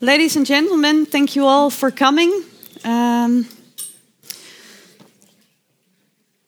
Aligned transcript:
Ladies 0.00 0.36
and 0.36 0.46
gentlemen, 0.46 1.06
thank 1.06 1.34
you 1.34 1.44
all 1.44 1.70
for 1.70 1.90
coming. 1.90 2.44
Um, 2.84 3.48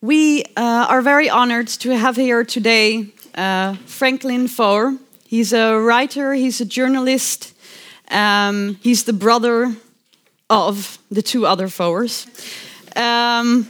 we 0.01 0.45
uh, 0.57 0.87
are 0.89 1.03
very 1.03 1.29
honored 1.29 1.67
to 1.81 1.91
have 1.91 2.15
here 2.15 2.45
today 2.45 3.13
uh, 3.35 3.75
Franklin 3.87 4.47
Foer. 4.47 4.97
He's 5.27 5.53
a 5.53 5.77
writer, 5.77 6.33
he's 6.33 6.61
a 6.61 6.65
journalist, 6.65 7.53
um, 8.13 8.79
he's 8.83 9.03
the 9.03 9.13
brother 9.13 9.75
of 10.49 11.01
the 11.11 11.21
two 11.21 11.45
other 11.45 11.67
Foers. 11.67 12.29
Um, 12.95 13.67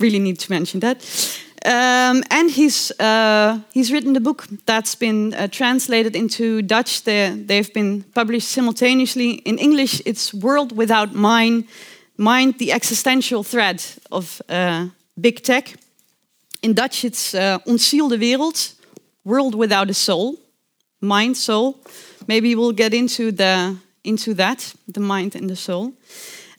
really 0.00 0.18
need 0.18 0.40
to 0.40 0.50
mention 0.50 0.80
that. 0.80 1.00
Um, 1.64 2.22
and 2.30 2.50
he's 2.50 2.90
uh, 2.98 3.58
he's 3.72 3.92
written 3.92 4.14
the 4.14 4.20
book 4.20 4.46
that's 4.64 4.94
been 4.94 5.34
uh, 5.34 5.46
translated 5.48 6.16
into 6.16 6.62
Dutch. 6.62 7.02
They, 7.02 7.34
they've 7.46 7.72
been 7.72 8.02
published 8.14 8.48
simultaneously 8.48 9.42
in 9.44 9.58
English. 9.58 10.00
It's 10.06 10.32
World 10.32 10.72
Without 10.76 11.14
Mind, 11.14 11.64
Mind 12.16 12.58
the 12.58 12.72
Existential 12.72 13.42
Threat 13.42 13.98
of 14.10 14.40
uh, 14.48 14.86
Big 15.20 15.42
Tech. 15.42 15.74
In 16.62 16.74
Dutch, 16.74 17.04
it's 17.04 17.34
uh, 17.34 17.58
Ontzielde 17.66 18.18
Wereld, 18.18 18.72
World 19.24 19.54
Without 19.54 19.90
a 19.90 19.94
Soul, 19.94 20.38
Mind, 21.00 21.36
Soul. 21.36 21.76
Maybe 22.26 22.54
we'll 22.54 22.72
get 22.72 22.94
into 22.94 23.32
the 23.32 23.76
into 24.02 24.34
that, 24.34 24.74
the 24.88 25.00
mind 25.00 25.34
and 25.34 25.50
the 25.50 25.56
soul. 25.56 25.92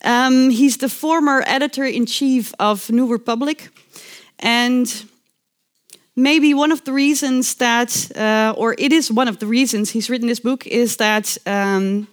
Um, 0.03 0.49
he's 0.49 0.77
the 0.77 0.89
former 0.89 1.43
editor 1.45 1.85
in 1.85 2.05
chief 2.05 2.53
of 2.59 2.89
New 2.89 3.07
Republic. 3.07 3.69
And 4.41 5.05
maybe 6.15 6.53
one 6.53 6.71
of 6.71 6.83
the 6.83 6.93
reasons 6.93 7.55
that, 7.55 8.11
uh, 8.15 8.53
or 8.57 8.75
it 8.77 8.91
is 8.91 9.11
one 9.11 9.27
of 9.27 9.37
the 9.39 9.47
reasons 9.47 9.91
he's 9.91 10.09
written 10.09 10.27
this 10.27 10.39
book, 10.39 10.67
is 10.67 10.97
that 10.97 11.37
um, 11.45 12.07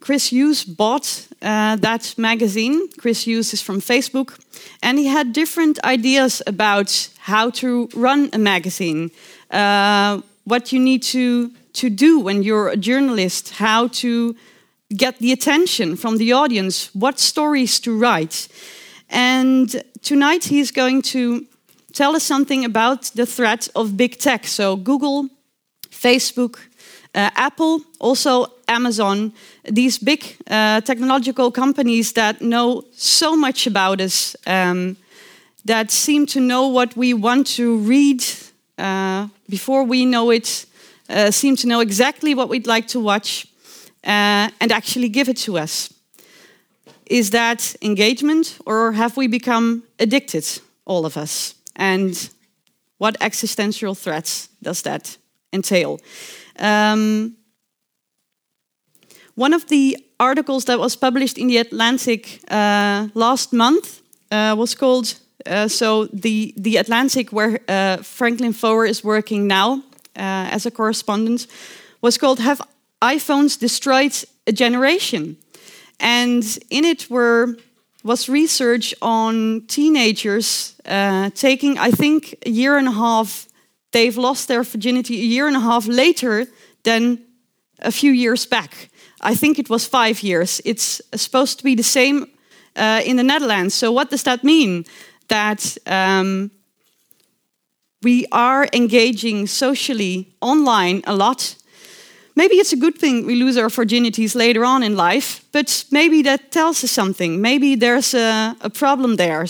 Chris 0.00 0.32
Hughes 0.32 0.64
bought 0.64 1.28
uh, 1.40 1.76
that 1.76 2.14
magazine. 2.18 2.88
Chris 2.98 3.26
Hughes 3.26 3.52
is 3.52 3.62
from 3.62 3.80
Facebook, 3.80 4.38
and 4.82 4.98
he 4.98 5.06
had 5.06 5.32
different 5.32 5.78
ideas 5.84 6.42
about 6.46 7.08
how 7.18 7.50
to 7.50 7.88
run 7.94 8.28
a 8.32 8.38
magazine, 8.38 9.10
uh, 9.50 10.20
what 10.44 10.72
you 10.72 10.80
need 10.80 11.02
to 11.02 11.50
to 11.74 11.90
do 11.90 12.20
when 12.20 12.42
you're 12.42 12.68
a 12.68 12.76
journalist, 12.76 13.54
how 13.54 13.88
to 13.88 14.36
get 14.96 15.18
the 15.18 15.32
attention 15.32 15.96
from 15.96 16.18
the 16.18 16.32
audience, 16.32 16.94
what 16.94 17.18
stories 17.18 17.80
to 17.80 17.98
write. 17.98 18.48
And 19.10 19.82
tonight 20.04 20.44
he's 20.44 20.70
going 20.70 21.02
to 21.02 21.46
tell 21.92 22.14
us 22.14 22.22
something 22.22 22.64
about 22.64 23.10
the 23.14 23.26
threat 23.26 23.68
of 23.74 23.96
big 23.96 24.18
tech. 24.18 24.46
So, 24.46 24.76
Google, 24.76 25.28
Facebook, 25.90 26.58
uh, 27.14 27.30
Apple, 27.34 27.80
also 27.98 28.46
Amazon, 28.68 29.32
these 29.64 29.98
big 29.98 30.36
uh, 30.50 30.80
technological 30.82 31.50
companies 31.50 32.12
that 32.12 32.40
know 32.40 32.84
so 32.92 33.36
much 33.36 33.66
about 33.66 34.00
us, 34.00 34.36
um, 34.46 34.96
that 35.64 35.90
seem 35.90 36.26
to 36.26 36.40
know 36.40 36.68
what 36.68 36.96
we 36.96 37.14
want 37.14 37.46
to 37.46 37.78
read 37.78 38.22
uh, 38.76 39.28
before 39.48 39.84
we 39.84 40.04
know 40.04 40.30
it, 40.30 40.66
uh, 41.08 41.30
seem 41.30 41.56
to 41.56 41.66
know 41.66 41.80
exactly 41.80 42.34
what 42.34 42.48
we'd 42.48 42.66
like 42.66 42.86
to 42.88 43.00
watch, 43.00 43.46
uh, 44.04 44.50
and 44.60 44.72
actually 44.72 45.08
give 45.08 45.28
it 45.28 45.36
to 45.36 45.56
us. 45.56 45.93
Is 47.06 47.30
that 47.30 47.76
engagement, 47.82 48.58
or 48.64 48.92
have 48.92 49.16
we 49.16 49.28
become 49.28 49.82
addicted, 49.98 50.44
all 50.84 51.04
of 51.04 51.16
us? 51.16 51.54
And 51.76 52.30
what 52.98 53.16
existential 53.20 53.94
threats 53.94 54.48
does 54.62 54.82
that 54.82 55.18
entail? 55.52 55.98
Um, 56.58 57.36
one 59.34 59.52
of 59.52 59.66
the 59.66 59.96
articles 60.18 60.64
that 60.64 60.78
was 60.78 60.96
published 60.96 61.38
in 61.38 61.48
the 61.48 61.58
Atlantic 61.58 62.40
uh, 62.48 63.08
last 63.14 63.52
month 63.52 64.00
uh, 64.30 64.54
was 64.56 64.74
called 64.74 65.14
uh, 65.46 65.68
so 65.68 66.06
the 66.06 66.54
the 66.56 66.78
Atlantic, 66.78 67.30
where 67.30 67.60
uh, 67.68 68.02
Franklin 68.02 68.52
Foer 68.52 68.86
is 68.86 69.04
working 69.04 69.46
now 69.46 69.82
uh, 70.16 70.54
as 70.54 70.66
a 70.66 70.70
correspondent, 70.70 71.46
was 72.00 72.18
called 72.18 72.38
"Have 72.38 72.60
iPhones 73.02 73.58
Destroyed 73.58 74.14
a 74.46 74.52
Generation?" 74.52 75.36
And 76.00 76.44
in 76.70 76.84
it 76.84 77.08
were 77.10 77.56
was 78.04 78.28
research 78.28 78.94
on 79.00 79.62
teenagers 79.66 80.76
uh, 80.84 81.30
taking, 81.30 81.78
I 81.78 81.90
think, 81.90 82.34
a 82.46 82.50
year 82.50 82.76
and 82.76 82.86
a 82.86 82.92
half. 82.92 83.48
They've 83.92 84.16
lost 84.16 84.46
their 84.46 84.62
virginity 84.62 85.14
a 85.14 85.24
year 85.24 85.46
and 85.46 85.56
a 85.56 85.60
half 85.60 85.86
later 85.86 86.46
than 86.82 87.18
a 87.78 87.90
few 87.90 88.12
years 88.12 88.46
back. 88.46 88.90
I 89.22 89.34
think 89.34 89.58
it 89.58 89.70
was 89.70 89.86
five 89.86 90.22
years. 90.22 90.60
It's 90.64 91.00
supposed 91.14 91.58
to 91.58 91.64
be 91.64 91.74
the 91.74 91.82
same 91.82 92.26
uh, 92.76 93.00
in 93.04 93.16
the 93.16 93.22
Netherlands. 93.22 93.74
So, 93.74 93.90
what 93.90 94.10
does 94.10 94.22
that 94.24 94.44
mean? 94.44 94.84
That 95.28 95.78
um, 95.86 96.50
we 98.02 98.26
are 98.30 98.68
engaging 98.74 99.46
socially 99.46 100.34
online 100.40 101.02
a 101.06 101.14
lot 101.14 101.56
Maybe 102.36 102.56
it's 102.56 102.72
a 102.72 102.76
good 102.76 102.98
thing 102.98 103.26
we 103.26 103.36
lose 103.36 103.56
our 103.56 103.68
virginities 103.68 104.34
later 104.34 104.64
on 104.64 104.82
in 104.82 104.96
life, 104.96 105.44
but 105.52 105.84
maybe 105.90 106.22
that 106.22 106.50
tells 106.50 106.82
us 106.82 106.90
something. 106.90 107.40
Maybe 107.40 107.76
there's 107.76 108.12
a, 108.14 108.56
a 108.60 108.70
problem 108.70 109.16
there, 109.16 109.46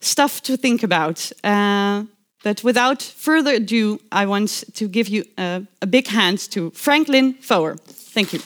stuff 0.00 0.42
to 0.42 0.56
think 0.56 0.82
about. 0.82 1.32
Uh, 1.42 2.04
but 2.42 2.62
without 2.62 3.02
further 3.02 3.54
ado, 3.54 3.98
I 4.12 4.26
want 4.26 4.64
to 4.74 4.86
give 4.86 5.08
you 5.08 5.24
a, 5.38 5.62
a 5.80 5.86
big 5.86 6.08
hand 6.08 6.38
to 6.50 6.70
Franklin 6.72 7.34
Foer. 7.40 7.76
Thank 7.76 8.34
you. 8.34 8.40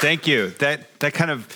Thank 0.00 0.26
you. 0.26 0.48
That 0.58 0.98
that 1.00 1.12
kind 1.12 1.30
of 1.30 1.46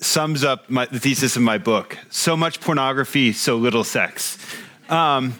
sums 0.00 0.44
up 0.44 0.68
my, 0.68 0.86
the 0.86 1.00
thesis 1.00 1.36
of 1.36 1.42
my 1.42 1.58
book. 1.58 1.98
So 2.10 2.36
much 2.36 2.60
pornography, 2.60 3.32
so 3.32 3.56
little 3.56 3.84
sex. 3.84 4.38
Um, 4.88 5.34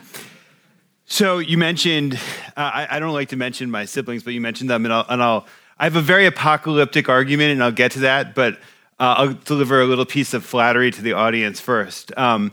so 1.04 1.38
you 1.38 1.58
mentioned, 1.58 2.14
uh, 2.56 2.60
I, 2.60 2.86
I, 2.90 2.98
don't 2.98 3.12
like 3.12 3.28
to 3.28 3.36
mention 3.36 3.70
my 3.70 3.84
siblings, 3.84 4.24
but 4.24 4.32
you 4.34 4.40
mentioned 4.40 4.68
them, 4.68 4.84
and 4.84 4.92
I'll, 4.92 5.06
and 5.08 5.22
I'll 5.22 5.46
I 5.78 5.84
have 5.84 5.96
a 5.96 6.00
very 6.00 6.26
apocalyptic 6.26 7.08
argument, 7.08 7.52
and 7.52 7.62
I'll 7.62 7.70
get 7.70 7.92
to 7.92 8.00
that, 8.00 8.34
but 8.34 8.54
uh, 8.98 9.14
I'll 9.18 9.34
deliver 9.34 9.82
a 9.82 9.84
little 9.84 10.06
piece 10.06 10.32
of 10.32 10.42
flattery 10.44 10.90
to 10.90 11.02
the 11.02 11.12
audience 11.12 11.60
first. 11.60 12.16
Um, 12.16 12.52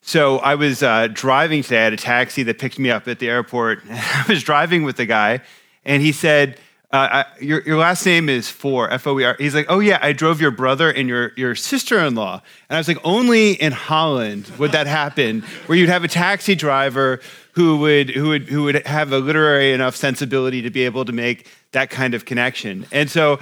so 0.00 0.38
I 0.38 0.54
was 0.54 0.82
uh, 0.82 1.08
driving 1.12 1.62
today. 1.62 1.80
I 1.80 1.84
had 1.84 1.92
a 1.92 1.98
taxi 1.98 2.42
that 2.44 2.58
picked 2.58 2.78
me 2.78 2.90
up 2.90 3.06
at 3.06 3.18
the 3.18 3.28
airport. 3.28 3.82
I 3.90 4.24
was 4.28 4.42
driving 4.42 4.82
with 4.82 4.96
the 4.96 5.06
guy, 5.06 5.40
and 5.84 6.02
he 6.02 6.12
said, 6.12 6.58
uh, 6.94 7.24
I, 7.24 7.40
your, 7.40 7.60
your 7.62 7.76
last 7.76 8.06
name 8.06 8.28
is 8.28 8.48
Foer, 8.48 8.88
F 8.88 9.08
O 9.08 9.18
E 9.18 9.24
R. 9.24 9.34
He's 9.36 9.52
like, 9.52 9.66
oh 9.68 9.80
yeah, 9.80 9.98
I 10.00 10.12
drove 10.12 10.40
your 10.40 10.52
brother 10.52 10.88
and 10.92 11.08
your, 11.08 11.32
your 11.36 11.56
sister 11.56 11.98
in 11.98 12.14
law. 12.14 12.40
And 12.68 12.76
I 12.76 12.78
was 12.78 12.86
like, 12.86 13.00
only 13.02 13.54
in 13.54 13.72
Holland 13.72 14.48
would 14.58 14.70
that 14.70 14.86
happen, 14.86 15.40
where 15.66 15.76
you'd 15.76 15.88
have 15.88 16.04
a 16.04 16.08
taxi 16.08 16.54
driver 16.54 17.20
who 17.54 17.78
would, 17.78 18.10
who 18.10 18.28
would, 18.28 18.44
who 18.44 18.62
would 18.62 18.86
have 18.86 19.12
a 19.12 19.18
literary 19.18 19.72
enough 19.72 19.96
sensibility 19.96 20.62
to 20.62 20.70
be 20.70 20.84
able 20.84 21.04
to 21.04 21.12
make 21.12 21.48
that 21.72 21.90
kind 21.90 22.14
of 22.14 22.26
connection. 22.26 22.86
And 22.92 23.10
so 23.10 23.40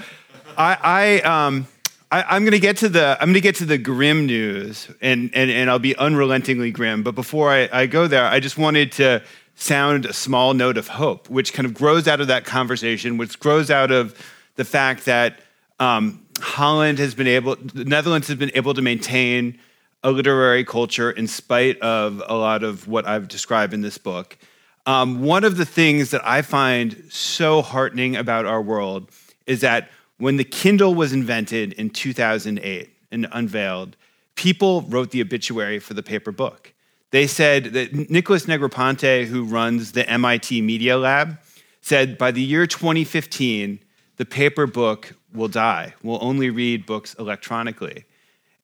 I, 0.56 1.20
I, 1.22 1.46
um, 1.46 1.66
I, 2.10 2.36
am 2.36 2.44
going 2.44 2.52
to 2.52 2.58
get 2.58 2.78
to 2.78 2.88
the 2.88 3.18
I'm 3.20 3.28
going 3.28 3.34
to 3.34 3.40
get 3.42 3.56
to 3.56 3.66
the 3.66 3.78
grim 3.78 4.24
news, 4.24 4.88
and, 5.02 5.30
and, 5.34 5.50
and 5.50 5.68
I'll 5.68 5.78
be 5.78 5.94
unrelentingly 5.96 6.70
grim. 6.70 7.02
But 7.02 7.14
before 7.14 7.50
I, 7.50 7.68
I 7.70 7.86
go 7.86 8.06
there, 8.06 8.24
I 8.24 8.40
just 8.40 8.56
wanted 8.56 8.92
to 8.92 9.22
sound 9.62 10.06
a 10.06 10.12
small 10.12 10.54
note 10.54 10.76
of 10.76 10.88
hope, 10.88 11.30
which 11.30 11.52
kind 11.52 11.66
of 11.66 11.74
grows 11.74 12.08
out 12.08 12.20
of 12.20 12.26
that 12.26 12.44
conversation, 12.44 13.16
which 13.16 13.38
grows 13.38 13.70
out 13.70 13.90
of 13.90 14.14
the 14.56 14.64
fact 14.64 15.04
that 15.04 15.40
um, 15.78 16.24
Holland 16.40 16.98
has 16.98 17.14
been 17.14 17.26
able, 17.26 17.56
the 17.56 17.84
Netherlands 17.84 18.28
has 18.28 18.36
been 18.36 18.50
able 18.54 18.74
to 18.74 18.82
maintain 18.82 19.58
a 20.02 20.10
literary 20.10 20.64
culture 20.64 21.10
in 21.10 21.28
spite 21.28 21.80
of 21.80 22.22
a 22.26 22.34
lot 22.34 22.64
of 22.64 22.88
what 22.88 23.06
I've 23.06 23.28
described 23.28 23.72
in 23.72 23.82
this 23.82 23.98
book. 23.98 24.36
Um, 24.84 25.22
one 25.22 25.44
of 25.44 25.56
the 25.56 25.64
things 25.64 26.10
that 26.10 26.26
I 26.26 26.42
find 26.42 27.04
so 27.08 27.62
heartening 27.62 28.16
about 28.16 28.46
our 28.46 28.60
world 28.60 29.10
is 29.46 29.60
that 29.60 29.90
when 30.18 30.36
the 30.36 30.44
Kindle 30.44 30.94
was 30.94 31.12
invented 31.12 31.72
in 31.74 31.90
2008 31.90 32.90
and 33.12 33.28
unveiled, 33.30 33.96
people 34.34 34.82
wrote 34.82 35.12
the 35.12 35.20
obituary 35.20 35.78
for 35.78 35.94
the 35.94 36.02
paper 36.02 36.32
book. 36.32 36.72
They 37.12 37.26
said 37.26 37.64
that 37.74 38.10
Nicholas 38.10 38.46
Negroponte, 38.46 39.26
who 39.26 39.44
runs 39.44 39.92
the 39.92 40.08
MIT 40.08 40.62
Media 40.62 40.96
Lab, 40.96 41.38
said 41.82 42.16
by 42.16 42.30
the 42.30 42.42
year 42.42 42.66
2015, 42.66 43.78
the 44.16 44.24
paper 44.24 44.66
book 44.66 45.14
will 45.32 45.48
die. 45.48 45.94
We'll 46.02 46.22
only 46.24 46.48
read 46.48 46.86
books 46.86 47.14
electronically. 47.18 48.06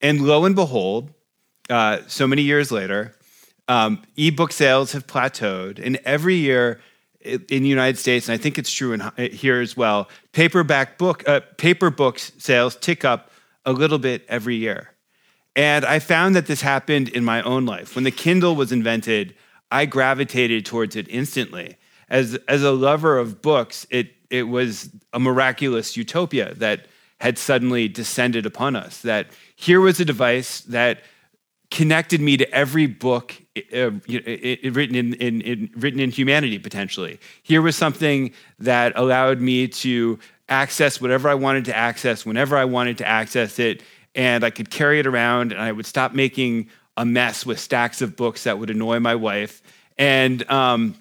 And 0.01 0.23
lo 0.23 0.47
and 0.47 0.55
behold, 0.55 1.11
uh, 1.69 1.99
so 2.07 2.27
many 2.27 2.43
years 2.43 2.73
later, 2.73 3.15
um, 3.69 4.03
ebook 4.17 4.53
sales 4.53 4.93
have 4.93 5.07
plateaued. 5.07 5.79
And 5.85 6.01
every 6.07 6.37
year 6.37 6.81
in 7.21 7.45
the 7.49 7.69
United 7.69 7.99
States, 7.99 8.29
and 8.29 8.35
I 8.35 8.39
think 8.43 8.59
it's 8.59 8.73
true 8.73 8.93
in, 8.93 9.03
here 9.31 9.61
as 9.61 9.77
well, 9.77 10.09
paperback 10.33 10.97
book, 10.97 11.29
uh, 11.29 11.41
paper 11.59 11.91
books 11.91 12.33
sales 12.39 12.77
tick 12.77 13.05
up 13.05 13.31
a 13.67 13.73
little 13.73 13.99
bit 13.99 14.25
every 14.29 14.57
year. 14.57 14.95
And 15.57 15.85
I 15.85 15.99
found 15.99 16.37
that 16.37 16.47
this 16.47 16.61
happened 16.61 17.09
in 17.09 17.25
my 17.25 17.43
own 17.43 17.67
life. 17.67 17.95
When 17.95 18.05
the 18.05 18.11
Kindle 18.11 18.55
was 18.55 18.71
invented, 18.73 19.35
I 19.71 19.87
gravitated 19.87 20.65
towards 20.65 20.97
it 20.97 21.07
instantly. 21.09 21.77
As, 22.09 22.39
as 22.49 22.63
a 22.63 22.73
lover 22.73 23.19
of 23.19 23.43
books, 23.43 23.87
it, 23.91 24.13
it 24.31 24.45
was 24.45 24.91
a 25.13 25.21
miraculous 25.21 25.97
utopia 25.97 26.55
that 26.55 26.87
had 27.21 27.39
suddenly 27.39 27.89
descended 27.89 28.47
upon 28.47 28.77
us. 28.77 29.03
That 29.03 29.27
here 29.57 29.81
was 29.81 29.99
a 30.01 30.05
device 30.05 30.61
that 30.63 31.03
connected 31.71 32.21
me 32.21 32.37
to 32.37 32.51
every 32.55 32.87
book 32.87 33.35
uh, 33.75 33.91
written, 34.09 34.95
in, 34.95 35.15
in, 35.15 35.41
in, 35.43 35.71
written 35.77 36.01
in 36.01 36.11
humanity, 36.11 36.59
potentially. 36.59 37.19
Here 37.43 37.61
was 37.61 37.77
something 37.77 38.33
that 38.59 38.93
allowed 38.97 39.41
me 39.41 39.69
to 39.69 40.19
access 40.49 41.01
whatever 41.01 41.29
I 41.29 41.35
wanted 41.35 41.67
to 41.67 41.77
access 41.77 42.25
whenever 42.25 42.57
I 42.57 42.65
wanted 42.65 42.97
to 42.99 43.07
access 43.07 43.59
it, 43.59 43.83
and 44.19 44.43
I 44.43 44.51
could 44.51 44.69
carry 44.69 44.99
it 44.99 45.07
around, 45.07 45.53
and 45.53 45.61
I 45.61 45.71
would 45.71 45.87
stop 45.87 46.13
making 46.13 46.69
a 46.97 47.05
mess 47.05 47.47
with 47.47 47.61
stacks 47.61 48.03
of 48.03 48.17
books 48.17 48.45
that 48.45 48.59
would 48.59 48.69
annoy 48.69 48.99
my 48.99 49.15
wife. 49.15 49.63
And, 49.97 50.49
um, 50.51 50.97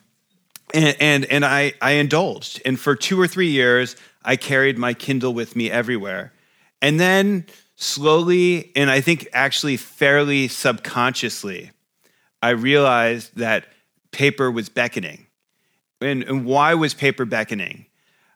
and, 0.72 0.96
and, 1.00 1.26
and 1.26 1.44
I, 1.44 1.74
I 1.82 1.94
indulged. 1.94 2.62
And 2.64 2.80
for 2.80 2.96
two 2.96 3.20
or 3.20 3.28
three 3.28 3.50
years, 3.50 3.96
I 4.24 4.36
carried 4.36 4.78
my 4.78 4.94
Kindle 4.94 5.34
with 5.34 5.56
me 5.56 5.72
everywhere. 5.72 6.32
And 6.80 7.00
then 7.00 7.48
slowly, 7.76 8.72
and 8.76 8.92
I 8.92 9.02
think 9.02 9.28
actually 9.34 9.78
fairly 9.78 10.48
subconsciously, 10.48 11.72
I 12.44 12.52
realized 12.52 13.36
that 13.38 13.66
paper 14.12 14.52
was 14.52 14.70
beckoning. 14.70 15.26
And, 16.02 16.22
and 16.22 16.46
why 16.46 16.76
was 16.76 16.94
paper 16.94 17.26
beckoning? 17.26 17.88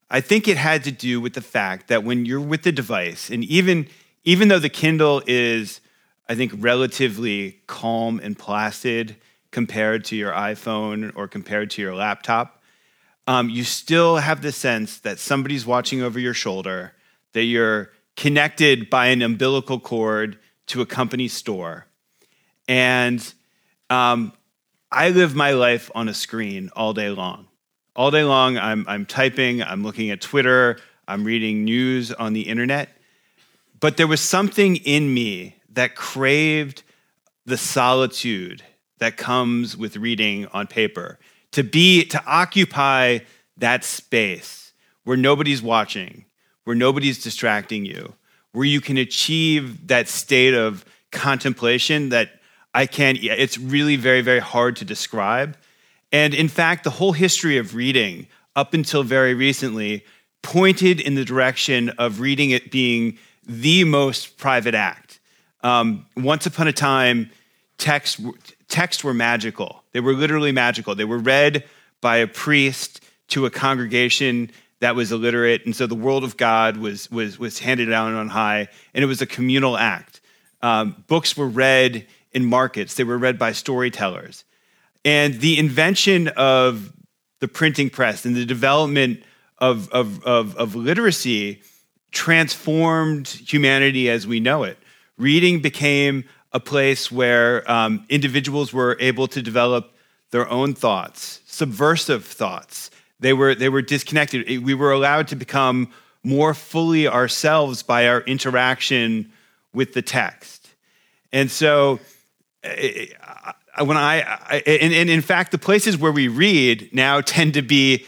I 0.10 0.22
think 0.22 0.48
it 0.48 0.58
had 0.58 0.84
to 0.86 0.92
do 0.92 1.22
with 1.22 1.34
the 1.34 1.42
fact 1.42 1.88
that 1.90 2.04
when 2.04 2.26
you're 2.26 2.42
with 2.42 2.64
the 2.64 2.72
device, 2.72 3.30
and 3.30 3.44
even, 3.44 3.88
even 4.24 4.48
though 4.48 4.60
the 4.60 4.70
Kindle 4.70 5.22
is, 5.26 5.82
I 6.30 6.36
think, 6.36 6.52
relatively 6.56 7.62
calm 7.68 8.20
and 8.24 8.38
placid 8.38 9.16
compared 9.52 10.06
to 10.06 10.16
your 10.16 10.32
iPhone 10.32 11.12
or 11.16 11.28
compared 11.28 11.72
to 11.72 11.82
your 11.82 11.96
laptop, 11.96 12.62
um, 13.28 13.50
you 13.50 13.64
still 13.64 14.18
have 14.18 14.42
the 14.42 14.52
sense 14.52 15.00
that 15.00 15.20
somebody's 15.20 15.66
watching 15.66 16.02
over 16.02 16.20
your 16.20 16.34
shoulder, 16.34 16.94
that 17.34 17.44
you're 17.44 17.92
connected 18.16 18.90
by 18.90 19.08
an 19.08 19.22
umbilical 19.22 19.80
cord 19.80 20.38
to 20.68 20.82
a 20.82 20.86
company 20.86 21.28
store. 21.28 21.86
And 22.68 23.34
um, 23.90 24.34
I 24.92 25.10
live 25.10 25.36
my 25.36 25.52
life 25.52 25.90
on 25.96 26.10
a 26.10 26.14
screen 26.14 26.70
all 26.76 26.94
day 26.94 27.10
long. 27.10 27.48
All 27.96 28.12
day 28.12 28.24
long, 28.24 28.58
I'm, 28.58 28.86
I'm 28.88 29.06
typing, 29.06 29.62
I'm 29.62 29.84
looking 29.84 30.12
at 30.12 30.22
Twitter, 30.22 30.80
I'm 31.08 31.24
reading 31.24 31.66
news 31.66 32.12
on 32.12 32.34
the 32.34 32.42
internet. 32.42 32.90
But 33.82 33.98
there 33.98 34.08
was 34.08 34.22
something 34.22 34.78
in 34.78 35.14
me 35.14 35.58
that 35.70 35.96
craved 35.96 36.84
the 37.46 37.58
solitude 37.58 38.64
that 39.00 39.18
comes 39.18 39.76
with 39.76 39.98
reading 39.98 40.48
on 40.54 40.68
paper 40.68 41.20
to 41.52 41.64
be 41.64 42.06
to 42.06 42.24
occupy 42.26 43.20
that 43.58 43.84
space 43.84 44.72
where 45.04 45.18
nobody's 45.18 45.62
watching 45.62 46.26
where 46.64 46.76
nobody's 46.76 47.22
distracting 47.22 47.86
you, 47.86 48.14
where 48.52 48.66
you 48.66 48.82
can 48.82 48.98
achieve 48.98 49.88
that 49.88 50.08
state 50.08 50.54
of 50.54 50.86
contemplation 51.12 52.10
that 52.10 52.40
I 52.74 52.86
can't, 52.86 53.18
it's 53.22 53.58
really 53.58 53.96
very, 53.96 54.22
very 54.22 54.40
hard 54.40 54.78
to 54.78 54.86
describe. 54.86 55.58
And 56.12 56.34
in 56.34 56.48
fact, 56.48 56.84
the 56.84 56.90
whole 56.90 57.14
history 57.14 57.58
of 57.58 57.76
reading 57.76 58.28
up 58.56 58.74
until 58.74 59.04
very 59.04 59.34
recently 59.34 60.06
pointed 60.42 61.00
in 61.00 61.16
the 61.16 61.26
direction 61.26 61.90
of 61.98 62.20
reading 62.20 62.52
it 62.52 62.72
being 62.72 63.18
the 63.52 63.84
most 63.84 64.38
private 64.38 64.76
act. 64.76 65.20
Um, 65.62 66.06
once 66.16 66.46
upon 66.46 66.68
a 66.68 66.74
time, 66.74 67.30
texts, 67.78 68.22
texts 68.68 69.04
were 69.04 69.14
magical. 69.14 69.84
They 69.92 70.00
were 70.00 70.14
literally 70.14 70.52
magical. 70.52 70.96
They 70.96 71.06
were 71.06 71.18
read 71.18 71.66
by 72.00 72.18
a 72.18 72.28
priest 72.28 73.04
to 73.30 73.46
a 73.46 73.50
congregation 73.50 74.52
that 74.80 74.96
was 74.96 75.12
illiterate. 75.12 75.66
And 75.66 75.76
so 75.76 75.86
the 75.86 75.96
world 75.96 76.24
of 76.24 76.38
God 76.38 76.78
was, 76.78 77.12
was, 77.12 77.38
was 77.38 77.60
handed 77.60 77.90
down 77.90 78.14
on 78.16 78.30
high, 78.30 78.68
and 78.94 79.04
it 79.04 79.08
was 79.08 79.22
a 79.22 79.28
communal 79.28 79.78
act. 79.78 80.22
Um, 80.62 81.04
books 81.08 81.38
were 81.38 81.48
read 81.48 82.08
in 82.32 82.46
markets, 82.46 82.96
they 82.96 83.04
were 83.04 83.18
read 83.18 83.38
by 83.38 83.52
storytellers. 83.52 84.46
And 85.04 85.42
the 85.42 85.60
invention 85.60 86.30
of 86.30 86.94
the 87.40 87.48
printing 87.48 87.90
press 87.90 88.26
and 88.26 88.36
the 88.36 88.46
development 88.46 89.24
of, 89.58 89.90
of, 89.92 90.24
of, 90.24 90.56
of 90.56 90.76
literacy 90.76 91.62
transformed 92.12 93.28
humanity 93.28 94.10
as 94.10 94.28
we 94.28 94.40
know 94.40 94.64
it. 94.64 94.78
Reading 95.18 95.62
became 95.62 96.26
a 96.52 96.60
place 96.60 97.12
where 97.12 97.70
um, 97.72 98.06
individuals 98.10 98.74
were 98.74 98.98
able 99.00 99.28
to 99.28 99.42
develop 99.42 99.94
their 100.32 100.50
own 100.50 100.74
thoughts, 100.74 101.42
subversive 101.46 102.26
thoughts, 102.26 102.92
they 103.22 103.34
were, 103.34 103.56
they 103.56 103.70
were 103.70 103.84
disconnected. 103.84 104.66
We 104.66 104.74
were 104.74 104.92
allowed 104.92 105.30
to 105.30 105.36
become 105.36 105.92
more 106.24 106.54
fully 106.54 107.08
ourselves 107.08 107.84
by 107.84 108.08
our 108.08 108.22
interaction 108.22 109.32
with 109.74 109.94
the 109.94 110.02
text. 110.02 110.68
And 111.32 111.50
so, 111.50 112.00
eh, 112.64 113.08
eh, 113.78 113.84
when 113.84 113.96
I, 113.96 114.20
and, 114.66 114.94
and 114.94 115.10
in 115.10 115.22
fact, 115.22 115.52
the 115.52 115.58
places 115.58 115.98
where 115.98 116.12
we 116.12 116.28
read 116.28 116.90
now 116.92 117.22
tend 117.22 117.54
to 117.54 117.62
be 117.62 118.06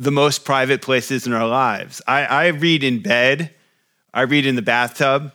the 0.00 0.10
most 0.10 0.46
private 0.46 0.80
places 0.80 1.26
in 1.26 1.34
our 1.34 1.46
lives. 1.46 2.00
I, 2.08 2.24
I 2.24 2.46
read 2.48 2.82
in 2.82 3.02
bed, 3.02 3.54
I 4.14 4.22
read 4.22 4.46
in 4.46 4.56
the 4.56 4.62
bathtub. 4.62 5.32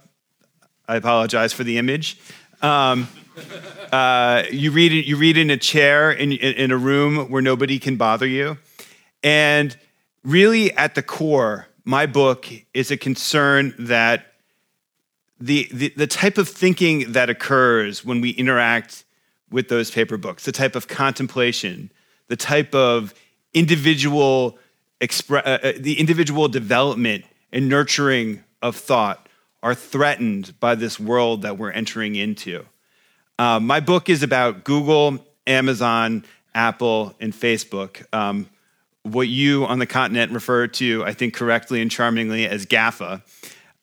I 0.87 0.95
apologize 0.95 1.53
for 1.53 1.63
the 1.63 1.77
image. 1.77 2.19
Um, 2.61 3.07
uh, 3.91 4.43
you, 4.51 4.71
read, 4.71 4.91
you 4.91 5.17
read 5.17 5.37
in 5.37 5.51
a 5.51 5.57
chair 5.57 6.11
in, 6.11 6.31
in 6.31 6.71
a 6.71 6.77
room 6.77 7.29
where 7.29 7.41
nobody 7.41 7.77
can 7.77 7.95
bother 7.95 8.25
you. 8.25 8.57
And 9.23 9.75
really, 10.23 10.71
at 10.73 10.95
the 10.95 11.03
core, 11.03 11.67
my 11.83 12.07
book 12.07 12.47
is 12.73 12.89
a 12.89 12.97
concern 12.97 13.75
that 13.77 14.33
the, 15.39 15.69
the, 15.71 15.93
the, 15.95 16.07
type 16.07 16.37
of 16.37 16.47
thinking 16.47 17.11
that 17.11 17.29
occurs 17.29 18.03
when 18.03 18.21
we 18.21 18.31
interact 18.31 19.03
with 19.51 19.69
those 19.69 19.91
paper 19.91 20.17
books, 20.17 20.45
the 20.45 20.51
type 20.51 20.75
of 20.75 20.87
contemplation, 20.87 21.91
the 22.29 22.35
type 22.35 22.73
of 22.73 23.13
individual 23.55 24.59
expre- 25.01 25.45
uh, 25.45 25.67
uh, 25.67 25.73
the 25.79 25.99
individual 25.99 26.47
development 26.47 27.25
and 27.51 27.67
nurturing 27.67 28.43
of 28.61 28.75
thought 28.75 29.27
are 29.63 29.73
threatened 29.73 30.53
by 30.59 30.75
this 30.75 30.99
world 30.99 31.41
that 31.41 31.57
we're 31.57 31.71
entering 31.71 32.15
into. 32.15 32.63
Uh, 33.39 33.59
my 33.59 33.79
book 33.79 34.09
is 34.09 34.21
about 34.21 34.63
Google, 34.63 35.25
Amazon, 35.47 36.23
Apple, 36.53 37.15
and 37.19 37.33
Facebook. 37.33 38.05
Um, 38.13 38.47
what 39.03 39.27
you 39.27 39.65
on 39.65 39.79
the 39.79 39.85
continent 39.85 40.31
refer 40.31 40.67
to, 40.67 41.03
I 41.03 41.13
think 41.13 41.33
correctly 41.33 41.81
and 41.81 41.89
charmingly, 41.89 42.47
as 42.47 42.65
GAFA, 42.65 43.21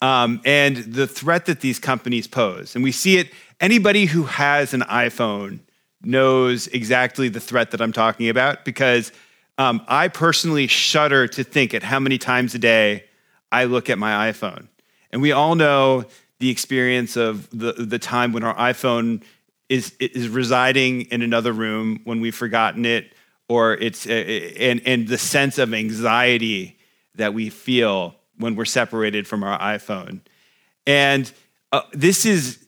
um, 0.00 0.40
and 0.44 0.76
the 0.76 1.06
threat 1.06 1.46
that 1.46 1.60
these 1.60 1.78
companies 1.78 2.26
pose. 2.26 2.74
And 2.74 2.82
we 2.82 2.92
see 2.92 3.18
it, 3.18 3.30
anybody 3.60 4.06
who 4.06 4.24
has 4.24 4.74
an 4.74 4.80
iPhone 4.82 5.60
knows 6.02 6.66
exactly 6.68 7.28
the 7.28 7.40
threat 7.40 7.70
that 7.70 7.80
I'm 7.80 7.92
talking 7.92 8.28
about 8.28 8.64
because 8.64 9.12
um, 9.58 9.84
I 9.86 10.08
personally 10.08 10.66
shudder 10.66 11.28
to 11.28 11.44
think 11.44 11.74
at 11.74 11.82
how 11.82 12.00
many 12.00 12.18
times 12.18 12.54
a 12.54 12.58
day 12.58 13.04
I 13.50 13.64
look 13.64 13.90
at 13.90 13.98
my 13.98 14.30
iPhone. 14.30 14.68
And 15.10 15.20
we 15.20 15.32
all 15.32 15.54
know 15.54 16.04
the 16.38 16.50
experience 16.50 17.16
of 17.16 17.48
the, 17.50 17.72
the 17.72 17.98
time 17.98 18.32
when 18.32 18.42
our 18.42 18.54
iPhone 18.56 19.22
is, 19.68 19.94
is 20.00 20.28
residing 20.28 21.02
in 21.02 21.22
another 21.22 21.52
room 21.52 22.00
when 22.04 22.20
we've 22.20 22.34
forgotten 22.34 22.84
it 22.84 23.12
or 23.48 23.74
it's 23.74 24.06
uh, 24.06 24.12
and 24.12 24.80
and 24.86 25.08
the 25.08 25.18
sense 25.18 25.58
of 25.58 25.74
anxiety 25.74 26.78
that 27.16 27.34
we 27.34 27.50
feel 27.50 28.14
when 28.38 28.56
we're 28.56 28.64
separated 28.64 29.26
from 29.26 29.42
our 29.44 29.58
iPhone. 29.58 30.20
And 30.86 31.30
uh, 31.70 31.82
this 31.92 32.24
is 32.24 32.66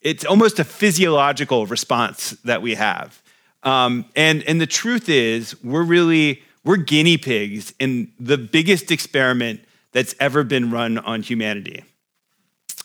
it's 0.00 0.24
almost 0.24 0.60
a 0.60 0.64
physiological 0.64 1.66
response 1.66 2.30
that 2.44 2.62
we 2.62 2.74
have. 2.74 3.20
Um, 3.66 4.06
and 4.14 4.44
and 4.44 4.60
the 4.60 4.66
truth 4.66 5.08
is 5.08 5.62
we're 5.62 5.82
really 5.82 6.42
we're 6.64 6.76
guinea 6.76 7.18
pigs 7.18 7.74
in 7.78 8.12
the 8.18 8.38
biggest 8.38 8.90
experiment 8.90 9.60
that's 9.92 10.14
ever 10.20 10.44
been 10.44 10.70
run 10.70 10.98
on 10.98 11.22
humanity. 11.22 11.84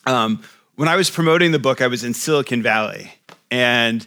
Um, 0.06 0.44
when 0.76 0.90
I 0.90 0.96
was 0.96 1.12
promoting 1.12 1.52
the 1.52 1.60
book, 1.60 1.82
I 1.82 1.88
was 1.88 2.04
in 2.04 2.16
Silicon 2.16 2.64
Valley, 2.64 3.12
and 3.52 4.06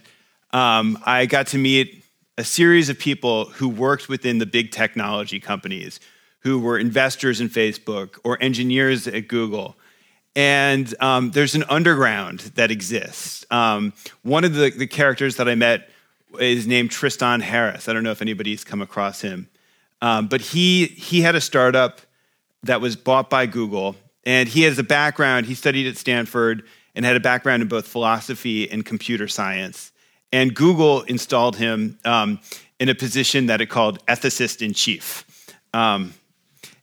um, 0.51 0.99
I 1.05 1.25
got 1.25 1.47
to 1.47 1.57
meet 1.57 2.03
a 2.37 2.43
series 2.43 2.89
of 2.89 2.99
people 2.99 3.45
who 3.45 3.69
worked 3.69 4.09
within 4.09 4.39
the 4.39 4.45
big 4.45 4.71
technology 4.71 5.39
companies, 5.39 6.01
who 6.39 6.59
were 6.59 6.77
investors 6.77 7.39
in 7.39 7.47
Facebook 7.47 8.19
or 8.25 8.37
engineers 8.43 9.07
at 9.07 9.29
Google. 9.29 9.77
And 10.35 10.93
um, 10.99 11.31
there's 11.31 11.55
an 11.55 11.63
underground 11.69 12.39
that 12.55 12.69
exists. 12.69 13.45
Um, 13.49 13.93
one 14.23 14.43
of 14.43 14.53
the, 14.53 14.69
the, 14.69 14.87
characters 14.87 15.37
that 15.37 15.47
I 15.47 15.55
met 15.55 15.89
is 16.37 16.67
named 16.67 16.91
Tristan 16.91 17.41
Harris. 17.41 17.87
I 17.87 17.93
don't 17.93 18.03
know 18.03 18.11
if 18.11 18.21
anybody's 18.21 18.63
come 18.63 18.81
across 18.81 19.21
him. 19.21 19.49
Um, 20.01 20.27
but 20.27 20.41
he, 20.41 20.85
he 20.85 21.21
had 21.21 21.35
a 21.35 21.41
startup 21.41 22.01
that 22.63 22.81
was 22.81 22.95
bought 22.95 23.29
by 23.29 23.45
Google. 23.45 23.95
And 24.25 24.49
he 24.49 24.63
has 24.63 24.79
a 24.79 24.83
background, 24.83 25.45
he 25.45 25.53
studied 25.53 25.87
at 25.87 25.97
Stanford, 25.97 26.63
and 26.95 27.05
had 27.05 27.15
a 27.15 27.19
background 27.19 27.61
in 27.61 27.67
both 27.67 27.87
philosophy 27.87 28.69
and 28.69 28.85
computer 28.85 29.27
science. 29.27 29.91
And 30.31 30.55
Google 30.55 31.03
installed 31.03 31.55
him 31.55 31.99
um, 32.05 32.39
in 32.79 32.89
a 32.89 32.95
position 32.95 33.45
that 33.47 33.61
it 33.61 33.67
called 33.67 34.03
ethicist 34.07 34.65
in 34.65 34.73
chief. 34.73 35.25
Um, 35.73 36.13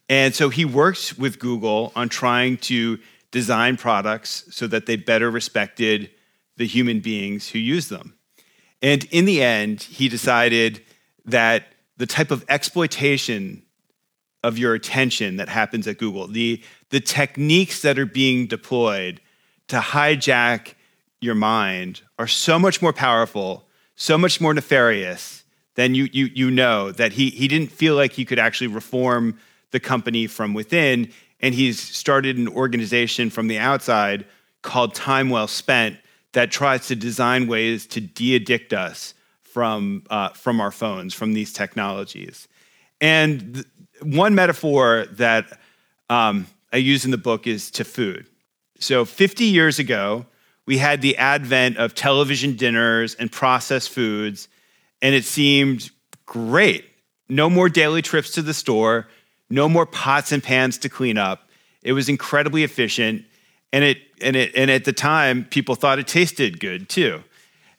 and 0.08 0.34
so 0.34 0.48
he 0.50 0.64
worked 0.64 1.18
with 1.18 1.38
Google 1.38 1.92
on 1.96 2.08
trying 2.08 2.58
to 2.58 2.98
design 3.30 3.76
products 3.76 4.44
so 4.50 4.66
that 4.66 4.86
they 4.86 4.96
better 4.96 5.30
respected 5.30 6.10
the 6.56 6.66
human 6.66 7.00
beings 7.00 7.48
who 7.48 7.58
use 7.58 7.88
them. 7.88 8.14
And 8.82 9.04
in 9.10 9.24
the 9.24 9.42
end, 9.42 9.82
he 9.82 10.08
decided 10.08 10.82
that 11.24 11.68
the 11.96 12.06
type 12.06 12.32
of 12.32 12.44
exploitation 12.48 13.62
of 14.42 14.58
your 14.58 14.74
attention 14.74 15.36
that 15.36 15.48
happens 15.48 15.86
at 15.86 15.98
Google, 15.98 16.26
the, 16.26 16.60
the 16.90 17.00
techniques 17.00 17.82
that 17.82 17.98
are 17.98 18.06
being 18.06 18.46
deployed 18.48 19.20
to 19.68 19.78
hijack 19.78 20.74
your 21.20 21.36
mind 21.36 22.02
are 22.18 22.26
so 22.26 22.58
much 22.58 22.82
more 22.82 22.92
powerful, 22.92 23.68
so 23.94 24.18
much 24.18 24.40
more 24.40 24.52
nefarious 24.52 25.44
than 25.76 25.94
you, 25.94 26.08
you, 26.12 26.26
you 26.34 26.50
know 26.50 26.90
that 26.90 27.12
he, 27.12 27.30
he 27.30 27.46
didn't 27.46 27.70
feel 27.70 27.94
like 27.94 28.12
he 28.12 28.24
could 28.24 28.38
actually 28.40 28.66
reform 28.66 29.38
the 29.70 29.80
company 29.80 30.26
from 30.26 30.54
within. 30.54 31.10
And 31.40 31.54
he's 31.54 31.80
started 31.80 32.36
an 32.36 32.48
organization 32.48 33.30
from 33.30 33.46
the 33.46 33.58
outside 33.58 34.26
called 34.62 34.94
Time 34.94 35.30
Well 35.30 35.46
Spent 35.46 35.96
that 36.32 36.50
tries 36.50 36.86
to 36.88 36.96
design 36.96 37.46
ways 37.46 37.86
to 37.86 38.00
de 38.00 38.36
addict 38.36 38.72
us 38.72 39.14
from, 39.42 40.04
uh, 40.10 40.30
from 40.30 40.60
our 40.60 40.70
phones, 40.70 41.14
from 41.14 41.34
these 41.34 41.52
technologies. 41.52 42.48
And 43.00 43.54
th- 43.54 43.66
one 44.02 44.34
metaphor 44.34 45.06
that 45.12 45.60
um, 46.08 46.46
I 46.72 46.78
use 46.78 47.04
in 47.04 47.10
the 47.10 47.18
book 47.18 47.46
is 47.46 47.70
to 47.72 47.84
food. 47.84 48.26
So, 48.78 49.04
50 49.04 49.44
years 49.44 49.78
ago, 49.78 50.26
we 50.66 50.78
had 50.78 51.02
the 51.02 51.16
advent 51.16 51.76
of 51.76 51.94
television 51.94 52.56
dinners 52.56 53.14
and 53.14 53.30
processed 53.30 53.90
foods, 53.90 54.48
and 55.00 55.14
it 55.14 55.24
seemed 55.24 55.90
great. 56.26 56.84
No 57.28 57.50
more 57.50 57.68
daily 57.68 58.02
trips 58.02 58.32
to 58.32 58.42
the 58.42 58.54
store, 58.54 59.08
no 59.50 59.68
more 59.68 59.86
pots 59.86 60.32
and 60.32 60.42
pans 60.42 60.78
to 60.78 60.88
clean 60.88 61.18
up. 61.18 61.48
It 61.82 61.92
was 61.92 62.08
incredibly 62.08 62.64
efficient, 62.64 63.24
and 63.72 63.84
it 63.84 63.98
and 64.20 64.36
it 64.36 64.52
and 64.54 64.70
at 64.70 64.84
the 64.84 64.92
time, 64.92 65.44
people 65.44 65.74
thought 65.74 65.98
it 65.98 66.06
tasted 66.06 66.60
good 66.60 66.88
too. 66.88 67.22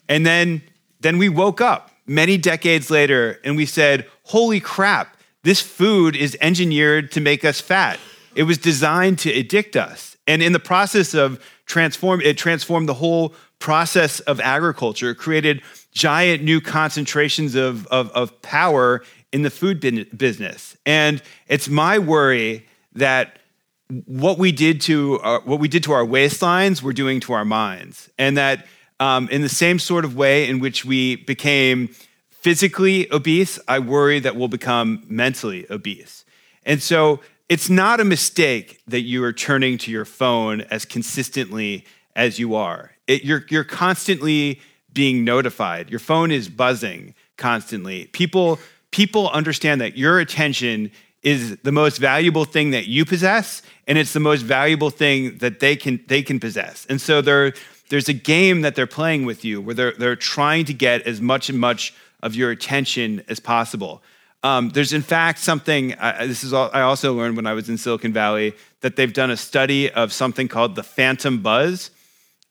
And 0.10 0.26
then 0.26 0.62
then 1.02 1.18
we 1.18 1.30
woke 1.30 1.62
up 1.62 1.92
many 2.06 2.38
decades 2.38 2.90
later, 2.90 3.40
and 3.44 3.56
we 3.56 3.66
said, 3.66 4.08
"Holy 4.24 4.60
crap! 4.60 5.18
This 5.44 5.62
food 5.62 6.16
is 6.16 6.38
engineered 6.42 7.12
to 7.12 7.22
make 7.22 7.46
us 7.46 7.62
fat. 7.62 8.00
It 8.36 8.44
was 8.44 8.58
designed 8.58 9.20
to 9.20 9.32
addict 9.32 9.76
us." 9.76 10.18
And 10.28 10.42
in 10.42 10.54
the 10.54 10.60
process 10.60 11.14
of 11.14 11.40
transform, 11.66 12.22
it 12.22 12.38
transformed 12.38 12.88
the 12.88 12.94
whole 12.94 13.34
process 13.60 14.20
of 14.22 14.40
agriculture. 14.42 15.12
It 15.12 15.18
created 15.18 15.62
giant 15.94 16.44
new 16.44 16.60
concentrations 16.60 17.56
of, 17.56 17.88
of, 17.88 18.10
of 18.12 18.42
power 18.42 19.04
in 19.32 19.44
the 19.44 19.50
food 19.50 19.80
business. 20.18 20.76
And 20.86 21.22
it's 21.48 21.70
my 21.70 22.00
worry 22.00 22.66
that 22.94 23.40
what 24.06 24.38
we 24.38 24.52
did 24.52 24.82
to 24.82 25.20
our, 25.22 25.42
what 25.42 25.60
we 25.60 25.68
did 25.68 25.84
to 25.84 25.92
our 25.94 26.06
waistlines, 26.06 26.82
we're 26.82 26.94
doing 26.94 27.20
to 27.22 27.34
our 27.34 27.46
minds, 27.46 28.10
and 28.18 28.38
that 28.38 28.66
um, 29.00 29.28
in 29.30 29.42
the 29.42 29.50
same 29.50 29.80
sort 29.80 30.06
of 30.06 30.16
way 30.16 30.48
in 30.48 30.60
which 30.60 30.86
we 30.86 31.18
became 31.18 31.90
physically 32.30 33.12
obese, 33.12 33.60
I 33.68 33.80
worry 33.80 34.20
that 34.20 34.36
we'll 34.36 34.48
become 34.48 35.04
mentally 35.08 35.66
obese. 35.70 36.26
And 36.66 36.82
so 36.82 37.20
it's 37.50 37.70
not 37.70 38.00
a 38.00 38.06
mistake 38.06 38.82
that 38.88 39.02
you 39.02 39.24
are 39.24 39.34
turning 39.34 39.78
to 39.80 39.92
your 39.92 40.06
phone 40.06 40.62
as 40.62 40.86
consistently 40.86 41.86
as 42.16 42.40
you 42.40 42.56
are. 42.56 42.92
It, 43.08 43.24
you're, 43.24 43.46
you're 43.50 43.64
constantly 43.64 44.62
being 44.92 45.24
notified. 45.24 45.90
Your 45.90 46.00
phone 46.00 46.32
is 46.32 46.48
buzzing 46.48 47.16
constantly. 47.38 48.06
People, 48.08 48.60
people 48.92 49.30
understand 49.30 49.82
that 49.82 49.98
your 49.98 50.20
attention 50.20 50.92
is 51.22 51.58
the 51.64 51.72
most 51.72 51.98
valuable 51.98 52.46
thing 52.46 52.72
that 52.72 52.88
you 52.88 53.06
possess, 53.06 53.62
and 53.88 53.98
it's 53.98 54.14
the 54.14 54.20
most 54.20 54.42
valuable 54.42 54.90
thing 54.90 55.38
that 55.40 55.60
they 55.60 55.76
can, 55.76 56.04
they 56.08 56.22
can 56.22 56.40
possess. 56.40 56.86
And 56.90 57.02
so 57.02 57.22
there's 57.22 58.10
a 58.10 58.14
game 58.14 58.62
that 58.62 58.76
they're 58.76 58.88
playing 58.88 59.26
with 59.26 59.44
you 59.44 59.62
where 59.62 59.76
they're, 59.76 59.94
they're 59.94 60.16
trying 60.16 60.66
to 60.66 60.74
get 60.74 61.02
as 61.04 61.22
much 61.22 61.50
and 61.50 61.60
much 61.60 61.94
of 62.22 62.36
your 62.36 62.52
attention 62.52 63.24
as 63.28 63.40
possible. 63.40 64.02
Um, 64.44 64.70
there's 64.70 64.94
in 64.94 65.02
fact 65.02 65.40
something. 65.40 65.94
Uh, 65.94 66.26
this 66.28 66.44
is 66.44 66.54
all, 66.54 66.70
I 66.74 66.82
also 66.82 67.14
learned 67.14 67.38
when 67.38 67.48
I 67.48 67.54
was 67.54 67.70
in 67.70 67.78
Silicon 67.78 68.12
Valley 68.12 68.54
that 68.82 68.96
they've 68.96 69.14
done 69.14 69.32
a 69.32 69.38
study 69.38 69.90
of 69.92 70.12
something 70.12 70.48
called 70.48 70.76
the 70.76 70.84
phantom 70.84 71.42
buzz, 71.42 71.92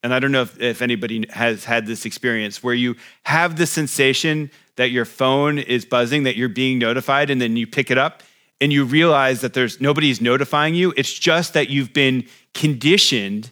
and 0.02 0.12
I 0.12 0.18
don't 0.18 0.32
know 0.32 0.42
if, 0.42 0.60
if 0.60 0.82
anybody 0.82 1.26
has 1.30 1.64
had 1.64 1.86
this 1.86 2.06
experience 2.06 2.62
where 2.62 2.74
you 2.74 2.96
have 3.24 3.56
the 3.56 3.66
sensation 3.66 4.50
that 4.76 4.90
your 4.90 5.04
phone 5.04 5.58
is 5.58 5.84
buzzing, 5.84 6.22
that 6.22 6.36
you're 6.36 6.48
being 6.48 6.78
notified, 6.78 7.30
and 7.30 7.40
then 7.40 7.56
you 7.56 7.66
pick 7.66 7.90
it 7.90 7.98
up 7.98 8.22
and 8.62 8.72
you 8.72 8.84
realize 8.84 9.40
that 9.40 9.54
there's 9.54 9.80
nobody's 9.80 10.20
notifying 10.20 10.76
you. 10.76 10.94
It's 10.96 11.12
just 11.12 11.52
that 11.54 11.68
you've 11.68 11.92
been 11.92 12.28
conditioned 12.54 13.50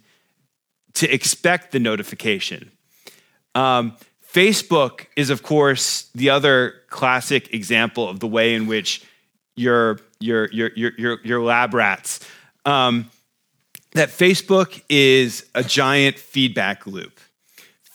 to 0.95 1.13
expect 1.13 1.73
the 1.73 1.81
notification. 1.81 2.71
Um, 3.57 3.97
Facebook 4.33 5.07
is, 5.17 5.29
of 5.29 5.43
course, 5.43 6.09
the 6.15 6.31
other 6.31 6.75
classic 6.91 7.53
example 7.53 8.09
of 8.09 8.21
the 8.21 8.29
way 8.29 8.55
in 8.55 8.69
which 8.69 9.05
your, 9.57 9.99
your, 10.21 10.49
your, 10.53 10.71
your, 10.77 11.19
your, 11.25 11.43
lab 11.43 11.75
rats. 11.75 12.21
Um, 12.65 13.11
that 13.93 14.11
Facebook 14.11 14.81
is 14.89 15.45
a 15.57 15.65
giant 15.65 16.21
feedback 16.21 16.87
loop. 16.87 17.19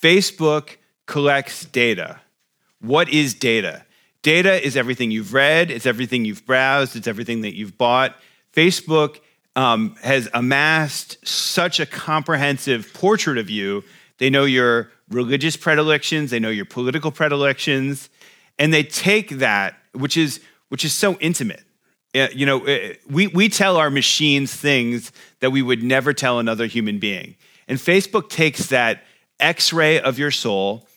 Facebook 0.04 0.76
collects 1.06 1.64
data. 1.64 2.20
What 2.82 3.08
is 3.08 3.34
data? 3.34 3.85
Data 4.26 4.66
is 4.66 4.76
everything 4.76 5.12
you've 5.12 5.36
read, 5.36 5.70
it's 5.70 5.86
everything 5.86 6.26
you've 6.26 6.48
browsed, 6.48 6.96
it's 6.96 7.06
everything 7.06 7.42
that 7.42 7.56
you've 7.56 7.78
bought. 7.78 8.16
Facebook 8.56 9.20
um, 9.56 9.96
has 10.02 10.28
amassed 10.34 11.20
such 11.28 11.80
a 11.80 11.86
comprehensive 11.86 12.92
portrait 12.96 13.38
of 13.38 13.52
you. 13.52 13.84
They 14.18 14.32
know 14.32 14.46
your 14.46 14.90
religious 15.12 15.56
predilections, 15.56 16.32
they 16.32 16.40
know 16.40 16.50
your 16.50 16.66
political 16.66 17.12
predilections, 17.12 18.10
and 18.58 18.74
they 18.74 18.82
take 18.82 19.30
that, 19.38 19.78
which 19.92 20.18
is 20.18 20.40
which 20.70 20.84
is 20.84 20.92
so 20.92 21.20
intimate. 21.20 21.62
You 22.16 22.48
know, 22.48 22.64
eh, 22.64 22.96
we, 23.08 23.28
we 23.28 23.48
tell 23.48 23.78
our 23.78 23.92
machines 23.92 24.52
things 24.56 25.12
that 25.40 25.52
we 25.52 25.62
would 25.62 25.84
never 25.84 26.14
tell 26.14 26.40
another 26.40 26.66
human 26.66 26.98
being. 26.98 27.36
And 27.68 27.78
Facebook 27.78 28.30
takes 28.30 28.70
that 28.70 29.04
x 29.40 29.72
ray 29.72 30.00
of 30.00 30.18
your 30.18 30.32
soul 30.32 30.88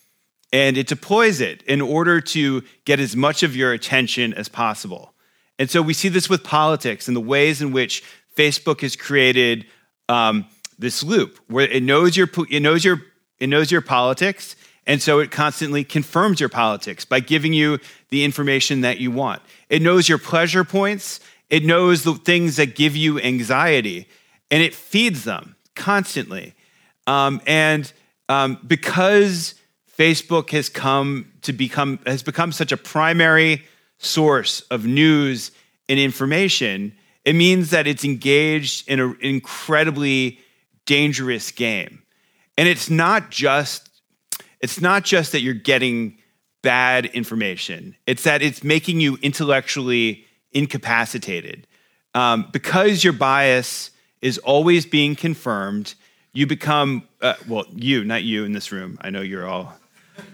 and 0.52 0.78
it 0.78 0.86
deploys 0.86 1.40
it 1.40 1.62
in 1.62 1.80
order 1.80 2.20
to 2.20 2.62
get 2.84 3.00
as 3.00 3.14
much 3.14 3.42
of 3.42 3.54
your 3.54 3.72
attention 3.72 4.32
as 4.34 4.48
possible. 4.48 5.12
And 5.58 5.70
so 5.70 5.82
we 5.82 5.92
see 5.92 6.08
this 6.08 6.30
with 6.30 6.44
politics 6.44 7.08
and 7.08 7.16
the 7.16 7.20
ways 7.20 7.60
in 7.60 7.72
which 7.72 8.02
Facebook 8.36 8.80
has 8.80 8.96
created 8.96 9.66
um, 10.08 10.46
this 10.78 11.02
loop 11.02 11.38
where 11.48 11.66
it 11.66 11.82
knows 11.82 12.16
your 12.16 12.28
it 12.50 12.60
knows 12.60 12.84
your 12.84 13.02
it 13.38 13.48
knows 13.48 13.70
your 13.70 13.80
politics, 13.80 14.56
and 14.86 15.02
so 15.02 15.18
it 15.18 15.30
constantly 15.30 15.84
confirms 15.84 16.40
your 16.40 16.48
politics 16.48 17.04
by 17.04 17.20
giving 17.20 17.52
you 17.52 17.78
the 18.10 18.24
information 18.24 18.80
that 18.80 18.98
you 18.98 19.10
want. 19.10 19.42
It 19.68 19.82
knows 19.82 20.08
your 20.08 20.18
pleasure 20.18 20.64
points, 20.64 21.20
it 21.50 21.64
knows 21.64 22.04
the 22.04 22.14
things 22.14 22.56
that 22.56 22.74
give 22.74 22.96
you 22.96 23.20
anxiety, 23.20 24.08
and 24.50 24.62
it 24.62 24.74
feeds 24.74 25.24
them 25.24 25.56
constantly. 25.74 26.54
Um, 27.06 27.40
and 27.46 27.90
um, 28.28 28.58
because 28.66 29.54
Facebook 29.98 30.50
has 30.50 30.68
come 30.68 31.32
to 31.42 31.52
become 31.52 31.98
has 32.06 32.22
become 32.22 32.52
such 32.52 32.70
a 32.70 32.76
primary 32.76 33.64
source 33.98 34.60
of 34.70 34.86
news 34.86 35.50
and 35.88 35.98
information, 35.98 36.96
it 37.24 37.34
means 37.34 37.70
that 37.70 37.86
it's 37.86 38.04
engaged 38.04 38.88
in 38.88 39.00
an 39.00 39.16
incredibly 39.20 40.38
dangerous 40.86 41.50
game. 41.50 42.02
And 42.56 42.68
it's 42.68 42.88
not 42.88 43.30
just 43.30 43.88
it's 44.60 44.80
not 44.80 45.04
just 45.04 45.32
that 45.32 45.40
you're 45.40 45.54
getting 45.54 46.18
bad 46.62 47.06
information. 47.06 47.96
It's 48.06 48.24
that 48.24 48.42
it's 48.42 48.62
making 48.62 49.00
you 49.00 49.18
intellectually 49.22 50.24
incapacitated. 50.52 51.66
Um, 52.14 52.48
because 52.52 53.04
your 53.04 53.12
bias 53.12 53.90
is 54.22 54.38
always 54.38 54.86
being 54.86 55.14
confirmed, 55.14 55.94
you 56.32 56.46
become, 56.46 57.06
uh, 57.20 57.34
well, 57.46 57.64
you, 57.74 58.04
not 58.04 58.24
you 58.24 58.44
in 58.44 58.52
this 58.52 58.72
room. 58.72 58.98
I 59.00 59.10
know 59.10 59.20
you're 59.20 59.46
all. 59.46 59.74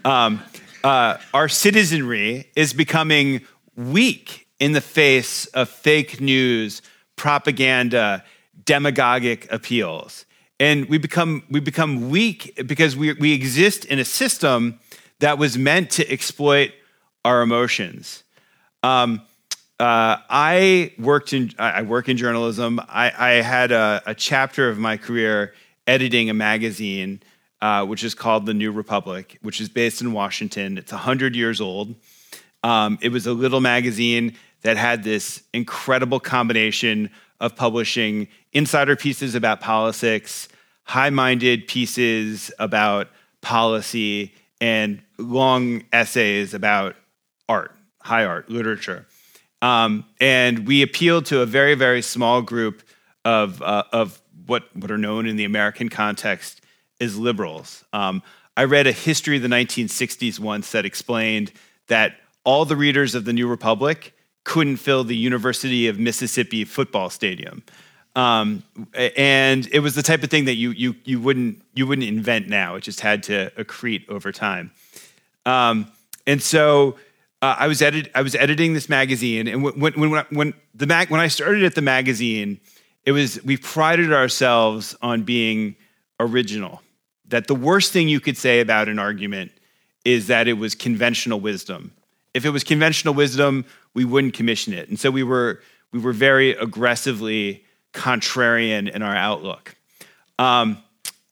Um, 0.03 0.41
uh, 0.83 1.17
our 1.33 1.49
citizenry 1.49 2.51
is 2.55 2.73
becoming 2.73 3.41
weak 3.75 4.47
in 4.59 4.73
the 4.73 4.81
face 4.81 5.45
of 5.47 5.69
fake 5.69 6.21
news, 6.21 6.81
propaganda, 7.15 8.23
demagogic 8.63 9.51
appeals 9.51 10.25
and 10.59 10.85
we 10.85 10.97
become 10.97 11.43
we 11.49 11.59
become 11.59 12.09
weak 12.09 12.59
because 12.65 12.95
we, 12.95 13.13
we 13.13 13.33
exist 13.33 13.85
in 13.85 13.99
a 13.99 14.05
system 14.05 14.79
that 15.19 15.37
was 15.37 15.57
meant 15.57 15.91
to 15.91 16.09
exploit 16.11 16.71
our 17.23 17.41
emotions 17.41 18.23
um, 18.83 19.21
uh, 19.79 20.17
I 20.29 20.93
worked 20.97 21.33
in 21.33 21.51
I 21.59 21.81
work 21.81 22.07
in 22.07 22.15
journalism. 22.15 22.79
I, 22.79 23.11
I 23.17 23.29
had 23.41 23.71
a, 23.71 24.01
a, 24.05 24.15
chapter 24.15 24.69
of 24.69 24.77
my 24.77 24.95
career 24.95 25.53
editing 25.85 26.29
a 26.29 26.33
magazine 26.33 27.21
uh, 27.65 27.83
which 27.83 28.03
is 28.03 28.13
called 28.13 28.45
The 28.45 28.53
New 28.53 28.71
Republic, 28.71 29.39
which 29.41 29.59
is 29.59 29.69
based 29.69 29.99
in 29.99 30.13
Washington. 30.13 30.77
It's 30.77 30.91
100 30.91 31.35
years 31.35 31.59
old. 31.59 31.95
Um, 32.61 32.99
it 33.01 33.09
was 33.09 33.25
a 33.25 33.33
little 33.33 33.59
magazine 33.59 34.35
that 34.61 34.77
had 34.77 35.03
this 35.03 35.41
incredible 35.51 36.19
combination 36.19 37.09
of 37.39 37.55
publishing 37.55 38.27
insider 38.53 38.95
pieces 38.95 39.33
about 39.33 39.61
politics, 39.61 40.47
high 40.83 41.09
minded 41.09 41.67
pieces 41.67 42.51
about 42.59 43.07
policy, 43.41 44.31
and 44.61 45.01
long 45.17 45.85
essays 45.91 46.53
about 46.53 46.95
art, 47.49 47.75
high 48.03 48.25
art, 48.25 48.47
literature. 48.47 49.07
Um, 49.63 50.05
and 50.21 50.67
we 50.67 50.83
appealed 50.83 51.25
to 51.27 51.41
a 51.41 51.47
very, 51.47 51.73
very 51.73 52.03
small 52.03 52.43
group 52.43 52.83
of, 53.23 53.59
uh, 53.63 53.85
of 53.91 54.21
what, 54.45 54.65
what 54.75 54.91
are 54.91 54.99
known 54.99 55.25
in 55.25 55.35
the 55.35 55.45
American 55.45 55.89
context 55.89 56.61
as 56.99 57.17
liberals. 57.17 57.83
Um, 57.93 58.21
I 58.57 58.63
read 58.63 58.87
a 58.87 58.91
history 58.91 59.35
of 59.35 59.41
the 59.41 59.49
1960s 59.49 60.39
once 60.39 60.71
that 60.71 60.85
explained 60.85 61.51
that 61.87 62.15
all 62.43 62.65
the 62.65 62.75
readers 62.75 63.15
of 63.15 63.25
the 63.25 63.33
New 63.33 63.47
Republic 63.47 64.13
couldn't 64.43 64.77
fill 64.77 65.03
the 65.03 65.15
University 65.15 65.87
of 65.87 65.99
Mississippi 65.99 66.63
football 66.63 67.09
stadium. 67.09 67.63
Um, 68.15 68.63
and 68.93 69.67
it 69.73 69.79
was 69.79 69.95
the 69.95 70.03
type 70.03 70.23
of 70.23 70.29
thing 70.29 70.45
that 70.45 70.55
you, 70.55 70.71
you, 70.71 70.95
you, 71.03 71.19
wouldn't, 71.19 71.61
you 71.73 71.85
wouldn't 71.85 72.07
invent 72.07 72.47
now. 72.47 72.75
It 72.75 72.81
just 72.81 73.01
had 73.01 73.23
to 73.23 73.51
accrete 73.57 74.07
over 74.07 74.31
time. 74.31 74.71
Um, 75.45 75.91
and 76.25 76.41
so 76.41 76.95
uh, 77.41 77.55
I, 77.59 77.67
was 77.67 77.81
edit- 77.81 78.11
I 78.15 78.21
was 78.21 78.35
editing 78.35 78.73
this 78.73 78.87
magazine. 78.87 79.47
And 79.47 79.63
when, 79.63 79.79
when, 79.79 80.11
when, 80.11 80.25
when, 80.29 80.53
the 80.73 80.87
mag- 80.87 81.09
when 81.09 81.19
I 81.19 81.27
started 81.27 81.63
at 81.63 81.75
the 81.75 81.81
magazine, 81.81 82.61
it 83.05 83.11
was, 83.11 83.43
we 83.43 83.57
prided 83.57 84.13
ourselves 84.13 84.95
on 85.01 85.23
being 85.23 85.75
original. 86.19 86.81
That 87.29 87.47
the 87.47 87.55
worst 87.55 87.91
thing 87.91 88.07
you 88.07 88.19
could 88.19 88.37
say 88.37 88.59
about 88.59 88.87
an 88.87 88.99
argument 88.99 89.51
is 90.03 90.27
that 90.27 90.47
it 90.47 90.53
was 90.53 90.75
conventional 90.75 91.39
wisdom. 91.39 91.91
If 92.33 92.45
it 92.45 92.51
was 92.51 92.63
conventional 92.63 93.13
wisdom, 93.13 93.65
we 93.93 94.05
wouldn't 94.05 94.33
commission 94.33 94.73
it. 94.73 94.89
And 94.89 94.99
so 94.99 95.09
we 95.09 95.23
were, 95.23 95.61
we 95.91 95.99
were 95.99 96.13
very 96.13 96.51
aggressively 96.51 97.63
contrarian 97.93 98.91
in 98.91 99.01
our 99.01 99.15
outlook. 99.15 99.75
Um, 100.37 100.77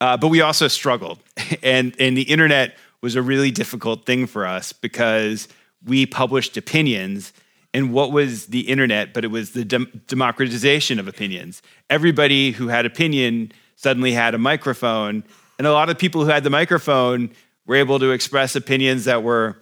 uh, 0.01 0.17
but 0.17 0.29
we 0.29 0.41
also 0.41 0.67
struggled. 0.67 1.19
And, 1.62 1.95
and 1.97 2.17
the 2.17 2.23
internet 2.23 2.75
was 3.01 3.15
a 3.15 3.21
really 3.21 3.50
difficult 3.50 4.05
thing 4.05 4.27
for 4.27 4.45
us 4.45 4.73
because 4.73 5.47
we 5.85 6.05
published 6.05 6.57
opinions. 6.57 7.31
And 7.73 7.93
what 7.93 8.12
was 8.12 8.47
the 8.47 8.62
internet? 8.62 9.13
But 9.13 9.23
it 9.23 9.29
was 9.29 9.51
the 9.51 9.63
dem- 9.63 10.01
democratization 10.07 11.00
of 11.00 11.07
opinions. 11.07 11.62
Everybody 11.89 12.51
who 12.51 12.67
had 12.67 12.85
opinion 12.85 13.51
suddenly 13.75 14.12
had 14.12 14.35
a 14.35 14.38
microphone. 14.38 15.23
And 15.57 15.67
a 15.67 15.72
lot 15.72 15.89
of 15.89 15.98
people 15.98 16.24
who 16.24 16.29
had 16.29 16.43
the 16.43 16.50
microphone 16.50 17.31
were 17.65 17.75
able 17.75 18.00
to 18.00 18.12
express 18.12 18.55
opinions 18.55 19.05
that 19.05 19.24
were 19.24 19.62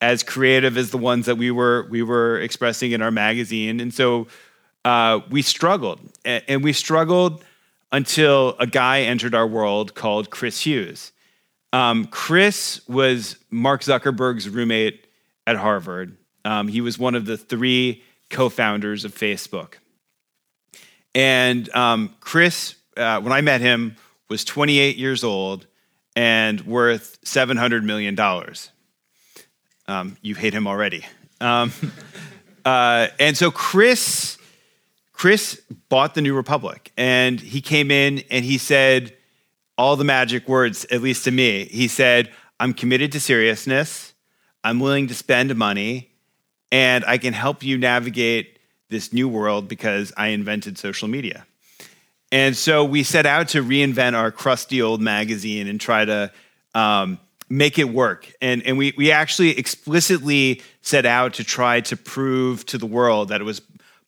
as 0.00 0.22
creative 0.22 0.76
as 0.76 0.90
the 0.90 0.98
ones 0.98 1.26
that 1.26 1.36
we 1.36 1.50
were 1.50 1.86
we 1.90 2.02
were 2.02 2.40
expressing 2.40 2.92
in 2.92 3.02
our 3.02 3.10
magazine. 3.10 3.80
And 3.80 3.92
so 3.92 4.28
uh, 4.84 5.20
we 5.30 5.42
struggled, 5.42 6.00
and 6.24 6.64
we 6.64 6.72
struggled 6.72 7.44
until 7.92 8.56
a 8.58 8.66
guy 8.66 9.02
entered 9.02 9.34
our 9.34 9.46
world 9.46 9.94
called 9.94 10.30
Chris 10.30 10.60
Hughes. 10.62 11.12
Um, 11.72 12.06
Chris 12.06 12.80
was 12.88 13.36
Mark 13.50 13.82
Zuckerberg's 13.82 14.48
roommate 14.48 15.06
at 15.46 15.56
Harvard. 15.56 16.16
Um, 16.44 16.68
he 16.68 16.80
was 16.80 16.98
one 16.98 17.14
of 17.14 17.26
the 17.26 17.36
three 17.36 18.02
co-founders 18.30 19.04
of 19.04 19.14
Facebook. 19.14 19.74
And 21.14 21.68
um, 21.74 22.14
Chris, 22.20 22.76
uh, 22.96 23.20
when 23.20 23.32
I 23.32 23.40
met 23.40 23.60
him, 23.60 23.96
was 24.30 24.44
28 24.44 24.96
years 24.96 25.22
old 25.24 25.66
and 26.16 26.60
worth 26.62 27.20
$700 27.22 27.82
million. 27.82 28.18
Um, 29.88 30.16
you 30.22 30.36
hate 30.36 30.54
him 30.54 30.66
already. 30.66 31.04
Um, 31.40 31.72
uh, 32.64 33.08
and 33.18 33.36
so 33.36 33.50
Chris 33.50 34.38
Chris 35.12 35.60
bought 35.90 36.14
the 36.14 36.22
New 36.22 36.34
Republic 36.34 36.92
and 36.96 37.38
he 37.38 37.60
came 37.60 37.90
in 37.90 38.22
and 38.30 38.42
he 38.42 38.56
said 38.56 39.14
all 39.76 39.96
the 39.96 40.04
magic 40.04 40.48
words, 40.48 40.86
at 40.90 41.02
least 41.02 41.24
to 41.24 41.30
me. 41.30 41.66
He 41.66 41.88
said, 41.88 42.30
I'm 42.58 42.72
committed 42.72 43.12
to 43.12 43.20
seriousness, 43.20 44.14
I'm 44.62 44.80
willing 44.80 45.08
to 45.08 45.14
spend 45.14 45.54
money, 45.56 46.12
and 46.72 47.04
I 47.04 47.18
can 47.18 47.34
help 47.34 47.62
you 47.62 47.76
navigate 47.76 48.58
this 48.88 49.12
new 49.12 49.28
world 49.28 49.68
because 49.68 50.12
I 50.16 50.28
invented 50.28 50.78
social 50.78 51.08
media. 51.08 51.46
And 52.32 52.56
so 52.56 52.84
we 52.84 53.02
set 53.02 53.26
out 53.26 53.48
to 53.50 53.62
reinvent 53.62 54.14
our 54.14 54.30
crusty 54.30 54.80
old 54.80 55.00
magazine 55.00 55.66
and 55.66 55.80
try 55.80 56.04
to 56.04 56.32
um, 56.74 57.18
make 57.48 57.78
it 57.78 57.88
work. 57.88 58.32
And, 58.40 58.62
and 58.64 58.78
we, 58.78 58.94
we 58.96 59.10
actually 59.10 59.58
explicitly 59.58 60.62
set 60.82 61.04
out 61.04 61.34
to 61.34 61.44
try 61.44 61.80
to 61.82 61.96
prove 61.96 62.64
to 62.66 62.78
the 62.78 62.86
world 62.86 63.28
that 63.28 63.40
it 63.40 63.44
was 63.44 63.60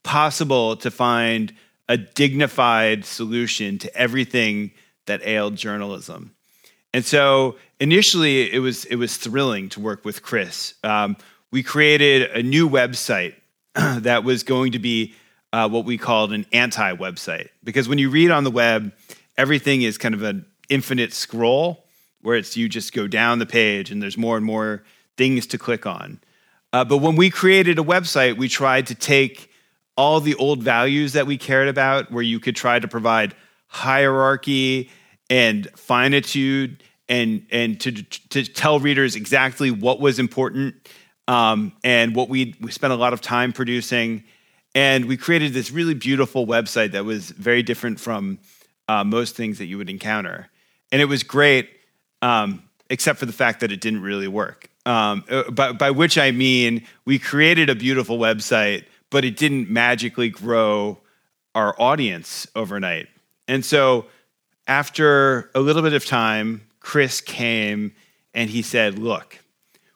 possible 0.04 0.76
to 0.76 0.90
find 0.90 1.52
a 1.88 1.96
dignified 1.96 3.04
solution 3.04 3.78
to 3.78 3.94
everything 3.96 4.70
that 5.06 5.20
ailed 5.26 5.56
journalism. 5.56 6.34
And 6.94 7.04
so 7.04 7.56
initially, 7.80 8.52
it 8.52 8.58
was 8.58 8.84
it 8.84 8.96
was 8.96 9.16
thrilling 9.16 9.68
to 9.70 9.80
work 9.80 10.04
with 10.04 10.22
Chris. 10.22 10.74
Um, 10.84 11.16
we 11.50 11.62
created 11.62 12.30
a 12.30 12.42
new 12.42 12.68
website 12.68 13.34
that 13.74 14.24
was 14.24 14.42
going 14.42 14.72
to 14.72 14.78
be 14.78 15.14
uh, 15.52 15.68
what 15.68 15.84
we 15.84 15.98
called 15.98 16.32
an 16.32 16.46
anti-website 16.52 17.48
because 17.62 17.88
when 17.88 17.98
you 17.98 18.10
read 18.10 18.30
on 18.30 18.44
the 18.44 18.50
web, 18.50 18.92
everything 19.36 19.82
is 19.82 19.98
kind 19.98 20.14
of 20.14 20.22
an 20.22 20.46
infinite 20.68 21.12
scroll 21.12 21.84
where 22.22 22.36
it's 22.36 22.56
you 22.56 22.68
just 22.68 22.92
go 22.92 23.06
down 23.06 23.38
the 23.38 23.46
page 23.46 23.90
and 23.90 24.02
there's 24.02 24.16
more 24.16 24.36
and 24.36 24.46
more 24.46 24.82
things 25.16 25.46
to 25.46 25.58
click 25.58 25.86
on. 25.86 26.20
Uh, 26.72 26.84
but 26.84 26.98
when 26.98 27.16
we 27.16 27.28
created 27.28 27.78
a 27.78 27.82
website, 27.82 28.36
we 28.36 28.48
tried 28.48 28.86
to 28.86 28.94
take 28.94 29.50
all 29.96 30.20
the 30.20 30.34
old 30.36 30.62
values 30.62 31.12
that 31.12 31.26
we 31.26 31.36
cared 31.36 31.68
about, 31.68 32.10
where 32.10 32.22
you 32.22 32.40
could 32.40 32.56
try 32.56 32.78
to 32.78 32.88
provide 32.88 33.34
hierarchy 33.66 34.90
and 35.28 35.68
finitude 35.78 36.82
and 37.08 37.46
and 37.50 37.80
to 37.80 37.92
to 37.92 38.44
tell 38.44 38.78
readers 38.78 39.16
exactly 39.16 39.70
what 39.70 40.00
was 40.00 40.18
important 40.18 40.74
um, 41.28 41.72
and 41.84 42.14
what 42.14 42.28
we 42.28 42.54
we 42.60 42.70
spent 42.70 42.92
a 42.92 42.96
lot 42.96 43.12
of 43.12 43.20
time 43.20 43.52
producing, 43.52 44.24
and 44.74 45.06
we 45.06 45.16
created 45.16 45.52
this 45.52 45.70
really 45.70 45.94
beautiful 45.94 46.46
website 46.46 46.92
that 46.92 47.04
was 47.04 47.30
very 47.30 47.62
different 47.62 48.00
from 48.00 48.38
uh, 48.88 49.04
most 49.04 49.36
things 49.36 49.58
that 49.58 49.66
you 49.66 49.78
would 49.78 49.90
encounter, 49.90 50.48
and 50.90 51.00
it 51.00 51.06
was 51.06 51.22
great, 51.22 51.70
um, 52.20 52.62
except 52.90 53.18
for 53.18 53.26
the 53.26 53.32
fact 53.32 53.60
that 53.60 53.72
it 53.72 53.80
didn't 53.80 54.02
really 54.02 54.28
work. 54.28 54.68
Um, 54.84 55.24
uh, 55.30 55.50
by, 55.50 55.72
by 55.72 55.90
which 55.92 56.18
I 56.18 56.32
mean 56.32 56.84
we 57.04 57.20
created 57.20 57.70
a 57.70 57.74
beautiful 57.76 58.18
website 58.18 58.84
but 59.12 59.26
it 59.26 59.36
didn't 59.36 59.70
magically 59.70 60.30
grow 60.30 60.98
our 61.54 61.76
audience 61.78 62.48
overnight. 62.56 63.08
And 63.46 63.62
so 63.62 64.06
after 64.66 65.50
a 65.54 65.60
little 65.60 65.82
bit 65.82 65.92
of 65.92 66.06
time, 66.06 66.62
Chris 66.80 67.20
came 67.20 67.92
and 68.32 68.48
he 68.48 68.62
said, 68.62 68.98
Look, 68.98 69.38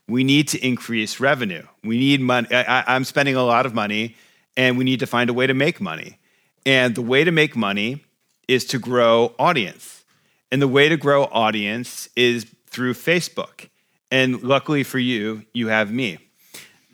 we 0.06 0.22
need 0.22 0.48
to 0.48 0.64
increase 0.64 1.18
revenue. 1.18 1.64
We 1.82 1.98
need 1.98 2.20
money. 2.20 2.48
I, 2.52 2.94
am 2.94 3.04
spending 3.04 3.34
a 3.34 3.42
lot 3.42 3.64
of 3.64 3.74
money 3.74 4.16
and 4.56 4.78
we 4.78 4.84
need 4.84 5.00
to 5.00 5.06
find 5.06 5.30
a 5.30 5.34
way 5.34 5.46
to 5.46 5.54
make 5.54 5.80
money. 5.80 6.18
And 6.64 6.94
the 6.94 7.02
way 7.02 7.24
to 7.24 7.30
make 7.30 7.54
money 7.54 8.04
is 8.48 8.64
to 8.66 8.78
grow 8.78 9.34
audience. 9.38 10.04
And 10.50 10.62
the 10.62 10.68
way 10.68 10.88
to 10.88 10.96
grow 10.96 11.24
audience 11.24 12.08
is 12.16 12.46
through 12.66 12.94
Facebook. 12.94 13.68
And 14.10 14.42
luckily 14.42 14.82
for 14.82 14.98
you, 14.98 15.44
you 15.52 15.68
have 15.68 15.92
me. 15.92 16.18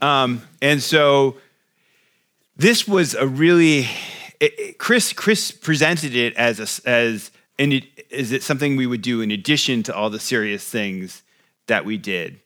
Um, 0.01 0.42
and 0.61 0.83
so 0.83 1.37
this 2.57 2.88
was 2.88 3.14
a 3.14 3.27
really 3.27 3.88
it, 4.40 4.79
Chris 4.79 5.12
Chris 5.12 5.53
presented 5.53 6.16
it 6.16 6.35
as 6.35 6.59
a, 6.59 6.88
as 6.88 7.31
and 7.59 7.75
it, 7.75 7.85
is 8.11 8.33
it 8.33 8.42
something 8.42 8.77
we 8.77 8.87
would 8.87 9.03
do 9.03 9.20
in 9.20 9.31
addition 9.31 9.83
to 9.85 9.94
all 9.94 10.11
the 10.11 10.18
serious 10.18 10.68
things 10.68 11.22
that 11.68 11.85
we 11.85 11.96
did. 11.96 12.40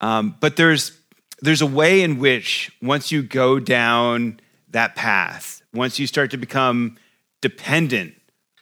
Um, 0.00 0.36
but 0.40 0.56
there's 0.56 0.98
there's 1.40 1.62
a 1.62 1.66
way 1.66 2.02
in 2.02 2.18
which 2.18 2.72
once 2.82 3.12
you 3.12 3.22
go 3.22 3.60
down 3.60 4.40
that 4.70 4.96
path, 4.96 5.62
once 5.72 5.98
you 5.98 6.06
start 6.06 6.30
to 6.30 6.36
become 6.36 6.96
dependent 7.40 8.14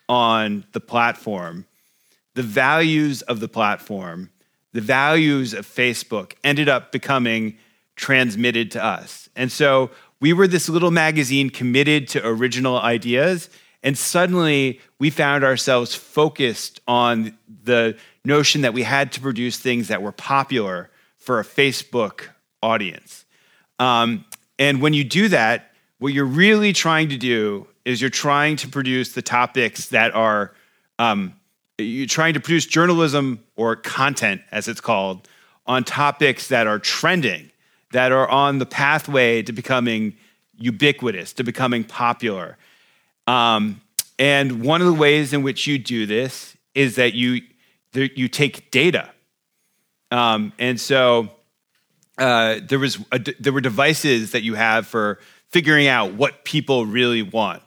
on 0.09 0.65
the 0.73 0.81
platform, 0.81 1.67
the 2.35 2.43
values 2.43 3.23
of 3.23 3.41
the 3.41 3.49
platform, 3.49 4.31
the 4.73 4.81
values 4.81 5.55
of 5.55 5.67
Facebook 5.67 6.35
ended 6.45 6.69
up 6.69 6.93
becoming 6.93 7.57
transmitted 7.97 8.71
to 8.73 8.85
us. 8.85 9.29
And 9.35 9.51
so 9.51 9.91
we 10.21 10.33
were 10.33 10.47
this 10.47 10.69
little 10.69 10.91
magazine 10.91 11.51
committed 11.51 12.09
to 12.09 12.27
original 12.27 12.79
ideas. 12.79 13.49
And 13.83 13.97
suddenly 13.97 14.81
we 14.99 15.11
found 15.11 15.45
ourselves 15.45 15.95
focused 15.95 16.81
on 16.87 17.37
the 17.65 17.97
notion 18.25 18.63
that 18.63 18.75
we 18.75 18.83
had 18.83 19.13
to 19.13 19.21
produce 19.21 19.59
things 19.59 19.89
that 19.89 20.03
were 20.03 20.13
popular 20.13 20.91
for 21.17 21.41
a 21.41 21.45
Facebook 21.45 22.29
audience. 22.63 23.25
Um, 23.79 24.25
and 24.59 24.81
when 24.81 24.93
you 24.93 25.05
do 25.05 25.29
that, 25.29 25.73
what 25.99 26.13
you're 26.13 26.25
really 26.25 26.73
trying 26.73 27.09
to 27.09 27.17
do 27.17 27.67
is 27.85 28.01
you're 28.01 28.11
trying 28.11 28.57
to 28.57 28.69
produce 28.69 29.13
the 29.13 29.23
topics 29.23 29.89
that 29.89 30.15
are 30.15 30.53
um, 30.99 31.35
you're 31.79 32.07
trying 32.07 32.35
to 32.35 32.41
produce 32.41 32.67
journalism 32.67 33.41
or 33.55 33.77
content, 33.77 34.41
as 34.51 34.67
it's 34.67 34.81
called, 34.81 35.29
on 35.67 35.85
topics 35.85 36.49
that 36.49 36.67
are 36.67 36.79
trending, 36.79 37.51
that 37.93 38.13
are 38.13 38.29
on 38.29 38.59
the 38.59 38.67
pathway 38.67 39.43
to 39.43 39.53
becoming 39.53 40.17
ubiquitous, 40.57 41.35
to 41.35 41.45
becoming 41.45 41.85
popular. 41.85 42.57
Um, 43.27 43.83
and 44.19 44.63
one 44.63 44.81
of 44.81 44.87
the 44.87 44.95
ways 44.95 45.33
in 45.35 45.43
which 45.43 45.67
you 45.67 45.79
do 45.79 46.07
this 46.07 46.57
is 46.75 46.97
that 46.97 47.15
you 47.15 47.43
you 47.93 48.29
take 48.29 48.71
data, 48.71 49.11
um, 50.11 50.53
and 50.59 50.79
so 50.79 51.31
uh, 52.19 52.61
there 52.63 52.79
was 52.79 52.99
a, 53.13 53.19
there 53.19 53.53
were 53.53 53.61
devices 53.61 54.33
that 54.33 54.43
you 54.43 54.55
have 54.55 54.87
for 54.87 55.19
figuring 55.51 55.87
out 55.87 56.15
what 56.15 56.45
people 56.45 56.87
really 56.87 57.23
want. 57.23 57.63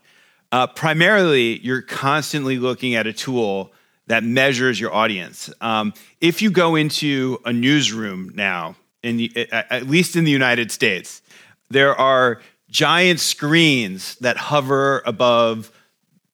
Uh, 0.51 0.67
primarily, 0.67 1.59
you're 1.59 1.81
constantly 1.81 2.57
looking 2.57 2.95
at 2.95 3.07
a 3.07 3.13
tool 3.13 3.71
that 4.07 4.23
measures 4.23 4.79
your 4.79 4.93
audience. 4.93 5.51
Um, 5.61 5.93
if 6.19 6.41
you 6.41 6.49
go 6.49 6.75
into 6.75 7.39
a 7.45 7.53
newsroom 7.53 8.31
now, 8.33 8.75
in 9.03 9.17
the, 9.17 9.47
at 9.51 9.87
least 9.87 10.15
in 10.15 10.23
the 10.23 10.31
United 10.31 10.71
States, 10.71 11.21
there 11.69 11.95
are 11.95 12.41
giant 12.69 13.19
screens 13.19 14.15
that 14.15 14.37
hover 14.37 15.01
above 15.05 15.71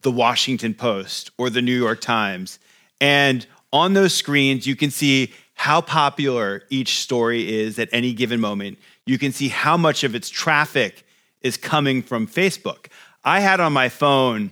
the 0.01 0.12
Washington 0.12 0.73
Post 0.73 1.31
or 1.38 1.49
the 1.49 1.62
New 1.62 1.77
York 1.77 1.99
Times. 2.01 2.60
And 3.01 3.45
on 3.73 3.93
those 3.93 4.13
screens, 4.13 4.65
you 4.65 4.75
can 4.75 4.91
see 4.91 5.34
how 5.55 5.81
popular 5.81 6.63
each 6.69 6.99
story 6.99 7.53
is 7.53 7.79
at 7.79 7.89
any 7.91 8.13
given 8.13 8.39
moment. 8.39 8.77
You 9.05 9.17
can 9.17 9.31
see 9.31 9.47
how 9.47 9.77
much 9.77 10.03
of 10.03 10.15
its 10.15 10.29
traffic 10.29 11.05
is 11.45 11.58
coming 11.58 12.01
from 12.01 12.25
Facebook. 12.25 12.88
I 13.23 13.39
had 13.39 13.60
on 13.60 13.71
my 13.71 13.88
phone 13.88 14.51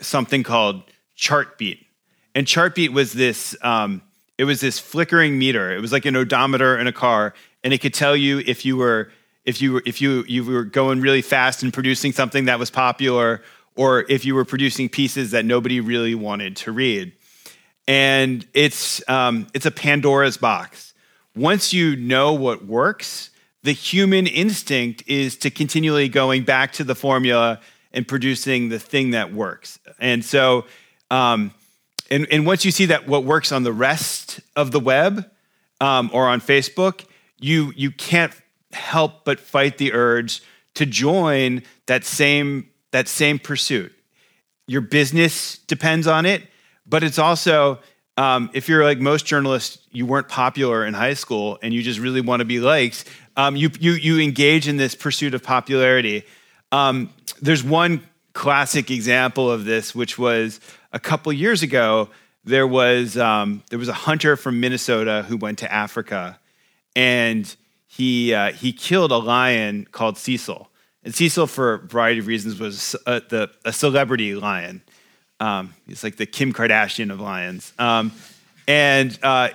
something 0.00 0.42
called 0.42 0.82
Chartbeat. 1.14 1.86
And 2.34 2.48
Chartbeat 2.48 2.92
was 2.92 3.12
this 3.12 3.56
um, 3.62 4.02
it 4.36 4.44
was 4.44 4.60
this 4.60 4.80
flickering 4.80 5.38
meter. 5.38 5.72
It 5.72 5.80
was 5.80 5.92
like 5.92 6.04
an 6.04 6.16
odometer 6.16 6.76
in 6.76 6.88
a 6.88 6.92
car, 6.92 7.32
and 7.62 7.72
it 7.72 7.78
could 7.78 7.94
tell 7.94 8.16
you 8.16 8.40
if 8.44 8.64
you 8.64 8.76
were 8.76 9.12
if 9.44 9.62
you 9.62 9.74
were 9.74 9.82
if 9.86 10.00
you 10.00 10.24
you 10.26 10.44
were 10.44 10.64
going 10.64 11.00
really 11.00 11.22
fast 11.22 11.62
and 11.62 11.72
producing 11.72 12.10
something 12.10 12.46
that 12.46 12.58
was 12.58 12.70
popular, 12.70 13.40
or 13.76 14.04
if 14.08 14.24
you 14.24 14.34
were 14.34 14.44
producing 14.44 14.88
pieces 14.88 15.30
that 15.30 15.44
nobody 15.44 15.78
really 15.78 16.16
wanted 16.16 16.56
to 16.56 16.72
read. 16.72 17.12
And 17.86 18.44
it's 18.52 19.06
um, 19.08 19.46
it's 19.54 19.66
a 19.66 19.70
Pandora's 19.70 20.38
box. 20.38 20.92
Once 21.36 21.72
you 21.72 21.94
know 21.94 22.32
what 22.32 22.64
works, 22.64 23.30
the 23.62 23.72
human 23.72 24.26
instinct 24.26 25.04
is 25.06 25.36
to 25.38 25.50
continually 25.50 26.08
going 26.08 26.44
back 26.44 26.72
to 26.72 26.84
the 26.84 26.94
formula 26.94 27.60
and 27.92 28.06
producing 28.06 28.68
the 28.68 28.78
thing 28.78 29.10
that 29.10 29.32
works. 29.32 29.78
And 29.98 30.24
so 30.24 30.64
um, 31.10 31.52
and, 32.12 32.26
and 32.30 32.44
once 32.44 32.64
you 32.64 32.70
see 32.70 32.86
that 32.86 33.08
what 33.08 33.24
works 33.24 33.52
on 33.52 33.62
the 33.62 33.72
rest 33.72 34.40
of 34.54 34.70
the 34.70 34.80
web 34.80 35.30
um, 35.80 36.10
or 36.12 36.28
on 36.28 36.40
Facebook, 36.40 37.06
you, 37.38 37.72
you 37.74 37.90
can't 37.90 38.32
help 38.72 39.24
but 39.24 39.40
fight 39.40 39.78
the 39.78 39.94
urge 39.94 40.42
to 40.74 40.84
join 40.84 41.62
that 41.86 42.04
same, 42.04 42.68
that 42.90 43.08
same 43.08 43.38
pursuit. 43.38 43.92
Your 44.66 44.82
business 44.82 45.58
depends 45.58 46.06
on 46.06 46.26
it, 46.26 46.48
but 46.86 47.02
it's 47.02 47.18
also, 47.18 47.78
um, 48.16 48.50
if 48.52 48.68
you're 48.68 48.84
like 48.84 48.98
most 48.98 49.26
journalists, 49.26 49.78
you 49.90 50.06
weren't 50.06 50.28
popular 50.28 50.84
in 50.84 50.94
high 50.94 51.14
school 51.14 51.58
and 51.62 51.72
you 51.72 51.82
just 51.82 51.98
really 51.98 52.20
want 52.20 52.40
to 52.40 52.44
be 52.44 52.60
liked, 52.60 53.04
um, 53.36 53.56
you, 53.56 53.70
you, 53.80 53.92
you 53.92 54.20
engage 54.20 54.68
in 54.68 54.76
this 54.76 54.94
pursuit 54.94 55.34
of 55.34 55.42
popularity. 55.42 56.24
Um, 56.70 57.10
there's 57.40 57.64
one 57.64 58.02
classic 58.32 58.90
example 58.90 59.50
of 59.50 59.64
this, 59.64 59.94
which 59.94 60.18
was 60.18 60.60
a 60.92 61.00
couple 61.00 61.32
years 61.32 61.62
ago, 61.62 62.08
there 62.44 62.66
was 62.66 63.16
um, 63.16 63.62
there 63.70 63.78
was 63.78 63.88
a 63.88 63.92
hunter 63.92 64.36
from 64.36 64.60
Minnesota 64.60 65.24
who 65.28 65.36
went 65.36 65.58
to 65.60 65.72
Africa, 65.72 66.38
and 66.96 67.54
he 67.86 68.34
uh, 68.34 68.52
he 68.52 68.72
killed 68.72 69.12
a 69.12 69.16
lion 69.16 69.86
called 69.90 70.18
Cecil. 70.18 70.68
And 71.04 71.14
Cecil, 71.14 71.46
for 71.46 71.74
a 71.74 71.78
variety 71.78 72.20
of 72.20 72.26
reasons, 72.26 72.58
was 72.60 72.94
a, 73.06 73.20
the, 73.20 73.50
a 73.64 73.72
celebrity 73.72 74.34
lion. 74.34 74.82
Um, 75.42 75.74
he's 75.88 76.04
like 76.04 76.16
the 76.16 76.26
Kim 76.26 76.52
Kardashian 76.52 77.10
of 77.10 77.20
lions. 77.20 77.72
Um, 77.76 78.12
and 78.68 79.18
uh, 79.24 79.48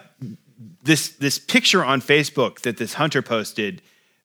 this 0.83 1.09
this 1.09 1.39
picture 1.39 1.83
on 1.83 2.01
Facebook 2.01 2.59
that 2.61 2.75
this 2.75 2.95
hunter 2.95 3.21
posted 3.21 3.81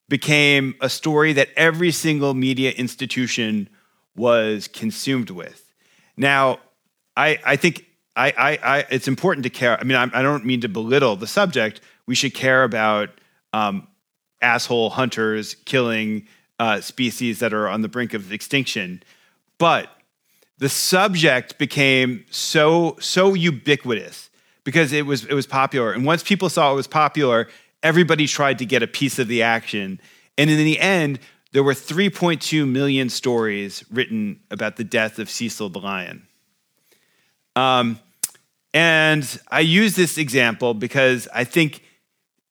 became 0.09 0.75
a 0.81 0.89
story 0.89 1.33
that 1.35 1.51
every 1.57 1.93
single 1.93 2.35
media 2.35 2.73
institution 2.73 3.69
was 4.17 4.67
consumed 4.67 5.31
with. 5.31 5.73
Now, 6.17 6.59
I, 7.17 7.39
I 7.45 7.57
think 7.57 7.87
I, 8.17 8.33
I, 8.37 8.59
I, 8.63 8.87
it's 8.91 9.07
important 9.07 9.45
to 9.45 9.51
care. 9.51 9.79
I 9.79 9.85
mean, 9.85 9.97
I, 9.97 10.11
I, 10.13 10.23
don't 10.23 10.45
mean 10.45 10.61
to 10.63 10.69
belittle 10.69 11.17
the 11.17 11.27
subject. 11.29 11.81
We 12.07 12.15
should 12.15 12.35
care 12.35 12.65
about 12.65 13.09
um, 13.53 13.87
asshole 14.43 14.91
hunters 14.91 15.55
killing 15.65 16.27
uh, 16.59 16.81
species 16.81 17.39
that 17.39 17.55
are 17.55 17.69
on 17.69 17.83
the 17.83 17.89
brink 17.89 18.13
of 18.13 18.33
extinction. 18.33 19.03
But 19.57 19.89
the 20.63 20.69
subject 20.69 21.59
became 21.59 22.25
so 22.31 22.97
so 23.01 23.35
ubiquitous 23.35 24.31
because 24.63 24.93
it 24.93 25.07
was 25.07 25.25
it 25.25 25.35
was 25.35 25.45
popular, 25.45 25.91
and 25.91 26.05
once 26.05 26.23
people 26.23 26.49
saw 26.49 26.71
it 26.71 26.77
was 26.77 26.87
popular, 26.87 27.49
everybody 27.83 28.29
tried 28.29 28.61
to 28.61 28.65
get 28.65 28.81
a 28.81 28.87
piece 28.87 29.19
of 29.19 29.27
the 29.27 29.43
action. 29.43 30.01
And 30.39 30.49
in 30.49 30.59
the 30.59 30.79
end, 30.79 31.19
there 31.51 31.65
were 31.65 31.75
3.2 31.75 32.67
million 32.69 33.09
stories 33.09 33.85
written 33.91 34.39
about 34.53 34.77
the 34.77 34.85
death 34.85 35.19
of 35.19 35.29
Cecil 35.29 35.69
the 35.71 35.81
lion. 35.81 36.29
Um, 37.57 37.99
and 38.73 39.41
I 39.51 39.61
use 39.61 39.97
this 39.97 40.17
example 40.17 40.75
because 40.75 41.27
I 41.35 41.43
think 41.43 41.83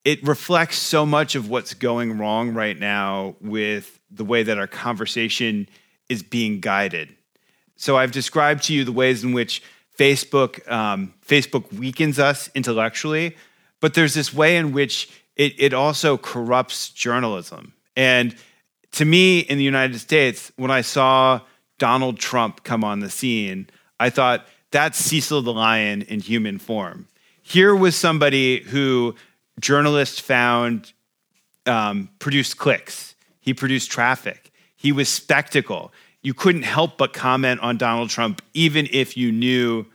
it 0.04 0.22
reflects 0.28 0.78
so 0.78 1.06
much 1.06 1.36
of 1.36 1.50
what's 1.50 1.74
going 1.74 2.18
wrong 2.18 2.54
right 2.54 2.78
now 2.78 3.38
with 3.40 4.02
the 4.12 4.26
way 4.26 4.44
that 4.44 4.58
our 4.58 4.68
conversation 4.68 5.70
is 6.10 6.24
being 6.24 6.60
guided. 6.60 7.16
So 7.82 7.98
I've 7.98 8.12
described 8.12 8.62
to 8.66 8.76
you 8.76 8.84
the 8.84 8.92
ways 8.92 9.24
in 9.24 9.34
which 9.34 9.64
Facebook 9.98 10.70
um, 10.72 11.16
Facebook 11.28 11.74
weakens 11.74 12.20
us 12.20 12.48
intellectually, 12.54 13.36
but 13.80 13.96
there's 13.96 14.14
this 14.14 14.32
way 14.32 14.58
in 14.58 14.72
which 14.72 15.10
it, 15.36 15.56
it 15.58 15.74
also 15.74 16.16
corrupts 16.16 16.90
journalism. 16.90 17.74
And 17.96 18.36
to 18.92 19.04
me, 19.04 19.40
in 19.40 19.58
the 19.58 19.64
United 19.64 19.98
States, 19.98 20.52
when 20.58 20.70
I 20.70 20.82
saw 20.82 21.42
Donald 21.80 22.20
Trump 22.20 22.64
come 22.64 22.84
on 22.84 23.00
the 23.00 23.10
scene, 23.10 23.68
I 24.00 24.12
thought 24.12 24.46
that's 24.70 25.00
Cecil 25.00 25.42
the 25.42 25.52
Lion 25.52 26.04
in 26.04 26.20
human 26.20 26.60
form. 26.60 27.08
Here 27.42 27.76
was 27.76 27.96
somebody 27.96 28.62
who 28.62 29.16
journalists 29.60 30.20
found 30.20 30.94
um, 31.66 32.10
produced 32.20 32.60
clicks. 32.60 33.16
He 33.40 33.56
produced 33.56 33.90
traffic. 33.90 34.52
He 34.76 34.92
was 34.92 35.10
spectacle. 35.10 35.92
You 36.22 36.34
couldn't 36.34 36.64
help 36.64 36.98
but 36.98 37.14
comment 37.14 37.62
on 37.62 37.78
Donald 37.78 38.10
Trump, 38.10 38.42
even 38.54 38.88
if 38.92 39.18
you 39.18 39.32
knew 39.32 39.86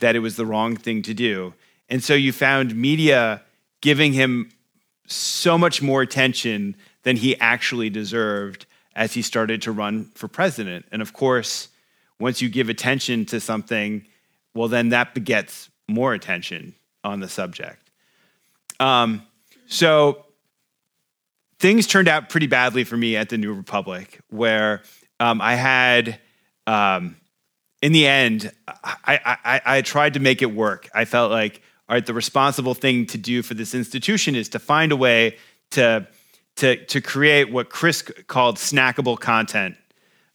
that 0.00 0.16
it 0.16 0.18
was 0.18 0.36
the 0.36 0.46
wrong 0.46 0.76
thing 0.76 1.02
to 1.02 1.14
do. 1.14 1.54
And 1.88 2.02
so 2.02 2.14
you 2.14 2.32
found 2.32 2.74
media 2.74 3.42
giving 3.80 4.12
him 4.12 4.50
so 5.06 5.56
much 5.56 5.82
more 5.82 6.02
attention 6.02 6.76
than 7.02 7.16
he 7.16 7.38
actually 7.38 7.90
deserved 7.90 8.66
as 8.94 9.14
he 9.14 9.22
started 9.22 9.62
to 9.62 9.72
run 9.72 10.04
for 10.14 10.28
president. 10.28 10.86
And 10.92 11.02
of 11.02 11.12
course, 11.12 11.68
once 12.18 12.40
you 12.42 12.48
give 12.48 12.68
attention 12.68 13.24
to 13.26 13.40
something, 13.40 14.06
well, 14.54 14.68
then 14.68 14.90
that 14.90 15.14
begets 15.14 15.70
more 15.88 16.14
attention 16.14 16.74
on 17.02 17.20
the 17.20 17.28
subject. 17.28 17.90
Um, 18.78 19.22
so 19.66 20.24
things 21.58 21.86
turned 21.86 22.08
out 22.08 22.28
pretty 22.28 22.46
badly 22.46 22.84
for 22.84 22.96
me 22.96 23.16
at 23.16 23.28
the 23.28 23.38
New 23.38 23.52
Republic, 23.54 24.20
where 24.28 24.82
um, 25.22 25.40
I 25.40 25.54
had, 25.54 26.18
um, 26.66 27.16
in 27.80 27.92
the 27.92 28.08
end, 28.08 28.50
I, 28.66 29.38
I, 29.44 29.60
I 29.64 29.82
tried 29.82 30.14
to 30.14 30.20
make 30.20 30.42
it 30.42 30.52
work. 30.52 30.88
I 30.92 31.04
felt 31.04 31.30
like, 31.30 31.62
all 31.88 31.94
right, 31.94 32.04
the 32.04 32.12
responsible 32.12 32.74
thing 32.74 33.06
to 33.06 33.18
do 33.18 33.42
for 33.42 33.54
this 33.54 33.72
institution 33.72 34.34
is 34.34 34.48
to 34.50 34.58
find 34.58 34.90
a 34.90 34.96
way 34.96 35.36
to 35.72 36.08
to 36.56 36.84
to 36.86 37.00
create 37.00 37.52
what 37.52 37.70
Chris 37.70 38.02
called 38.26 38.56
snackable 38.56 39.18
content, 39.18 39.76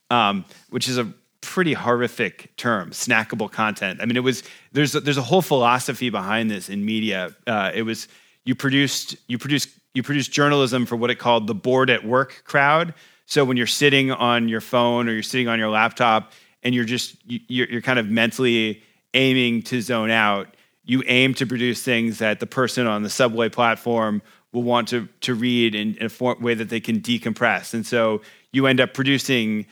um, 0.09 0.45
which 0.69 0.87
is 0.87 0.97
a 0.97 1.13
pretty 1.41 1.73
horrific 1.73 2.55
term, 2.55 2.91
snackable 2.91 3.51
content. 3.51 3.99
I 4.01 4.05
mean, 4.05 4.15
it 4.15 4.23
was 4.23 4.41
there's 4.71 4.95
a, 4.95 5.01
there's 5.01 5.17
a 5.17 5.21
whole 5.21 5.41
philosophy 5.41 6.09
behind 6.09 6.49
this 6.49 6.69
in 6.69 6.85
media. 6.85 7.35
Uh, 7.45 7.71
it 7.73 7.83
was 7.83 8.07
you 8.45 8.55
produced 8.55 9.17
you 9.27 9.37
produced 9.37 9.69
you 9.93 10.01
produced 10.01 10.31
journalism 10.31 10.85
for 10.85 10.95
what 10.95 11.09
it 11.09 11.19
called 11.19 11.45
the 11.47 11.55
bored 11.55 11.89
at 11.89 12.05
work 12.05 12.43
crowd. 12.45 12.93
So 13.27 13.43
when 13.43 13.57
you're 13.57 13.67
sitting 13.67 14.09
on 14.09 14.47
your 14.47 14.61
phone 14.61 15.07
or 15.07 15.11
you're 15.11 15.21
sitting 15.21 15.49
on 15.49 15.59
your 15.59 15.69
laptop 15.69 16.31
and 16.63 16.73
you're 16.73 16.85
just 16.85 17.15
you're, 17.25 17.67
you're 17.67 17.81
kind 17.81 17.99
of 17.99 18.09
mentally 18.09 18.81
aiming 19.13 19.63
to 19.63 19.81
zone 19.81 20.09
out, 20.09 20.55
you 20.83 21.03
aim 21.07 21.33
to 21.35 21.45
produce 21.45 21.83
things 21.83 22.19
that 22.19 22.39
the 22.39 22.47
person 22.47 22.87
on 22.87 23.03
the 23.03 23.09
subway 23.09 23.49
platform 23.49 24.21
will 24.53 24.63
want 24.63 24.87
to 24.87 25.09
to 25.21 25.35
read 25.35 25.75
in, 25.75 25.95
in 25.97 26.09
a 26.09 26.33
way 26.39 26.53
that 26.53 26.69
they 26.69 26.79
can 26.79 27.01
decompress. 27.01 27.73
And 27.73 27.85
so 27.85 28.21
you 28.53 28.65
end 28.65 28.79
up 28.79 28.93
producing 28.93 29.67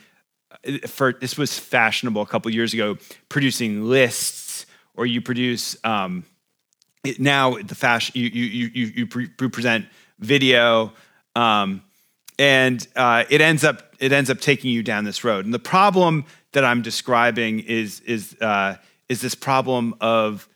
for 0.86 1.14
this 1.14 1.38
was 1.38 1.58
fashionable 1.58 2.20
a 2.20 2.26
couple 2.26 2.50
years 2.52 2.74
ago, 2.74 2.98
producing 3.30 3.84
lists 3.84 4.66
or 4.94 5.06
you 5.06 5.22
produce 5.22 5.76
um, 5.82 6.24
now 7.18 7.56
the 7.56 7.74
fashion 7.74 8.12
you 8.14 8.28
you 8.28 8.70
you 8.74 8.86
you 8.86 9.06
pre- 9.06 9.28
present 9.28 9.86
video 10.18 10.92
um, 11.34 11.82
and 12.38 12.86
uh, 12.96 13.24
it 13.30 13.40
ends 13.40 13.64
up 13.64 13.94
it 13.98 14.12
ends 14.12 14.30
up 14.30 14.40
taking 14.40 14.70
you 14.70 14.82
down 14.82 15.04
this 15.04 15.24
road. 15.24 15.44
And 15.44 15.54
the 15.54 15.58
problem 15.58 16.24
that 16.52 16.64
i'm 16.64 16.82
describing 16.82 17.60
is 17.60 18.00
is 18.00 18.36
uh, 18.40 18.76
is 19.08 19.20
this 19.20 19.34
problem 19.34 19.94
of 20.00 20.48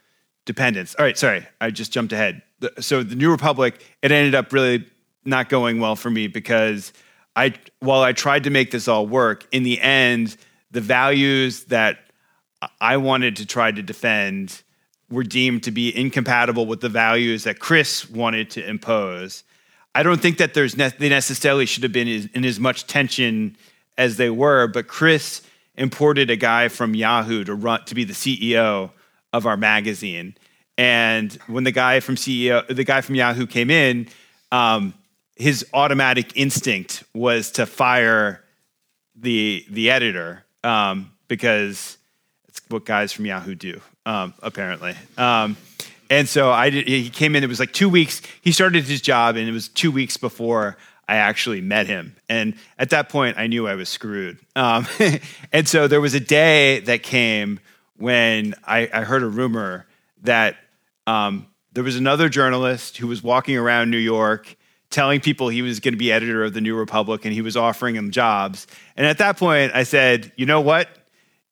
dependence. 0.45 0.95
All 0.99 1.05
right 1.05 1.19
sorry 1.19 1.47
i 1.61 1.71
just 1.71 1.93
jumped 1.93 2.13
ahead. 2.13 2.43
So 2.79 3.03
the 3.03 3.17
new 3.17 3.31
republic 3.31 3.85
it 4.03 4.13
ended 4.13 4.35
up 4.35 4.53
really 4.53 4.87
not 5.25 5.49
going 5.49 5.81
well 5.81 5.97
for 5.97 6.11
me 6.11 6.27
because 6.27 6.93
i 7.37 7.55
while 7.81 8.03
i 8.03 8.13
tried 8.13 8.45
to 8.45 8.51
make 8.51 8.71
this 8.71 8.89
all 8.89 9.07
work 9.07 9.47
in 9.53 9.63
the 9.63 9.81
end 9.81 10.37
the 10.71 10.81
values 10.81 11.65
that 11.65 11.99
i 12.81 12.97
wanted 12.97 13.37
to 13.37 13.47
try 13.47 13.71
to 13.71 13.83
defend 13.83 14.63
were 15.11 15.25
deemed 15.25 15.65
to 15.65 15.71
be 15.71 15.97
incompatible 15.97 16.67
with 16.67 16.81
the 16.81 16.89
values 16.89 17.45
that 17.45 17.59
Chris 17.59 18.09
wanted 18.09 18.51
to 18.51 18.67
impose. 18.67 19.45
I 19.95 20.03
don't 20.03 20.21
think 20.21 20.39
that 20.39 20.55
there's 20.55 20.77
ne- 20.77 20.93
they 20.99 21.09
necessarily 21.09 21.67
should 21.67 21.83
have 21.83 21.93
been 21.93 22.09
in 22.09 22.45
as 22.45 22.61
much 22.61 22.87
tension 22.87 23.57
as 23.99 24.17
they 24.17 24.31
were, 24.31 24.67
but 24.69 24.87
Chris 24.87 25.43
imported 25.75 26.31
a 26.31 26.37
guy 26.37 26.69
from 26.69 26.95
Yahoo 26.95 27.45
to 27.45 27.55
run 27.55 27.85
to 27.87 27.95
be 27.95 28.05
the 28.05 28.13
CEO 28.13 28.91
of 29.33 29.47
our 29.47 29.57
magazine. 29.57 30.35
And 30.79 31.33
when 31.47 31.65
the 31.65 31.73
guy 31.73 32.01
from 32.01 32.17
CEO, 32.17 32.67
the 32.69 32.85
guy 32.85 33.01
from 33.01 33.15
Yahoo 33.15 33.47
came 33.47 33.71
in, 33.71 34.09
um, 34.53 34.95
his 35.37 35.67
automatic 35.75 36.37
instinct 36.37 37.05
was 37.15 37.51
to 37.53 37.67
fire 37.67 38.43
the 39.17 39.65
the 39.71 39.91
editor 39.91 40.45
um, 40.65 41.13
because 41.29 41.99
it's 42.49 42.61
what 42.69 42.85
guys 42.85 43.13
from 43.13 43.27
Yahoo 43.27 43.55
do 43.55 43.81
um, 44.07 44.35
apparently. 44.43 44.95
And 46.11 46.29
so 46.29 46.51
I 46.51 46.71
did, 46.71 46.89
he 46.89 47.09
came 47.09 47.37
in, 47.37 47.45
it 47.45 47.47
was 47.47 47.61
like 47.61 47.73
two 47.73 47.89
weeks. 47.89 48.21
He 48.43 48.51
started 48.51 48.85
his 48.85 49.01
job, 49.01 49.37
and 49.37 49.49
it 49.49 49.53
was 49.53 49.69
two 49.69 49.93
weeks 49.93 50.17
before 50.17 50.77
I 51.09 51.17
actually 51.17 51.61
met 51.61 51.87
him. 51.87 52.17
And 52.29 52.57
at 52.79 52.91
that 52.91 53.09
point, 53.09 53.39
I 53.39 53.47
knew 53.47 53.69
I 53.69 53.77
was 53.77 53.89
screwed. 53.89 54.39
Um, 54.57 54.87
and 55.53 55.69
so 55.69 55.87
there 55.87 56.01
was 56.01 56.15
a 56.15 56.21
day 56.21 56.81
that 56.81 57.05
came 57.05 57.61
when 57.97 58.55
I, 58.67 58.91
I 58.93 59.03
heard 59.05 59.23
a 59.23 59.29
rumor 59.29 59.87
that 60.23 60.57
um, 61.07 61.47
there 61.73 61.85
was 61.85 61.97
another 61.97 62.29
journalist 62.29 62.97
who 62.97 63.07
was 63.07 63.23
walking 63.23 63.57
around 63.57 63.91
New 63.91 63.99
York 63.99 64.57
telling 64.91 65.21
people 65.21 65.49
he 65.49 65.63
was 65.63 65.79
going 65.79 65.95
to 65.95 65.99
be 65.99 66.11
editor 66.11 66.43
of 66.43 66.53
the 66.53 66.61
New 66.61 66.75
Republic 66.75 67.25
and 67.25 67.33
he 67.33 67.43
was 67.43 67.57
offering 67.57 67.95
them 67.95 68.11
jobs. 68.11 68.67
And 68.97 69.07
at 69.07 69.19
that 69.19 69.37
point, 69.37 69.73
I 69.75 69.85
said, 69.85 70.33
you 70.37 70.47
know 70.47 70.61
what? 70.61 70.89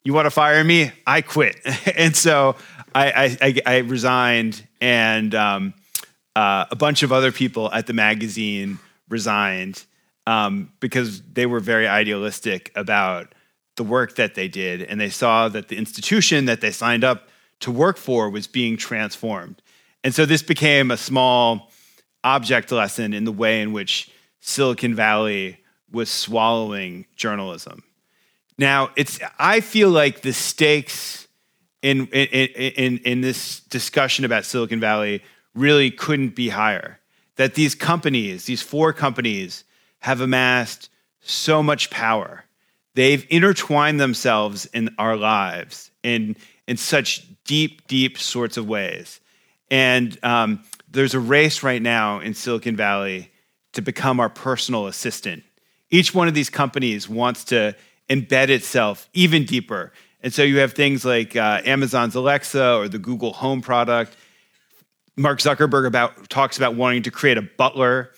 you 0.09 0.15
want 0.15 0.25
to 0.25 0.31
fire 0.31 0.65
me? 0.65 0.91
I 1.07 1.21
quit. 1.21 1.61
and 1.97 2.17
so 2.17 2.57
I, 2.95 3.37
I, 3.41 3.61
I 3.67 3.77
resigned, 3.79 4.67
and 4.81 5.35
um, 5.35 5.75
uh, 6.35 6.67
a 6.71 6.77
bunch 6.77 7.03
of 7.03 7.13
other 7.13 7.33
people 7.33 7.73
at 7.73 7.87
the 7.87 7.93
magazine 7.93 8.79
resigned 9.09 9.85
um, 10.27 10.73
because 10.81 11.23
they 11.23 11.47
were 11.47 11.61
very 11.61 11.87
idealistic 11.87 12.71
about 12.75 13.35
the 13.77 13.85
work 13.85 14.17
that 14.17 14.35
they 14.35 14.49
did, 14.49 14.83
and 14.83 15.01
they 15.01 15.09
saw 15.11 15.49
that 15.49 15.69
the 15.69 15.77
institution 15.77 16.47
that 16.47 16.61
they 16.61 16.71
signed 16.71 17.05
up 17.05 17.29
to 17.61 17.71
work 17.71 17.97
for 17.97 18.29
was 18.29 18.47
being 18.47 18.77
transformed. 18.77 19.63
And 20.05 20.15
so 20.15 20.27
this 20.27 20.43
became 20.43 20.91
a 20.91 20.97
small 20.97 21.71
object 22.25 22.73
lesson 22.73 23.15
in 23.15 23.25
the 23.25 23.33
way 23.33 23.63
in 23.63 23.73
which 23.73 24.11
Silicon 24.41 24.95
Valley 24.95 25.59
was 25.91 26.11
swallowing 26.11 27.07
journalism. 27.17 27.83
Now, 28.59 28.91
it's 28.97 29.21
I 29.39 29.61
feel 29.61 29.91
like 29.91 30.23
the 30.23 30.33
stakes 30.33 31.28
in 31.83 32.07
in 32.09 32.99
in, 32.99 33.21
this 33.21 33.61
discussion 33.61 34.25
about 34.25 34.45
Silicon 34.45 34.81
Valley 34.81 35.23
really 35.55 35.91
couldn't 35.91 36.35
be 36.35 36.49
higher. 36.49 36.99
That 37.37 37.55
these 37.55 37.75
companies, 37.75 38.47
these 38.47 38.63
four 38.63 38.93
companies, 38.93 39.65
have 40.01 40.21
amassed 40.21 40.91
so 41.21 41.63
much 41.63 41.91
power. 41.91 42.45
They've 42.95 43.25
intertwined 43.31 44.01
themselves 44.01 44.67
in 44.67 44.91
our 44.99 45.17
lives 45.17 45.91
in 46.03 46.37
in 46.67 46.77
such 46.77 47.27
deep, 47.45 47.87
deep 47.89 48.19
sorts 48.19 48.57
of 48.57 48.69
ways. 48.69 49.21
And 49.71 50.17
um, 50.23 50.63
there's 50.91 51.15
a 51.15 51.21
race 51.21 51.63
right 51.63 51.81
now 51.81 52.21
in 52.21 52.35
Silicon 52.35 52.77
Valley 52.77 53.31
to 53.73 53.83
become 53.83 54.21
our 54.21 54.29
personal 54.29 54.87
assistant. 54.87 55.43
Each 55.91 56.15
one 56.15 56.29
of 56.29 56.35
these 56.35 56.51
companies 56.51 57.09
wants 57.09 57.45
to 57.45 57.75
embed 58.11 58.49
itself 58.49 59.09
even 59.13 59.45
deeper. 59.45 59.93
And 60.23 60.33
so 60.33 60.43
you 60.43 60.59
have 60.59 60.73
things 60.73 61.05
like 61.05 61.37
uh, 61.37 61.63
Amazon's 61.65 62.15
Alexa 62.15 62.77
or 62.77 62.89
the 62.89 62.99
Google 62.99 63.33
Home 63.35 63.61
product. 63.61 64.17
Mark 65.17 65.39
Zuckerberg 65.39 65.87
about, 65.87 66.29
talks 66.29 66.57
about 66.57 66.75
wanting 66.75 67.03
to 67.05 67.11
create 67.11 67.39
a 67.39 67.43
butler. 67.43 68.13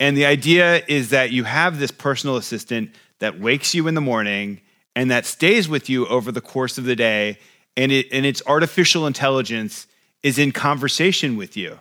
And 0.00 0.16
the 0.16 0.26
idea 0.26 0.82
is 0.88 1.10
that 1.10 1.30
you 1.30 1.44
have 1.44 1.78
this 1.78 1.90
personal 1.90 2.36
assistant 2.36 2.94
that 3.20 3.38
wakes 3.38 3.74
you 3.74 3.86
in 3.86 3.94
the 3.94 4.00
morning 4.00 4.60
and 4.96 5.10
that 5.10 5.26
stays 5.26 5.68
with 5.68 5.88
you 5.88 6.06
over 6.06 6.30
the 6.30 6.40
course 6.40 6.78
of 6.78 6.84
the 6.84 6.96
day. 6.96 7.38
And, 7.76 7.90
it, 7.90 8.06
and 8.12 8.24
its 8.24 8.42
artificial 8.46 9.06
intelligence 9.06 9.86
is 10.22 10.38
in 10.38 10.52
conversation 10.52 11.36
with 11.36 11.56
you. 11.56 11.80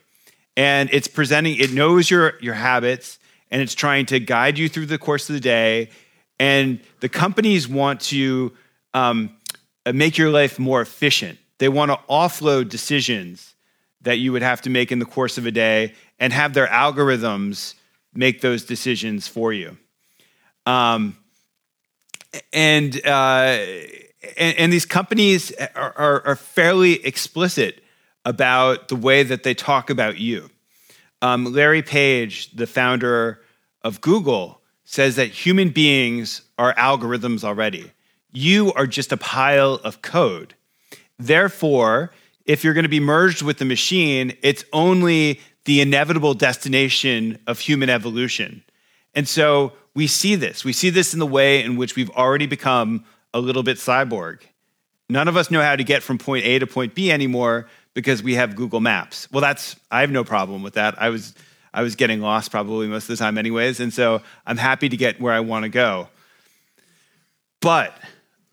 And 0.58 0.90
it's 0.92 1.08
presenting, 1.08 1.58
it 1.58 1.72
knows 1.72 2.10
your, 2.10 2.34
your 2.42 2.56
habits 2.56 3.20
and 3.52 3.62
it's 3.62 3.76
trying 3.76 4.08
to 4.08 4.20
guide 4.20 4.58
you 4.58 4.70
through 4.70 4.88
the 4.88 4.98
course 4.98 5.30
of 5.30 5.34
the 5.34 5.40
day 5.40 5.90
and 6.40 6.80
the 7.00 7.10
companies 7.10 7.68
want 7.68 8.02
to 8.02 8.52
um, 8.94 9.36
make 9.92 10.18
your 10.18 10.30
life 10.30 10.60
more 10.60 10.82
efficient. 10.82 11.40
They 11.58 11.70
want 11.70 11.92
to 11.92 12.00
offload 12.10 12.70
decisions 12.70 13.56
that 14.02 14.18
you 14.18 14.32
would 14.32 14.42
have 14.42 14.62
to 14.62 14.70
make 14.70 14.92
in 14.92 15.00
the 15.00 15.06
course 15.06 15.38
of 15.38 15.46
a 15.46 15.52
day 15.52 15.94
and 16.20 16.32
have 16.32 16.54
their 16.54 16.68
algorithms 16.68 17.76
make 18.14 18.42
those 18.42 18.64
decisions 18.64 19.28
for 19.28 19.52
you. 19.52 19.78
Um, 20.66 21.18
and, 22.52 22.96
uh, 23.06 23.58
and, 24.38 24.58
and 24.58 24.74
these 24.74 24.86
companies 24.86 25.52
are, 25.76 25.94
are, 25.98 26.28
are, 26.28 26.36
fairly 26.36 27.06
explicit 27.06 27.84
about 28.24 28.88
the 28.88 28.96
way 28.96 29.24
that 29.24 29.44
they 29.44 29.54
talk 29.54 29.90
about 29.90 30.18
you. 30.18 30.50
Um, 31.22 31.46
Larry 31.54 31.82
Page, 31.82 32.52
the 32.52 32.68
founder 32.68 33.42
of 33.82 34.00
Google, 34.00 34.62
says 34.86 35.18
that 35.18 35.28
human 35.28 35.70
beings 35.70 36.42
are 36.58 36.74
algorithms 36.76 37.44
already. 37.44 37.92
You 38.34 38.74
are 38.74 38.88
just 38.88 39.12
a 39.12 39.18
pile 39.18 39.76
of 39.84 40.02
code. 40.02 40.56
Therefore, 41.18 42.12
if 42.46 42.64
you're 42.64 42.74
going 42.74 42.84
to 42.84 42.90
be 42.90 43.00
merged 43.00 43.42
with 43.42 43.60
the 43.60 43.66
machine, 43.66 44.36
it's 44.42 44.66
only 44.74 45.40
the 45.66 45.80
inevitable 45.80 46.34
destination 46.34 47.40
of 47.48 47.60
human 47.60 47.90
evolution. 47.90 48.64
And 49.14 49.28
so 49.28 49.74
we 49.94 50.08
see 50.08 50.36
this. 50.36 50.66
We 50.66 50.74
see 50.74 50.90
this 50.90 51.14
in 51.14 51.20
the 51.20 51.28
way 51.28 51.64
in 51.64 51.78
which 51.78 51.96
we've 51.96 52.10
already 52.12 52.48
become 52.48 53.06
a 53.34 53.40
little 53.40 53.64
bit 53.64 53.78
cyborg. 53.78 54.42
None 55.10 55.28
of 55.28 55.38
us 55.38 55.52
know 55.52 55.62
how 55.62 55.76
to 55.76 55.84
get 55.84 56.02
from 56.02 56.18
point 56.18 56.46
A 56.46 56.60
to 56.60 56.68
point 56.68 56.96
B 56.96 57.12
anymore 57.12 57.68
because 57.94 58.24
we 58.24 58.36
have 58.36 58.56
Google 58.56 58.80
Maps. 58.80 59.30
Well, 59.32 59.42
that's 59.42 59.76
I 59.92 60.02
have 60.02 60.12
no 60.12 60.24
problem 60.24 60.64
with 60.64 60.74
that. 60.74 61.00
I 61.02 61.10
was 61.10 61.34
I 61.74 61.82
was 61.82 61.96
getting 61.96 62.22
lost 62.22 62.52
probably 62.52 62.88
most 62.88 63.04
of 63.04 63.10
the 63.10 63.18
time, 63.18 63.38
anyways. 63.38 63.80
And 63.80 63.94
so 63.94 64.22
I'm 64.46 64.58
happy 64.58 64.90
to 64.90 64.98
get 64.98 65.20
where 65.22 65.34
I 65.34 65.40
want 65.40 65.64
to 65.64 65.70
go. 65.70 66.08
But 67.62 67.98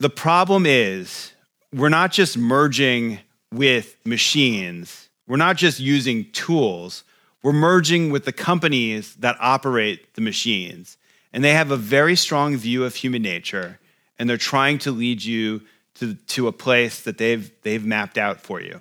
the 0.01 0.11
problem 0.11 0.65
is, 0.67 1.33
we're 1.73 1.91
not 1.91 2.11
just 2.11 2.37
merging 2.37 3.21
with 3.53 3.97
machines, 4.05 5.09
we're 5.29 5.37
not 5.37 5.57
just 5.57 5.79
using 5.79 6.29
tools, 6.33 7.05
we're 7.43 7.53
merging 7.53 8.11
with 8.11 8.25
the 8.25 8.33
companies 8.33 9.15
that 9.17 9.37
operate 9.39 10.15
the 10.15 10.21
machines. 10.21 10.97
And 11.33 11.45
they 11.45 11.53
have 11.53 11.71
a 11.71 11.77
very 11.77 12.17
strong 12.17 12.57
view 12.57 12.85
of 12.85 12.97
human 12.97 13.23
nature, 13.23 13.79
and 14.19 14.29
they're 14.29 14.37
trying 14.37 14.79
to 14.79 14.91
lead 14.91 15.23
you 15.23 15.63
to, 15.95 16.15
to 16.15 16.49
a 16.49 16.53
place 16.53 17.03
that 17.03 17.19
they've, 17.19 17.51
they've 17.63 17.85
mapped 17.85 18.19
out 18.19 18.41
for 18.41 18.61
you. 18.61 18.81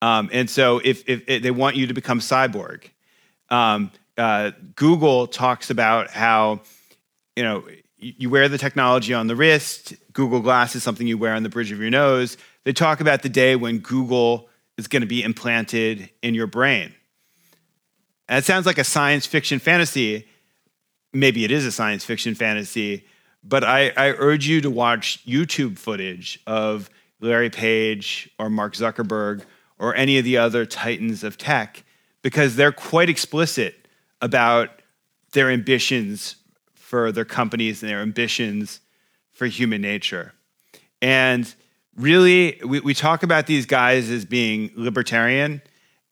Um, 0.00 0.30
and 0.32 0.48
so 0.48 0.80
if, 0.82 1.08
if, 1.08 1.28
if, 1.28 1.42
they 1.42 1.50
want 1.50 1.76
you 1.76 1.86
to 1.88 1.94
become 1.94 2.20
cyborg, 2.20 2.84
um, 3.50 3.90
uh, 4.16 4.52
Google 4.74 5.26
talks 5.26 5.70
about 5.70 6.10
how 6.10 6.60
you 7.34 7.42
know 7.42 7.64
you 7.98 8.30
wear 8.30 8.48
the 8.48 8.58
technology 8.58 9.14
on 9.14 9.26
the 9.26 9.36
wrist. 9.36 9.94
Google 10.16 10.40
Glass 10.40 10.74
is 10.74 10.82
something 10.82 11.06
you 11.06 11.18
wear 11.18 11.34
on 11.34 11.42
the 11.42 11.50
bridge 11.50 11.70
of 11.70 11.78
your 11.78 11.90
nose. 11.90 12.38
They 12.64 12.72
talk 12.72 13.00
about 13.02 13.20
the 13.20 13.28
day 13.28 13.54
when 13.54 13.80
Google 13.80 14.48
is 14.78 14.88
going 14.88 15.02
to 15.02 15.06
be 15.06 15.22
implanted 15.22 16.08
in 16.22 16.34
your 16.34 16.46
brain. 16.46 16.94
It 18.26 18.42
sounds 18.46 18.64
like 18.64 18.78
a 18.78 18.84
science 18.84 19.26
fiction 19.26 19.58
fantasy. 19.58 20.26
Maybe 21.12 21.44
it 21.44 21.50
is 21.50 21.66
a 21.66 21.70
science 21.70 22.02
fiction 22.02 22.34
fantasy, 22.34 23.04
but 23.44 23.62
I, 23.62 23.90
I 23.90 24.12
urge 24.12 24.48
you 24.48 24.62
to 24.62 24.70
watch 24.70 25.22
YouTube 25.26 25.78
footage 25.78 26.40
of 26.46 26.88
Larry 27.20 27.50
Page 27.50 28.30
or 28.38 28.48
Mark 28.48 28.72
Zuckerberg 28.72 29.44
or 29.78 29.94
any 29.94 30.16
of 30.16 30.24
the 30.24 30.38
other 30.38 30.64
titans 30.64 31.24
of 31.24 31.36
tech 31.36 31.84
because 32.22 32.56
they're 32.56 32.72
quite 32.72 33.10
explicit 33.10 33.86
about 34.22 34.80
their 35.32 35.50
ambitions 35.50 36.36
for 36.72 37.12
their 37.12 37.26
companies 37.26 37.82
and 37.82 37.90
their 37.90 38.00
ambitions 38.00 38.80
for 39.36 39.46
human 39.46 39.82
nature. 39.82 40.32
And 41.02 41.54
really, 41.94 42.58
we, 42.64 42.80
we 42.80 42.94
talk 42.94 43.22
about 43.22 43.46
these 43.46 43.66
guys 43.66 44.10
as 44.10 44.24
being 44.24 44.72
libertarian, 44.74 45.60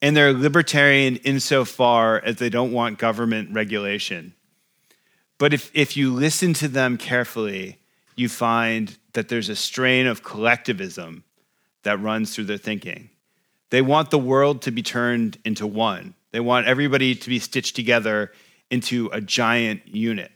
and 0.03 0.15
they're 0.15 0.35
libertarian 0.35 1.17
insofar 1.17 2.21
as 2.23 2.37
they 2.37 2.51
don't 2.51 2.71
want 2.71 2.99
government 2.99 3.49
regulation. 3.55 4.35
But 5.39 5.55
if, 5.55 5.71
if 5.75 5.97
you 5.97 6.13
listen 6.13 6.53
to 6.55 6.69
them 6.69 6.99
carefully, 6.99 7.79
you 8.15 8.29
find 8.29 8.97
that 9.15 9.31
there's 9.31 9.49
a 9.49 9.57
strain 9.57 10.07
of 10.07 10.23
collectivism 10.23 11.25
that 11.83 12.01
runs 12.01 12.35
through 12.35 12.45
their 12.45 12.59
thinking. 12.59 13.09
They 13.71 13.81
want 13.81 14.11
the 14.11 14.19
world 14.19 14.61
to 14.63 14.71
be 14.71 14.83
turned 14.83 15.39
into 15.47 15.67
one. 15.67 16.15
They 16.33 16.41
want 16.41 16.67
everybody 16.67 17.15
to 17.15 17.29
be 17.31 17.39
stitched 17.39 17.75
together 17.75 18.33
into 18.71 19.09
a 19.13 19.23
giant 19.23 19.89
unit. 19.89 20.31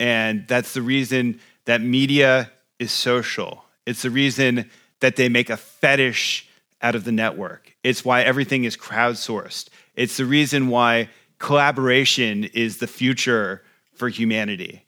And 0.00 0.48
that's 0.48 0.72
the 0.72 0.82
reason 0.82 1.38
that 1.64 1.80
media 1.80 2.50
is 2.78 2.92
social. 2.92 3.64
It's 3.86 4.02
the 4.02 4.10
reason 4.10 4.70
that 5.00 5.16
they 5.16 5.28
make 5.28 5.50
a 5.50 5.56
fetish 5.56 6.48
out 6.80 6.94
of 6.94 7.04
the 7.04 7.12
network. 7.12 7.76
It's 7.84 8.04
why 8.04 8.22
everything 8.22 8.64
is 8.64 8.76
crowdsourced. 8.76 9.68
It's 9.94 10.16
the 10.16 10.24
reason 10.24 10.68
why 10.68 11.10
collaboration 11.38 12.44
is 12.44 12.78
the 12.78 12.86
future 12.86 13.62
for 13.94 14.08
humanity. 14.08 14.84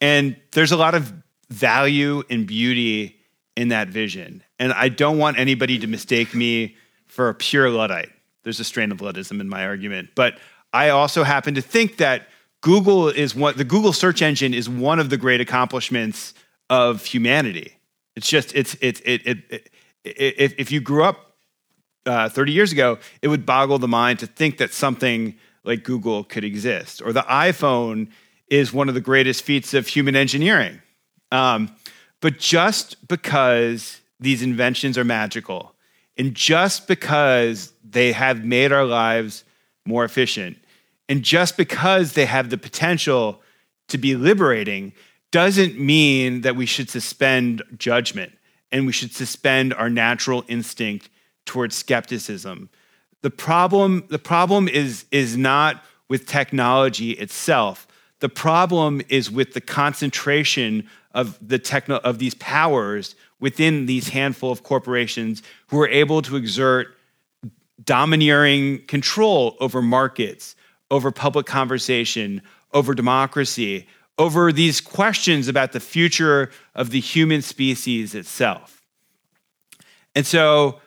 And 0.00 0.36
there's 0.52 0.72
a 0.72 0.76
lot 0.76 0.94
of 0.94 1.12
value 1.50 2.22
and 2.30 2.46
beauty 2.46 3.16
in 3.56 3.68
that 3.68 3.88
vision. 3.88 4.42
And 4.58 4.72
I 4.72 4.88
don't 4.88 5.18
want 5.18 5.38
anybody 5.38 5.78
to 5.78 5.86
mistake 5.86 6.34
me 6.34 6.76
for 7.06 7.28
a 7.28 7.34
pure 7.34 7.70
Luddite. 7.70 8.10
There's 8.42 8.60
a 8.60 8.64
strain 8.64 8.92
of 8.92 8.98
Luddism 8.98 9.40
in 9.40 9.48
my 9.48 9.66
argument. 9.66 10.10
But 10.14 10.38
I 10.72 10.90
also 10.90 11.24
happen 11.24 11.54
to 11.56 11.62
think 11.62 11.98
that 11.98 12.28
Google 12.60 13.08
is 13.08 13.34
what 13.34 13.56
the 13.56 13.64
Google 13.64 13.92
search 13.92 14.22
engine 14.22 14.52
is 14.52 14.68
one 14.68 14.98
of 14.98 15.10
the 15.10 15.16
great 15.16 15.40
accomplishments 15.40 16.34
of 16.68 17.04
humanity. 17.04 17.74
It's 18.16 18.28
just, 18.28 18.54
it's, 18.54 18.76
it's, 18.80 19.00
it, 19.00 19.22
it, 19.26 19.38
it, 19.50 19.70
it 20.04 20.54
if 20.58 20.70
you 20.70 20.80
grew 20.80 21.04
up 21.04 21.34
uh, 22.06 22.28
30 22.28 22.52
years 22.52 22.72
ago, 22.72 22.98
it 23.22 23.28
would 23.28 23.46
boggle 23.46 23.78
the 23.78 23.88
mind 23.88 24.18
to 24.18 24.26
think 24.26 24.58
that 24.58 24.72
something 24.72 25.34
like 25.64 25.84
Google 25.84 26.24
could 26.24 26.44
exist. 26.44 27.02
Or 27.02 27.12
the 27.12 27.22
iPhone 27.22 28.08
is 28.48 28.72
one 28.72 28.88
of 28.88 28.94
the 28.94 29.00
greatest 29.00 29.42
feats 29.42 29.74
of 29.74 29.86
human 29.86 30.16
engineering. 30.16 30.80
Um, 31.32 31.74
but 32.20 32.38
just 32.38 33.06
because 33.08 34.00
these 34.18 34.42
inventions 34.42 34.98
are 34.98 35.04
magical, 35.04 35.74
and 36.18 36.34
just 36.34 36.86
because 36.86 37.72
they 37.82 38.12
have 38.12 38.44
made 38.44 38.72
our 38.72 38.84
lives 38.84 39.44
more 39.86 40.04
efficient, 40.04 40.58
and 41.10 41.24
just 41.24 41.56
because 41.56 42.12
they 42.12 42.24
have 42.24 42.50
the 42.50 42.56
potential 42.56 43.42
to 43.88 43.98
be 43.98 44.14
liberating, 44.14 44.92
doesn't 45.32 45.76
mean 45.76 46.42
that 46.42 46.54
we 46.54 46.66
should 46.66 46.88
suspend 46.88 47.62
judgment 47.76 48.32
and 48.70 48.86
we 48.86 48.92
should 48.92 49.12
suspend 49.12 49.74
our 49.74 49.90
natural 49.90 50.44
instinct 50.46 51.10
towards 51.44 51.74
skepticism. 51.74 52.70
The 53.22 53.30
problem, 53.30 54.04
the 54.08 54.20
problem 54.20 54.68
is, 54.68 55.04
is 55.10 55.36
not 55.36 55.82
with 56.08 56.26
technology 56.26 57.10
itself. 57.10 57.88
The 58.20 58.28
problem 58.28 59.02
is 59.08 59.32
with 59.32 59.52
the 59.52 59.60
concentration 59.60 60.88
of 61.12 61.36
the 61.46 61.58
techno 61.58 61.96
of 61.96 62.20
these 62.20 62.34
powers 62.34 63.16
within 63.40 63.86
these 63.86 64.10
handful 64.10 64.52
of 64.52 64.62
corporations 64.62 65.42
who 65.70 65.80
are 65.80 65.88
able 65.88 66.22
to 66.22 66.36
exert 66.36 66.96
domineering 67.82 68.86
control 68.86 69.56
over 69.58 69.82
markets, 69.82 70.54
over 70.90 71.10
public 71.10 71.46
conversation, 71.46 72.42
over 72.72 72.94
democracy, 72.94 73.86
over 74.18 74.52
these 74.52 74.80
questions 74.80 75.48
about 75.48 75.72
the 75.72 75.80
future 75.80 76.50
of 76.74 76.90
the 76.90 77.00
human 77.00 77.42
species 77.42 78.14
itself. 78.14 78.82
And 80.14 80.26
so 80.26 80.80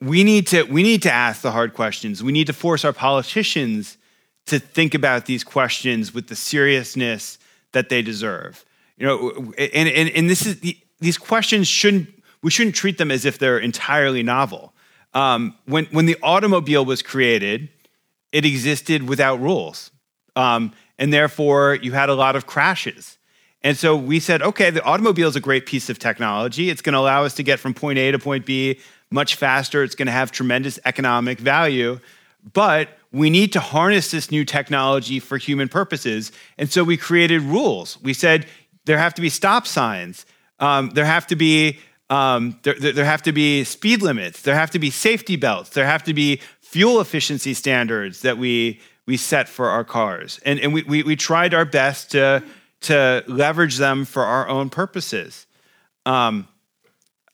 we 0.00 0.24
need 0.24 0.46
to 0.48 0.64
we 0.64 0.82
need 0.82 1.02
to 1.02 1.12
ask 1.12 1.42
the 1.42 1.52
hard 1.52 1.74
questions. 1.74 2.22
We 2.22 2.32
need 2.32 2.46
to 2.46 2.52
force 2.52 2.84
our 2.84 2.92
politicians 2.92 3.98
to 4.46 4.58
think 4.58 4.94
about 4.94 5.26
these 5.26 5.44
questions 5.44 6.12
with 6.12 6.28
the 6.28 6.36
seriousness 6.36 7.38
that 7.72 7.88
they 7.88 8.02
deserve. 8.02 8.64
You 8.96 9.06
know, 9.06 9.52
and, 9.58 9.88
and, 9.88 10.08
and 10.10 10.30
this 10.30 10.46
is 10.46 10.60
these 11.00 11.18
questions 11.18 11.68
shouldn't 11.68 12.08
we 12.42 12.50
shouldn't 12.50 12.74
treat 12.74 12.98
them 12.98 13.10
as 13.10 13.24
if 13.24 13.38
they're 13.38 13.58
entirely 13.58 14.22
novel. 14.22 14.74
Um, 15.14 15.56
when 15.66 15.84
when 15.86 16.06
the 16.06 16.16
automobile 16.22 16.84
was 16.84 17.02
created, 17.02 17.68
it 18.32 18.44
existed 18.44 19.08
without 19.08 19.40
rules, 19.40 19.90
um, 20.34 20.72
and 20.98 21.12
therefore 21.12 21.78
you 21.82 21.92
had 21.92 22.08
a 22.08 22.14
lot 22.14 22.36
of 22.36 22.46
crashes. 22.46 23.18
And 23.64 23.76
so 23.76 23.96
we 23.96 24.18
said, 24.18 24.42
okay, 24.42 24.70
the 24.70 24.82
automobile 24.82 25.28
is 25.28 25.36
a 25.36 25.40
great 25.40 25.66
piece 25.66 25.88
of 25.88 25.98
technology. 25.98 26.68
It's 26.68 26.82
going 26.82 26.94
to 26.94 26.98
allow 26.98 27.24
us 27.24 27.34
to 27.34 27.42
get 27.42 27.60
from 27.60 27.74
point 27.74 27.98
A 27.98 28.10
to 28.10 28.18
point 28.18 28.44
B 28.44 28.80
much 29.10 29.36
faster. 29.36 29.84
It's 29.84 29.94
going 29.94 30.06
to 30.06 30.12
have 30.12 30.32
tremendous 30.32 30.80
economic 30.84 31.38
value, 31.38 32.00
but 32.52 32.88
we 33.12 33.30
need 33.30 33.52
to 33.52 33.60
harness 33.60 34.10
this 34.10 34.30
new 34.30 34.44
technology 34.44 35.20
for 35.20 35.36
human 35.36 35.68
purposes. 35.68 36.32
And 36.58 36.70
so 36.72 36.82
we 36.82 36.96
created 36.96 37.42
rules. 37.42 38.00
We 38.02 38.14
said 38.14 38.46
there 38.84 38.98
have 38.98 39.14
to 39.14 39.22
be 39.22 39.28
stop 39.28 39.66
signs, 39.66 40.26
um, 40.58 40.90
there 40.90 41.04
have 41.04 41.26
to 41.28 41.36
be 41.36 41.78
um, 42.10 42.58
there, 42.62 42.74
there 42.74 43.04
have 43.06 43.22
to 43.22 43.32
be 43.32 43.64
speed 43.64 44.02
limits, 44.02 44.42
there 44.42 44.54
have 44.54 44.70
to 44.72 44.78
be 44.78 44.90
safety 44.90 45.36
belts, 45.36 45.70
there 45.70 45.86
have 45.86 46.02
to 46.04 46.14
be 46.14 46.40
fuel 46.72 47.02
efficiency 47.02 47.52
standards 47.52 48.22
that 48.22 48.38
we 48.38 48.80
we 49.06 49.18
set 49.18 49.48
for 49.48 49.68
our 49.68 49.84
cars, 49.84 50.40
and 50.44 50.58
and 50.58 50.72
we 50.72 50.82
we, 50.84 51.02
we 51.02 51.16
tried 51.16 51.52
our 51.52 51.66
best 51.66 52.12
to 52.12 52.42
to 52.82 53.22
leverage 53.26 53.76
them 53.76 54.04
for 54.06 54.24
our 54.24 54.48
own 54.48 54.70
purposes. 54.70 55.46
Um, 56.06 56.48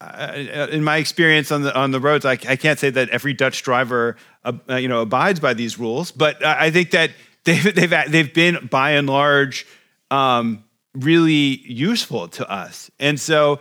in 0.01 0.83
my 0.83 0.97
experience 0.97 1.53
on 1.53 1.63
the 1.63 1.77
on 1.77 1.93
the 1.93 2.01
roads, 2.01 2.25
I, 2.25 2.33
I 2.33 2.57
can't 2.57 2.81
say 2.81 2.91
that 2.91 3.11
every 3.11 3.33
Dutch 3.33 3.63
driver, 3.63 4.17
uh, 4.45 4.53
uh 4.69 4.75
you 4.75 4.89
know, 4.89 5.03
abides 5.03 5.39
by 5.39 5.55
these 5.55 5.79
rules, 5.79 6.11
but 6.11 6.45
I 6.45 6.71
think 6.73 6.91
that 6.91 7.13
they've 7.45 7.75
they've 7.75 7.95
they've 8.09 8.35
been 8.35 8.69
by 8.71 8.93
and 8.93 9.09
large 9.09 9.67
um, 10.11 10.65
really 10.95 11.63
useful 11.65 12.27
to 12.29 12.51
us, 12.51 12.91
and 12.99 13.21
so 13.21 13.61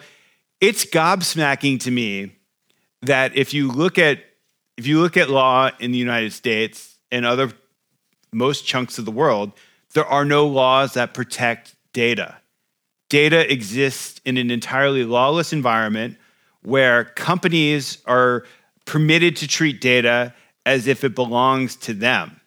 it's 0.60 0.86
gobsmacking 0.86 1.80
to 1.82 1.92
me 1.92 2.32
that 3.04 3.38
if 3.38 3.54
you 3.54 3.72
look 3.72 4.00
at 4.00 4.20
if 4.78 4.88
you 4.88 5.02
look 5.02 5.18
at 5.18 5.30
law 5.30 5.72
in 5.80 5.92
the 5.92 5.98
United 5.98 6.34
States 6.34 6.96
and 7.12 7.26
other 7.26 7.52
most 8.32 8.66
chunks 8.66 8.98
of 9.00 9.06
the 9.06 9.12
world, 9.12 9.52
there 9.94 10.06
are 10.06 10.26
no 10.26 10.48
laws 10.48 10.94
that 10.94 11.14
protect 11.14 11.76
data. 11.94 12.38
Data 13.10 13.52
exists 13.52 14.22
in 14.26 14.38
an 14.38 14.52
entirely 14.52 15.04
lawless 15.04 15.54
environment 15.54 16.18
where 16.62 17.06
companies 17.06 18.00
are 18.06 18.46
permitted 18.86 19.38
to 19.38 19.48
treat 19.48 19.82
data 19.82 20.34
as 20.66 20.88
if 20.88 21.04
it 21.04 21.16
belongs 21.16 21.76
to 21.78 21.94
them. 21.94 22.40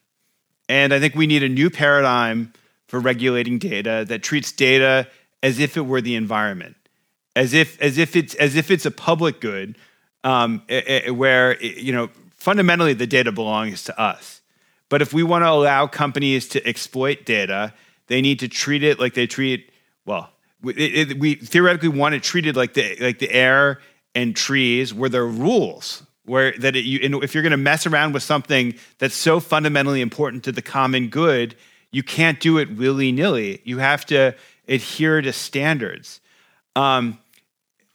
And 0.69 0.93
I 0.93 1.01
think 1.01 1.15
we 1.15 1.27
need 1.27 1.43
a 1.43 1.49
new 1.49 1.71
paradigm 1.71 2.53
for 2.87 3.01
regulating 3.01 3.59
data 3.59 4.05
that 4.09 4.23
treats 4.23 4.53
data 4.53 5.09
as 5.43 5.59
if 5.59 5.77
it 5.77 5.83
were 5.83 6.01
the 6.01 6.15
environment, 6.15 6.77
as 7.35 7.55
if 7.55 7.81
as 7.81 7.99
if 7.99 8.15
it's 8.15 8.35
as 8.35 8.57
if 8.57 8.71
it's 8.71 8.85
a 8.85 8.91
public 8.91 9.41
good, 9.41 9.79
um, 10.23 10.63
eh, 10.69 10.83
eh, 11.07 11.11
where 11.11 11.57
eh, 11.63 11.75
you 11.77 11.93
know 11.93 12.11
fundamentally 12.41 12.95
the 12.95 13.07
data 13.07 13.31
belongs 13.31 13.85
to 13.85 14.01
us. 14.01 14.41
But 14.89 15.03
if 15.03 15.13
we 15.13 15.23
want 15.23 15.45
to 15.45 15.51
allow 15.51 15.87
companies 15.87 16.49
to 16.49 16.67
exploit 16.67 17.25
data, 17.25 17.73
they 18.09 18.21
need 18.21 18.41
to 18.41 18.49
treat 18.49 18.83
it 18.83 18.99
like 18.99 19.15
they 19.15 19.29
treat 19.29 19.71
well. 20.05 20.31
It, 20.65 21.11
it, 21.11 21.19
we 21.19 21.37
theoretically 21.37 21.91
want 21.91 22.15
it 22.15 22.23
treated 22.23 22.57
like 22.57 22.75
the 22.75 22.97
like 23.01 23.19
the 23.19 23.31
air 23.31 23.81
and 24.15 24.35
trees 24.35 24.93
where 24.93 25.09
there 25.09 25.23
are 25.23 25.29
rules 25.29 26.03
where 26.25 26.53
that 26.59 26.77
it, 26.77 26.85
you, 26.85 27.23
if 27.23 27.35
you're 27.35 27.43
going 27.43 27.53
to 27.53 27.57
mess 27.57 27.87
around 27.87 28.13
with 28.13 28.23
something 28.23 28.75
that's 28.99 29.15
so 29.15 29.41
fundamentally 29.41 30.01
important 30.01 30.45
to 30.45 30.53
the 30.53 30.61
common 30.61 31.09
good 31.09 31.55
you 31.93 32.03
can't 32.03 32.41
do 32.41 32.59
it 32.59 32.77
willy-nilly 32.77 33.63
you 33.65 33.79
have 33.79 34.05
to 34.05 34.35
adhere 34.69 35.23
to 35.23 35.33
standards 35.33 36.21
um, 36.77 37.19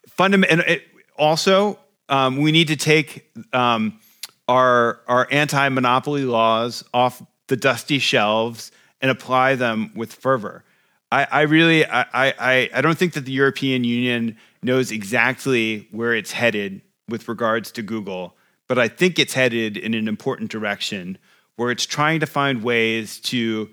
fundament, 0.07 0.81
also 1.17 1.77
um, 2.09 2.37
we 2.37 2.51
need 2.51 2.67
to 2.69 2.75
take 2.75 3.29
um, 3.53 3.99
our, 4.47 5.01
our 5.07 5.27
anti-monopoly 5.31 6.23
laws 6.23 6.83
off 6.93 7.23
the 7.47 7.57
dusty 7.57 7.99
shelves 7.99 8.71
and 9.01 9.11
apply 9.11 9.55
them 9.55 9.91
with 9.95 10.13
fervor 10.13 10.63
I, 11.11 11.27
I 11.31 11.41
really 11.41 11.85
I, 11.85 12.05
I, 12.13 12.69
I 12.73 12.81
don't 12.81 12.97
think 12.97 13.13
that 13.13 13.25
the 13.25 13.31
European 13.31 13.83
Union 13.83 14.37
knows 14.61 14.91
exactly 14.91 15.87
where 15.91 16.13
it's 16.13 16.31
headed 16.31 16.81
with 17.07 17.27
regards 17.27 17.71
to 17.73 17.81
Google, 17.81 18.35
but 18.67 18.79
I 18.79 18.87
think 18.87 19.19
it's 19.19 19.33
headed 19.33 19.77
in 19.77 19.93
an 19.93 20.07
important 20.07 20.49
direction 20.49 21.17
where 21.55 21.71
it's 21.71 21.85
trying 21.85 22.19
to 22.19 22.25
find 22.25 22.63
ways 22.63 23.19
to, 23.21 23.69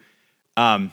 um, 0.56 0.92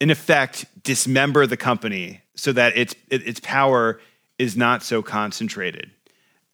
in 0.00 0.10
effect, 0.10 0.64
dismember 0.82 1.46
the 1.46 1.56
company 1.56 2.22
so 2.34 2.52
that 2.52 2.76
its 2.78 2.94
its 3.10 3.40
power 3.40 4.00
is 4.38 4.56
not 4.56 4.82
so 4.82 5.02
concentrated. 5.02 5.90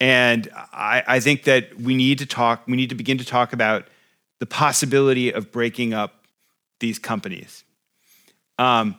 And 0.01 0.49
I, 0.73 1.03
I 1.07 1.21
think 1.21 1.45
that 1.45 1.81
we 1.81 1.95
need 1.95 2.19
to 2.19 2.27
talk. 2.27 2.67
We 2.67 2.77
need 2.77 2.91
to 2.91 2.95
begin 2.95 3.19
to 3.19 3.25
talk 3.25 3.53
about 3.53 3.89
the 4.39 4.47
possibility 4.47 5.33
of 5.33 5.51
breaking 5.51 5.95
up 5.95 6.27
these 6.81 6.99
companies. 6.99 7.65
Um, 8.59 8.97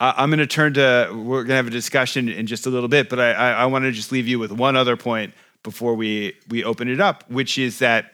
I'm 0.00 0.30
going 0.30 0.38
to 0.38 0.46
turn 0.46 0.74
to, 0.74 1.10
we're 1.12 1.42
going 1.42 1.48
to 1.48 1.54
have 1.56 1.66
a 1.66 1.70
discussion 1.70 2.28
in 2.28 2.46
just 2.46 2.66
a 2.66 2.70
little 2.70 2.88
bit, 2.88 3.10
but 3.10 3.20
I, 3.20 3.32
I, 3.32 3.50
I 3.52 3.66
want 3.66 3.84
to 3.84 3.92
just 3.92 4.10
leave 4.12 4.26
you 4.26 4.38
with 4.38 4.50
one 4.50 4.74
other 4.74 4.96
point 4.96 5.34
before 5.62 5.94
we, 5.94 6.34
we 6.48 6.64
open 6.64 6.88
it 6.88 7.00
up, 7.00 7.30
which 7.30 7.58
is 7.58 7.80
that 7.80 8.12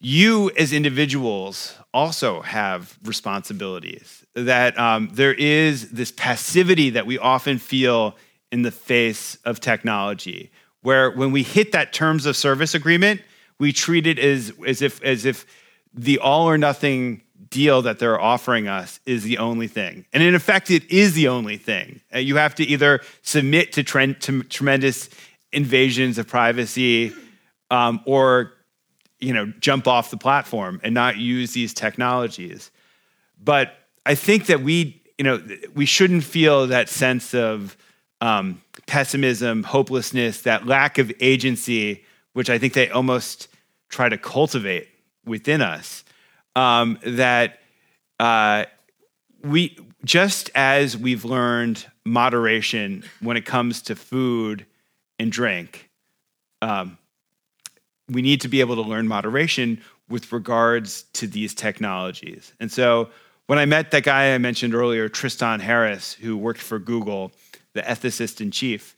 you 0.00 0.50
as 0.58 0.72
individuals 0.72 1.76
also 1.94 2.42
have 2.42 2.98
responsibilities. 3.04 4.24
That 4.34 4.78
um, 4.78 5.10
there 5.12 5.34
is 5.34 5.90
this 5.90 6.12
passivity 6.12 6.90
that 6.90 7.06
we 7.06 7.18
often 7.18 7.58
feel 7.58 8.16
in 8.52 8.62
the 8.62 8.70
face 8.70 9.38
of 9.44 9.60
technology, 9.60 10.50
where 10.82 11.10
when 11.10 11.32
we 11.32 11.42
hit 11.42 11.72
that 11.72 11.92
terms 11.92 12.26
of 12.26 12.36
service 12.36 12.74
agreement, 12.74 13.20
we 13.58 13.72
treat 13.72 14.06
it 14.06 14.18
as, 14.18 14.52
as, 14.66 14.82
if, 14.82 15.02
as 15.02 15.24
if 15.24 15.46
the 15.92 16.18
all 16.18 16.48
or 16.48 16.56
nothing 16.56 17.22
deal 17.50 17.82
that 17.82 17.98
they're 17.98 18.20
offering 18.20 18.68
us 18.68 19.00
is 19.06 19.24
the 19.24 19.38
only 19.38 19.66
thing. 19.66 20.04
And 20.12 20.22
in 20.22 20.34
effect, 20.34 20.70
it 20.70 20.88
is 20.90 21.14
the 21.14 21.28
only 21.28 21.56
thing. 21.56 22.00
Uh, 22.14 22.18
you 22.18 22.36
have 22.36 22.54
to 22.56 22.64
either 22.64 23.00
submit 23.22 23.72
to, 23.72 23.82
to 23.82 24.42
tremendous 24.44 25.10
invasions 25.52 26.16
of 26.16 26.28
privacy 26.28 27.12
um, 27.70 28.00
or 28.06 28.52
you 29.20 29.34
know, 29.34 29.46
jump 29.60 29.86
off 29.86 30.10
the 30.10 30.16
platform 30.16 30.80
and 30.82 30.94
not 30.94 31.16
use 31.16 31.52
these 31.52 31.74
technologies. 31.74 32.70
But 33.42 33.74
I 34.06 34.14
think 34.14 34.46
that 34.46 34.62
we, 34.62 35.02
you 35.18 35.24
know, 35.24 35.42
we 35.74 35.86
shouldn't 35.86 36.24
feel 36.24 36.66
that 36.68 36.88
sense 36.88 37.34
of 37.34 37.76
um, 38.20 38.62
pessimism, 38.90 39.62
hopelessness, 39.62 40.42
that 40.42 40.66
lack 40.66 40.98
of 40.98 41.12
agency, 41.20 42.04
which 42.32 42.50
I 42.50 42.58
think 42.58 42.72
they 42.72 42.90
almost 42.90 43.46
try 43.88 44.08
to 44.08 44.18
cultivate 44.18 44.88
within 45.24 45.62
us 45.62 46.02
um, 46.56 46.98
that 47.06 47.60
uh, 48.18 48.64
we 49.44 49.78
just 50.04 50.50
as 50.56 50.96
we've 50.96 51.24
learned 51.24 51.86
moderation 52.04 53.04
when 53.20 53.36
it 53.36 53.46
comes 53.46 53.80
to 53.82 53.94
food 53.94 54.66
and 55.20 55.30
drink, 55.30 55.88
um, 56.60 56.98
we 58.08 58.22
need 58.22 58.40
to 58.40 58.48
be 58.48 58.58
able 58.58 58.74
to 58.74 58.82
learn 58.82 59.06
moderation 59.06 59.80
with 60.08 60.32
regards 60.32 61.04
to 61.12 61.28
these 61.28 61.54
technologies. 61.54 62.54
And 62.58 62.72
so 62.72 63.10
when 63.46 63.60
I 63.60 63.66
met 63.66 63.92
that 63.92 64.02
guy 64.02 64.34
I 64.34 64.38
mentioned 64.38 64.74
earlier, 64.74 65.08
Tristan 65.08 65.60
Harris, 65.60 66.14
who 66.14 66.36
worked 66.36 66.60
for 66.60 66.80
Google, 66.80 67.30
the 67.74 67.82
ethicist 67.82 68.40
in 68.40 68.50
chief, 68.50 68.96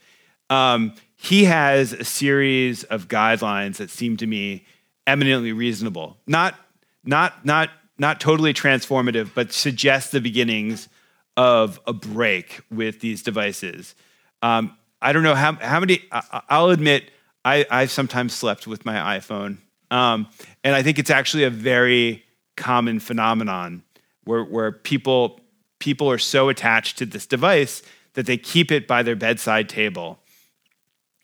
um, 0.49 0.93
he 1.15 1.45
has 1.45 1.93
a 1.93 2.03
series 2.03 2.83
of 2.83 3.07
guidelines 3.07 3.77
that 3.77 3.89
seem 3.89 4.17
to 4.17 4.27
me 4.27 4.65
eminently 5.07 5.53
reasonable. 5.53 6.17
Not 6.27 6.55
not 7.03 7.45
not 7.45 7.69
not 7.97 8.19
totally 8.19 8.53
transformative, 8.53 9.31
but 9.33 9.51
suggest 9.51 10.11
the 10.11 10.21
beginnings 10.21 10.89
of 11.37 11.79
a 11.87 11.93
break 11.93 12.61
with 12.69 12.99
these 12.99 13.23
devices. 13.23 13.95
Um, 14.41 14.77
I 15.01 15.13
don't 15.13 15.23
know 15.23 15.35
how 15.35 15.53
how 15.53 15.79
many. 15.79 16.01
I, 16.11 16.59
will 16.59 16.71
admit 16.71 17.09
I 17.43 17.65
I've 17.69 17.91
sometimes 17.91 18.33
slept 18.33 18.67
with 18.67 18.85
my 18.85 19.17
iPhone, 19.17 19.57
um, 19.91 20.27
and 20.63 20.75
I 20.75 20.83
think 20.83 20.99
it's 20.99 21.09
actually 21.09 21.43
a 21.43 21.49
very 21.49 22.23
common 22.55 22.99
phenomenon 22.99 23.83
where 24.23 24.43
where 24.43 24.71
people 24.71 25.39
people 25.79 26.09
are 26.09 26.17
so 26.17 26.49
attached 26.49 26.97
to 26.99 27.05
this 27.05 27.25
device 27.25 27.81
that 28.13 28.25
they 28.25 28.37
keep 28.37 28.71
it 28.71 28.87
by 28.87 29.03
their 29.03 29.15
bedside 29.15 29.69
table, 29.69 30.19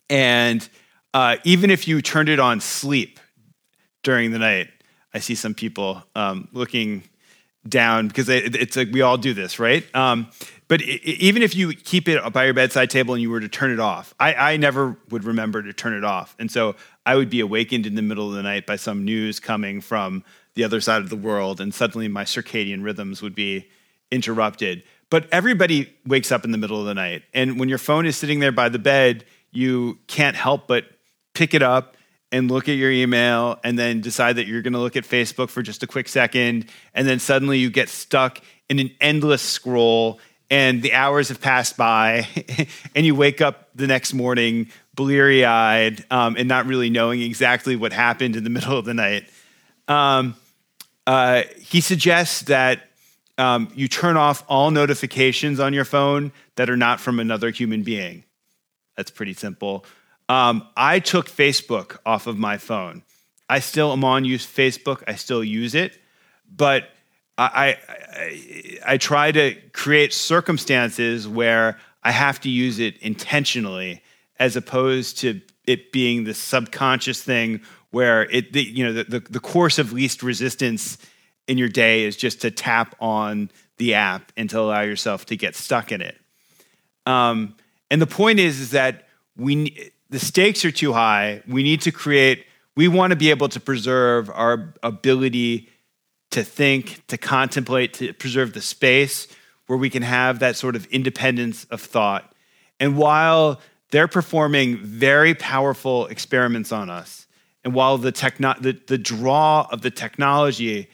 and 0.09 0.67
uh, 1.13 1.37
even 1.43 1.69
if 1.69 1.87
you 1.87 2.01
turned 2.01 2.29
it 2.29 2.39
on 2.39 2.61
sleep 2.61 3.19
during 4.03 4.31
the 4.31 4.39
night, 4.39 4.69
I 5.13 5.19
see 5.19 5.35
some 5.35 5.53
people 5.53 6.03
um, 6.15 6.47
looking 6.51 7.03
down 7.67 8.07
because 8.07 8.29
it's 8.29 8.77
like 8.77 8.89
we 8.91 9.01
all 9.01 9.17
do 9.17 9.33
this, 9.33 9.59
right? 9.59 9.83
Um, 9.95 10.29
but 10.67 10.81
it, 10.81 11.03
even 11.05 11.41
if 11.41 11.55
you 11.55 11.73
keep 11.73 12.07
it 12.07 12.31
by 12.31 12.45
your 12.45 12.53
bedside 12.53 12.89
table 12.89 13.13
and 13.13 13.21
you 13.21 13.29
were 13.29 13.39
to 13.39 13.49
turn 13.49 13.71
it 13.71 13.79
off, 13.79 14.13
I, 14.19 14.33
I, 14.33 14.57
never 14.57 14.97
would 15.09 15.25
remember 15.25 15.61
to 15.61 15.73
turn 15.73 15.93
it 15.93 16.03
off. 16.03 16.35
And 16.39 16.49
so 16.49 16.75
I 17.05 17.15
would 17.15 17.29
be 17.29 17.41
awakened 17.41 17.85
in 17.85 17.95
the 17.95 18.01
middle 18.01 18.29
of 18.29 18.35
the 18.35 18.43
night 18.43 18.65
by 18.65 18.77
some 18.77 19.03
news 19.03 19.39
coming 19.39 19.81
from 19.81 20.23
the 20.53 20.63
other 20.63 20.79
side 20.79 21.01
of 21.01 21.09
the 21.09 21.15
world, 21.15 21.59
and 21.59 21.73
suddenly 21.73 22.07
my 22.07 22.23
circadian 22.23 22.83
rhythms 22.83 23.21
would 23.21 23.35
be 23.35 23.67
interrupted. 24.11 24.83
But 25.09 25.27
everybody 25.31 25.91
wakes 26.05 26.31
up 26.31 26.45
in 26.45 26.51
the 26.51 26.57
middle 26.57 26.79
of 26.79 26.85
the 26.85 26.93
night. 26.93 27.23
And 27.33 27.59
when 27.59 27.69
your 27.69 27.77
phone 27.77 28.05
is 28.05 28.15
sitting 28.15 28.39
there 28.39 28.51
by 28.51 28.69
the 28.69 28.79
bed, 28.79 29.25
you 29.51 29.97
can't 30.07 30.35
help 30.35 30.67
but 30.67 30.85
pick 31.33 31.53
it 31.53 31.63
up 31.63 31.95
and 32.31 32.49
look 32.49 32.69
at 32.69 32.73
your 32.73 32.91
email 32.91 33.59
and 33.63 33.77
then 33.77 34.01
decide 34.01 34.35
that 34.35 34.45
you're 34.45 34.61
going 34.61 34.73
to 34.73 34.79
look 34.79 34.95
at 34.95 35.03
Facebook 35.03 35.49
for 35.49 35.61
just 35.61 35.81
a 35.81 35.87
quick 35.87 36.07
second. 36.07 36.67
And 36.93 37.07
then 37.07 37.19
suddenly 37.19 37.57
you 37.57 37.71
get 37.71 37.89
stuck 37.89 38.41
in 38.69 38.79
an 38.79 38.91
endless 39.01 39.41
scroll 39.41 40.19
and 40.51 40.81
the 40.81 40.93
hours 40.93 41.29
have 41.29 41.41
passed 41.41 41.77
by 41.77 42.27
and 42.95 43.05
you 43.05 43.15
wake 43.15 43.41
up 43.41 43.69
the 43.75 43.87
next 43.87 44.13
morning 44.13 44.69
bleary 44.95 45.45
eyed 45.45 46.05
um, 46.11 46.35
and 46.37 46.47
not 46.47 46.65
really 46.65 46.89
knowing 46.89 47.21
exactly 47.21 47.75
what 47.75 47.93
happened 47.93 48.35
in 48.35 48.43
the 48.43 48.49
middle 48.51 48.77
of 48.77 48.85
the 48.85 48.93
night. 48.93 49.27
Um, 49.87 50.35
uh, 51.07 51.43
he 51.57 51.81
suggests 51.81 52.41
that 52.43 52.88
um, 53.39 53.69
you 53.73 53.87
turn 53.87 54.17
off 54.17 54.43
all 54.47 54.69
notifications 54.69 55.59
on 55.59 55.73
your 55.73 55.85
phone 55.85 56.31
that 56.55 56.69
are 56.69 56.77
not 56.77 56.99
from 56.99 57.19
another 57.19 57.49
human 57.49 57.83
being. 57.83 58.25
That's 58.97 59.11
pretty 59.11 59.33
simple. 59.33 59.85
Um, 60.27 60.67
I 60.75 60.99
took 60.99 61.29
Facebook 61.29 61.97
off 62.05 62.27
of 62.27 62.37
my 62.37 62.57
phone. 62.57 63.01
I 63.49 63.59
still 63.59 63.93
am 63.93 64.03
on 64.03 64.25
use 64.25 64.45
Facebook. 64.45 65.03
I 65.07 65.15
still 65.15 65.43
use 65.43 65.73
it, 65.73 65.97
but 66.53 66.89
I, 67.37 67.77
I, 67.87 68.79
I 68.93 68.97
try 68.97 69.31
to 69.31 69.55
create 69.71 70.13
circumstances 70.13 71.27
where 71.27 71.79
I 72.03 72.11
have 72.11 72.41
to 72.41 72.49
use 72.49 72.79
it 72.79 72.97
intentionally, 72.97 74.03
as 74.37 74.55
opposed 74.55 75.19
to 75.19 75.41
it 75.65 75.91
being 75.91 76.25
the 76.25 76.33
subconscious 76.33 77.23
thing 77.23 77.61
where 77.91 78.23
it 78.29 78.53
the, 78.53 78.63
you 78.63 78.85
know 78.85 78.93
the, 78.93 79.03
the, 79.05 79.19
the 79.21 79.39
course 79.39 79.79
of 79.79 79.93
least 79.93 80.21
resistance 80.21 80.97
in 81.49 81.57
your 81.57 81.69
day 81.69 82.03
is 82.03 82.15
just 82.15 82.41
to 82.41 82.51
tap 82.51 82.95
on 82.99 83.49
the 83.77 83.95
app 83.95 84.31
and 84.37 84.49
to 84.51 84.59
allow 84.59 84.81
yourself 84.81 85.25
to 85.25 85.35
get 85.35 85.55
stuck 85.55 85.91
in 85.91 86.01
it. 86.01 86.17
Um, 87.05 87.55
and 87.89 88.01
the 88.01 88.07
point 88.07 88.39
is, 88.39 88.59
is 88.59 88.71
that 88.71 89.07
we 89.35 89.91
the 90.09 90.19
stakes 90.19 90.65
are 90.65 90.71
too 90.71 90.93
high. 90.93 91.41
We 91.47 91.63
need 91.63 91.81
to 91.81 91.91
create, 91.91 92.45
we 92.75 92.87
want 92.87 93.11
to 93.11 93.15
be 93.15 93.29
able 93.29 93.49
to 93.49 93.59
preserve 93.59 94.29
our 94.29 94.73
ability 94.81 95.69
to 96.31 96.43
think, 96.43 97.05
to 97.07 97.17
contemplate, 97.17 97.93
to 97.95 98.13
preserve 98.13 98.53
the 98.53 98.61
space 98.61 99.27
where 99.67 99.77
we 99.77 99.89
can 99.89 100.01
have 100.01 100.39
that 100.39 100.55
sort 100.55 100.75
of 100.75 100.85
independence 100.87 101.65
of 101.65 101.81
thought. 101.81 102.33
And 102.79 102.97
while 102.97 103.61
they're 103.91 104.07
performing 104.07 104.77
very 104.77 105.35
powerful 105.35 106.07
experiments 106.07 106.71
on 106.71 106.89
us, 106.89 107.27
and 107.63 107.73
while 107.73 107.97
the, 107.97 108.11
techno- 108.11 108.55
the, 108.59 108.79
the 108.87 108.97
draw 108.97 109.67
of 109.71 109.81
the 109.81 109.91
technology 109.91 110.89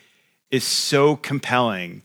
is 0.51 0.63
so 0.63 1.15
compelling, 1.15 2.01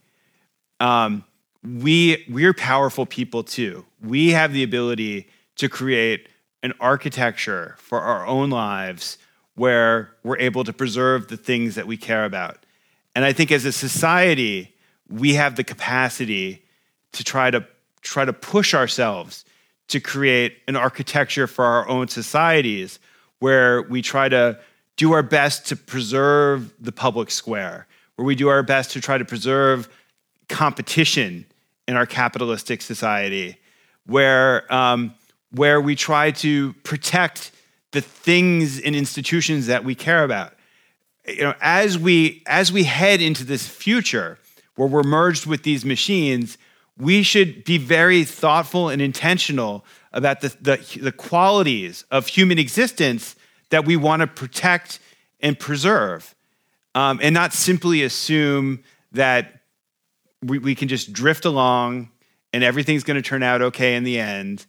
um, 0.79 1.25
we, 1.63 2.25
we're 2.29 2.55
powerful 2.55 3.07
people 3.07 3.45
too. 3.45 3.85
We 4.03 4.31
have 4.31 4.53
the 4.53 4.63
ability 4.63 5.29
to 5.57 5.69
create 5.69 6.29
an 6.63 6.73
architecture 6.81 7.77
for 7.79 8.01
our 8.01 8.27
own 8.27 8.51
lives 8.51 9.19
where 9.55 10.11
we're 10.23 10.39
able 10.39 10.65
to 10.65 10.73
preserve 10.73 11.29
the 11.29 11.37
things 11.37 11.75
that 11.75 11.87
we 11.87 11.97
care 11.97 12.25
about. 12.25 12.65
And 13.15 13.25
I 13.25 13.33
think 13.33 13.53
as 13.53 13.65
a 13.65 13.73
society, 13.73 14.75
we 15.09 15.35
have 15.35 15.57
the 15.57 15.65
capacity 15.65 16.65
to 17.13 17.25
try 17.25 17.51
to 17.51 17.67
try 18.01 18.25
to 18.25 18.33
push 18.33 18.73
ourselves 18.73 19.45
to 19.89 20.01
create 20.01 20.57
an 20.69 20.77
architecture 20.77 21.47
for 21.47 21.65
our 21.65 21.87
own 21.89 22.09
societies 22.09 22.99
where 23.41 23.83
we 23.83 24.01
try 24.01 24.29
to 24.29 24.59
do 24.97 25.13
our 25.13 25.23
best 25.23 25.67
to 25.67 25.77
preserve 25.77 26.73
the 26.81 26.93
public 26.93 27.31
square, 27.31 27.87
where 28.21 28.27
we 28.27 28.35
do 28.35 28.49
our 28.49 28.63
best 28.63 28.91
to 28.91 29.01
try 29.01 29.17
to 29.17 29.25
preserve 29.25 29.89
competition 30.51 31.47
in 31.89 31.97
our 31.97 32.05
capitalistic 32.05 32.83
society, 32.83 33.57
where 34.05 34.71
um, 34.71 35.15
where 35.53 35.81
we 35.81 35.97
try 35.97 36.31
to 36.31 36.75
protect 36.83 37.51
the 37.93 38.03
things 38.03 38.79
and 38.79 38.95
institutions 38.95 39.69
that 39.69 39.85
we 39.85 39.95
care 39.95 40.23
about. 40.23 40.53
You 41.27 41.45
know, 41.45 41.55
as 41.63 41.99
we 41.99 42.43
as 42.45 42.71
we 42.71 42.85
head 42.85 43.23
into 43.23 43.43
this 43.43 43.67
future 43.67 44.39
where 44.77 44.87
we're 44.87 45.03
merged 45.03 45.47
with 45.47 45.63
these 45.63 45.87
machines, 45.87 46.59
we 46.99 47.23
should 47.23 47.65
be 47.65 47.79
very 47.79 48.25
thoughtful 48.25 48.91
and 48.91 49.01
intentional 49.01 49.83
about 50.13 50.43
the, 50.43 50.55
the, 50.61 50.99
the 51.01 51.13
qualities 51.13 52.05
of 52.11 52.27
human 52.27 52.59
existence 52.59 53.35
that 53.71 53.87
we 53.87 53.97
want 53.97 54.21
to 54.21 54.27
protect 54.27 54.99
and 55.41 55.59
preserve, 55.59 56.35
um, 56.95 57.21
and 57.23 57.35
not 57.35 57.53
simply 57.53 58.03
assume 58.03 58.83
that 59.13 59.61
we, 60.43 60.59
we 60.59 60.75
can 60.75 60.89
just 60.89 61.13
drift 61.13 61.45
along 61.45 62.11
and 62.53 62.65
everything's 62.65 63.05
going 63.05 63.17
to 63.17 63.23
turn 63.23 63.43
out 63.43 63.63
okay 63.63 63.95
in 63.95 64.05
the 64.05 64.19
end 64.19 64.67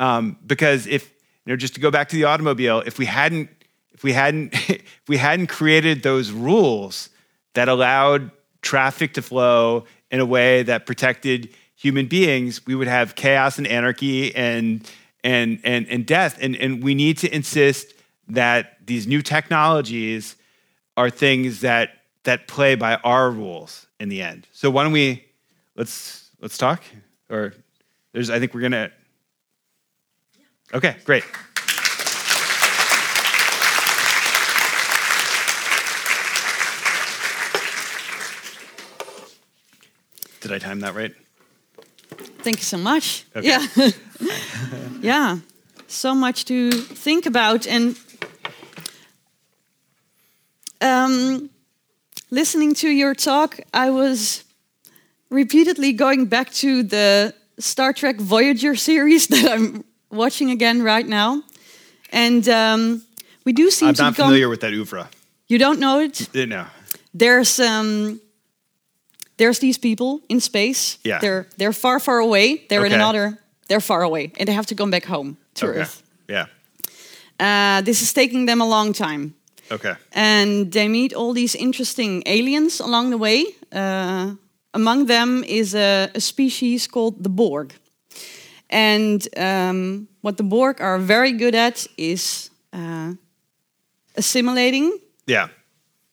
um, 0.00 0.36
because 0.46 0.86
if 0.86 1.12
you 1.44 1.52
know, 1.52 1.56
just 1.56 1.74
to 1.74 1.80
go 1.80 1.90
back 1.90 2.08
to 2.08 2.16
the 2.16 2.24
automobile, 2.24 2.82
if 2.86 2.98
we 2.98 3.06
hadn't, 3.06 3.50
if 3.92 4.04
we 4.04 4.12
hadn't, 4.12 4.52
if 4.68 5.08
we 5.08 5.16
hadn't 5.16 5.48
created 5.48 6.02
those 6.02 6.30
rules 6.30 7.10
that 7.54 7.68
allowed 7.68 8.30
traffic 8.62 9.14
to 9.14 9.22
flow 9.22 9.84
in 10.10 10.20
a 10.20 10.26
way 10.26 10.62
that 10.62 10.86
protected 10.86 11.52
human 11.74 12.06
beings, 12.06 12.64
we 12.66 12.74
would 12.74 12.86
have 12.86 13.14
chaos 13.14 13.58
and 13.58 13.66
anarchy 13.66 14.34
and 14.34 14.88
and 15.24 15.60
and 15.64 15.86
and 15.88 16.06
death. 16.06 16.38
And 16.40 16.56
and 16.56 16.82
we 16.82 16.94
need 16.94 17.18
to 17.18 17.34
insist 17.34 17.94
that 18.28 18.76
these 18.86 19.06
new 19.06 19.20
technologies 19.20 20.36
are 20.96 21.10
things 21.10 21.60
that 21.60 21.90
that 22.24 22.46
play 22.46 22.74
by 22.74 22.96
our 22.96 23.30
rules 23.30 23.86
in 23.98 24.08
the 24.08 24.22
end. 24.22 24.46
So 24.52 24.70
why 24.70 24.84
don't 24.84 24.92
we 24.92 25.24
let's 25.76 26.30
let's 26.40 26.58
talk? 26.58 26.82
Or 27.28 27.54
there's 28.12 28.30
I 28.30 28.38
think 28.38 28.54
we're 28.54 28.60
gonna 28.60 28.90
Okay, 30.74 30.96
great. 31.04 31.24
Did 40.40 40.50
I 40.50 40.58
time 40.58 40.80
that 40.80 40.94
right? 40.94 41.14
Thank 42.42 42.56
you 42.56 42.64
so 42.64 42.78
much. 42.78 43.24
Okay. 43.36 43.46
Yeah. 43.48 43.90
yeah. 45.00 45.38
So 45.86 46.14
much 46.14 46.46
to 46.46 46.72
think 46.72 47.26
about. 47.26 47.66
And 47.66 47.96
um, 50.82 51.50
listening 52.30 52.74
to 52.74 52.88
your 52.88 53.14
talk, 53.14 53.60
I 53.72 53.90
was 53.90 54.44
repeatedly 55.30 55.92
going 55.92 56.26
back 56.26 56.50
to 56.54 56.82
the 56.82 57.34
Star 57.58 57.92
Trek 57.92 58.16
Voyager 58.20 58.74
series 58.76 59.26
that 59.32 59.50
I'm 59.50 59.84
watching 60.10 60.50
again 60.50 60.82
right 60.82 61.06
now. 61.06 61.42
And 62.10 62.46
um, 62.48 63.02
we 63.44 63.52
do 63.52 63.70
seem 63.70 63.88
I'm 63.88 63.94
to 63.94 64.02
not 64.02 64.16
come- 64.16 64.26
familiar 64.26 64.48
with 64.48 64.60
that 64.60 64.72
oeuvre. 64.72 65.08
You 65.48 65.58
don't 65.58 65.78
know 65.78 66.00
it? 66.00 66.28
Uh, 66.34 66.46
No. 66.46 66.66
there's 67.14 67.60
um 67.60 68.20
there's 69.36 69.58
these 69.58 69.78
people 69.78 70.20
in 70.28 70.40
space. 70.40 70.98
Yeah. 71.04 71.18
They're 71.20 71.46
they're 71.56 71.72
far, 71.72 72.00
far 72.00 72.18
away. 72.18 72.64
They're 72.68 72.84
in 72.86 72.92
Okay. 72.92 72.94
another. 73.02 73.38
They're 73.68 73.80
far 73.80 74.02
away, 74.02 74.32
and 74.38 74.46
they 74.48 74.52
have 74.54 74.66
to 74.66 74.74
come 74.74 74.90
back 74.90 75.04
home 75.06 75.36
to 75.54 75.66
Okay. 75.66 75.80
Earth. 75.80 76.02
Yeah. 76.28 76.46
Uh, 77.40 77.82
this 77.82 78.02
is 78.02 78.12
taking 78.12 78.46
them 78.46 78.60
a 78.60 78.66
long 78.68 78.92
time, 78.92 79.34
Okay. 79.72 79.94
and 80.12 80.70
they 80.72 80.88
meet 80.88 81.12
all 81.14 81.32
these 81.34 81.58
interesting 81.58 82.22
aliens 82.26 82.80
along 82.80 83.10
the 83.10 83.18
way. 83.18 83.44
Uh, 83.72 84.34
among 84.74 85.06
them 85.06 85.44
is 85.44 85.74
a, 85.74 86.08
a 86.14 86.20
species 86.20 86.86
called 86.88 87.22
the 87.22 87.28
Borg, 87.30 87.72
and 88.70 89.26
um, 89.36 90.08
what 90.22 90.36
the 90.36 90.42
Borg 90.44 90.80
are 90.80 90.98
very 90.98 91.32
good 91.32 91.54
at 91.54 91.86
is 91.96 92.50
uh, 92.72 93.12
assimilating 94.16 94.92
Yeah. 95.26 95.48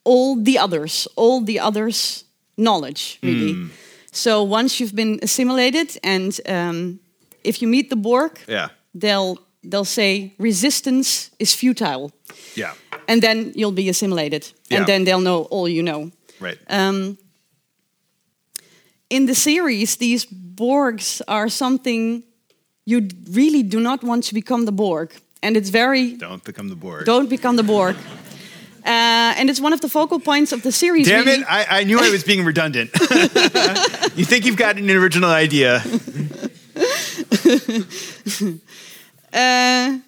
all 0.04 0.44
the 0.44 0.58
others, 0.60 1.08
all 1.16 1.42
the 1.46 1.60
others' 1.60 2.26
knowledge, 2.56 3.20
really. 3.24 3.54
Hmm. 3.54 3.68
So 4.12 4.44
once 4.44 4.80
you've 4.80 4.96
been 4.96 5.20
assimilated, 5.22 5.98
and 6.04 6.40
um, 6.48 7.00
if 7.44 7.62
you 7.62 7.68
meet 7.70 7.90
the 7.90 7.96
Borg, 7.96 8.32
Yeah. 8.48 8.70
they'll 8.94 9.38
they'll 9.64 9.86
say 9.86 10.34
resistance 10.40 11.30
is 11.38 11.54
futile, 11.56 12.12
Yeah. 12.56 12.74
And 13.10 13.22
then 13.22 13.52
you'll 13.56 13.76
be 13.76 13.90
assimilated, 13.90 14.44
Yeah. 14.70 14.78
and 14.78 14.86
then 14.88 15.04
they'll 15.06 15.24
know 15.24 15.48
all 15.52 15.68
you 15.68 15.82
know. 15.84 16.12
Right. 16.42 16.58
Um, 16.70 17.18
in 19.10 19.26
the 19.26 19.34
series, 19.36 19.98
these 19.98 20.28
Borgs 20.56 21.22
are 21.28 21.50
something 21.50 22.24
you 22.86 23.08
really 23.32 23.64
do 23.64 23.80
not 23.80 24.04
want 24.04 24.24
to 24.28 24.34
become 24.34 24.66
the 24.66 24.72
Borg, 24.72 25.10
and 25.42 25.56
it's 25.58 25.70
very 25.70 26.18
Don't 26.18 26.44
become 26.44 26.70
the 26.70 26.76
Borg. 26.76 27.06
don't 27.06 27.30
become 27.30 27.56
the 27.58 27.64
Borg. 27.64 27.96
Uh, 28.86 29.34
and 29.38 29.50
it's 29.50 29.60
one 29.62 29.74
of 29.74 29.82
the 29.82 29.90
focal 29.90 30.20
points 30.20 30.52
of 30.54 30.62
the 30.62 30.72
series. 30.72 31.06
Damn 31.06 31.26
really. 31.26 31.42
it! 31.42 31.46
I, 31.52 31.82
I 31.82 31.84
knew 31.84 32.00
I 32.00 32.10
was 32.12 32.24
being 32.24 32.46
redundant. 32.46 32.90
you 34.16 34.26
think 34.26 34.46
you've 34.46 34.56
got 34.58 34.78
an 34.78 34.90
original 34.90 35.30
idea? 35.30 35.84
Uh, 39.34 40.00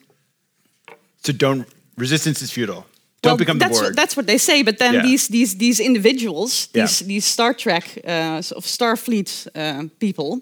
So 1.23 1.33
don't. 1.33 1.67
Resistance 1.97 2.41
is 2.41 2.51
futile. 2.51 2.85
Don't 3.21 3.31
well, 3.31 3.37
become 3.37 3.59
the 3.59 3.65
that's 3.65 3.77
Borg. 3.79 3.89
What, 3.89 3.95
that's 3.95 4.15
what 4.15 4.25
they 4.25 4.37
say. 4.37 4.63
But 4.63 4.77
then 4.77 4.93
Yeah. 4.93 5.03
these 5.03 5.27
these 5.27 5.57
these 5.57 5.83
individuals, 5.83 6.67
Yeah. 6.73 6.85
these 6.85 7.05
these 7.05 7.25
Star 7.31 7.53
Trek 7.53 7.83
uh, 8.03 8.41
sort 8.41 8.57
of 8.57 8.65
Starfleet 8.65 9.47
uh, 9.55 9.89
people, 9.99 10.41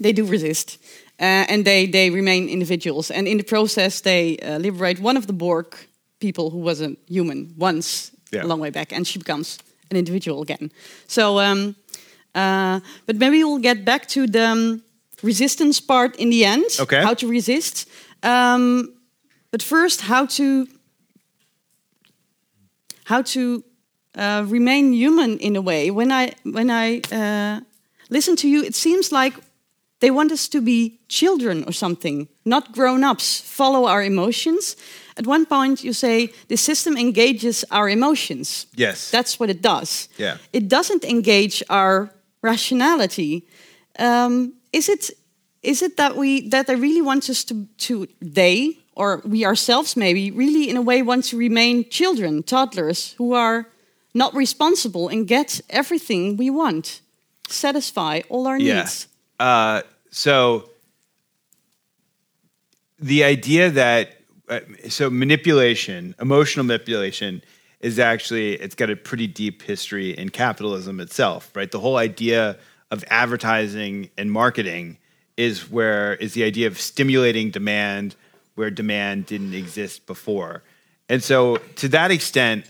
they 0.00 0.12
do 0.12 0.24
resist, 0.30 0.78
uh, 1.20 1.44
and 1.48 1.64
they 1.64 1.86
they 1.90 2.10
remain 2.10 2.48
individuals. 2.48 3.10
And 3.10 3.26
in 3.26 3.36
the 3.38 3.44
process, 3.44 4.00
they 4.00 4.36
uh, 4.42 4.58
liberate 4.58 5.00
one 5.02 5.18
of 5.18 5.26
the 5.26 5.32
Borg 5.32 5.66
people 6.18 6.50
who 6.50 6.58
was 6.62 6.80
a 6.80 6.88
human 7.08 7.54
once 7.58 8.10
Yeah. 8.32 8.44
a 8.44 8.46
long 8.46 8.60
way 8.60 8.70
back, 8.70 8.92
and 8.92 9.06
she 9.06 9.18
becomes 9.18 9.58
an 9.90 9.96
individual 9.96 10.40
again. 10.42 10.70
So, 11.06 11.38
um, 11.38 11.74
uh, 12.34 12.80
but 13.06 13.16
maybe 13.16 13.36
we'll 13.36 13.62
get 13.62 13.84
back 13.84 14.06
to 14.08 14.26
the 14.26 14.48
um, 14.50 14.82
resistance 15.22 15.80
part 15.82 16.16
in 16.16 16.30
the 16.30 16.44
end. 16.44 16.64
Okay. 16.78 17.02
How 17.02 17.14
to 17.14 17.26
resist. 17.28 17.86
Um, 18.22 18.88
but 19.50 19.62
first, 19.62 20.00
how 20.00 20.26
to 20.26 20.66
how 23.04 23.22
to 23.22 23.64
uh, 24.14 24.44
remain 24.48 24.92
human 24.92 25.38
in 25.38 25.56
a 25.56 25.60
way. 25.60 25.90
When 25.90 26.12
I 26.12 26.32
when 26.44 26.70
I 26.70 27.00
uh, 27.10 27.60
listen 28.10 28.36
to 28.36 28.48
you, 28.48 28.62
it 28.62 28.74
seems 28.74 29.10
like 29.10 29.34
they 30.00 30.10
want 30.10 30.32
us 30.32 30.48
to 30.48 30.60
be 30.60 31.00
children 31.08 31.64
or 31.64 31.72
something, 31.72 32.28
not 32.44 32.72
grown-ups. 32.72 33.40
Follow 33.40 33.86
our 33.86 34.02
emotions. 34.02 34.76
At 35.16 35.26
one 35.26 35.46
point, 35.46 35.84
you 35.84 35.92
say 35.92 36.32
the 36.48 36.56
system 36.56 36.96
engages 36.96 37.64
our 37.70 37.88
emotions. 37.88 38.66
Yes. 38.76 39.10
that's 39.10 39.38
what 39.38 39.50
it 39.50 39.62
does. 39.62 40.08
Yeah. 40.18 40.36
it 40.52 40.68
doesn't 40.68 41.04
engage 41.04 41.62
our 41.68 42.10
rationality. 42.42 43.46
Um, 43.98 44.54
is 44.72 44.88
it 44.88 45.10
is 45.62 45.82
it 45.82 45.96
that 45.96 46.16
we 46.16 46.48
that 46.48 46.66
they 46.66 46.74
really 46.74 47.02
want 47.02 47.30
us 47.30 47.44
to 47.44 47.66
to 47.76 48.06
they 48.20 48.81
or 48.94 49.22
we 49.24 49.44
ourselves 49.44 49.96
maybe 49.96 50.30
really 50.30 50.68
in 50.68 50.76
a 50.76 50.82
way 50.82 51.02
want 51.02 51.24
to 51.24 51.36
remain 51.36 51.88
children, 51.88 52.42
toddlers 52.42 53.14
who 53.18 53.32
are 53.34 53.66
not 54.14 54.34
responsible 54.34 55.08
and 55.08 55.26
get 55.26 55.60
everything 55.70 56.36
we 56.36 56.50
want, 56.50 57.00
satisfy 57.48 58.20
all 58.28 58.46
our 58.46 58.58
Yeah. 58.58 58.80
needs. 58.80 59.08
Uh, 59.40 59.82
so 60.10 60.68
the 62.98 63.24
idea 63.24 63.70
that 63.70 64.18
uh, 64.48 64.60
so 64.88 65.08
manipulation, 65.08 66.14
emotional 66.20 66.64
manipulation, 66.66 67.42
is 67.80 67.98
actually 67.98 68.54
it's 68.54 68.74
got 68.74 68.90
a 68.90 68.96
pretty 68.96 69.26
deep 69.26 69.62
history 69.62 70.10
in 70.10 70.28
capitalism 70.28 71.00
itself, 71.00 71.50
right? 71.54 71.70
The 71.70 71.80
whole 71.80 71.96
idea 71.96 72.58
of 72.90 73.04
advertising 73.08 74.10
and 74.18 74.30
marketing 74.30 74.98
is 75.36 75.70
where 75.70 76.14
is 76.16 76.34
the 76.34 76.44
idea 76.44 76.66
of 76.66 76.78
stimulating 76.78 77.50
demand 77.50 78.14
where 78.62 78.70
demand 78.70 79.26
didn't 79.26 79.54
exist 79.54 80.06
before. 80.06 80.62
And 81.08 81.20
so 81.20 81.56
to 81.56 81.88
that 81.88 82.12
extent, 82.12 82.64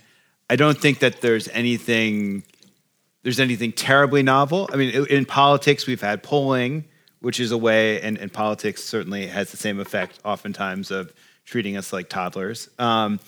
I 0.49 0.57
don't 0.57 0.79
think 0.79 1.01
that 1.01 1.21
there's 1.21 1.49
anything 1.49 2.45
there's 3.25 3.39
anything 3.39 3.73
terribly 3.73 4.23
novel. 4.23 4.71
I 4.73 4.77
mean, 4.77 5.07
in, 5.11 5.27
politics, 5.27 5.87
we've 5.87 6.01
had 6.01 6.23
polling, 6.23 6.87
which 7.21 7.39
is 7.41 7.53
a 7.53 7.59
way, 7.59 8.01
and, 8.01 8.17
and 8.17 8.33
politics 8.33 8.83
certainly 8.83 9.27
has 9.27 9.51
the 9.51 9.59
same 9.59 9.79
effect, 9.79 10.19
oftentimes, 10.25 10.91
of 10.91 11.13
treating 11.45 11.77
us 11.77 11.93
like 11.93 12.09
toddlers. 12.09 12.71
Um, 12.79 13.21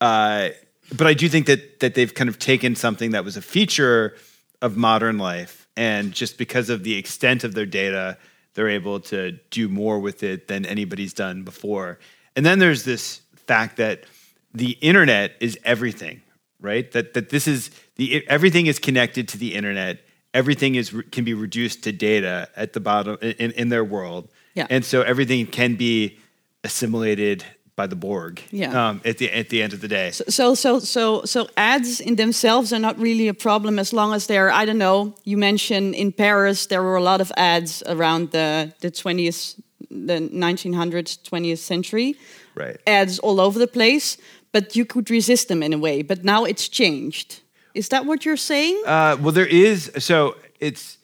uh, 0.00 0.50
but 0.96 1.08
I 1.08 1.14
do 1.14 1.28
think 1.28 1.46
that 1.46 1.80
that 1.80 1.96
they've 1.96 2.14
kind 2.14 2.30
of 2.30 2.38
taken 2.38 2.76
something 2.76 3.10
that 3.10 3.24
was 3.24 3.36
a 3.36 3.42
feature 3.42 4.14
of 4.62 4.76
modern 4.76 5.18
life, 5.18 5.66
and 5.76 6.12
just 6.12 6.38
because 6.38 6.70
of 6.70 6.84
the 6.84 6.96
extent 6.96 7.42
of 7.42 7.54
their 7.54 7.66
data, 7.66 8.16
they're 8.56 8.68
able 8.68 8.98
to 9.00 9.32
do 9.50 9.68
more 9.68 10.00
with 10.00 10.22
it 10.24 10.48
than 10.48 10.66
anybody's 10.66 11.12
done 11.14 11.44
before. 11.44 11.98
And 12.34 12.44
then 12.44 12.58
there's 12.58 12.82
this 12.84 13.20
fact 13.36 13.76
that 13.76 14.04
the 14.52 14.72
internet 14.80 15.32
is 15.40 15.56
everything, 15.64 16.22
right? 16.60 16.90
That 16.92 17.14
that 17.14 17.28
this 17.28 17.46
is 17.46 17.70
the 17.96 18.26
everything 18.28 18.66
is 18.66 18.78
connected 18.80 19.28
to 19.28 19.38
the 19.38 19.54
internet. 19.54 20.00
Everything 20.34 20.74
is 20.74 20.92
can 21.12 21.24
be 21.24 21.34
reduced 21.34 21.84
to 21.84 21.92
data 21.92 22.48
at 22.56 22.72
the 22.72 22.80
bottom 22.80 23.16
in, 23.22 23.52
in 23.52 23.68
their 23.68 23.84
world, 23.84 24.28
Yeah. 24.54 24.66
and 24.68 24.84
so 24.84 25.02
everything 25.02 25.46
can 25.46 25.76
be 25.76 26.18
assimilated 26.64 27.44
by 27.76 27.86
the 27.86 27.96
Borg. 27.96 28.42
Yeah. 28.50 28.88
Um, 28.88 29.00
at 29.04 29.18
the 29.18 29.30
at 29.30 29.48
the 29.50 29.62
end 29.62 29.72
of 29.72 29.80
the 29.80 29.88
day. 29.88 30.10
So, 30.10 30.54
so, 30.54 30.80
so, 30.80 31.22
so 31.24 31.46
ads 31.56 32.00
in 32.00 32.16
themselves 32.16 32.72
are 32.72 32.78
not 32.78 32.98
really 32.98 33.28
a 33.28 33.34
problem 33.34 33.78
as 33.78 33.92
long 33.92 34.14
as 34.14 34.26
they're. 34.26 34.50
I 34.50 34.64
don't 34.64 34.78
know. 34.78 35.14
You 35.24 35.36
mentioned 35.36 35.94
in 35.94 36.12
Paris 36.12 36.66
there 36.66 36.82
were 36.82 36.96
a 36.96 37.02
lot 37.02 37.20
of 37.20 37.30
ads 37.36 37.82
around 37.86 38.30
the 38.30 38.72
the 38.80 38.90
twentieth, 38.90 39.60
the 39.90 40.20
nineteen 40.20 40.72
hundreds, 40.72 41.18
twentieth 41.18 41.60
century. 41.60 42.16
Right. 42.54 42.80
Ads 42.86 43.18
all 43.18 43.38
over 43.38 43.58
the 43.58 43.68
place, 43.68 44.16
but 44.50 44.74
you 44.74 44.86
could 44.86 45.10
resist 45.10 45.48
them 45.48 45.62
in 45.62 45.74
a 45.74 45.78
way. 45.78 46.02
But 46.02 46.24
now 46.24 46.44
it's 46.44 46.68
changed. 46.68 47.42
Is 47.74 47.88
that 47.90 48.06
what 48.06 48.24
you're 48.24 48.38
saying? 48.38 48.82
Uh, 48.86 49.18
well, 49.20 49.32
there 49.32 49.46
is. 49.46 49.90
So 49.98 50.36
it's 50.58 50.96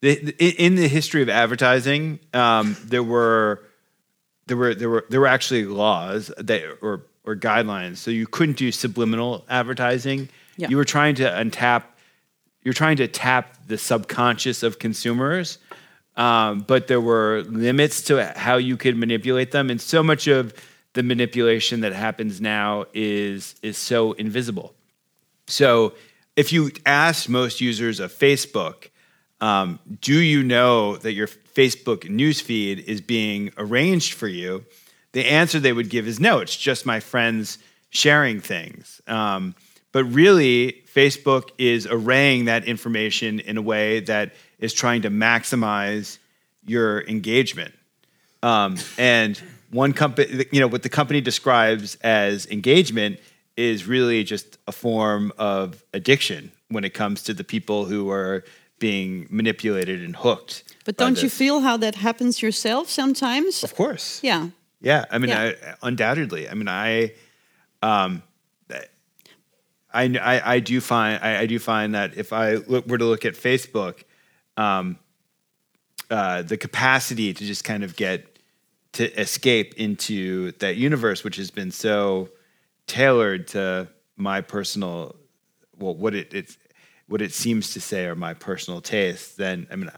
in 0.00 0.76
the 0.76 0.86
history 0.86 1.22
of 1.22 1.28
advertising. 1.28 2.20
Um, 2.32 2.76
there 2.84 3.02
were 3.02 3.62
there 4.50 4.58
were 4.58 4.74
there 4.74 4.90
were 4.90 5.06
there 5.08 5.20
were 5.20 5.26
actually 5.26 5.64
laws 5.64 6.30
that 6.36 6.62
or 6.82 7.06
or 7.24 7.36
guidelines. 7.36 7.96
So 7.96 8.10
you 8.10 8.26
couldn't 8.26 8.58
do 8.58 8.70
subliminal 8.70 9.44
advertising. 9.48 10.28
Yeah. 10.56 10.68
You 10.68 10.76
were 10.76 10.84
trying 10.84 11.14
to 11.16 11.24
untap. 11.24 11.84
You're 12.62 12.74
trying 12.74 12.98
to 12.98 13.08
tap 13.08 13.56
the 13.66 13.78
subconscious 13.78 14.62
of 14.62 14.78
consumers 14.78 15.56
um, 16.20 16.60
but 16.60 16.86
there 16.86 17.00
were 17.00 17.42
limits 17.48 18.02
to 18.02 18.22
how 18.36 18.56
you 18.56 18.76
could 18.76 18.96
manipulate 18.96 19.52
them, 19.52 19.70
and 19.70 19.80
so 19.80 20.02
much 20.02 20.26
of 20.26 20.52
the 20.92 21.02
manipulation 21.02 21.80
that 21.80 21.94
happens 21.94 22.42
now 22.42 22.84
is 22.92 23.54
is 23.62 23.78
so 23.78 24.12
invisible. 24.12 24.74
So, 25.46 25.94
if 26.36 26.52
you 26.52 26.72
ask 26.84 27.28
most 27.28 27.62
users 27.62 28.00
of 28.00 28.12
Facebook, 28.12 28.89
um, 29.40 29.78
do 30.00 30.18
you 30.18 30.42
know 30.42 30.96
that 30.96 31.12
your 31.12 31.26
Facebook 31.26 32.08
newsfeed 32.08 32.84
is 32.84 33.00
being 33.00 33.52
arranged 33.56 34.14
for 34.14 34.28
you? 34.28 34.64
The 35.12 35.26
answer 35.26 35.58
they 35.58 35.72
would 35.72 35.88
give 35.88 36.06
is 36.06 36.20
no. 36.20 36.38
It's 36.38 36.56
just 36.56 36.86
my 36.86 37.00
friends 37.00 37.58
sharing 37.90 38.40
things. 38.40 39.00
Um, 39.06 39.54
but 39.92 40.04
really, 40.04 40.82
Facebook 40.94 41.50
is 41.58 41.86
arraying 41.86 42.44
that 42.44 42.64
information 42.64 43.40
in 43.40 43.56
a 43.56 43.62
way 43.62 44.00
that 44.00 44.34
is 44.58 44.72
trying 44.72 45.02
to 45.02 45.10
maximize 45.10 46.18
your 46.64 47.02
engagement. 47.02 47.74
Um, 48.42 48.76
and 48.98 49.40
one 49.70 49.92
company, 49.92 50.44
you 50.52 50.60
know, 50.60 50.68
what 50.68 50.82
the 50.82 50.88
company 50.88 51.20
describes 51.20 51.96
as 51.96 52.46
engagement 52.46 53.18
is 53.56 53.86
really 53.86 54.24
just 54.24 54.58
a 54.66 54.72
form 54.72 55.32
of 55.38 55.82
addiction 55.92 56.52
when 56.68 56.84
it 56.84 56.94
comes 56.94 57.22
to 57.24 57.34
the 57.34 57.44
people 57.44 57.84
who 57.84 58.10
are 58.10 58.44
being 58.80 59.28
manipulated 59.30 60.02
and 60.02 60.16
hooked. 60.16 60.64
But 60.84 60.96
don't 60.96 61.22
you 61.22 61.30
feel 61.30 61.60
how 61.60 61.76
that 61.76 61.94
happens 61.94 62.42
yourself 62.42 62.90
sometimes? 62.90 63.62
Of 63.62 63.76
course. 63.76 64.18
Yeah. 64.24 64.48
Yeah. 64.80 65.04
I 65.10 65.18
mean, 65.18 65.30
yeah. 65.30 65.52
I, 65.62 65.74
undoubtedly. 65.82 66.48
I 66.48 66.54
mean, 66.54 66.68
I, 66.68 67.12
um, 67.82 68.24
I, 69.92 70.04
I, 70.20 70.54
I 70.54 70.60
do 70.60 70.80
find 70.80 71.22
I, 71.22 71.40
I, 71.40 71.46
do 71.46 71.58
find 71.58 71.94
that 71.94 72.16
if 72.16 72.32
I 72.32 72.54
look, 72.54 72.86
were 72.86 72.98
to 72.98 73.04
look 73.04 73.24
at 73.24 73.34
Facebook, 73.34 74.04
um, 74.56 74.98
uh, 76.10 76.42
the 76.42 76.56
capacity 76.56 77.32
to 77.32 77.44
just 77.44 77.64
kind 77.64 77.84
of 77.84 77.96
get 77.96 78.38
to 78.92 79.12
escape 79.20 79.74
into 79.74 80.52
that 80.58 80.76
universe, 80.76 81.24
which 81.24 81.36
has 81.36 81.50
been 81.50 81.70
so 81.70 82.28
tailored 82.86 83.48
to 83.48 83.88
my 84.16 84.40
personal, 84.40 85.16
well, 85.78 85.94
what 85.94 86.14
it 86.14 86.34
it's, 86.34 86.58
what 87.10 87.20
it 87.20 87.32
seems 87.32 87.72
to 87.72 87.80
say 87.80 88.06
are 88.06 88.14
my 88.14 88.34
personal 88.34 88.80
tastes. 88.80 89.34
Then 89.34 89.66
I 89.68 89.74
mean, 89.74 89.90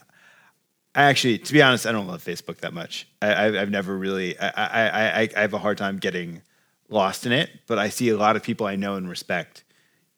I 0.94 1.02
actually, 1.04 1.38
to 1.38 1.52
be 1.52 1.60
honest, 1.60 1.86
I 1.86 1.92
don't 1.92 2.06
love 2.06 2.24
Facebook 2.24 2.58
that 2.58 2.72
much. 2.72 3.06
I, 3.20 3.50
have 3.52 3.70
never 3.70 3.96
really, 3.96 4.38
I, 4.38 4.48
I, 4.48 5.20
I, 5.22 5.28
I 5.36 5.40
have 5.42 5.52
a 5.52 5.58
hard 5.58 5.76
time 5.76 5.98
getting 5.98 6.40
lost 6.88 7.26
in 7.26 7.32
it, 7.32 7.50
but 7.66 7.78
I 7.78 7.90
see 7.90 8.08
a 8.08 8.16
lot 8.16 8.34
of 8.34 8.42
people 8.42 8.66
I 8.66 8.76
know 8.76 8.94
and 8.94 9.08
respect 9.08 9.62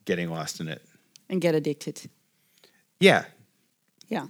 getting 0.04 0.30
lost 0.30 0.60
in 0.60 0.68
it 0.68 0.82
and 1.28 1.40
get 1.40 1.56
addicted. 1.56 2.08
Yeah. 3.00 3.24
Yeah. 4.08 4.28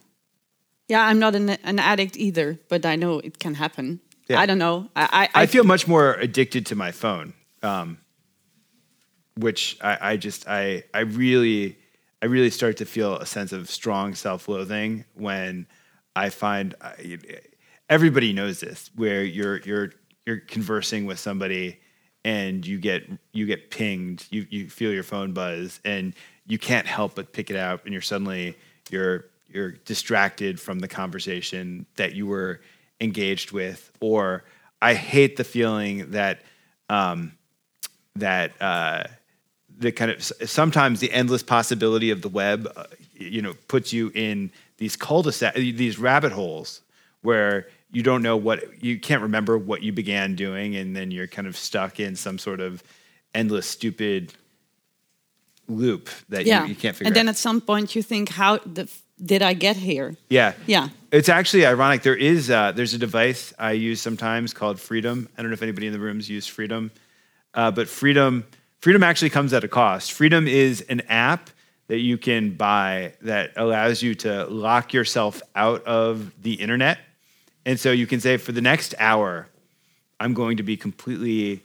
Yeah, 0.89 1.05
I'm 1.07 1.19
not 1.19 1.35
an, 1.35 1.51
an 1.51 1.79
addict 1.79 2.17
either, 2.17 2.59
but 2.71 2.87
I 2.87 2.97
know 2.97 3.19
it 3.19 3.39
can 3.39 3.55
happen. 3.55 4.01
Yeah. 4.29 4.41
I 4.41 4.47
don't 4.47 4.59
know. 4.59 4.89
I, 4.97 5.29
I, 5.35 5.43
I 5.43 5.47
feel 5.47 5.65
much 5.65 5.87
more 5.87 6.15
addicted 6.15 6.65
to 6.67 6.77
my 6.77 6.93
phone, 6.93 7.35
um, 7.63 7.99
which 9.37 9.77
I, 9.83 9.99
I 10.01 10.17
just 10.17 10.49
I 10.49 10.85
I 10.95 11.01
really 11.01 11.77
I 12.25 12.27
really 12.27 12.49
start 12.49 12.79
to 12.79 12.87
feel 12.87 13.19
a 13.19 13.27
sense 13.27 13.53
of 13.53 13.69
strong 13.69 14.15
self-loathing 14.15 15.05
when 15.13 15.67
I 16.17 16.31
find 16.31 16.75
everybody 17.91 18.33
knows 18.33 18.61
this 18.61 18.91
where 18.97 19.23
you're 19.23 19.59
you're 19.59 19.91
you're 20.25 20.39
conversing 20.39 21.05
with 21.05 21.19
somebody 21.19 21.79
and 22.25 22.67
you 22.67 22.79
get 22.79 23.03
you 23.35 23.45
get 23.45 23.71
pinged, 23.71 24.27
you 24.31 24.47
you 24.49 24.71
feel 24.71 24.91
your 24.91 25.03
phone 25.03 25.35
buzz, 25.35 25.81
and 25.85 26.15
you 26.47 26.59
can't 26.59 26.87
help 26.87 27.15
but 27.15 27.35
pick 27.35 27.51
it 27.51 27.57
up, 27.57 27.85
and 27.85 27.93
you're 27.93 28.01
suddenly 28.01 28.57
you're 28.89 29.27
you're 29.49 29.73
distracted 29.73 30.59
from 30.59 30.79
the 30.79 30.89
conversation 30.89 31.85
that 31.97 32.15
you 32.15 32.27
were 32.27 32.63
engaged 33.03 33.53
with, 33.53 33.93
or 34.01 34.45
I 34.81 34.95
hate 34.95 35.37
the 35.37 35.45
feeling 35.45 36.13
that 36.13 36.41
um, 36.89 37.33
that 38.17 38.53
uh, 38.63 39.05
the 39.79 39.93
kind 39.93 40.11
of 40.11 40.23
sometimes 40.23 41.01
the 41.01 41.13
endless 41.13 41.43
possibility 41.43 42.11
of 42.11 42.23
the 42.23 42.29
web, 42.29 42.71
uh, 42.77 42.85
you 43.15 43.43
know, 43.43 43.55
puts 43.69 43.93
you 43.93 44.11
in 44.15 44.51
these 44.79 44.97
cul-de-sac, 44.97 45.55
these 45.55 45.99
rabbit 45.99 46.33
holes 46.33 46.81
where 47.23 47.67
you 47.95 48.03
don't 48.03 48.23
know 48.23 48.37
what 48.37 48.83
you 48.83 48.99
can't 48.99 49.23
remember 49.23 49.57
what 49.57 49.83
you 49.83 49.93
began 49.93 50.35
doing 50.35 50.77
and 50.77 50.95
then 50.95 51.11
you're 51.11 51.27
kind 51.27 51.49
of 51.49 51.57
stuck 51.57 52.01
in 52.01 52.17
some 52.17 52.39
sort 52.39 52.61
of 52.61 52.83
endless 53.35 53.67
stupid 53.67 54.35
loop 55.69 56.11
that 56.29 56.45
yeah. 56.45 56.63
you, 56.63 56.71
you, 56.71 56.75
can't 56.75 56.95
figure 56.95 57.07
out. 57.07 57.09
and 57.09 57.17
then 57.17 57.29
out. 57.29 57.31
at 57.31 57.37
some 57.37 57.61
point 57.61 57.95
you 57.95 58.03
think 58.03 58.29
how 58.29 58.59
the, 58.59 58.91
did 59.25 59.43
i 59.43 59.55
get 59.55 59.77
here 59.77 60.15
yeah 60.29 60.53
yeah 60.67 60.89
it's 61.11 61.29
actually 61.29 61.65
ironic 61.65 62.03
there 62.03 62.17
is 62.17 62.51
uh, 62.51 62.73
there's 62.73 62.93
a 62.93 62.99
device 62.99 63.55
i 63.59 63.73
use 63.73 64.01
sometimes 64.01 64.53
called 64.53 64.79
freedom 64.79 65.29
i 65.39 65.43
don't 65.43 65.51
know 65.51 65.55
if 65.55 65.63
anybody 65.63 65.87
in 65.87 65.93
the 65.93 66.01
room's 66.01 66.29
used 66.29 66.51
freedom 66.51 66.91
uh, 67.55 67.71
but 67.71 67.89
freedom 67.89 68.45
freedom 68.85 69.03
actually 69.03 69.31
comes 69.31 69.53
at 69.53 69.65
a 69.65 69.69
cost 69.69 70.13
freedom 70.13 70.47
is 70.47 70.83
an 70.83 71.01
app 71.09 71.51
that 71.89 71.99
you 71.99 72.17
can 72.17 72.51
buy 72.51 73.13
that 73.21 73.53
allows 73.57 74.03
you 74.03 74.15
to 74.15 74.45
lock 74.47 74.93
yourself 74.93 75.43
out 75.55 75.83
of 75.85 76.33
the 76.43 76.55
internet 76.55 76.99
and 77.67 77.81
so 77.81 77.93
you 77.93 78.07
can 78.07 78.21
say, 78.21 78.37
for 78.37 78.53
the 78.53 78.61
next 78.61 78.95
hour, 78.99 79.49
I'm 80.21 80.35
going 80.35 80.59
to 80.59 80.63
be 80.63 80.77
completely 80.77 81.63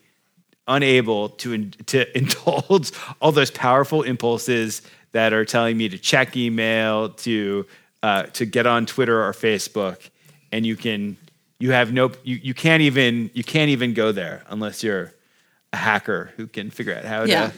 unable 0.68 1.30
to, 1.30 1.70
to 1.70 2.18
indulge 2.18 2.92
all 3.22 3.32
those 3.32 3.52
powerful 3.52 4.04
impulses 4.04 4.82
that 5.12 5.34
are 5.34 5.46
telling 5.46 5.78
me 5.78 5.90
to 5.90 5.98
check 5.98 6.38
email, 6.38 7.10
to, 7.10 7.66
uh, 8.04 8.24
to 8.24 8.46
get 8.46 8.68
on 8.68 8.86
Twitter 8.86 9.24
or 9.24 9.34
Facebook. 9.34 10.10
And 10.52 10.66
you 10.66 10.76
can, 10.76 11.18
you 11.60 11.72
have 11.72 11.92
no, 11.92 12.12
you, 12.24 12.38
you 12.38 12.54
can't 12.54 12.82
even, 12.82 13.30
you 13.34 13.44
can't 13.44 13.70
even 13.70 13.94
go 13.94 14.12
there 14.12 14.44
unless 14.50 14.84
you're 14.84 15.14
a 15.74 15.78
hacker 15.78 16.32
who 16.38 16.48
can 16.48 16.70
figure 16.70 16.96
out 16.96 17.06
how 17.06 17.24
yeah. 17.24 17.52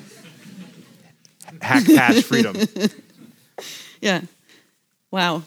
to 1.50 1.66
hack 1.66 1.86
past 1.86 2.24
freedom. 2.28 2.56
yeah. 4.02 4.22
Wow 5.12 5.44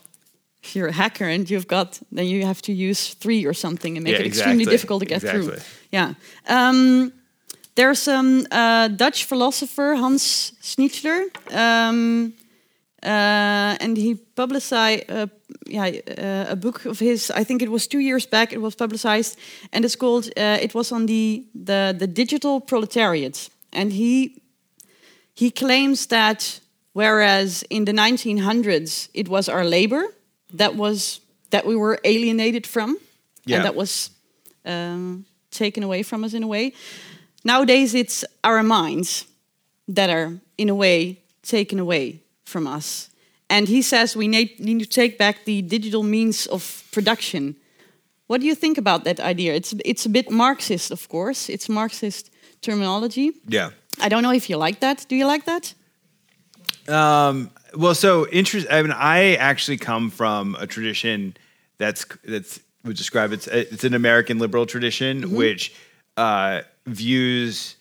if 0.65 0.75
you're 0.75 0.89
a 0.89 0.93
hacker 0.93 1.27
and 1.27 1.49
you've 1.49 1.69
got, 1.69 2.01
then 2.11 2.27
you 2.27 2.47
have 2.47 2.63
to 2.63 2.73
use 2.73 3.15
three 3.15 3.45
or 3.45 3.53
something 3.53 3.97
and 3.97 4.05
make 4.05 4.15
yeah, 4.15 4.21
it 4.21 4.27
exactly. 4.27 4.53
extremely 4.53 4.65
difficult 4.65 5.01
to 5.01 5.07
get 5.07 5.23
exactly. 5.23 5.47
through. 5.47 5.59
Yeah. 5.93 6.15
Um, 6.49 7.13
there's 7.75 8.09
a 8.09 8.17
um, 8.17 8.47
uh, 8.51 8.89
Dutch 8.89 9.25
philosopher, 9.25 9.95
Hans 9.95 10.53
Schnitzler, 10.63 11.29
um, 11.55 12.33
uh, 13.03 13.77
and 13.81 13.97
he 13.97 14.15
publicized 14.15 15.11
uh, 15.11 15.27
yeah, 15.67 15.91
uh, 16.19 16.53
a 16.53 16.57
book 16.57 16.85
of 16.85 16.99
his. 16.99 17.31
I 17.31 17.45
think 17.45 17.63
it 17.63 17.71
was 17.71 17.87
two 17.87 18.01
years 18.01 18.27
back. 18.27 18.53
It 18.53 18.61
was 18.61 18.75
publicized, 18.75 19.39
and 19.73 19.85
it's 19.85 19.97
called. 19.97 20.27
Uh, 20.37 20.59
it 20.61 20.75
was 20.75 20.93
on 20.93 21.07
the, 21.07 21.45
the 21.55 21.95
the 21.99 22.07
digital 22.07 22.61
proletariat, 22.61 23.51
and 23.73 23.93
he 23.93 24.43
he 25.35 25.51
claims 25.51 26.07
that 26.07 26.61
whereas 26.93 27.65
in 27.71 27.85
the 27.85 27.93
1900s 27.93 29.09
it 29.15 29.29
was 29.29 29.49
our 29.49 29.65
labor 29.65 30.05
that 30.53 30.77
was 30.77 31.21
that 31.51 31.67
we 31.67 31.77
were 31.77 31.99
alienated 32.05 32.67
from, 32.67 32.97
yeah. 33.47 33.57
and 33.57 33.65
that 33.65 33.75
was 33.75 34.11
um, 34.65 35.25
taken 35.51 35.83
away 35.83 36.03
from 36.03 36.25
us 36.25 36.35
in 36.35 36.43
a 36.43 36.47
way. 36.47 36.73
Nowadays, 37.45 37.95
it's 37.95 38.25
our 38.43 38.63
minds 38.63 39.27
that 39.89 40.11
are, 40.11 40.33
in 40.57 40.69
a 40.69 40.75
way, 40.75 41.21
taken 41.43 41.79
away 41.79 42.21
from 42.45 42.67
us. 42.67 43.11
And 43.49 43.69
he 43.69 43.83
says 43.83 44.17
we 44.17 44.29
need, 44.29 44.59
need 44.59 44.81
to 44.81 44.87
take 44.87 45.19
back 45.19 45.45
the 45.45 45.63
digital 45.63 46.03
means 46.03 46.47
of 46.47 46.83
production. 46.93 47.57
What 48.27 48.41
do 48.41 48.47
you 48.47 48.55
think 48.55 48.79
about 48.79 49.05
that 49.05 49.21
idea? 49.21 49.55
It's 49.55 49.75
it's 49.85 50.07
a 50.07 50.09
bit 50.09 50.31
Marxist, 50.31 50.91
of 50.91 51.09
course. 51.09 51.51
It's 51.51 51.69
Marxist 51.69 52.31
terminology. 52.63 53.33
Yeah. 53.47 53.71
I 54.01 54.09
don't 54.09 54.23
know 54.23 54.33
if 54.33 54.49
you 54.49 54.57
like 54.57 54.81
that. 54.81 55.07
Do 55.09 55.15
you 55.15 55.27
like 55.27 55.45
that? 55.45 55.75
Um, 56.89 57.51
well, 57.77 57.95
so 57.95 58.27
interest. 58.29 58.67
I 58.71 58.83
mean, 58.83 58.93
I 58.93 59.35
actually 59.37 59.77
come 59.77 60.11
from 60.11 60.57
a 60.59 60.67
tradition 60.67 61.37
that's 61.79 62.07
that's 62.25 62.61
would 62.85 62.97
describe 62.97 63.33
it's 63.33 63.47
it's 63.47 63.85
an 63.85 63.95
American 63.95 64.39
liberal 64.39 64.67
tradition 64.67 65.23
mm-hmm. 65.23 65.37
which 65.37 65.75
uh, 66.17 66.63
views 66.87 67.77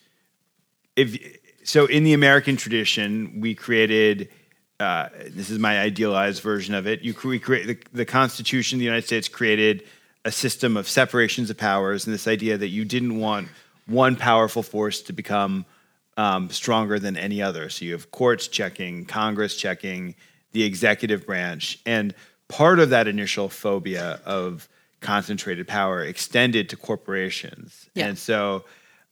if 0.96 1.18
so 1.64 1.86
in 1.86 2.04
the 2.04 2.14
American 2.14 2.58
tradition 2.58 3.40
we 3.40 3.56
created. 3.56 4.30
Uh, 4.80 5.10
this 5.30 5.50
is 5.50 5.60
my 5.60 5.80
idealized 5.80 6.42
version 6.42 6.74
of 6.74 6.88
it. 6.88 7.02
You 7.02 7.16
we 7.24 7.40
create 7.40 7.68
the, 7.68 7.98
the 7.98 8.06
Constitution 8.06 8.78
of 8.78 8.80
the 8.80 8.86
United 8.86 9.06
States 9.06 9.28
created 9.28 9.84
a 10.26 10.32
system 10.32 10.78
of 10.78 10.88
separations 10.88 11.50
of 11.50 11.58
powers 11.58 12.06
and 12.06 12.14
this 12.14 12.28
idea 12.28 12.58
that 12.58 12.70
you 12.70 12.86
didn't 12.86 13.20
want 13.20 13.48
one 13.86 14.16
powerful 14.16 14.64
force 14.64 15.02
to 15.04 15.14
become 15.14 15.66
um, 16.18 16.50
stronger 16.50 17.00
than 17.00 17.18
any 17.18 17.42
other. 17.42 17.70
So 17.70 17.86
you 17.86 17.92
have 17.94 18.12
courts 18.12 18.48
checking, 18.48 19.06
Congress 19.06 19.56
checking, 19.56 20.16
the 20.52 20.64
executive 20.64 21.26
branch. 21.26 21.80
And 21.86 22.14
part 22.48 22.80
of 22.80 22.92
that 22.92 23.08
initial 23.08 23.50
phobia 23.50 24.22
of 24.26 24.70
concentrated 25.02 25.68
power 25.68 26.04
extended 26.04 26.70
to 26.70 26.78
corporations. 26.78 27.90
Yeah. 27.94 28.08
And 28.08 28.18
so 28.18 28.64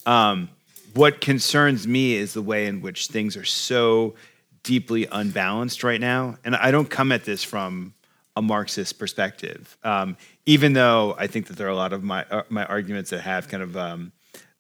um, 0.05 0.49
what 0.93 1.21
concerns 1.21 1.87
me 1.87 2.15
is 2.15 2.33
the 2.33 2.41
way 2.41 2.67
in 2.67 2.81
which 2.81 3.07
things 3.07 3.35
are 3.35 3.45
so 3.45 4.15
deeply 4.63 5.07
unbalanced 5.11 5.83
right 5.83 5.99
now. 5.99 6.37
And 6.43 6.55
I 6.55 6.71
don't 6.71 6.89
come 6.89 7.11
at 7.11 7.23
this 7.25 7.43
from 7.43 7.93
a 8.35 8.41
Marxist 8.41 8.97
perspective. 8.99 9.77
Um, 9.83 10.15
even 10.45 10.73
though 10.73 11.15
I 11.17 11.27
think 11.27 11.47
that 11.47 11.57
there 11.57 11.67
are 11.67 11.71
a 11.71 11.75
lot 11.75 11.93
of 11.93 12.03
my 12.03 12.25
uh, 12.31 12.43
my 12.49 12.65
arguments 12.65 13.09
that 13.09 13.21
have 13.21 13.47
kind 13.47 13.63
of 13.63 13.75
um, 13.75 14.11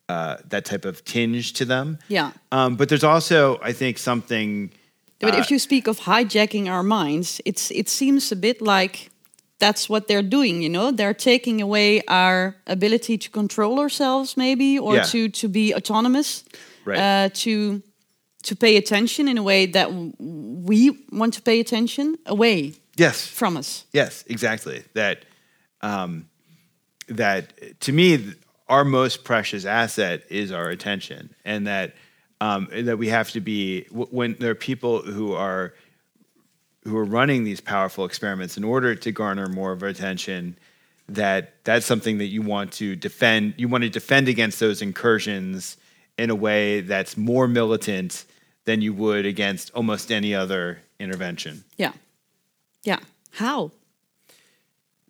uh, 0.09 0.37
that 0.49 0.65
type 0.65 0.85
of 0.85 1.03
tinge 1.05 1.53
to 1.53 1.65
them. 1.65 1.97
Yeah. 2.09 2.31
Um, 2.51 2.75
but 2.75 2.89
there's 2.89 3.03
also, 3.03 3.59
I 3.63 3.71
think, 3.73 3.97
something. 3.97 4.71
But 5.19 5.35
uh, 5.35 5.37
if 5.37 5.51
you 5.51 5.59
speak 5.59 5.87
of 5.87 5.99
hijacking 5.99 6.67
our 6.69 6.83
minds, 6.83 7.39
it's 7.45 7.71
it 7.71 7.87
seems 7.89 8.31
a 8.31 8.35
bit 8.35 8.61
like 8.61 9.09
that's 9.59 9.87
what 9.87 10.07
they're 10.07 10.27
doing. 10.29 10.61
You 10.63 10.69
know, 10.69 10.91
they're 10.91 11.13
taking 11.13 11.61
away 11.61 12.01
our 12.07 12.55
ability 12.67 13.17
to 13.19 13.29
control 13.29 13.79
ourselves, 13.79 14.35
maybe, 14.35 14.77
or 14.79 14.95
Yeah. 14.95 15.03
to 15.11 15.29
to 15.29 15.47
be 15.47 15.73
autonomous, 15.75 16.43
Right. 16.85 16.99
uh, 16.99 17.29
to 17.43 17.81
to 18.43 18.55
pay 18.55 18.77
attention 18.77 19.27
in 19.27 19.37
a 19.37 19.43
way 19.43 19.65
that 19.65 19.85
w- 19.85 20.13
we 20.19 21.05
want 21.11 21.33
to 21.35 21.41
pay 21.41 21.59
attention 21.59 22.17
away 22.25 22.73
yes, 22.95 23.25
from 23.25 23.57
us. 23.57 23.85
Yes, 23.93 24.23
exactly. 24.27 24.83
That 24.93 25.25
um, 25.81 26.27
that 27.07 27.79
to 27.81 27.91
me, 27.91 28.33
our 28.67 28.85
most 28.85 29.23
precious 29.23 29.65
asset 29.65 30.23
is 30.29 30.51
our 30.51 30.69
attention, 30.69 31.33
and 31.45 31.67
that 31.67 31.93
um, 32.39 32.67
that 32.71 32.97
we 32.97 33.09
have 33.09 33.31
to 33.31 33.41
be 33.41 33.83
w- 33.85 34.07
when 34.11 34.35
there 34.39 34.51
are 34.51 34.55
people 34.55 35.01
who 35.01 35.33
are 35.33 35.73
who 36.83 36.97
are 36.97 37.05
running 37.05 37.43
these 37.43 37.61
powerful 37.61 38.05
experiments 38.05 38.57
in 38.57 38.63
order 38.63 38.95
to 38.95 39.11
garner 39.11 39.47
more 39.47 39.71
of 39.71 39.83
our 39.83 39.89
attention. 39.89 40.57
That 41.09 41.55
that's 41.65 41.85
something 41.85 42.19
that 42.19 42.27
you 42.27 42.41
want 42.41 42.71
to 42.73 42.95
defend. 42.95 43.55
You 43.57 43.67
want 43.67 43.83
to 43.83 43.89
defend 43.89 44.29
against 44.29 44.59
those 44.59 44.81
incursions 44.81 45.77
in 46.17 46.29
a 46.29 46.35
way 46.35 46.81
that's 46.81 47.17
more 47.17 47.47
militant 47.47 48.25
than 48.65 48.81
you 48.81 48.93
would 48.93 49.25
against 49.25 49.71
almost 49.73 50.11
any 50.11 50.33
other 50.35 50.81
intervention. 50.99 51.63
Yeah, 51.77 51.93
yeah. 52.83 52.99
How? 53.31 53.71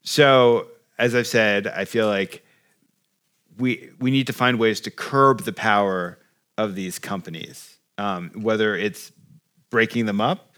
So, 0.04 0.68
as 0.98 1.14
I've 1.16 1.28
said, 1.28 1.68
I 1.68 1.86
feel 1.86 2.08
like 2.08 2.44
we 3.58 3.90
we 4.00 4.12
need 4.12 4.28
to 4.28 4.34
find 4.34 4.60
ways 4.60 4.80
to 4.82 4.92
curb 4.92 5.42
the 5.42 5.54
power 5.54 6.18
of 6.58 6.76
these 6.76 7.00
companies, 7.00 7.78
um, 7.98 8.32
whether 8.36 8.76
it's 8.76 9.12
breaking 9.70 10.06
them 10.06 10.22
up, 10.22 10.54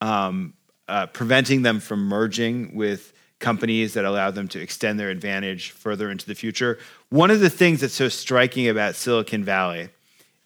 um, 0.00 0.54
uh, 0.88 1.06
preventing 1.06 1.62
them 1.62 1.80
from 1.80 2.00
merging 2.06 2.74
with 2.74 3.12
companies 3.40 3.94
that 3.94 4.04
allow 4.04 4.30
them 4.30 4.48
to 4.48 4.60
extend 4.60 4.98
their 4.98 5.10
advantage 5.10 5.70
further 5.70 6.10
into 6.10 6.26
the 6.26 6.34
future. 6.34 6.78
One 7.10 7.30
of 7.30 7.40
the 7.40 7.50
things 7.50 7.80
that's 7.80 7.94
so 7.94 8.08
striking 8.08 8.68
about 8.68 8.94
Silicon 8.94 9.44
Valley 9.44 9.90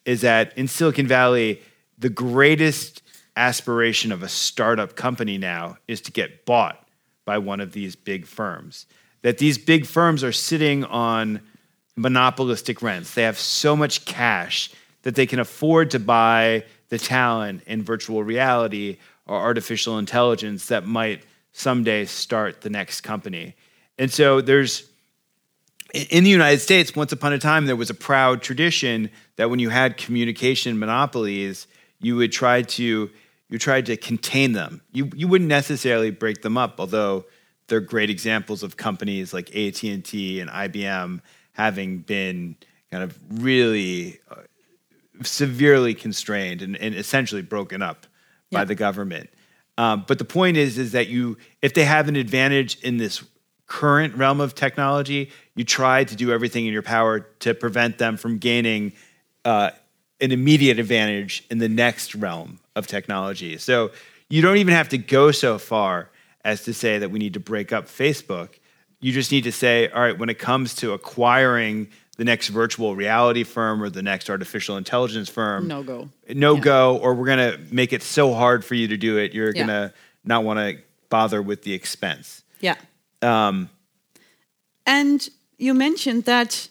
is 0.05 0.21
that 0.21 0.57
in 0.57 0.67
Silicon 0.67 1.07
Valley, 1.07 1.61
the 1.99 2.09
greatest 2.09 3.03
aspiration 3.35 4.11
of 4.11 4.23
a 4.23 4.29
startup 4.29 4.95
company 4.95 5.37
now 5.37 5.77
is 5.87 6.01
to 6.01 6.11
get 6.11 6.45
bought 6.45 6.87
by 7.25 7.37
one 7.37 7.59
of 7.59 7.73
these 7.73 7.95
big 7.95 8.25
firms. 8.25 8.85
That 9.21 9.37
these 9.37 9.57
big 9.57 9.85
firms 9.85 10.23
are 10.23 10.31
sitting 10.31 10.85
on 10.85 11.41
monopolistic 11.95 12.81
rents. 12.81 13.13
They 13.13 13.23
have 13.23 13.37
so 13.37 13.75
much 13.75 14.05
cash 14.05 14.71
that 15.03 15.15
they 15.15 15.25
can 15.25 15.39
afford 15.39 15.91
to 15.91 15.99
buy 15.99 16.63
the 16.87 16.97
talent 16.97 17.63
in 17.67 17.83
virtual 17.83 18.23
reality 18.23 18.97
or 19.27 19.37
artificial 19.37 19.99
intelligence 19.99 20.67
that 20.67 20.85
might 20.85 21.23
someday 21.51 22.05
start 22.05 22.61
the 22.61 22.69
next 22.69 23.01
company. 23.01 23.55
And 23.97 24.11
so 24.11 24.41
there's 24.41 24.89
in 25.93 26.23
the 26.23 26.29
United 26.29 26.59
States, 26.59 26.95
once 26.95 27.11
upon 27.11 27.33
a 27.33 27.39
time, 27.39 27.65
there 27.65 27.75
was 27.75 27.89
a 27.89 27.95
proud 27.95 28.43
tradition 28.43 29.09
that 29.37 29.49
when 29.49 29.57
you 29.57 29.69
had 29.69 29.97
communication 29.97 30.77
monopolies, 30.77 31.65
you 31.99 32.15
would 32.15 32.31
try 32.31 32.61
to 32.61 33.09
you 33.49 33.57
tried 33.57 33.87
to 33.87 33.97
contain 33.97 34.53
them. 34.53 34.81
You 34.91 35.09
you 35.15 35.27
wouldn't 35.27 35.49
necessarily 35.49 36.11
break 36.11 36.41
them 36.41 36.57
up, 36.57 36.79
although 36.79 37.25
they're 37.67 37.79
great 37.79 38.09
examples 38.09 38.63
of 38.63 38.77
companies 38.77 39.33
like 39.33 39.55
AT 39.55 39.83
and 39.83 40.03
T 40.03 40.39
and 40.39 40.49
IBM 40.49 41.21
having 41.53 41.99
been 41.99 42.55
kind 42.91 43.03
of 43.03 43.17
really 43.41 44.19
uh, 44.31 44.35
severely 45.23 45.93
constrained 45.93 46.61
and, 46.61 46.75
and 46.77 46.95
essentially 46.95 47.41
broken 47.41 47.81
up 47.81 48.07
by 48.51 48.65
the 48.65 48.75
government. 48.75 49.29
Um, 49.77 50.03
but 50.07 50.17
the 50.17 50.25
point 50.25 50.57
is, 50.57 50.77
is 50.77 50.91
that 50.93 51.07
you, 51.07 51.37
if 51.61 51.73
they 51.73 51.85
have 51.85 52.07
an 52.07 52.15
advantage 52.15 52.79
in 52.81 52.97
this 52.97 53.23
current 53.67 54.15
realm 54.15 54.41
of 54.41 54.55
technology, 54.55 55.31
you 55.55 55.63
try 55.63 56.03
to 56.03 56.15
do 56.15 56.31
everything 56.31 56.65
in 56.65 56.73
your 56.73 56.81
power 56.81 57.19
to 57.19 57.53
prevent 57.53 57.97
them 57.97 58.17
from 58.17 58.39
gaining 58.39 58.93
uh, 59.45 59.69
an 60.21 60.31
immediate 60.31 60.79
advantage 60.79 61.43
in 61.49 61.57
the 61.59 61.69
next 61.69 62.15
realm 62.15 62.59
of 62.75 62.87
technology. 62.87 63.57
So 63.57 63.91
you 64.29 64.41
don't 64.41 64.57
even 64.57 64.73
have 64.73 64.89
to 64.89 64.97
go 64.97 65.31
so 65.31 65.57
far 65.57 66.09
as 66.43 66.63
to 66.65 66.73
say 66.73 66.97
that 66.99 67.09
we 67.11 67.19
need 67.19 67.33
to 67.33 67.39
break 67.39 67.71
up 67.73 67.85
Facebook. 67.85 68.49
You 68.99 69.11
just 69.13 69.31
need 69.31 69.43
to 69.45 69.51
say, 69.51 69.87
all 69.89 70.01
right, 70.01 70.17
when 70.17 70.29
it 70.29 70.39
comes 70.39 70.75
to 70.75 70.93
acquiring 70.93 71.87
the 72.17 72.25
next 72.25 72.49
virtual 72.49 72.95
reality 72.95 73.43
firm 73.45 73.81
or 73.81 73.89
the 73.89 74.01
next 74.01 74.29
artificial 74.29 74.75
intelligence 74.75 75.29
firm, 75.29 75.67
No 75.67 75.83
go. 75.83 76.09
no 76.33 76.55
Yeah. 76.55 76.61
go, 76.61 76.97
or 76.97 77.13
we're 77.13 77.25
going 77.27 77.51
to 77.53 77.59
make 77.73 77.93
it 77.93 78.03
so 78.03 78.33
hard 78.33 78.65
for 78.65 78.75
you 78.75 78.89
to 78.89 78.97
do 78.97 79.17
it, 79.17 79.33
you're 79.33 79.47
Yeah. 79.55 79.65
going 79.65 79.67
to 79.67 79.93
not 80.25 80.43
want 80.43 80.59
to 80.59 80.81
bother 81.09 81.41
with 81.41 81.63
the 81.63 81.73
expense. 81.73 82.43
Yeah. 82.59 82.75
Um, 83.21 83.69
And 84.85 85.29
you 85.57 85.73
mentioned 85.73 86.25
that. 86.25 86.67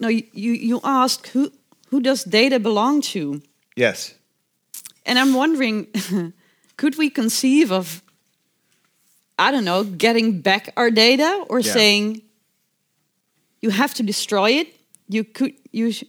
No, 0.00 0.08
you 0.08 0.24
you, 0.32 0.52
you 0.52 0.80
asked 0.84 1.28
who 1.28 1.50
who 1.90 2.00
does 2.00 2.24
data 2.24 2.58
belong 2.58 3.00
to, 3.02 3.40
yes. 3.76 4.14
and 5.06 5.18
I'm 5.18 5.34
wondering, 5.34 5.86
could 6.76 6.96
we 6.98 7.10
conceive 7.10 7.72
of, 7.72 8.02
I 9.38 9.50
don't 9.50 9.64
know, 9.64 9.84
getting 9.84 10.40
back 10.42 10.72
our 10.76 10.90
data 10.90 11.44
or 11.48 11.60
Yeah. 11.60 11.72
saying, 11.72 12.22
you 13.62 13.70
have 13.70 13.94
to 13.94 14.02
destroy 14.02 14.50
it. 14.60 14.66
You 15.08 15.24
could 15.24 15.52
you 15.72 15.90
sh- 15.92 16.04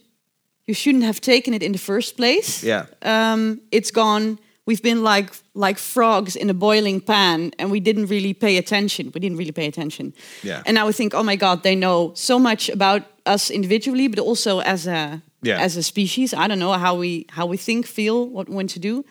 you 0.66 0.74
shouldn't 0.74 1.04
have 1.04 1.20
taken 1.20 1.54
it 1.54 1.62
in 1.62 1.72
the 1.72 1.78
first 1.78 2.16
place. 2.16 2.62
Yeah. 2.62 2.84
um, 3.02 3.60
it's 3.72 3.90
gone. 3.90 4.38
We've 4.66 4.82
been 4.82 5.02
like 5.02 5.30
like 5.54 5.78
frogs 5.78 6.36
in 6.36 6.50
a 6.50 6.54
boiling 6.54 7.00
pan, 7.00 7.50
and 7.58 7.70
we 7.72 7.80
didn't 7.80 8.06
really 8.10 8.34
pay 8.34 8.56
attention. 8.58 9.10
We 9.14 9.20
didn't 9.20 9.38
really 9.38 9.52
pay 9.52 9.66
attention. 9.66 10.12
Yeah. 10.42 10.62
And 10.66 10.74
now 10.74 10.86
we 10.86 10.92
think, 10.92 11.14
oh 11.14 11.22
my 11.24 11.36
God, 11.36 11.62
they 11.62 11.74
know 11.74 12.12
so 12.14 12.38
much 12.38 12.68
about 12.68 13.02
us 13.26 13.50
individually, 13.50 14.08
but 14.08 14.18
also 14.18 14.60
as 14.60 14.86
a 14.86 15.20
Yeah. 15.42 15.58
as 15.58 15.76
a 15.76 15.82
species. 15.82 16.34
I 16.34 16.48
don't 16.48 16.58
know 16.58 16.72
how 16.72 16.96
we 16.96 17.26
how 17.30 17.46
we 17.46 17.56
think, 17.56 17.86
feel, 17.86 18.28
what 18.28 18.48
we 18.48 18.54
want 18.56 18.70
to 18.70 18.78
do. 18.78 19.04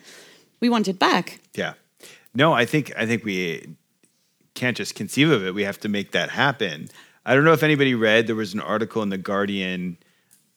We 0.60 0.68
want 0.68 0.88
it 0.88 0.98
back. 0.98 1.40
Yeah. 1.54 1.74
No, 2.34 2.52
I 2.52 2.66
think 2.66 2.92
I 2.96 3.06
think 3.06 3.24
we 3.24 3.76
can't 4.54 4.76
just 4.76 4.94
conceive 4.94 5.30
of 5.30 5.44
it. 5.44 5.54
We 5.54 5.64
have 5.64 5.80
to 5.80 5.88
make 5.88 6.12
that 6.12 6.30
happen. 6.30 6.88
I 7.24 7.34
don't 7.34 7.44
know 7.44 7.52
if 7.52 7.62
anybody 7.62 7.94
read. 7.94 8.26
There 8.26 8.36
was 8.36 8.54
an 8.54 8.60
article 8.60 9.02
in 9.02 9.08
the 9.08 9.18
Guardian, 9.18 9.98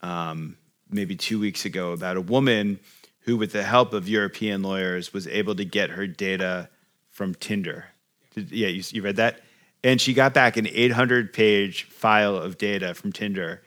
um, 0.02 0.58
maybe 0.90 1.16
two 1.16 1.40
weeks 1.40 1.66
ago, 1.66 1.92
about 1.92 2.18
a 2.18 2.22
woman 2.22 2.80
who, 3.22 3.38
with 3.38 3.52
the 3.52 3.64
help 3.64 3.94
of 3.94 4.08
European 4.08 4.62
lawyers, 4.64 5.14
was 5.14 5.28
able 5.28 5.56
to 5.56 5.66
get 5.66 5.92
her 5.92 6.08
data 6.08 6.70
from 7.10 7.36
Tinder. 7.36 7.86
Did, 8.34 8.52
yeah, 8.52 8.68
you, 8.68 8.84
you 8.92 9.02
read 9.02 9.18
that, 9.18 9.42
and 9.84 10.00
she 10.00 10.14
got 10.14 10.34
back 10.34 10.58
an 10.58 10.66
800-page 10.66 11.84
file 11.86 12.36
of 12.36 12.58
data 12.58 12.94
from 12.94 13.12
Tinder, 13.12 13.62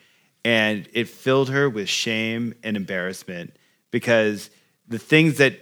and 0.47 0.89
it 0.93 1.09
filled 1.09 1.51
her 1.51 1.69
with 1.69 1.89
shame 1.89 2.55
and 2.63 2.77
embarrassment 2.77 3.53
because 3.91 4.49
the 4.87 4.97
things 4.97 5.39
that 5.39 5.55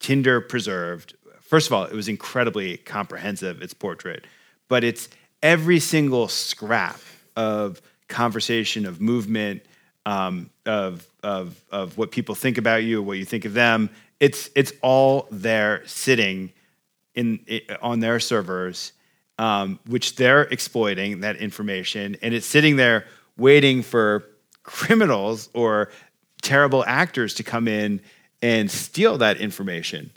Tinder 0.00 0.40
preserved. 0.40 1.14
First 1.42 1.66
of 1.66 1.74
all, 1.74 1.84
it 1.84 1.92
was 1.92 2.08
incredibly 2.08 2.78
comprehensive, 2.78 3.60
its 3.60 3.74
portrait, 3.74 4.24
but 4.68 4.84
it's 4.84 5.10
every 5.42 5.78
single 5.78 6.28
scrap 6.28 6.98
of 7.36 7.82
conversation, 8.08 8.86
of 8.86 9.02
movement, 9.02 9.66
um, 10.06 10.48
of, 10.64 11.06
of, 11.22 11.62
of 11.70 11.98
what 11.98 12.10
people 12.10 12.34
think 12.34 12.56
about 12.56 12.84
you, 12.84 13.02
what 13.02 13.18
you 13.18 13.26
think 13.26 13.44
of 13.44 13.52
them. 13.52 13.90
It's, 14.18 14.48
it's 14.56 14.72
all 14.80 15.26
there 15.30 15.82
sitting 15.86 16.54
in, 17.14 17.40
on 17.82 18.00
their 18.00 18.18
servers, 18.18 18.92
um, 19.38 19.78
which 19.86 20.16
they're 20.16 20.44
exploiting 20.44 21.20
that 21.20 21.36
information, 21.36 22.16
and 22.22 22.32
it's 22.32 22.46
sitting 22.46 22.76
there 22.76 23.04
waiting 23.36 23.82
for 23.82 24.24
criminals 24.62 25.48
or 25.54 25.90
terrible 26.42 26.84
actors 26.86 27.34
to 27.34 27.42
come 27.42 27.68
in 27.68 28.00
and 28.40 28.70
steal 28.70 29.18
that 29.18 29.36
information. 29.38 30.10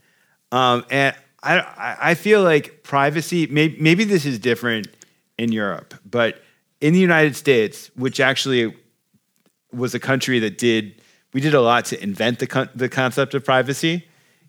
Um, 0.51 0.86
and 0.89 1.16
I, 1.43 1.97
I- 2.01 2.16
feel 2.16 2.41
like 2.43 2.82
privacy, 2.84 3.47
maybe, 3.47 3.78
maybe 3.80 4.03
this 4.03 4.26
is 4.26 4.39
different 4.39 4.88
in 5.38 5.51
Europe, 5.51 5.93
but 6.09 6.41
in 6.82 6.93
the 6.93 6.99
United 6.99 7.36
States, 7.36 7.91
which 7.95 8.20
actually 8.20 8.76
was 9.72 9.93
a 9.93 9.99
country 9.99 10.39
that 10.39 10.57
did, 10.57 11.01
we 11.34 11.41
did 11.41 11.53
a 11.53 11.61
lot 11.61 11.86
to 11.86 12.01
invent 12.01 12.39
the, 12.39 12.47
con- 12.47 12.70
the 12.74 12.89
concept 12.89 13.34
of 13.34 13.43
privacy, 13.43 14.05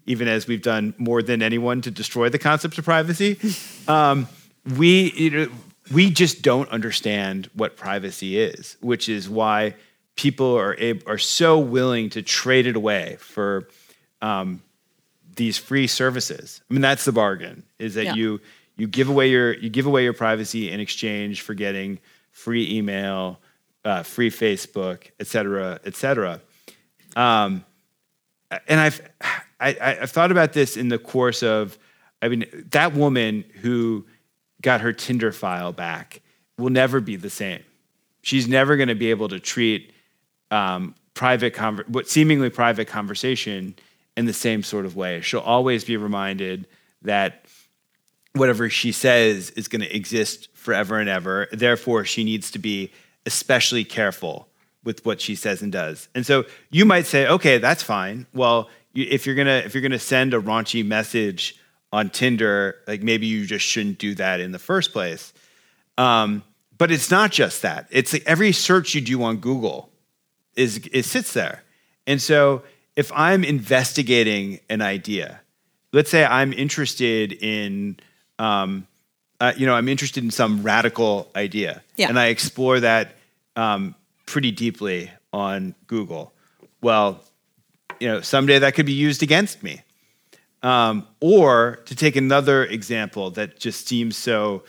even 0.07 0.29
as 0.29 0.47
we've 0.47 0.63
done 0.63 0.95
more 0.99 1.23
than 1.23 1.43
anyone 1.43 1.81
to 1.83 1.91
destroy 1.91 2.29
the 2.29 2.39
concept 2.39 2.79
of 2.79 2.85
privacy. 2.85 3.39
Um, 3.89 4.27
we, 4.77 5.13
you 5.13 5.31
know, 5.31 5.49
we 5.93 6.11
just 6.11 6.43
don't 6.43 6.69
understand 6.71 7.51
what 7.55 7.77
privacy 7.77 8.39
is, 8.39 8.77
which 8.81 9.09
is 9.09 9.29
why 9.29 9.75
people 10.17 10.57
are, 10.57 10.77
ab- 10.79 11.03
are 11.07 11.19
so 11.19 11.59
willing 11.59 12.11
to 12.11 12.23
trade 12.23 12.67
it 12.67 12.77
away 12.77 13.17
for 13.21 13.69
um, 14.23 14.63
these 15.37 15.59
free 15.59 15.87
services. 15.87 16.61
I 16.71 16.75
mean, 16.75 16.83
that's 16.83 17.05
the 17.05 17.13
bargain: 17.13 17.63
is 17.79 17.95
that 17.95 18.05
Yeah. 18.05 18.15
you 18.15 18.41
You 18.79 18.87
give 18.87 19.09
away 19.09 19.31
your 19.31 19.55
you 19.55 19.71
give 19.71 19.87
away 19.87 20.05
your 20.05 20.13
privacy 20.13 20.71
in 20.71 20.81
exchange 20.81 21.41
for 21.41 21.55
getting 21.55 21.99
free 22.31 22.77
email, 22.77 23.41
uh, 23.85 24.03
free 24.03 24.31
Facebook, 24.31 25.11
et 25.19 25.27
cetera, 25.27 25.81
et 25.85 25.97
cetera. 25.97 26.41
Um, 27.15 27.65
and 28.69 28.79
I've 28.79 29.01
I, 29.59 29.97
I've 30.03 30.11
thought 30.11 30.31
about 30.31 30.53
this 30.53 30.77
in 30.77 30.89
the 30.89 30.99
course 30.99 31.43
of, 31.43 31.79
I 32.21 32.29
mean, 32.29 32.45
that 32.73 32.93
woman 32.93 33.45
who 33.63 34.05
got 34.63 34.81
her 34.81 34.93
Tinder 34.93 35.33
file 35.33 35.73
back 35.73 36.21
will 36.59 36.71
never 36.71 37.01
be 37.01 37.17
the 37.17 37.31
same. 37.31 37.63
She's 38.23 38.49
never 38.49 38.77
going 38.77 38.89
to 38.89 38.95
be 38.95 39.11
able 39.11 39.29
to 39.29 39.39
treat 39.39 39.93
um, 40.51 40.95
private, 41.15 41.55
conver- 41.55 41.89
what 41.89 42.09
seemingly 42.09 42.51
private 42.51 42.89
conversation 42.89 43.77
in 44.17 44.25
the 44.27 44.33
same 44.33 44.63
sort 44.63 44.87
of 44.87 44.97
way. 44.97 45.21
She'll 45.21 45.41
always 45.41 45.85
be 45.85 45.97
reminded 45.97 46.67
that 47.03 47.45
whatever 48.33 48.69
she 48.69 48.93
says 48.93 49.51
is 49.51 49.69
going 49.69 49.83
to 49.83 49.95
exist 49.95 50.49
forever 50.55 50.99
and 50.99 51.09
ever. 51.09 51.49
Therefore, 51.53 52.05
she 52.05 52.25
needs 52.25 52.51
to 52.53 52.59
be 52.59 52.93
especially 53.25 53.85
careful 53.85 54.49
with 54.85 55.05
what 55.05 55.21
she 55.21 55.35
says 55.35 55.63
and 55.63 55.73
does. 55.73 56.09
And 56.15 56.25
so 56.25 56.45
you 56.71 56.85
might 56.85 57.07
say, 57.07 57.27
okay, 57.27 57.59
that's 57.59 57.83
fine. 57.83 58.27
Well, 58.33 58.71
if 58.95 59.27
you're 59.27 59.35
gonna 59.35 59.63
if 59.65 59.75
you're 59.75 59.83
gonna 59.83 59.99
send 59.99 60.33
a 60.33 60.41
raunchy 60.41 60.85
message 60.85 61.61
on 61.97 62.11
Tinder, 62.11 62.77
like 62.87 63.03
maybe 63.03 63.27
you 63.27 63.47
just 63.47 63.65
shouldn't 63.65 63.97
do 63.99 64.15
that 64.17 64.39
in 64.39 64.53
the 64.53 64.59
first 64.59 64.93
place. 64.93 65.33
Um, 65.97 66.43
but 66.77 66.91
it's 66.91 67.11
not 67.11 67.33
just 67.33 67.63
that. 67.63 67.87
It's 67.91 68.13
like 68.13 68.23
every 68.27 68.53
search 68.53 68.95
you 68.95 69.01
do 69.01 69.23
on 69.23 69.39
Google 69.39 69.89
is 70.57 70.87
it 70.93 71.07
sits 71.07 71.33
there. 71.33 71.63
And 72.07 72.21
so 72.21 72.65
if 72.97 73.11
I'm 73.15 73.45
investigating 73.45 74.61
an 74.69 74.83
idea, 74.83 75.41
let's 75.95 76.11
say 76.11 76.23
I'm 76.23 76.53
interested 76.53 77.33
in 77.33 77.99
um, 78.39 78.87
uh, 79.41 79.55
you 79.57 79.65
know, 79.65 79.75
I'm 79.75 79.89
interested 79.89 80.23
in 80.23 80.31
some 80.31 80.63
radical 80.63 81.31
idea, 81.35 81.83
yeah. 81.97 82.09
and 82.09 82.19
I 82.19 82.27
explore 82.27 82.81
that 82.81 83.17
um, 83.55 83.95
pretty 84.27 84.51
deeply 84.51 85.11
on 85.33 85.75
Google. 85.87 86.35
Well, 86.83 87.23
you 88.01 88.09
know, 88.09 88.21
someday 88.21 88.59
that 88.59 88.75
could 88.75 88.85
be 88.85 88.93
used 88.93 89.23
against 89.23 89.63
me. 89.63 89.81
Um, 90.67 91.07
or 91.21 91.79
to 91.85 91.95
take 91.95 92.17
another 92.17 92.65
example 92.65 93.31
that 93.31 93.61
just 93.61 93.87
seems 93.87 94.17
so, 94.17 94.65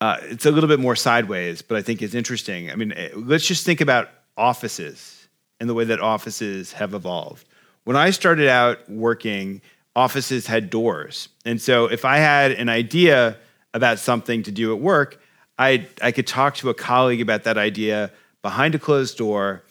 uh, 0.00 0.18
it's 0.22 0.46
a 0.46 0.52
little 0.52 0.68
bit 0.68 0.78
more 0.78 0.94
sideways, 0.94 1.60
but 1.60 1.76
I 1.76 1.82
think 1.82 2.02
is 2.02 2.14
interesting. 2.14 2.70
I 2.70 2.76
mean, 2.76 2.92
eh, 2.92 3.08
let's 3.16 3.44
just 3.44 3.66
think 3.66 3.80
about 3.80 4.10
offices 4.36 5.26
and 5.58 5.68
the 5.68 5.74
way 5.74 5.82
that 5.82 5.98
offices 5.98 6.74
have 6.74 6.94
evolved. 6.94 7.48
When 7.82 7.96
I 7.96 8.10
started 8.10 8.48
out 8.48 8.88
working, 8.88 9.60
offices 9.96 10.46
had 10.46 10.70
doors. 10.70 11.30
And 11.44 11.60
so 11.60 11.86
if 11.86 12.04
I 12.04 12.18
had 12.18 12.52
an 12.52 12.68
idea 12.68 13.38
about 13.74 13.98
something 13.98 14.44
to 14.44 14.52
do 14.52 14.72
at 14.72 14.78
work, 14.78 15.20
I, 15.58 15.88
I 16.00 16.12
could 16.12 16.28
talk 16.28 16.54
to 16.58 16.70
a 16.70 16.74
colleague 16.74 17.20
about 17.20 17.42
that 17.42 17.58
idea 17.58 18.12
behind 18.40 18.76
a 18.76 18.78
closed 18.78 19.18
door, 19.18 19.64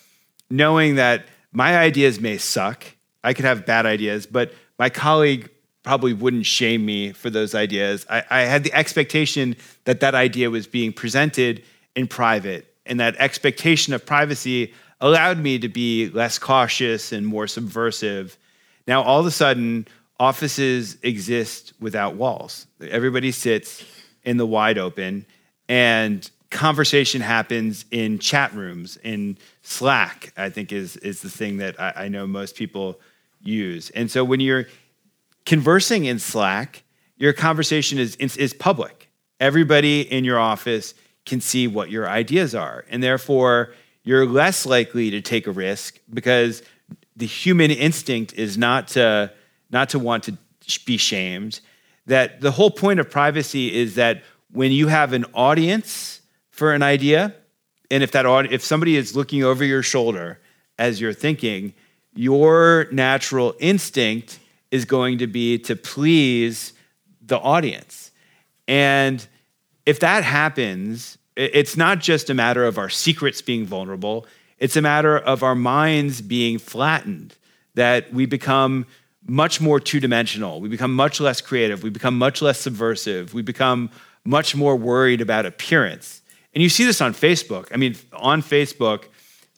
knowing 0.49 0.95
that 0.95 1.25
my 1.53 1.77
ideas 1.77 2.19
may 2.19 2.37
suck. 2.37 2.83
I 3.23 3.33
could 3.33 3.45
have 3.45 3.65
bad 3.65 3.85
ideas, 3.85 4.25
but 4.25 4.51
my 4.77 4.89
colleague 4.89 5.49
probably 5.83 6.13
wouldn't 6.13 6.45
shame 6.45 6.85
me 6.85 7.11
for 7.11 7.29
those 7.29 7.53
ideas. 7.53 8.05
I, 8.09 8.23
I, 8.29 8.41
had 8.41 8.63
the 8.63 8.73
expectation 8.73 9.55
that 9.83 9.99
that 9.99 10.15
idea 10.15 10.49
was 10.49 10.65
being 10.65 10.91
presented 10.91 11.63
in 11.95 12.07
private, 12.07 12.65
and 12.85 12.99
that 12.99 13.15
expectation 13.17 13.93
of 13.93 14.05
privacy 14.05 14.73
allowed 14.99 15.37
me 15.37 15.59
to 15.59 15.69
be 15.69 16.09
less 16.09 16.39
cautious 16.39 17.11
and 17.11 17.25
more 17.25 17.47
subversive. 17.47 18.37
Now, 18.87 19.03
all 19.03 19.19
of 19.19 19.25
a 19.27 19.31
sudden, 19.31 19.87
offices 20.19 20.97
exist 21.03 21.73
without 21.79 22.15
walls. 22.15 22.65
Everybody 22.81 23.31
sits 23.31 23.83
in 24.23 24.37
the 24.37 24.45
wide 24.45 24.79
open, 24.79 25.25
and 25.69 26.29
conversation 26.49 27.21
happens 27.21 27.85
in 27.91 28.17
chat 28.17 28.53
rooms, 28.53 28.97
in 29.03 29.37
Slack, 29.61 30.33
I 30.37 30.49
think 30.49 30.71
is, 30.71 30.97
is 30.97 31.21
the 31.21 31.29
thing 31.29 31.57
that 31.57 31.79
I, 31.79 31.93
I 31.95 32.07
know 32.07 32.25
most 32.25 32.55
people 32.55 32.99
use. 33.45 33.89
And 33.91 34.09
so 34.09 34.23
when 34.23 34.39
you're 34.39 34.65
conversing 35.45 36.05
in 36.05 36.19
Slack, 36.19 36.83
your 37.17 37.33
conversation 37.33 37.97
is, 37.97 38.15
is 38.17 38.53
public. 38.53 39.09
Everybody 39.39 40.01
in 40.01 40.23
your 40.23 40.39
office 40.39 40.93
can 41.25 41.41
see 41.41 41.67
what 41.67 41.89
your 41.89 42.09
ideas 42.09 42.53
are. 42.53 42.85
And 42.89 43.01
therefore, 43.01 43.73
you're 44.03 44.25
less 44.25 44.65
likely 44.65 45.09
to 45.11 45.21
take 45.21 45.47
a 45.47 45.51
risk 45.51 45.99
because 46.13 46.61
the 47.15 47.25
human 47.25 47.71
instinct 47.71 48.33
is 48.33 48.57
not 48.57 48.89
to, 48.89 49.31
not 49.71 49.89
to 49.89 49.99
want 49.99 50.23
to 50.23 50.37
be 50.85 50.97
shamed. 50.97 51.61
That 52.05 52.41
the 52.41 52.51
whole 52.51 52.69
point 52.69 52.99
of 52.99 53.09
privacy 53.09 53.73
is 53.73 53.95
that 53.95 54.23
when 54.51 54.71
you 54.71 54.87
have 54.87 55.13
an 55.13 55.25
audience 55.33 56.21
for 56.51 56.73
an 56.73 56.83
idea, 56.83 57.33
and 57.89 58.03
if 58.03 58.11
that 58.11 58.25
if 58.51 58.63
somebody 58.63 58.95
is 58.95 59.15
looking 59.15 59.43
over 59.43 59.63
your 59.63 59.83
shoulder 59.83 60.39
as 60.77 61.01
you're 61.01 61.13
thinking, 61.13 61.73
your 62.15 62.87
natural 62.91 63.55
instinct 63.59 64.39
is 64.71 64.85
going 64.85 65.19
to 65.19 65.27
be 65.27 65.59
to 65.59 65.75
please 65.75 66.73
the 67.21 67.37
audience. 67.37 68.11
And 68.67 69.25
if 69.85 69.99
that 69.99 70.23
happens, 70.23 71.17
it's 71.35 71.77
not 71.77 71.99
just 71.99 72.29
a 72.29 72.33
matter 72.33 72.65
of 72.65 72.77
our 72.77 72.89
secrets 72.89 73.41
being 73.41 73.65
vulnerable, 73.65 74.25
it's 74.57 74.75
a 74.75 74.81
matter 74.81 75.17
of 75.17 75.43
our 75.43 75.55
minds 75.55 76.21
being 76.21 76.57
flattened, 76.57 77.35
that 77.75 78.13
we 78.13 78.25
become 78.25 78.85
much 79.27 79.59
more 79.59 79.79
two 79.79 79.99
dimensional, 79.99 80.61
we 80.61 80.69
become 80.69 80.93
much 80.93 81.19
less 81.19 81.41
creative, 81.41 81.83
we 81.83 81.89
become 81.89 82.17
much 82.17 82.41
less 82.41 82.59
subversive, 82.59 83.33
we 83.33 83.41
become 83.41 83.89
much 84.23 84.55
more 84.55 84.75
worried 84.75 85.19
about 85.19 85.45
appearance. 85.45 86.21
And 86.53 86.63
you 86.63 86.69
see 86.69 86.85
this 86.85 87.01
on 87.01 87.13
Facebook. 87.13 87.67
I 87.73 87.77
mean, 87.77 87.95
on 88.13 88.41
Facebook, 88.41 89.05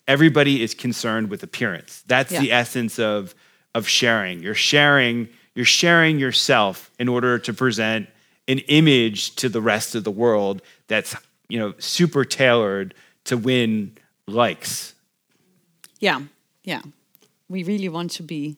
everybody 0.07 0.61
is 0.61 0.73
concerned 0.73 1.29
with 1.29 1.43
appearance. 1.43 2.03
That's 2.07 2.31
yeah. 2.31 2.39
the 2.39 2.51
essence 2.51 2.99
of, 2.99 3.35
of 3.75 3.87
sharing. 3.87 4.41
You're 4.41 4.55
sharing, 4.55 5.29
you're 5.55 5.65
sharing 5.65 6.19
yourself 6.19 6.91
in 6.99 7.07
order 7.07 7.37
to 7.39 7.53
present 7.53 8.09
an 8.47 8.59
image 8.67 9.35
to 9.35 9.49
the 9.49 9.61
rest 9.61 9.95
of 9.95 10.03
the 10.03 10.11
world 10.11 10.61
that's, 10.87 11.15
you 11.49 11.59
know, 11.59 11.73
super 11.79 12.23
tailored 12.23 12.93
to 13.25 13.37
win 13.37 13.97
likes. 14.27 14.93
Yeah, 15.99 16.21
yeah. 16.63 16.81
We 17.49 17.63
really 17.63 17.89
want 17.89 18.11
to 18.11 18.23
be 18.23 18.57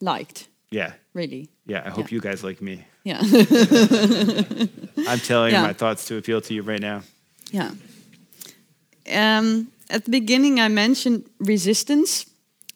liked. 0.00 0.48
Yeah. 0.70 0.92
Really. 1.12 1.48
Yeah, 1.66 1.82
I 1.84 1.90
hope 1.90 2.10
yeah. 2.10 2.16
you 2.16 2.20
guys 2.20 2.42
like 2.44 2.60
me. 2.60 2.84
Yeah. 3.04 3.20
I'm 5.08 5.18
telling 5.20 5.52
yeah. 5.52 5.62
my 5.62 5.72
thoughts 5.72 6.06
to 6.06 6.16
appeal 6.16 6.40
to 6.42 6.54
you 6.54 6.62
right 6.62 6.80
now. 6.80 7.02
Yeah. 7.50 7.72
Um, 9.12 9.68
at 9.90 10.04
the 10.04 10.10
beginning, 10.10 10.60
I 10.60 10.68
mentioned 10.68 11.28
resistance. 11.38 12.26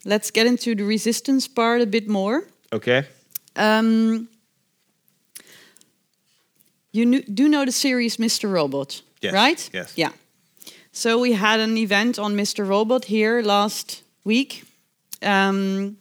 Let's 0.05 0.31
get 0.31 0.47
into 0.47 0.75
the 0.75 0.85
resistance 0.85 1.49
part 1.49 1.81
a 1.81 1.87
bit 1.87 2.09
more. 2.09 2.45
Okay. 2.73 3.05
Um, 3.57 4.29
you 6.93 7.23
do 7.23 7.49
know 7.49 7.65
the 7.65 7.73
series 7.73 8.17
Mr. 8.17 8.51
Robot, 8.51 9.03
yes. 9.21 9.33
right? 9.33 9.71
Yes. 9.73 9.93
Yeah. 9.97 10.11
So 10.93 11.19
we 11.19 11.33
had 11.33 11.61
an 11.61 11.77
event 11.77 12.19
on 12.19 12.35
Mr. 12.35 12.67
Robot 12.67 13.05
here 13.05 13.43
last 13.43 14.03
week. 14.25 14.65
Um, 15.23 15.97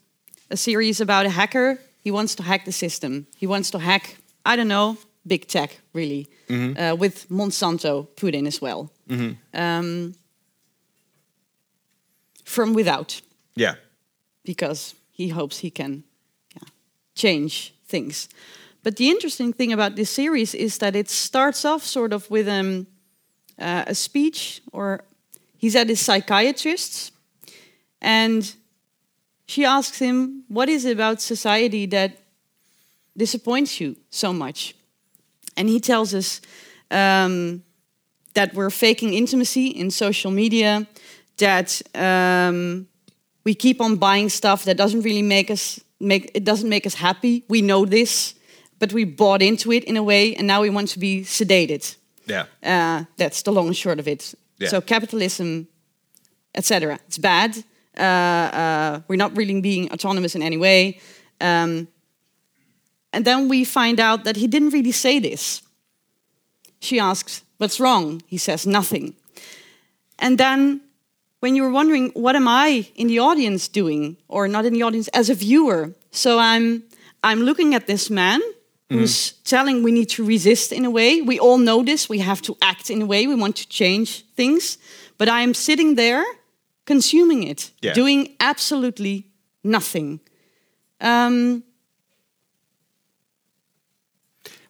a 0.49 0.57
series 0.57 1.01
about 1.01 1.25
a 1.25 1.29
hacker. 1.29 1.79
He 2.03 2.11
wants 2.11 2.35
to 2.35 2.43
hack 2.43 2.65
the 2.65 2.71
system. 2.71 3.27
He 3.37 3.47
wants 3.47 3.71
to 3.71 3.79
hack, 3.79 4.17
I 4.45 4.55
don't 4.55 4.67
know, 4.67 4.97
big 5.25 5.47
tech, 5.47 5.79
really, 5.93 6.27
mm-hmm. 6.47 6.79
uh, 6.79 6.95
with 6.95 7.27
Monsanto 7.29 8.07
put 8.15 8.33
in 8.33 8.47
as 8.47 8.61
well. 8.61 8.89
Mm-hmm. 9.09 9.59
Um, 9.59 10.15
from 12.47 12.73
without. 12.73 13.21
Yeah. 13.55 13.75
Because 14.45 14.95
he 15.11 15.27
hopes 15.27 15.59
he 15.59 15.69
can 15.69 16.03
yeah, 16.55 16.67
change 17.13 17.73
things. 17.87 18.29
But 18.83 18.95
the 18.95 19.09
interesting 19.09 19.51
thing 19.51 19.73
about 19.73 19.95
this 19.95 20.09
series 20.09 20.55
is 20.55 20.77
that 20.77 20.95
it 20.95 21.09
starts 21.09 21.65
off 21.65 21.83
sort 21.83 22.13
of 22.13 22.29
with 22.31 22.47
um, 22.47 22.87
uh, 23.59 23.83
a 23.87 23.93
speech, 23.93 24.61
or 24.71 25.03
he's 25.57 25.75
at 25.75 25.89
his 25.89 25.99
psychiatrist's, 25.99 27.11
and 28.01 28.55
she 29.45 29.65
asks 29.65 29.99
him, 29.99 30.43
What 30.47 30.69
is 30.69 30.85
it 30.85 30.93
about 30.93 31.21
society 31.21 31.85
that 31.87 32.17
disappoints 33.17 33.81
you 33.81 33.97
so 34.09 34.31
much? 34.31 34.73
And 35.57 35.67
he 35.67 35.81
tells 35.81 36.13
us 36.13 36.39
um, 36.91 37.63
that 38.35 38.53
we're 38.53 38.69
faking 38.69 39.13
intimacy 39.13 39.67
in 39.67 39.91
social 39.91 40.31
media, 40.31 40.87
that 41.37 41.81
um, 41.95 42.87
we 43.43 43.53
keep 43.53 43.81
on 43.81 43.95
buying 43.97 44.29
stuff 44.29 44.63
that 44.65 44.77
doesn't 44.77 45.01
really 45.01 45.21
make 45.21 45.51
us 45.51 45.79
make 45.99 46.31
it 46.33 46.43
doesn't 46.43 46.69
make 46.69 46.85
us 46.85 46.95
happy. 46.95 47.43
We 47.47 47.61
know 47.61 47.85
this, 47.85 48.35
but 48.79 48.93
we 48.93 49.05
bought 49.05 49.41
into 49.41 49.71
it 49.71 49.83
in 49.83 49.97
a 49.97 50.03
way, 50.03 50.35
and 50.35 50.47
now 50.47 50.61
we 50.61 50.69
want 50.69 50.89
to 50.89 50.99
be 50.99 51.21
sedated. 51.21 51.95
Yeah, 52.25 52.45
uh, 52.63 53.05
that's 53.17 53.41
the 53.41 53.51
long 53.51 53.67
and 53.67 53.75
short 53.75 53.99
of 53.99 54.07
it. 54.07 54.35
Yeah. 54.59 54.69
So 54.69 54.81
capitalism, 54.81 55.67
etc. 56.55 56.99
It's 57.07 57.17
bad. 57.17 57.63
Uh, 57.97 58.01
uh, 58.01 59.01
we're 59.07 59.15
not 59.15 59.35
really 59.35 59.59
being 59.61 59.91
autonomous 59.91 60.35
in 60.35 60.43
any 60.43 60.57
way. 60.57 60.99
Um, 61.41 61.87
and 63.13 63.25
then 63.25 63.49
we 63.49 63.63
find 63.63 63.99
out 63.99 64.23
that 64.25 64.35
he 64.35 64.47
didn't 64.47 64.69
really 64.69 64.91
say 64.91 65.19
this. 65.19 65.61
She 66.79 66.99
asks, 66.99 67.43
What's 67.57 67.79
wrong? 67.79 68.21
He 68.27 68.37
says, 68.37 68.67
Nothing. 68.67 69.15
And 70.19 70.37
then 70.37 70.81
when 71.39 71.55
you're 71.55 71.69
wondering, 71.69 72.11
What 72.13 72.35
am 72.35 72.47
I 72.47 72.87
in 72.95 73.07
the 73.07 73.19
audience 73.19 73.67
doing? 73.67 74.17
Or 74.27 74.47
not 74.47 74.65
in 74.65 74.73
the 74.73 74.83
audience, 74.83 75.07
as 75.09 75.29
a 75.29 75.33
viewer. 75.33 75.93
So 76.11 76.39
I'm, 76.39 76.83
I'm 77.23 77.41
looking 77.41 77.75
at 77.75 77.87
this 77.87 78.09
man 78.09 78.41
who's 78.89 79.31
mm. 79.31 79.43
telling 79.43 79.83
we 79.83 79.91
need 79.91 80.09
to 80.09 80.23
resist 80.23 80.71
in 80.71 80.85
a 80.85 80.89
way. 80.89 81.21
We 81.21 81.39
all 81.39 81.57
know 81.57 81.83
this. 81.83 82.07
We 82.07 82.19
have 82.19 82.41
to 82.43 82.55
act 82.61 82.89
in 82.89 83.01
a 83.01 83.05
way. 83.05 83.27
We 83.27 83.35
want 83.35 83.57
to 83.57 83.67
change 83.67 84.25
things. 84.35 84.77
But 85.17 85.27
I 85.27 85.41
am 85.41 85.53
sitting 85.53 85.95
there 85.95 86.23
consuming 86.85 87.43
it, 87.43 87.71
yeah. 87.81 87.93
doing 87.93 88.35
absolutely 88.39 89.27
nothing. 89.63 90.19
Um, 91.01 91.63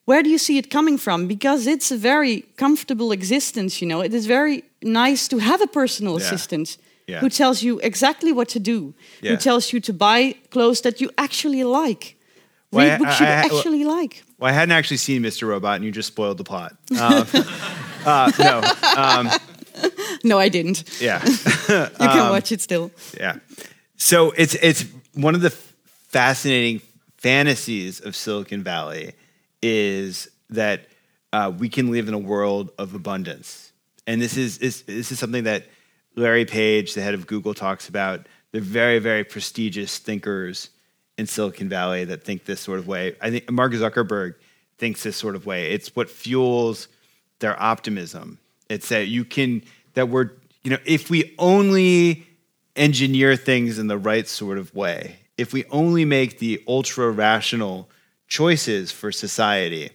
where 0.06 0.24
do 0.24 0.30
you 0.30 0.38
see 0.38 0.58
it 0.58 0.70
coming 0.70 0.98
from? 0.98 1.28
Because 1.28 1.68
it's 1.68 1.92
a 1.92 1.98
very 1.98 2.42
comfortable 2.56 3.12
existence, 3.12 3.82
you 3.82 3.88
know. 3.88 4.02
It 4.02 4.14
is 4.14 4.26
very 4.26 4.64
nice 4.82 5.28
to 5.30 5.38
have 5.38 5.62
a 5.62 5.68
personal 5.68 6.20
yeah. 6.20 6.26
assistant 6.26 6.78
yeah. 7.08 7.20
who 7.20 7.30
tells 7.30 7.64
you 7.64 7.80
exactly 7.80 8.32
what 8.32 8.50
to 8.50 8.60
do, 8.60 8.94
yeah. 9.22 9.32
who 9.32 9.38
tells 9.38 9.74
you 9.74 9.80
to 9.82 9.94
buy 9.94 10.36
clothes 10.50 10.82
that 10.82 11.02
you 11.02 11.10
actually 11.18 11.64
like, 11.64 12.18
well, 12.72 12.86
read 12.86 13.00
books 13.00 13.22
I, 13.22 13.26
I, 13.26 13.28
you 13.28 13.34
actually 13.46 13.86
well, 13.86 13.96
like. 13.96 14.24
Well, 14.40 14.50
I 14.50 14.54
hadn't 14.54 14.74
actually 14.74 14.98
seen 14.98 15.24
Mr. 15.24 15.48
Robot, 15.48 15.78
and 15.78 15.86
you 15.86 15.92
just 15.92 16.08
spoiled 16.08 16.38
the 16.38 16.44
plot. 16.44 16.76
Uh, 16.96 17.26
uh, 18.06 18.32
no. 18.40 18.62
Um, 18.98 19.30
no, 20.24 20.38
I 20.38 20.50
didn't. 20.50 20.84
Yeah. 21.02 21.24
you 21.26 21.36
can 21.98 22.20
um, 22.20 22.30
watch 22.30 22.52
it 22.52 22.62
still. 22.62 22.92
Yeah. 23.20 23.38
So 23.96 24.32
it's 24.32 24.56
it's 24.56 24.86
one 25.14 25.34
of 25.34 25.42
the 25.42 25.50
fascinating 25.50 26.82
fantasies 27.18 28.00
of 28.00 28.16
Silicon 28.16 28.64
Valley 28.64 29.14
is 29.62 30.30
that 30.50 30.82
uh, 31.34 31.52
we 31.58 31.70
can 31.70 31.92
live 31.92 32.08
in 32.08 32.14
a 32.14 32.20
world 32.20 32.72
of 32.78 32.94
abundance, 32.94 33.67
and 34.08 34.22
this 34.22 34.38
is, 34.38 34.58
is 34.60 34.84
this 34.84 35.12
is 35.12 35.20
something 35.20 35.44
that 35.44 35.66
Larry 36.16 36.46
Page, 36.46 36.94
the 36.96 37.02
head 37.02 37.14
of 37.14 37.28
Google, 37.28 37.54
talks 37.54 37.90
about. 37.90 38.26
They're 38.52 38.62
very 38.62 39.00
very 39.00 39.24
prestigious 39.24 40.00
thinkers 40.00 40.70
in 41.18 41.28
Silicon 41.28 41.70
Valley 41.70 42.06
that 42.06 42.24
think 42.24 42.46
this 42.46 42.62
sort 42.62 42.80
of 42.80 42.88
way. 42.88 43.16
I 43.22 43.30
think 43.30 43.52
Mark 43.52 43.74
Zuckerberg 43.74 44.36
thinks 44.78 45.04
this 45.04 45.18
sort 45.18 45.36
of 45.36 45.46
way. 45.46 45.72
It's 45.72 45.96
what 45.96 46.10
fuels 46.10 46.88
their 47.40 47.62
optimism. 47.62 48.40
It's 48.70 48.90
that 48.90 49.08
you 49.08 49.26
can 49.26 49.64
that 49.94 50.10
we're 50.10 50.32
you 50.64 50.72
know 50.72 50.80
if 50.86 51.10
we 51.10 51.36
only 51.38 52.26
engineer 52.76 53.36
things 53.36 53.80
in 53.80 53.88
the 53.88 53.98
right 53.98 54.28
sort 54.28 54.58
of 54.58 54.74
way, 54.74 55.18
if 55.38 55.52
we 55.52 55.66
only 55.66 56.06
make 56.06 56.40
the 56.40 56.64
ultra 56.68 57.10
rational 57.12 57.90
choices 58.28 58.92
for 58.92 59.12
society, 59.12 59.90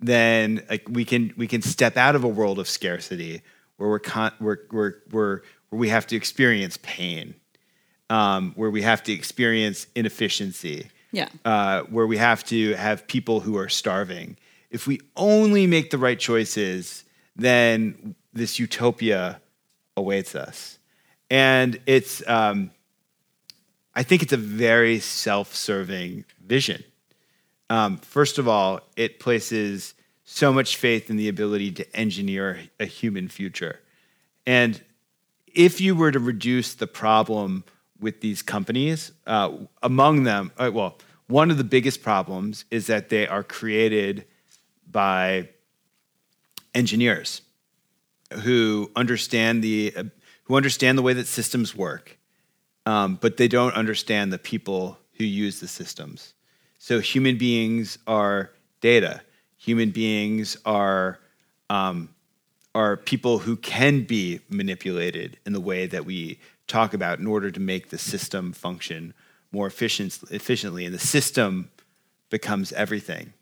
then 0.00 0.62
like 0.68 0.86
we 0.88 1.04
can 1.04 1.32
we 1.36 1.46
can 1.46 1.62
step 1.62 1.96
out 1.96 2.14
of 2.14 2.24
a 2.24 2.28
world 2.28 2.58
of 2.58 2.68
scarcity 2.68 3.42
where 3.76 3.88
we're 3.88 3.98
con- 3.98 4.32
we're, 4.40 4.58
we're, 4.70 4.94
we're, 5.10 5.40
where 5.68 5.78
we 5.78 5.88
have 5.88 6.06
to 6.08 6.16
experience 6.16 6.78
pain, 6.82 7.34
um, 8.10 8.52
where 8.54 8.70
we 8.70 8.82
have 8.82 9.02
to 9.04 9.12
experience 9.12 9.86
inefficiency, 9.94 10.88
yeah, 11.12 11.28
uh, 11.44 11.82
where 11.82 12.06
we 12.06 12.16
have 12.16 12.44
to 12.44 12.74
have 12.74 13.06
people 13.06 13.40
who 13.40 13.56
are 13.56 13.68
starving. 13.68 14.36
If 14.70 14.86
we 14.86 15.00
only 15.16 15.66
make 15.66 15.90
the 15.90 15.98
right 15.98 16.18
choices, 16.18 17.04
then 17.36 18.14
this 18.32 18.58
utopia 18.58 19.40
awaits 19.96 20.34
us, 20.34 20.78
and 21.30 21.80
it's. 21.86 22.26
Um, 22.28 22.70
I 23.96 24.02
think 24.02 24.24
it's 24.24 24.32
a 24.32 24.36
very 24.36 24.98
self-serving 24.98 26.24
vision. 26.44 26.82
Um, 27.74 27.96
first 27.96 28.38
of 28.38 28.46
all, 28.46 28.82
it 28.94 29.18
places 29.18 29.94
so 30.22 30.52
much 30.52 30.76
faith 30.76 31.10
in 31.10 31.16
the 31.16 31.28
ability 31.28 31.72
to 31.72 31.96
engineer 31.96 32.60
a 32.78 32.86
human 32.86 33.26
future. 33.26 33.80
And 34.46 34.80
if 35.48 35.80
you 35.80 35.96
were 35.96 36.12
to 36.12 36.20
reduce 36.20 36.74
the 36.74 36.86
problem 36.86 37.64
with 37.98 38.20
these 38.20 38.42
companies, 38.42 39.10
uh, 39.26 39.50
among 39.82 40.22
them, 40.22 40.52
uh, 40.56 40.70
well, 40.72 40.98
one 41.26 41.50
of 41.50 41.58
the 41.58 41.64
biggest 41.64 42.00
problems 42.00 42.64
is 42.70 42.86
that 42.86 43.08
they 43.08 43.26
are 43.26 43.42
created 43.42 44.24
by 44.88 45.48
engineers 46.76 47.42
who 48.44 48.88
understand 48.94 49.64
the 49.64 49.92
uh, 49.96 50.04
who 50.44 50.54
understand 50.54 50.96
the 50.96 51.02
way 51.02 51.14
that 51.14 51.26
systems 51.26 51.74
work, 51.74 52.18
um, 52.86 53.18
but 53.20 53.36
they 53.36 53.48
don't 53.48 53.74
understand 53.74 54.32
the 54.32 54.38
people 54.38 54.96
who 55.14 55.24
use 55.24 55.58
the 55.58 55.66
systems. 55.66 56.34
So 56.84 57.00
human 57.00 57.38
beings 57.38 57.96
are 58.06 58.50
data. 58.82 59.22
Human 59.56 59.90
beings 59.90 60.58
are 60.66 61.18
um, 61.70 62.10
are 62.74 62.98
people 62.98 63.38
who 63.38 63.56
can 63.56 64.02
be 64.02 64.40
manipulated 64.50 65.38
in 65.46 65.54
the 65.54 65.62
way 65.62 65.86
that 65.86 66.04
we 66.04 66.38
talk 66.66 66.92
about 66.92 67.20
in 67.20 67.26
order 67.26 67.50
to 67.50 67.58
make 67.58 67.88
the 67.88 67.96
system 67.96 68.52
function 68.52 69.14
more 69.50 69.66
efficient, 69.66 70.18
efficiently, 70.30 70.84
and 70.84 70.94
the 70.94 70.98
system 70.98 71.70
becomes 72.28 72.70
everything. 72.74 73.32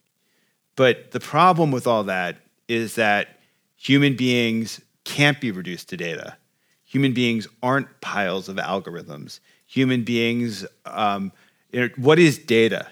But 0.76 1.10
the 1.10 1.18
problem 1.18 1.72
with 1.72 1.88
all 1.88 2.04
that 2.04 2.36
is 2.68 2.94
that 2.94 3.40
human 3.74 4.14
beings 4.14 4.80
can't 5.02 5.40
be 5.40 5.50
reduced 5.50 5.88
to 5.88 5.96
data. 5.96 6.36
Human 6.84 7.12
beings 7.12 7.48
aren't 7.60 8.00
piles 8.00 8.48
of 8.48 8.54
algorithms. 8.58 9.40
Human 9.66 10.04
beings, 10.04 10.64
um, 10.86 11.32
what 11.96 12.20
is 12.20 12.38
data? 12.38 12.86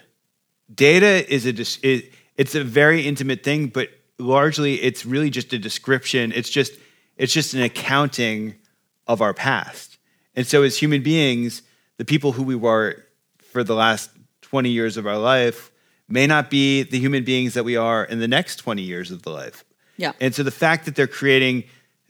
Data 0.73 1.31
is 1.33 1.45
a 1.45 1.87
it, 1.87 2.13
it's 2.37 2.55
a 2.55 2.63
very 2.63 3.07
intimate 3.07 3.43
thing, 3.43 3.67
but 3.67 3.89
largely 4.17 4.81
it's 4.81 5.05
really 5.05 5.29
just 5.29 5.53
a 5.53 5.59
description. 5.59 6.31
It's 6.33 6.49
just 6.49 6.73
it's 7.17 7.33
just 7.33 7.53
an 7.53 7.61
accounting 7.61 8.55
of 9.07 9.21
our 9.21 9.33
past. 9.33 9.97
And 10.35 10.47
so 10.47 10.63
as 10.63 10.77
human 10.77 11.03
beings, 11.03 11.61
the 11.97 12.05
people 12.05 12.31
who 12.31 12.43
we 12.43 12.55
were 12.55 13.03
for 13.51 13.63
the 13.63 13.75
last 13.75 14.09
20 14.43 14.69
years 14.69 14.97
of 14.97 15.05
our 15.05 15.17
life 15.17 15.71
may 16.07 16.27
not 16.27 16.49
be 16.49 16.83
the 16.83 16.99
human 16.99 17.23
beings 17.23 17.53
that 17.53 17.63
we 17.63 17.75
are 17.75 18.03
in 18.03 18.19
the 18.19 18.27
next 18.27 18.57
20 18.57 18.81
years 18.81 19.11
of 19.11 19.23
the 19.23 19.29
life. 19.29 19.63
Yeah. 19.97 20.13
And 20.19 20.33
so 20.33 20.43
the 20.43 20.51
fact 20.51 20.85
that 20.85 20.95
they're 20.95 21.07
creating 21.07 21.65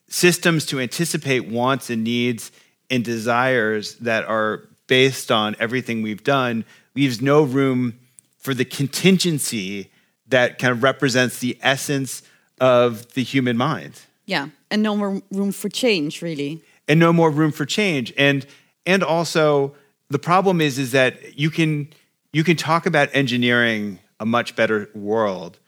systems 0.08 0.66
to 0.68 0.80
anticipate 0.80 1.48
wants 1.48 1.90
and 1.90 2.04
needs 2.04 2.52
and 2.90 3.04
desires 3.04 3.96
that 3.96 4.26
are 4.26 4.64
based 4.88 5.32
on 5.32 5.56
everything 5.60 6.02
we've 6.02 6.24
done 6.24 6.66
leaves 6.96 7.22
no 7.22 7.44
room 7.44 7.98
for 8.42 8.54
the 8.54 8.66
contingency 8.66 9.92
that 10.28 10.58
kind 10.60 10.72
of 10.72 10.84
represents 10.84 11.40
the 11.40 11.58
essence 11.62 12.24
of 12.60 13.14
the 13.14 13.24
human 13.24 13.56
mind. 13.56 14.02
Yeah, 14.26 14.50
and 14.70 14.82
no 14.82 14.96
more 14.96 15.22
room 15.32 15.52
for 15.52 15.70
change, 15.70 16.22
really. 16.22 16.62
And 16.88 17.00
no 17.00 17.14
more 17.14 17.30
room 17.30 17.52
for 17.52 17.66
change. 17.66 18.14
And 18.18 18.46
and 18.86 19.04
also 19.04 19.76
the 20.10 20.20
problem 20.20 20.60
is 20.60 20.78
is 20.78 20.92
that 20.92 21.38
you 21.38 21.50
can 21.50 21.90
you 22.34 22.44
can 22.44 22.58
talk 22.58 22.86
about 22.86 23.10
engineering 23.14 24.00
a 24.20 24.26
much 24.26 24.56
better 24.56 24.90
world, 24.94 25.60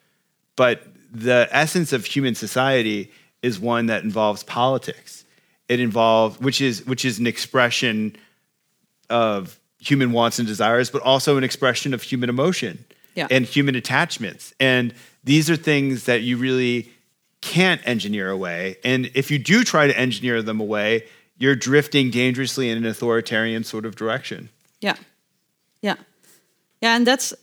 but 0.56 0.84
the 1.12 1.48
essence 1.52 1.94
of 1.94 2.06
human 2.06 2.36
society 2.36 3.12
is 3.42 3.60
one 3.60 3.86
that 3.88 4.04
involves 4.04 4.44
politics. 4.44 5.26
It 5.70 5.80
involves 5.80 6.40
which 6.40 6.62
is 6.62 6.86
which 6.86 7.06
is 7.06 7.20
an 7.20 7.28
expression 7.28 8.16
of 9.10 9.60
human 9.84 10.12
wants 10.12 10.40
and 10.40 10.48
desires, 10.48 10.90
but 10.90 11.02
also 11.02 11.38
an 11.38 11.44
expression 11.44 11.94
of 11.94 12.02
human 12.02 12.30
emotion 12.30 12.86
yeah. 13.16 13.28
and 13.30 13.46
human 13.46 13.76
attachments. 13.76 14.54
And 14.60 14.94
these 15.24 15.50
are 15.50 15.56
things 15.56 16.06
that 16.06 16.22
you 16.22 16.38
really 16.38 16.92
can't 17.42 17.82
engineer 17.86 18.30
away. 18.30 18.78
And 18.84 19.12
if 19.14 19.30
you 19.30 19.40
do 19.40 19.64
try 19.64 19.88
to 19.88 19.98
engineer 19.98 20.42
them 20.42 20.60
away, 20.60 21.06
you're 21.38 21.56
drifting 21.56 22.10
dangerously 22.10 22.70
in 22.70 22.78
an 22.78 22.86
authoritarian 22.86 23.64
sort 23.64 23.86
of 23.86 23.96
direction. 23.96 24.50
Yeah. 24.80 24.96
Yeah. 25.82 25.96
Yeah. 26.82 26.96
And 26.96 27.06
that's 27.06 27.34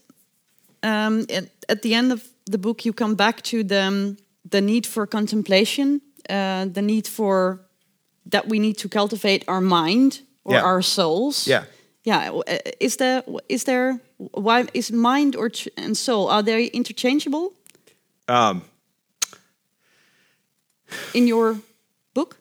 um, 0.81 1.25
at, 1.29 1.49
at, 1.69 1.81
the 1.83 1.93
end 1.93 2.11
of 2.11 2.27
the 2.45 2.57
book, 2.57 2.85
you 2.85 2.93
come 2.93 3.13
back 3.13 3.43
to 3.43 3.63
the, 3.63 3.83
um, 3.83 4.17
the 4.49 4.61
need 4.61 4.87
for 4.87 5.05
contemplation, 5.05 6.01
uh, 6.27 6.65
the 6.65 6.81
need 6.81 7.07
for 7.07 7.61
that 8.25 8.47
we 8.47 8.57
need 8.57 8.77
to 8.79 8.89
cultivate 8.89 9.43
our 9.47 9.61
mind 9.61 10.21
or 10.43 10.53
yeah. 10.55 10.63
our 10.63 10.81
souls. 10.81 11.47
Yeah 11.47 11.65
yeah 12.03 12.31
uh, 12.31 12.57
is 12.79 12.97
there 12.97 13.23
is 13.49 13.63
there 13.63 13.99
why 14.17 14.65
is 14.73 14.91
mind 14.91 15.35
or 15.35 15.51
and 15.77 15.97
soul 15.97 16.29
are 16.29 16.43
they 16.43 16.65
interchangeable? 16.65 17.53
Um. 18.27 18.63
In 21.13 21.25
your 21.25 21.57
book? 22.13 22.37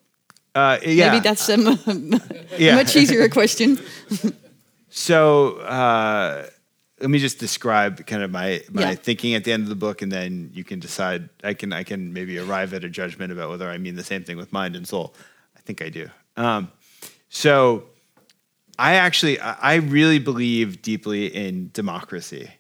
Uh, 0.55 0.79
yeah. 0.85 1.11
Maybe 1.11 1.21
that's 1.23 1.49
a 1.49 1.57
yeah. 2.59 2.75
much 2.75 2.97
easier 2.97 3.29
question. 3.29 3.79
So 4.93 5.59
uh, 5.59 6.47
let 7.01 7.11
me 7.11 7.19
just 7.19 7.39
describe 7.39 8.05
kind 8.07 8.23
of 8.23 8.31
my 8.31 8.61
my 8.71 8.83
yeah. 8.83 8.95
thinking 8.95 9.35
at 9.35 9.45
the 9.45 9.53
end 9.53 9.63
of 9.63 9.69
the 9.69 9.77
book 9.77 10.03
and 10.03 10.11
then 10.11 10.51
you 10.53 10.65
can 10.65 10.81
decide 10.81 11.29
i 11.45 11.55
can 11.55 11.73
i 11.73 11.83
can 11.83 12.13
maybe 12.13 12.39
arrive 12.39 12.75
at 12.75 12.85
a 12.85 12.89
judgment 12.89 13.33
about 13.33 13.49
whether 13.49 13.71
i 13.71 13.79
mean 13.79 13.95
the 13.95 14.05
same 14.05 14.25
thing 14.25 14.37
with 14.37 14.53
mind 14.53 14.77
and 14.77 14.87
soul. 14.87 15.15
I 15.57 15.61
think 15.61 15.81
i 15.81 15.89
do. 15.89 16.11
Um, 16.37 16.73
so 17.29 17.85
I 18.81 18.95
actually, 18.95 19.39
I 19.39 19.75
really 19.75 20.19
believe 20.19 20.81
deeply 20.81 21.27
in 21.27 21.71
democracy. 21.75 22.51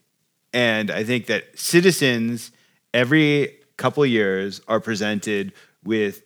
and 0.52 0.90
I 0.90 1.04
think 1.04 1.26
that 1.26 1.44
citizens 1.58 2.50
every 2.92 3.56
couple 3.76 4.04
years 4.04 4.60
are 4.68 4.80
presented 4.80 5.52
with 5.84 6.22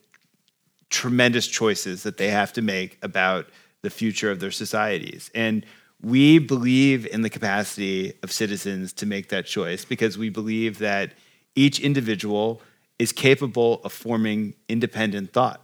tremendous 0.91 1.47
choices 1.47 2.03
that 2.05 2.17
they 2.17 2.29
have 2.29 2.53
to 2.55 2.63
make 2.63 2.99
about 3.03 3.47
the 3.83 3.91
future 3.91 4.31
of 4.31 4.41
their 4.41 4.51
societies. 4.51 5.31
And 5.35 5.65
we 6.01 6.39
believe 6.39 7.07
in 7.07 7.23
the 7.23 7.31
capacity 7.31 8.15
of 8.23 8.33
citizens 8.33 8.93
to 8.95 9.07
make 9.07 9.29
that 9.29 9.47
choice 9.47 9.85
because 9.85 10.19
we 10.19 10.31
believe 10.31 10.79
that 10.79 11.13
each 11.55 11.79
individual 11.81 12.61
is 12.99 13.13
capable 13.13 13.81
of 13.85 13.93
forming 13.93 14.55
independent 14.69 15.33
thought. 15.33 15.61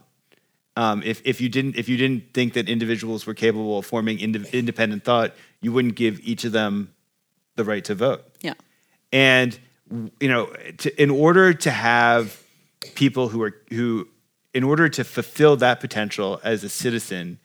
Um, 0.77 1.03
if, 1.03 1.21
if, 1.25 1.41
you 1.41 1.49
didn't, 1.49 1.75
if 1.75 1.89
you 1.89 1.97
didn't 1.97 2.33
think 2.33 2.53
that 2.53 2.69
individuals 2.69 3.25
were 3.25 3.33
capable 3.33 3.79
of 3.79 3.85
forming 3.85 4.19
ind- 4.19 4.47
independent 4.53 5.03
thought, 5.03 5.33
you 5.59 5.73
wouldn't 5.73 5.95
give 5.95 6.19
each 6.21 6.45
of 6.45 6.53
them 6.53 6.93
the 7.55 7.65
right 7.65 7.83
to 7.85 7.95
vote. 7.95 8.23
Yeah. 8.41 8.53
And 9.11 9.59
you 10.19 10.29
know, 10.29 10.47
to, 10.77 11.01
in 11.01 11.09
order 11.09 11.53
to 11.53 11.71
have 11.71 12.41
people 12.95 13.27
who 13.27 13.41
are 13.43 13.55
who, 13.69 14.07
in 14.53 14.63
order 14.63 14.89
to 14.89 15.03
fulfill 15.03 15.57
that 15.57 15.79
potential 15.79 16.39
as 16.43 16.63
a 16.63 16.69
citizen, 16.69 17.39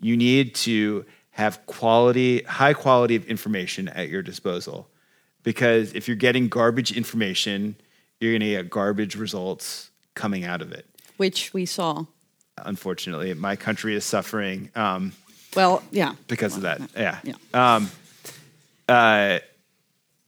you 0.00 0.16
need 0.16 0.54
to 0.54 1.04
have 1.30 1.64
quality, 1.66 2.42
high 2.42 2.74
quality 2.74 3.16
of 3.16 3.24
information 3.26 3.88
at 3.88 4.08
your 4.08 4.22
disposal. 4.22 4.88
Because 5.42 5.92
if 5.94 6.06
you're 6.06 6.16
getting 6.16 6.48
garbage 6.48 6.92
information, 6.92 7.76
you're 8.18 8.32
going 8.32 8.40
to 8.40 8.50
get 8.50 8.68
garbage 8.68 9.16
results 9.16 9.90
coming 10.14 10.44
out 10.44 10.60
of 10.60 10.72
it. 10.72 10.86
Which 11.16 11.54
we 11.54 11.64
saw. 11.64 12.06
Unfortunately, 12.64 13.32
my 13.34 13.56
country 13.56 13.94
is 13.94 14.04
suffering. 14.04 14.70
Um, 14.74 15.12
well, 15.54 15.82
yeah. 15.90 16.14
Because 16.28 16.56
well, 16.56 16.72
of 16.72 16.92
that, 16.94 17.00
yeah. 17.00 17.34
yeah. 17.54 17.74
Um, 17.74 17.90
uh, 18.88 19.38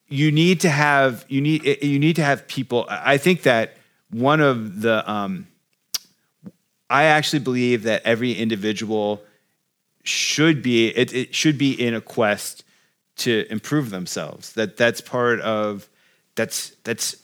you 0.08 0.30
need 0.30 0.60
to 0.60 0.68
have 0.68 1.24
you 1.28 1.40
need 1.40 1.64
you 1.82 1.98
need 1.98 2.16
to 2.16 2.24
have 2.24 2.46
people. 2.46 2.86
I 2.88 3.16
think 3.16 3.42
that 3.42 3.76
one 4.10 4.40
of 4.40 4.82
the 4.82 5.10
um, 5.10 5.46
I 6.90 7.04
actually 7.04 7.38
believe 7.38 7.84
that 7.84 8.02
every 8.04 8.32
individual 8.32 9.22
should 10.04 10.62
be 10.62 10.88
it, 10.88 11.14
it 11.14 11.34
should 11.34 11.56
be 11.56 11.72
in 11.72 11.94
a 11.94 12.00
quest 12.00 12.64
to 13.16 13.46
improve 13.50 13.90
themselves. 13.90 14.52
That 14.52 14.76
that's 14.76 15.00
part 15.00 15.40
of 15.40 15.88
that's 16.34 16.70
that's 16.84 17.16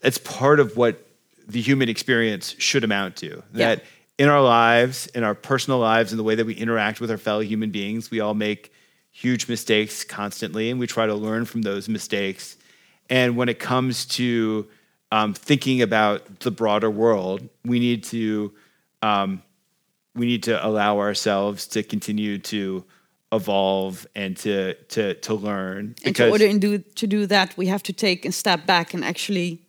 that's 0.00 0.18
part 0.18 0.60
of 0.60 0.76
what 0.76 1.04
the 1.48 1.60
human 1.60 1.88
experience 1.88 2.54
should 2.58 2.84
amount 2.84 3.16
to. 3.16 3.42
That 3.52 3.78
yeah. 3.78 3.84
In 4.18 4.28
our 4.28 4.42
lives, 4.42 5.06
in 5.08 5.24
our 5.24 5.34
personal 5.34 5.78
lives, 5.78 6.12
in 6.12 6.16
the 6.16 6.24
way 6.24 6.34
that 6.34 6.46
we 6.46 6.54
interact 6.54 7.00
with 7.00 7.10
our 7.10 7.18
fellow 7.18 7.40
human 7.40 7.70
beings, 7.70 8.10
we 8.10 8.20
all 8.20 8.34
make 8.34 8.72
huge 9.10 9.48
mistakes 9.48 10.04
constantly, 10.04 10.70
and 10.70 10.80
we 10.80 10.86
try 10.86 11.06
to 11.06 11.14
learn 11.14 11.44
from 11.44 11.62
those 11.62 11.88
mistakes. 11.88 12.56
And 13.08 13.36
when 13.36 13.48
it 13.48 13.58
comes 13.58 14.06
to 14.06 14.66
um, 15.12 15.34
thinking 15.34 15.82
about 15.82 16.40
the 16.40 16.50
broader 16.50 16.90
world, 16.90 17.48
we 17.64 17.78
need 17.78 18.04
to 18.04 18.52
um, 19.02 19.42
we 20.14 20.26
need 20.26 20.42
to 20.44 20.66
allow 20.66 20.98
ourselves 20.98 21.66
to 21.68 21.82
continue 21.82 22.38
to 22.38 22.84
evolve 23.32 24.06
and 24.14 24.36
to 24.38 24.74
to 24.74 25.14
to 25.14 25.34
learn. 25.34 25.94
And 26.04 26.18
in 26.18 26.30
order 26.30 26.58
do, 26.58 26.78
to 26.78 27.06
do 27.06 27.26
that, 27.26 27.56
we 27.56 27.66
have 27.66 27.82
to 27.84 27.92
take 27.92 28.24
a 28.24 28.32
step 28.32 28.66
back 28.66 28.94
and 28.94 29.04
actually, 29.04 29.62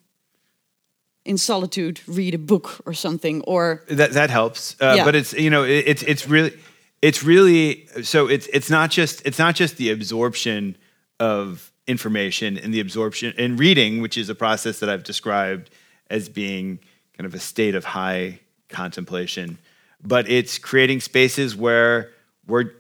in 1.28 1.38
solitude, 1.38 2.02
read 2.08 2.34
a 2.34 2.38
book 2.38 2.82
or 2.86 2.94
something. 2.94 3.42
Or 3.42 3.84
that 3.90 4.14
that 4.14 4.30
helps. 4.30 4.76
Uh, 4.82 4.94
yeah. 4.98 5.06
But 5.06 5.16
it's 5.16 5.34
you 5.34 5.50
know 5.50 5.64
it, 5.64 5.84
it's 5.88 6.04
it's 6.04 6.28
really 6.28 6.54
it's 7.02 7.24
really 7.24 7.88
so 8.04 8.28
it's 8.28 8.48
it's 8.48 8.70
not 8.70 8.90
just 8.90 9.26
it's 9.26 9.40
not 9.40 9.56
just 9.56 9.78
the 9.78 9.92
absorption 9.92 10.76
of 11.20 11.72
information 11.88 12.58
and 12.58 12.74
the 12.74 12.80
absorption 12.80 13.34
and 13.38 13.60
reading, 13.60 14.02
which 14.02 14.18
is 14.18 14.30
a 14.30 14.36
process 14.36 14.80
that 14.80 14.90
I've 14.90 15.04
described 15.04 15.70
as 16.10 16.30
being 16.30 16.80
kind 17.18 17.26
of 17.26 17.34
a 17.34 17.40
state 17.40 17.76
of 17.76 17.86
high 17.86 18.40
contemplation, 18.70 19.58
but 20.04 20.30
it's 20.30 20.58
creating 20.58 21.00
spaces 21.00 21.56
where 21.56 22.12
we're 22.46 22.72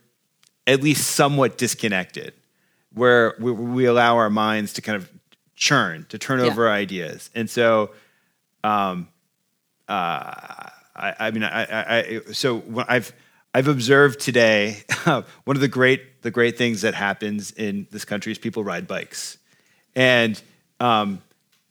at 0.66 0.84
least 0.84 1.12
somewhat 1.12 1.58
disconnected, 1.58 2.34
where 2.93 3.36
we, 3.39 3.52
we 3.52 3.86
allow 3.86 4.18
our 4.18 4.30
minds 4.30 4.74
to 4.74 4.82
kind 4.82 4.95
of 4.95 5.10
churn, 5.56 6.06
to 6.10 6.18
turn 6.18 6.39
yeah. 6.39 6.45
over 6.45 6.70
ideas, 6.70 7.30
and 7.36 7.50
so. 7.50 7.91
Um, 8.64 9.08
uh, 9.88 10.70
I, 10.95 11.16
I 11.20 11.32
mean, 11.32 11.43
I, 11.43 11.64
I, 11.64 11.97
I 11.97 12.22
so 12.32 12.64
I've 12.88 13.14
I've 13.53 13.68
observed 13.68 14.20
today 14.20 14.84
one 15.05 15.58
of 15.58 15.62
the 15.62 15.68
great 15.68 16.22
the 16.22 16.32
great 16.32 16.58
things 16.58 16.82
that 16.82 16.93
happens 16.93 17.51
in 17.51 17.88
this 17.91 18.05
country 18.05 18.32
is 18.32 18.38
people 18.38 18.64
ride 18.64 18.88
bikes, 18.88 19.38
and 19.95 20.41
um, 20.80 21.22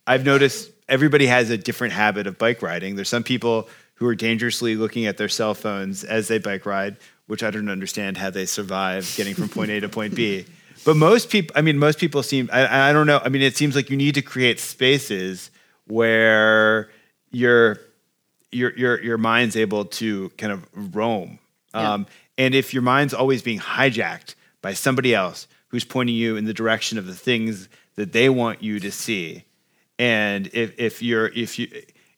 I've 0.05 0.25
noticed 0.25 0.71
everybody 0.89 1.27
has 1.27 1.49
a 1.49 1.57
different 1.57 1.93
habit 1.93 2.27
of 2.27 2.37
bike 2.37 2.61
riding. 2.61 2.95
There's 2.95 3.09
some 3.09 3.23
people 3.23 3.69
who 3.95 4.07
are 4.07 4.15
dangerously 4.15 4.75
looking 4.75 5.05
at 5.05 5.17
their 5.17 5.29
cell 5.29 5.53
phones 5.53 6.03
as 6.03 6.27
they 6.27 6.37
bike 6.37 6.65
ride, 6.65 6.97
which 7.27 7.43
I 7.43 7.51
don't 7.51 7.69
understand 7.69 8.17
how 8.17 8.29
they 8.29 8.45
survive 8.45 9.11
getting 9.17 9.33
from 9.33 9.49
point 9.49 9.71
A 9.71 9.79
to 9.81 9.89
point 9.89 10.15
B. 10.15 10.45
But 10.85 10.95
most 10.95 11.29
people, 11.29 11.53
I 11.57 11.61
mean, 11.63 11.77
most 11.79 11.99
people 11.99 12.23
seem, 12.23 12.49
I, 12.53 12.89
I 12.89 12.93
don't 12.93 13.07
know. 13.07 13.19
I 13.21 13.27
mean, 13.27 13.41
it 13.41 13.57
seems 13.57 13.75
like 13.75 13.89
you 13.89 13.97
need 13.97 14.15
to 14.15 14.21
create 14.21 14.57
spaces 14.57 15.51
where 15.87 16.89
your 17.31 17.77
your 18.51 18.75
your 18.77 19.01
your 19.01 19.17
mind's 19.17 19.55
able 19.55 19.85
to 19.85 20.29
kind 20.37 20.51
of 20.53 20.95
roam. 20.95 21.39
Um, 21.73 22.07
And 22.37 22.53
if 22.55 22.73
your 22.73 22.83
mind's 22.83 23.13
always 23.13 23.41
being 23.41 23.59
hijacked 23.59 24.35
by 24.61 24.73
somebody 24.73 25.13
else 25.15 25.47
who's 25.69 25.83
pointing 25.83 26.15
you 26.15 26.37
in 26.37 26.45
the 26.45 26.53
direction 26.53 26.97
of 26.97 27.05
the 27.05 27.15
things 27.15 27.67
that 27.95 28.11
they 28.13 28.29
want 28.29 28.61
you 28.61 28.79
to 28.79 28.91
see, 28.91 29.43
and 29.99 30.47
if, 30.53 30.79
if 30.79 31.01
you're 31.01 31.27
if 31.27 31.57
you 31.59 31.67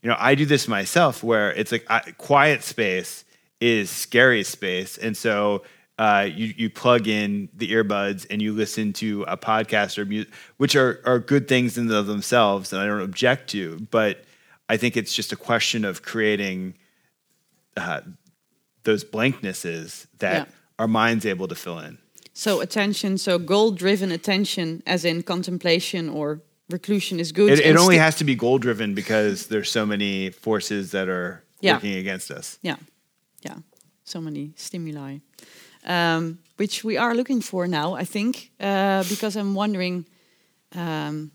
you 0.02 0.10
know 0.10 0.16
I 0.20 0.36
do 0.36 0.46
this 0.46 0.68
myself 0.68 1.24
where 1.24 1.52
it's 1.54 1.72
like 1.72 1.86
I, 1.90 2.12
quiet 2.18 2.64
space 2.64 3.24
is 3.60 3.90
scary 3.90 4.44
space, 4.44 4.98
and 4.98 5.16
so 5.18 5.64
uh, 6.00 6.28
you 6.34 6.54
you 6.58 6.70
plug 6.70 7.08
in 7.08 7.50
the 7.54 7.72
earbuds 7.74 8.26
and 8.32 8.42
you 8.42 8.54
listen 8.54 8.94
to 8.94 9.24
a 9.28 9.38
podcast 9.38 9.98
or 9.98 10.06
music, 10.06 10.34
which 10.58 10.76
are 10.76 11.02
are 11.06 11.20
good 11.20 11.48
things 11.48 11.78
in 11.78 11.92
of 11.92 12.08
themselves, 12.08 12.74
and 12.74 12.82
I 12.82 12.88
don't 12.88 13.02
object 13.02 13.50
to, 13.52 13.88
but 13.92 14.24
I 14.70 14.78
think 14.78 14.96
it's 14.96 15.14
just 15.14 15.32
a 15.32 15.36
question 15.36 15.86
of 15.86 16.02
creating 16.02 16.76
uh, 17.76 18.02
those 18.84 19.04
blanknesses 19.04 20.08
that 20.20 20.48
yeah. 20.48 20.54
our 20.78 20.88
mind's 20.88 21.26
able 21.26 21.48
to 21.48 21.56
fill 21.56 21.80
in. 21.80 21.98
So 22.34 22.62
attention, 22.62 23.18
so 23.18 23.38
goal-driven 23.38 24.12
attention, 24.12 24.82
as 24.86 25.04
in 25.04 25.24
contemplation 25.24 26.08
or 26.08 26.42
reclusion, 26.70 27.20
is 27.20 27.34
good. 27.34 27.50
It, 27.50 27.60
it 27.60 27.76
only 27.76 27.98
has 27.98 28.16
to 28.18 28.24
be 28.24 28.36
goal-driven 28.36 28.94
because 28.94 29.48
there's 29.48 29.70
so 29.70 29.86
many 29.86 30.30
forces 30.30 30.92
that 30.92 31.10
are 31.10 31.44
yeah. 31.60 31.74
working 31.74 31.96
against 31.96 32.32
us. 32.32 32.58
Yeah, 32.62 32.78
yeah, 33.42 33.58
so 34.06 34.22
many 34.22 34.54
stimuli, 34.56 35.18
um, 35.90 36.38
which 36.56 36.84
we 36.84 36.98
are 36.98 37.14
looking 37.14 37.42
for 37.42 37.68
now. 37.68 37.96
I 37.96 38.06
think 38.06 38.52
uh, 38.60 39.04
because 39.10 39.36
I'm 39.36 39.54
wondering. 39.56 40.06
Um, 40.76 41.32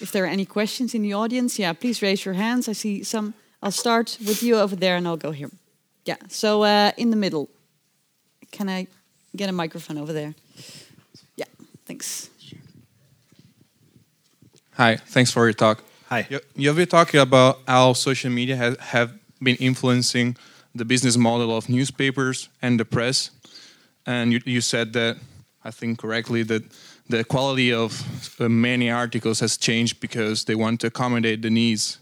if 0.00 0.12
there 0.12 0.22
are 0.24 0.32
any 0.32 0.46
questions 0.46 0.94
in 0.94 1.02
the 1.02 1.14
audience, 1.14 1.58
yeah, 1.58 1.72
please 1.72 2.00
raise 2.00 2.24
your 2.24 2.34
hands. 2.34 2.68
I 2.68 2.72
see 2.72 3.02
some. 3.02 3.34
I'll 3.62 3.72
start 3.72 4.16
with 4.20 4.42
you 4.42 4.56
over 4.56 4.76
there 4.76 4.96
and 4.96 5.06
I'll 5.06 5.16
go 5.16 5.32
here. 5.32 5.50
Yeah, 6.04 6.16
so 6.28 6.62
uh, 6.62 6.92
in 6.96 7.10
the 7.10 7.16
middle. 7.16 7.48
Can 8.52 8.68
I 8.68 8.86
get 9.36 9.48
a 9.48 9.52
microphone 9.52 9.98
over 9.98 10.12
there? 10.12 10.34
Yeah, 11.36 11.44
thanks. 11.84 12.30
Hi, 14.72 14.96
thanks 14.96 15.30
for 15.30 15.44
your 15.44 15.52
talk. 15.52 15.82
Hi. 16.08 16.26
You, 16.30 16.40
you've 16.56 16.76
been 16.76 16.88
talking 16.88 17.20
about 17.20 17.58
how 17.66 17.92
social 17.92 18.30
media 18.30 18.56
has, 18.56 18.76
have 18.78 19.12
been 19.42 19.56
influencing 19.56 20.36
the 20.74 20.84
business 20.84 21.16
model 21.16 21.56
of 21.56 21.68
newspapers 21.68 22.48
and 22.62 22.80
the 22.80 22.84
press. 22.84 23.30
And 24.06 24.32
you, 24.32 24.40
you 24.44 24.60
said 24.60 24.92
that, 24.94 25.16
I 25.64 25.70
think 25.70 25.98
correctly, 25.98 26.42
that 26.44 26.62
the 27.08 27.24
quality 27.24 27.72
of 27.72 28.36
uh, 28.40 28.48
many 28.48 28.90
articles 28.90 29.40
has 29.40 29.56
changed 29.56 30.00
because 30.00 30.44
they 30.44 30.54
want 30.54 30.80
to 30.80 30.86
accommodate 30.86 31.42
the 31.42 31.50
needs 31.50 31.98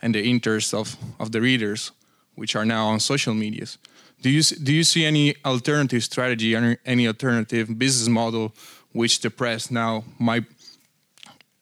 and 0.00 0.14
the 0.14 0.22
interests 0.22 0.74
of, 0.74 0.96
of 1.18 1.32
the 1.32 1.40
readers 1.40 1.92
which 2.34 2.56
are 2.56 2.64
now 2.64 2.86
on 2.86 3.00
social 3.00 3.34
medias. 3.34 3.78
Do 4.22 4.30
you 4.30 4.42
do 4.42 4.72
you 4.72 4.84
see 4.84 5.04
any 5.04 5.34
alternative 5.44 6.02
strategy, 6.02 6.54
any, 6.54 6.76
any 6.86 7.06
alternative 7.08 7.76
business 7.76 8.08
model 8.08 8.54
which 8.92 9.20
the 9.20 9.30
press 9.30 9.70
now 9.70 10.04
might 10.18 10.44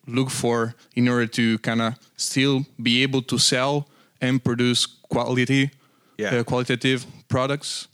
look 0.07 0.31
for 0.31 0.75
in 0.95 1.09
order 1.09 1.27
to 1.27 1.59
kind 1.59 1.81
of 1.81 1.95
still 2.17 2.67
be 2.83 3.03
able 3.03 3.23
to 3.23 3.39
sell 3.39 3.89
and 4.21 4.43
produce 4.45 4.87
quality, 4.87 5.71
yeah. 6.19 6.37
uh, 6.37 6.45
qualitative 6.45 7.07
products? 7.29 7.89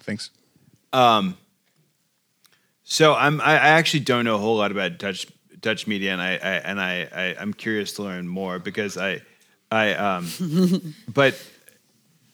Thanks. 0.00 0.30
Um, 0.94 1.36
so 2.84 3.14
I'm 3.14 3.40
I 3.40 3.54
actually 3.54 4.00
don't 4.00 4.24
know 4.24 4.36
a 4.36 4.38
whole 4.38 4.56
lot 4.56 4.70
about 4.70 4.98
Dutch 4.98 5.26
Dutch 5.60 5.86
media, 5.86 6.12
and 6.12 6.22
I, 6.22 6.34
I 6.34 6.34
and 6.36 6.80
I, 6.80 7.08
I 7.12 7.42
am 7.42 7.52
curious 7.52 7.94
to 7.94 8.02
learn 8.02 8.28
more 8.28 8.58
because 8.60 8.96
I 8.96 9.20
I 9.72 9.94
um, 9.94 10.94
but 11.12 11.34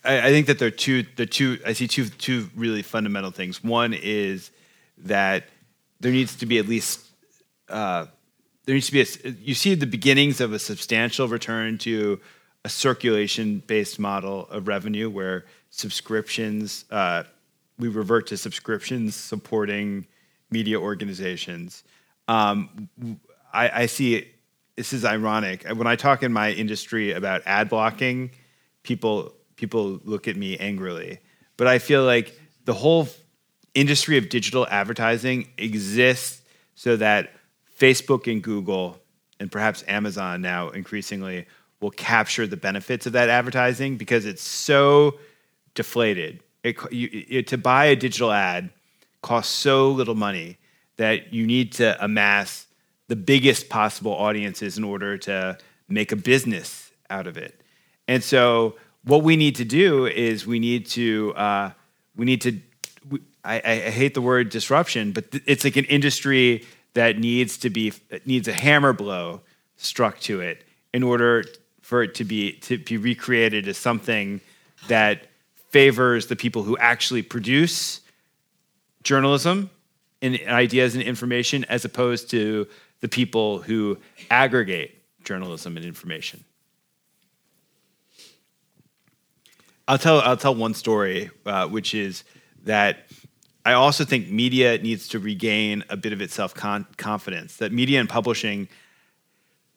I, 0.05 0.19
I 0.19 0.31
think 0.31 0.47
that 0.49 0.59
there 0.59 0.69
are 0.69 0.73
two 0.73 1.07
the 1.17 1.25
two 1.25 1.59
I 1.65 1.73
see 1.73 1.89
two 1.89 2.09
two 2.09 2.51
really 2.55 2.83
fundamental 2.83 3.31
things. 3.31 3.65
One 3.65 3.95
is 3.95 4.51
that 4.99 5.45
there 6.01 6.13
needs 6.13 6.37
to 6.37 6.47
be 6.47 6.59
at 6.59 6.69
least 6.69 7.01
uh, 7.71 8.07
there 8.67 8.75
needs 8.75 8.87
to 8.87 8.93
be 8.93 9.01
a, 9.01 9.31
you 9.41 9.55
see 9.55 9.75
the 9.75 9.87
beginnings 9.87 10.41
of 10.41 10.53
a 10.53 10.59
substantial 10.59 11.29
return 11.29 11.79
to 11.79 12.21
a 12.65 12.69
circulation 12.69 13.63
based 13.67 13.99
model 13.99 14.47
of 14.51 14.69
revenue 14.69 15.09
where 15.09 15.47
subscriptions 15.71 16.85
uh, 16.91 17.23
we 17.81 17.89
revert 17.89 18.27
to 18.29 18.37
subscriptions 18.37 19.17
supporting 19.17 20.07
media 20.51 20.79
organizations. 20.79 21.83
Um, 22.29 22.89
I, 23.53 23.83
I 23.83 23.87
see 23.87 24.29
this 24.77 24.93
is 24.93 25.05
ironic. 25.05 25.67
When 25.69 25.87
i 25.87 25.97
talk 25.97 26.23
in 26.23 26.33
my 26.33 26.53
industry 26.53 27.13
about 27.13 27.43
ad 27.47 27.69
blocking 27.69 28.31
people 28.83 29.35
people 29.57 30.01
look 30.05 30.29
at 30.29 30.37
me 30.37 30.57
angrily. 30.59 31.19
But 31.57 31.67
i 31.67 31.79
feel 31.79 32.05
like 32.05 32.39
the 32.65 32.75
whole 32.75 33.09
industry 33.75 34.17
of 34.17 34.29
digital 34.29 34.67
advertising 34.71 35.49
exists 35.59 36.43
so 36.75 36.97
that 36.97 37.33
Facebook 37.79 38.31
and 38.31 38.43
Google, 38.43 38.99
and 39.39 39.51
perhaps 39.51 39.85
Amazon 39.89 40.43
now 40.43 40.71
increasingly, 40.71 41.47
will 41.81 41.91
capture 41.91 42.47
the 42.47 42.57
benefits 42.57 43.07
of 43.07 43.13
that 43.13 43.29
advertising 43.29 43.97
because 43.97 44.27
it's 44.27 44.43
so 44.43 45.19
deflated. 45.75 46.41
It, 46.63 46.77
you, 46.93 47.09
it, 47.13 47.47
to 47.49 47.59
buy 47.59 47.87
a 47.87 47.97
digital 47.97 48.31
ad 48.31 48.71
costs 49.23 49.53
so 49.53 49.91
little 49.91 50.15
money 50.15 50.59
that 50.97 51.33
you 51.33 51.47
need 51.47 51.73
to 51.73 52.03
amass 52.05 52.67
the 53.09 53.17
biggest 53.17 53.69
possible 53.69 54.13
audiences 54.13 54.77
in 54.77 54.85
order 54.85 55.17
to 55.19 55.59
make 55.89 56.13
a 56.13 56.17
business 56.17 56.93
out 57.09 57.27
of 57.27 57.37
it. 57.37 57.61
And 58.07 58.23
so, 58.23 58.77
what 59.05 59.23
we 59.23 59.37
need 59.37 59.57
to 59.57 59.65
do 59.65 60.07
is 60.07 60.47
we 60.47 60.59
need 60.59 60.87
to 60.87 61.33
uh, 61.35 61.71
we 62.17 62.27
need 62.27 62.43
to. 62.43 62.61
We, 63.09 63.21
I, 63.43 63.63
I, 63.65 63.91
hate 63.91 64.13
the 64.13 64.21
word 64.21 64.51
disruption, 64.51 65.13
but 65.13 65.31
th- 65.33 65.45
it's 65.47 65.65
like 65.65 65.77
an 65.77 65.87
industry 65.87 66.67
that 66.93 67.19
needs 67.19 67.57
to 67.59 67.71
be 67.71 67.93
needs 68.27 68.49
a 68.49 68.53
hammer 68.53 68.93
blow 68.93 69.41
struck 69.77 70.21
to 70.21 70.41
it 70.41 70.65
in 70.93 71.03
order 71.03 71.45
for 71.81 72.03
it 72.03 72.15
to 72.17 72.25
be 72.25 72.53
to 72.53 72.79
be 72.79 72.97
recreated 72.97 73.67
as 73.67 73.79
something 73.79 74.41
that 74.89 75.27
favors 75.71 76.27
the 76.27 76.37
people 76.37 76.63
who 76.63 76.77
actually 76.79 77.23
produce 77.23 78.01
journalism 79.03 79.71
and 80.23 80.39
ideas 80.47 80.95
and 80.95 81.03
information 81.03 81.65
as 81.65 81.85
opposed 81.85 82.31
to 82.31 82.67
the 83.01 83.09
people 83.09 83.61
who 83.61 83.97
aggregate 84.31 85.01
journalism 85.25 85.77
and 85.77 85.87
information. 85.87 86.45
I'll 89.89 89.99
tell 89.99 90.21
I'll 90.21 90.37
tell 90.37 90.55
one 90.55 90.75
story, 90.75 91.31
uh, 91.45 91.67
which 91.67 91.95
is 91.95 92.23
that 92.65 93.09
I 93.65 93.73
also 93.73 94.05
think 94.05 94.29
media 94.29 94.79
needs 94.79 95.09
to 95.09 95.19
regain 95.19 95.85
a 95.89 95.97
bit 95.97 96.13
of 96.13 96.21
its 96.21 96.35
self 96.35 96.55
confidence. 96.55 97.57
That 97.57 97.73
media 97.73 97.99
and 97.99 98.09
publishing 98.09 98.69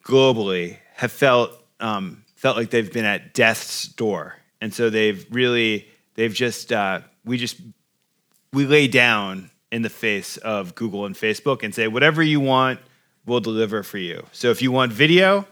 globally 0.04 0.78
have 0.94 1.10
felt 1.10 1.58
um, 1.80 2.24
felt 2.36 2.56
like 2.56 2.70
they've 2.70 2.92
been 2.92 3.04
at 3.04 3.34
death's 3.34 3.88
door, 3.88 4.36
and 4.64 4.72
so 4.72 4.88
they've 4.88 5.26
really 5.30 5.86
they've 6.14 6.32
just 6.32 6.72
uh, 6.72 7.02
we 7.22 7.36
just 7.36 7.60
we 8.54 8.64
lay 8.64 8.88
down 8.88 9.50
in 9.70 9.82
the 9.82 9.90
face 9.90 10.38
of 10.38 10.74
Google 10.74 11.04
and 11.04 11.14
Facebook 11.14 11.62
and 11.62 11.74
say 11.74 11.86
whatever 11.86 12.22
you 12.22 12.40
want, 12.40 12.80
we'll 13.26 13.40
deliver 13.40 13.82
for 13.82 13.98
you. 13.98 14.24
So 14.32 14.50
if 14.50 14.62
you 14.62 14.72
want 14.72 14.90
video, 14.90 15.46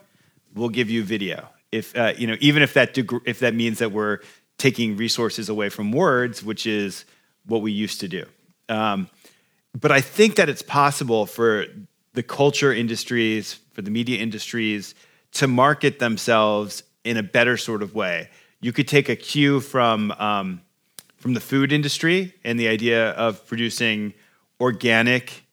we'll 0.54 0.70
give 0.70 0.88
you 0.88 1.04
video. 1.04 1.50
If 1.70 1.94
uh, 1.94 2.14
you 2.16 2.26
know, 2.26 2.36
even 2.40 2.62
if 2.62 2.72
that 2.72 2.94
deg- 2.94 3.20
if 3.26 3.40
that 3.40 3.54
means 3.54 3.80
that 3.80 3.92
we're 3.92 4.20
taking 4.56 4.96
resources 4.96 5.50
away 5.50 5.68
from 5.68 5.92
words, 5.92 6.42
which 6.42 6.66
is 6.66 7.04
what 7.44 7.60
we 7.60 7.70
used 7.70 8.00
to 8.00 8.08
do. 8.08 8.24
Um, 8.70 9.10
but 9.78 9.92
I 9.92 10.00
think 10.00 10.36
that 10.36 10.48
it's 10.48 10.62
possible 10.62 11.26
for 11.26 11.66
the 12.14 12.22
culture 12.22 12.72
industries, 12.72 13.60
for 13.72 13.82
the 13.82 13.90
media 13.90 14.20
industries 14.20 14.94
to 15.32 15.46
market 15.46 15.98
themselves 15.98 16.82
in 17.04 17.18
a 17.18 17.22
better 17.22 17.58
sort 17.58 17.82
of 17.82 17.94
way. 17.94 18.30
You 18.62 18.72
could 18.72 18.88
take 18.88 19.08
a 19.08 19.16
cue 19.16 19.60
from 19.60 20.12
um, 20.12 20.62
from 21.16 21.34
the 21.34 21.40
food 21.40 21.72
industry 21.72 22.34
and 22.44 22.58
the 22.58 22.68
idea 22.68 23.10
of 23.10 23.46
producing 23.46 24.14
organic 24.60 25.44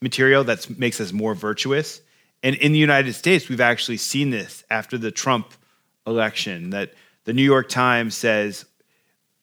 material 0.00 0.42
that 0.44 0.78
makes 0.78 1.00
us 1.00 1.12
more 1.12 1.34
virtuous. 1.34 2.00
And 2.42 2.56
in 2.56 2.72
the 2.72 2.78
United 2.78 3.12
States, 3.12 3.48
we've 3.48 3.60
actually 3.60 3.98
seen 3.98 4.30
this 4.30 4.64
after 4.70 4.96
the 4.98 5.10
Trump 5.10 5.52
election. 6.06 6.70
That 6.70 6.94
the 7.24 7.34
New 7.34 7.42
York 7.42 7.68
Times 7.68 8.14
says, 8.14 8.64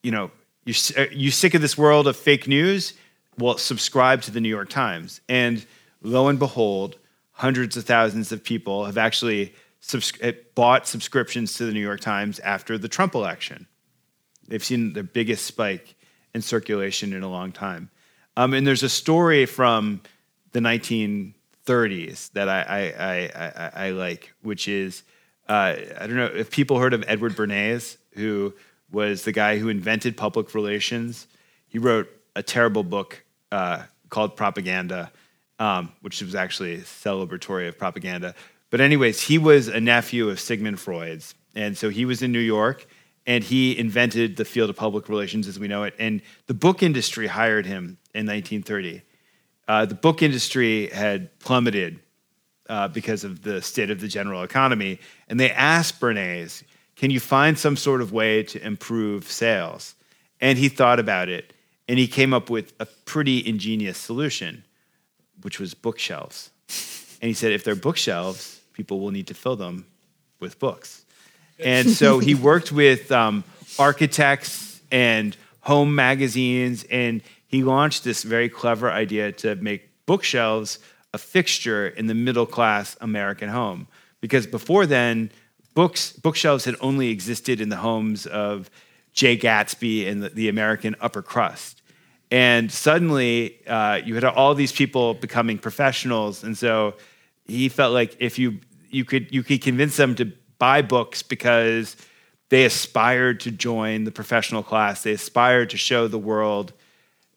you 0.01 0.11
know, 0.11 0.31
you 0.65 0.73
uh, 0.97 1.05
you 1.11 1.29
sick 1.29 1.53
of 1.53 1.61
this 1.61 1.77
world 1.77 2.07
of 2.07 2.15
fake 2.15 2.47
news? 2.47 2.93
Well, 3.37 3.57
subscribe 3.57 4.21
to 4.23 4.31
the 4.31 4.41
New 4.41 4.49
York 4.49 4.69
Times. 4.69 5.21
And 5.29 5.65
lo 6.01 6.29
and 6.29 6.39
behold, 6.39 6.97
hundreds 7.31 7.77
of 7.77 7.83
thousands 7.83 8.31
of 8.31 8.43
people 8.43 8.85
have 8.85 8.97
actually 8.97 9.53
subs- 9.83 10.21
uh, 10.21 10.31
bought 10.55 10.87
subscriptions 10.87 11.53
to 11.55 11.65
the 11.65 11.73
New 11.73 11.81
York 11.81 11.99
Times 11.99 12.39
after 12.39 12.77
the 12.77 12.87
Trump 12.87 13.13
election. 13.13 13.67
They've 14.47 14.63
seen 14.63 14.93
the 14.93 15.03
biggest 15.03 15.45
spike 15.45 15.95
in 16.33 16.41
circulation 16.41 17.13
in 17.13 17.21
a 17.21 17.29
long 17.29 17.51
time. 17.51 17.89
Um, 18.35 18.53
and 18.53 18.65
there's 18.65 18.83
a 18.83 18.89
story 18.89 19.45
from 19.45 20.01
the 20.53 20.59
1930s 20.59 22.31
that 22.31 22.49
I, 22.49 22.61
I, 22.61 23.31
I, 23.45 23.87
I 23.87 23.89
like, 23.91 24.33
which 24.41 24.67
is 24.67 25.03
uh, 25.47 25.75
I 25.99 26.07
don't 26.07 26.15
know 26.15 26.25
if 26.25 26.49
people 26.49 26.79
heard 26.79 26.93
of 26.93 27.03
Edward 27.07 27.33
Bernays, 27.33 27.97
who 28.13 28.53
was 28.91 29.23
the 29.23 29.31
guy 29.31 29.57
who 29.57 29.69
invented 29.69 30.15
public 30.15 30.55
relations. 30.55 31.27
He 31.67 31.79
wrote 31.79 32.09
a 32.35 32.41
terrible 32.41 32.83
book 32.83 33.23
uh, 33.51 33.83
called 34.09 34.37
Propaganda, 34.37 35.11
um, 35.59 35.91
which 36.01 36.21
was 36.21 36.33
actually 36.33 36.77
celebratory 36.77 37.67
of 37.67 37.77
propaganda. 37.77 38.35
But, 38.73 38.81
anyways, 38.81 39.21
he 39.21 39.37
was 39.37 39.67
a 39.67 39.79
nephew 39.79 40.29
of 40.29 40.39
Sigmund 40.39 40.79
Freud's. 40.79 41.35
And 41.53 41.77
so 41.77 41.89
he 41.89 42.05
was 42.05 42.23
in 42.23 42.31
New 42.31 42.39
York 42.39 42.87
and 43.27 43.43
he 43.43 43.77
invented 43.77 44.35
the 44.35 44.45
field 44.45 44.71
of 44.71 44.75
public 44.75 45.09
relations 45.09 45.47
as 45.47 45.59
we 45.59 45.67
know 45.67 45.83
it. 45.83 45.93
And 45.99 46.23
the 46.47 46.55
book 46.55 46.81
industry 46.81 47.27
hired 47.27 47.67
him 47.67 47.99
in 48.15 48.25
1930. 48.25 49.03
Uh, 49.67 49.85
the 49.85 49.93
book 49.93 50.23
industry 50.23 50.87
had 50.87 51.37
plummeted 51.37 51.99
uh, 52.67 52.87
because 52.87 53.23
of 53.23 53.43
the 53.43 53.61
state 53.61 53.91
of 53.91 54.01
the 54.01 54.07
general 54.07 54.41
economy. 54.41 54.99
And 55.27 55.39
they 55.39 55.51
asked 55.51 55.99
Bernays, 55.99 56.63
can 56.95 57.11
you 57.11 57.19
find 57.19 57.59
some 57.59 57.77
sort 57.77 58.01
of 58.01 58.11
way 58.11 58.41
to 58.41 58.65
improve 58.65 59.31
sales? 59.31 59.93
And 60.41 60.57
he 60.57 60.67
thought 60.67 60.99
about 60.99 61.29
it 61.29 61.53
and 61.87 61.99
he 61.99 62.07
came 62.07 62.33
up 62.33 62.49
with 62.49 62.73
a 62.79 62.87
pretty 63.05 63.47
ingenious 63.47 63.99
solution, 63.99 64.65
which 65.43 65.59
was 65.59 65.75
bookshelves. 65.75 66.49
And 67.21 67.27
he 67.27 67.35
said, 67.35 67.51
if 67.51 67.63
they're 67.63 67.75
bookshelves, 67.75 68.52
people 68.73 68.99
will 68.99 69.11
need 69.11 69.27
to 69.27 69.33
fill 69.33 69.55
them 69.55 69.85
with 70.39 70.59
books. 70.59 71.05
And 71.59 71.89
so 71.89 72.19
he 72.19 72.35
worked 72.51 72.71
with 72.71 73.11
um, 73.11 73.43
architects 73.79 74.81
and 74.91 75.35
home 75.61 75.95
magazines, 75.95 76.85
and 76.89 77.21
he 77.47 77.63
launched 77.63 78.03
this 78.03 78.23
very 78.23 78.49
clever 78.49 78.91
idea 78.91 79.31
to 79.31 79.55
make 79.55 79.89
bookshelves 80.05 80.79
a 81.13 81.17
fixture 81.17 81.87
in 81.87 82.07
the 82.07 82.13
middle 82.13 82.45
class 82.45 82.97
American 82.99 83.49
home. 83.49 83.87
Because 84.19 84.47
before 84.47 84.85
then, 84.85 85.31
books 85.73 86.13
bookshelves 86.13 86.65
had 86.65 86.75
only 86.81 87.09
existed 87.09 87.61
in 87.61 87.69
the 87.69 87.77
homes 87.77 88.25
of 88.25 88.69
Jay 89.13 89.37
Gatsby 89.37 90.07
and 90.07 90.23
the, 90.23 90.29
the 90.29 90.49
American 90.49 90.95
upper 90.99 91.21
crust. 91.21 91.81
And 92.31 92.71
suddenly, 92.71 93.59
uh, 93.67 94.01
you 94.03 94.15
had 94.15 94.23
all 94.23 94.55
these 94.55 94.71
people 94.71 95.13
becoming 95.13 95.59
professionals, 95.59 96.43
and 96.43 96.57
so 96.57 96.95
he 97.45 97.69
felt 97.69 97.93
like 97.93 98.15
if 98.19 98.39
you 98.39 98.59
you 98.89 99.05
could 99.05 99.33
you 99.33 99.43
could 99.43 99.61
convince 99.61 99.97
them 99.97 100.15
to 100.15 100.31
buy 100.59 100.81
books 100.81 101.23
because 101.23 101.95
they 102.49 102.65
aspired 102.65 103.39
to 103.41 103.51
join 103.51 104.03
the 104.03 104.11
professional 104.11 104.63
class, 104.63 105.03
they 105.03 105.13
aspired 105.13 105.69
to 105.71 105.77
show 105.77 106.07
the 106.07 106.19
world 106.19 106.73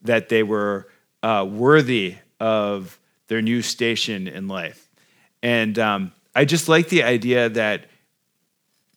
that 0.02 0.28
they 0.28 0.42
were 0.42 0.88
uh, 1.22 1.46
worthy 1.48 2.16
of 2.38 2.98
their 3.28 3.42
new 3.42 3.62
station 3.62 4.28
in 4.28 4.46
life. 4.46 4.88
And 5.42 5.78
um, 5.78 6.12
I 6.34 6.44
just 6.44 6.68
like 6.68 6.88
the 6.88 7.02
idea 7.02 7.48
that 7.48 7.86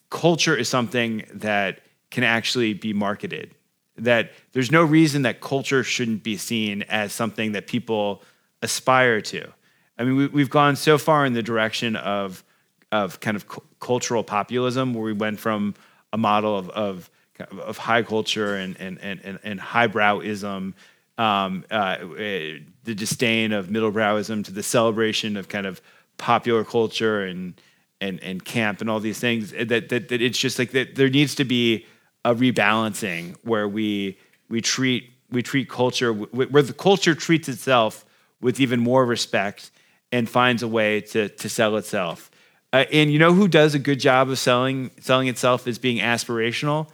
culture 0.09 0.55
is 0.55 0.67
something 0.67 1.23
that 1.33 1.81
can 2.11 2.23
actually 2.23 2.73
be 2.73 2.93
marketed. 2.93 3.55
That 3.97 4.31
there's 4.53 4.71
no 4.71 4.83
reason 4.83 5.23
that 5.23 5.41
culture 5.41 5.83
shouldn't 5.83 6.23
be 6.23 6.37
seen 6.37 6.83
as 6.83 7.13
something 7.13 7.53
that 7.53 7.67
people 7.67 8.23
aspire 8.61 9.21
to. 9.21 9.51
I 9.99 10.05
mean, 10.05 10.31
we, 10.31 10.41
have 10.41 10.49
gone 10.49 10.77
so 10.77 10.97
far 10.97 11.25
in 11.25 11.33
the 11.33 11.43
direction 11.43 11.97
of, 11.97 12.43
of 12.91 13.19
kind 13.19 13.35
of 13.35 13.47
cu- 13.47 13.61
cultural 13.81 14.23
populism, 14.23 14.93
where 14.93 15.03
we 15.03 15.13
went 15.13 15.39
from 15.39 15.75
a 16.13 16.17
model 16.17 16.57
of, 16.57 16.69
of, 16.69 17.09
of 17.51 17.77
high 17.77 18.01
culture 18.01 18.55
and, 18.55 18.79
and, 18.79 18.97
and, 19.01 19.39
and 19.43 19.59
highbrowism, 19.59 20.73
um, 21.17 21.65
uh, 21.69 21.97
the 21.97 22.95
disdain 22.95 23.51
of 23.51 23.67
middlebrowism, 23.67 24.45
to 24.45 24.53
the 24.53 24.63
celebration 24.63 25.35
of 25.35 25.49
kind 25.49 25.67
of 25.67 25.81
popular 26.17 26.63
culture 26.63 27.23
and 27.23 27.59
and 28.01 28.21
and 28.21 28.45
camp 28.45 28.81
and 28.81 28.89
all 28.89 28.99
these 28.99 29.19
things 29.19 29.51
that 29.51 29.89
that, 29.89 29.89
that 30.09 30.21
it's 30.21 30.37
just 30.37 30.59
like 30.59 30.71
that 30.71 30.95
there 30.95 31.09
needs 31.09 31.35
to 31.35 31.43
be 31.43 31.85
a 32.25 32.35
rebalancing 32.35 33.35
where 33.43 33.67
we 33.67 34.17
we 34.49 34.61
treat 34.61 35.11
we 35.31 35.41
treat 35.41 35.69
culture 35.69 36.13
where 36.13 36.61
the 36.61 36.73
culture 36.73 37.15
treats 37.15 37.49
itself 37.49 38.05
with 38.41 38.59
even 38.59 38.79
more 38.79 39.05
respect 39.05 39.71
and 40.11 40.29
finds 40.29 40.63
a 40.63 40.67
way 40.67 41.01
to, 41.01 41.29
to 41.29 41.49
sell 41.49 41.77
itself. 41.77 42.31
Uh, 42.71 42.85
and 42.91 43.11
you 43.11 43.17
know 43.17 43.33
who 43.33 43.47
does 43.47 43.73
a 43.73 43.79
good 43.79 43.99
job 43.99 44.29
of 44.29 44.37
selling 44.37 44.91
selling 44.99 45.27
itself 45.27 45.67
as 45.67 45.79
being 45.79 45.97
aspirational? 45.97 46.87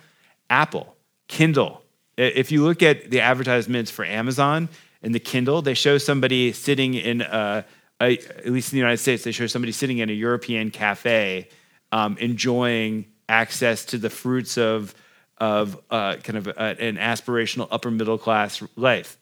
Apple, 0.50 0.96
Kindle. 1.28 1.82
If 2.18 2.52
you 2.52 2.64
look 2.64 2.82
at 2.82 3.12
the 3.12 3.20
advertisements 3.20 3.92
for 3.92 4.06
Amazon 4.06 4.70
and 5.02 5.14
the 5.14 5.20
Kindle, 5.20 5.62
they 5.62 5.74
show 5.74 5.98
somebody 5.98 6.54
sitting 6.54 6.94
in 6.94 7.22
a, 7.22 7.66
a 8.00 8.14
at 8.14 8.48
least 8.48 8.72
in 8.72 8.78
the 8.78 8.80
United 8.80 9.00
States, 9.00 9.26
they 9.26 9.34
show 9.34 9.48
somebody 9.48 9.74
sitting 9.74 9.98
in 9.98 10.10
a 10.10 10.14
European 10.14 10.72
cafe 10.72 11.50
um, 11.92 12.18
enjoying 12.20 13.06
access 13.28 13.84
to 13.86 13.98
the 13.98 14.10
fruits 14.10 14.58
of 14.58 14.96
of 15.38 15.78
uh, 15.92 16.16
kind 16.24 16.38
of 16.38 16.48
a, 16.48 16.82
an 16.82 16.96
aspirational 16.96 17.68
upper 17.70 17.92
middle 17.92 18.18
class 18.18 18.64
life. 18.78 19.18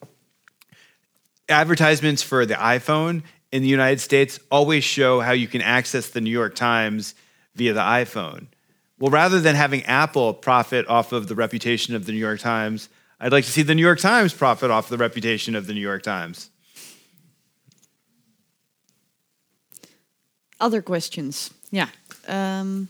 Advertisements 1.49 2.21
for 2.21 2.45
the 2.45 2.53
iPhone 2.53 3.23
in 3.53 3.61
the 3.61 3.69
United 3.69 4.01
States 4.01 4.39
always 4.49 4.83
show 4.83 5.19
how 5.19 5.31
you 5.31 5.47
can 5.47 5.61
access 5.61 6.09
the 6.09 6.19
New 6.19 6.31
York 6.31 6.55
Times 6.55 7.13
via 7.53 7.71
the 7.71 7.81
iPhone. 7.81 8.47
Well, 8.97 9.11
rather 9.11 9.39
than 9.39 9.53
having 9.53 9.83
Apple 9.83 10.33
profit 10.33 10.87
off 10.87 11.11
of 11.11 11.27
the 11.27 11.35
reputation 11.35 11.95
of 11.95 12.07
the 12.07 12.13
New 12.13 12.17
York 12.17 12.39
Times, 12.39 12.89
I'd 13.19 13.31
like 13.31 13.45
to 13.45 13.51
see 13.51 13.61
the 13.61 13.75
New 13.75 13.83
York 13.83 13.99
Times 13.99 14.33
profit 14.33 14.71
off 14.71 14.89
the 14.89 14.97
reputation 14.97 15.55
of 15.55 15.67
the 15.67 15.73
New 15.75 15.81
York 15.81 16.01
Times. 16.01 16.49
Other 20.59 20.81
questions? 20.81 21.51
Yeah. 21.69 21.89
Um, 22.27 22.89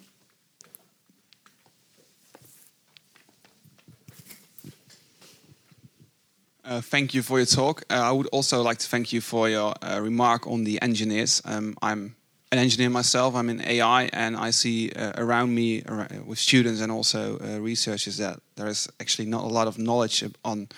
Uh, 6.66 6.80
thank 6.80 7.14
you 7.14 7.22
for 7.22 7.40
your 7.40 7.46
talk. 7.46 7.84
Uh, 7.90 7.96
I 7.96 8.12
would 8.12 8.28
also 8.28 8.62
like 8.62 8.78
to 8.78 8.88
thank 8.88 9.12
you 9.12 9.20
for 9.20 9.50
your 9.50 9.74
uh, 9.82 10.00
remark 10.02 10.48
on 10.48 10.64
the 10.64 10.82
engineers. 10.82 11.42
Um, 11.44 11.76
I'm 11.82 12.16
an 12.54 12.58
engineer 12.58 12.90
myself. 12.90 13.36
I'm 13.36 13.50
in 13.50 13.62
AI, 13.62 14.04
and 14.14 14.38
I 14.38 14.52
see 14.52 14.90
uh, 14.92 15.12
around 15.18 15.54
me 15.54 15.84
with 16.26 16.40
students 16.40 16.80
and 16.80 16.90
also 16.90 17.38
uh, 17.40 17.60
researchers 17.60 18.16
that 18.18 18.40
there 18.56 18.68
is 18.68 18.88
actually 19.02 19.26
not 19.26 19.44
a 19.44 19.48
lot 19.48 19.68
of 19.68 19.78
knowledge 19.78 20.24
on 20.46 20.70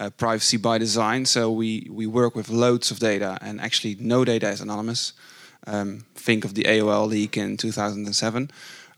uh, 0.00 0.08
privacy 0.08 0.56
by 0.56 0.78
design. 0.78 1.26
So 1.26 1.50
we 1.50 1.86
we 1.90 2.06
work 2.06 2.34
with 2.34 2.48
loads 2.48 2.90
of 2.90 2.98
data, 2.98 3.36
and 3.42 3.60
actually 3.60 3.96
no 4.00 4.24
data 4.24 4.48
is 4.48 4.62
anonymous. 4.62 5.12
Um, 5.66 6.06
think 6.14 6.46
of 6.46 6.54
the 6.54 6.62
AOL 6.62 7.08
leak 7.08 7.36
in 7.36 7.58
2007. 7.58 8.50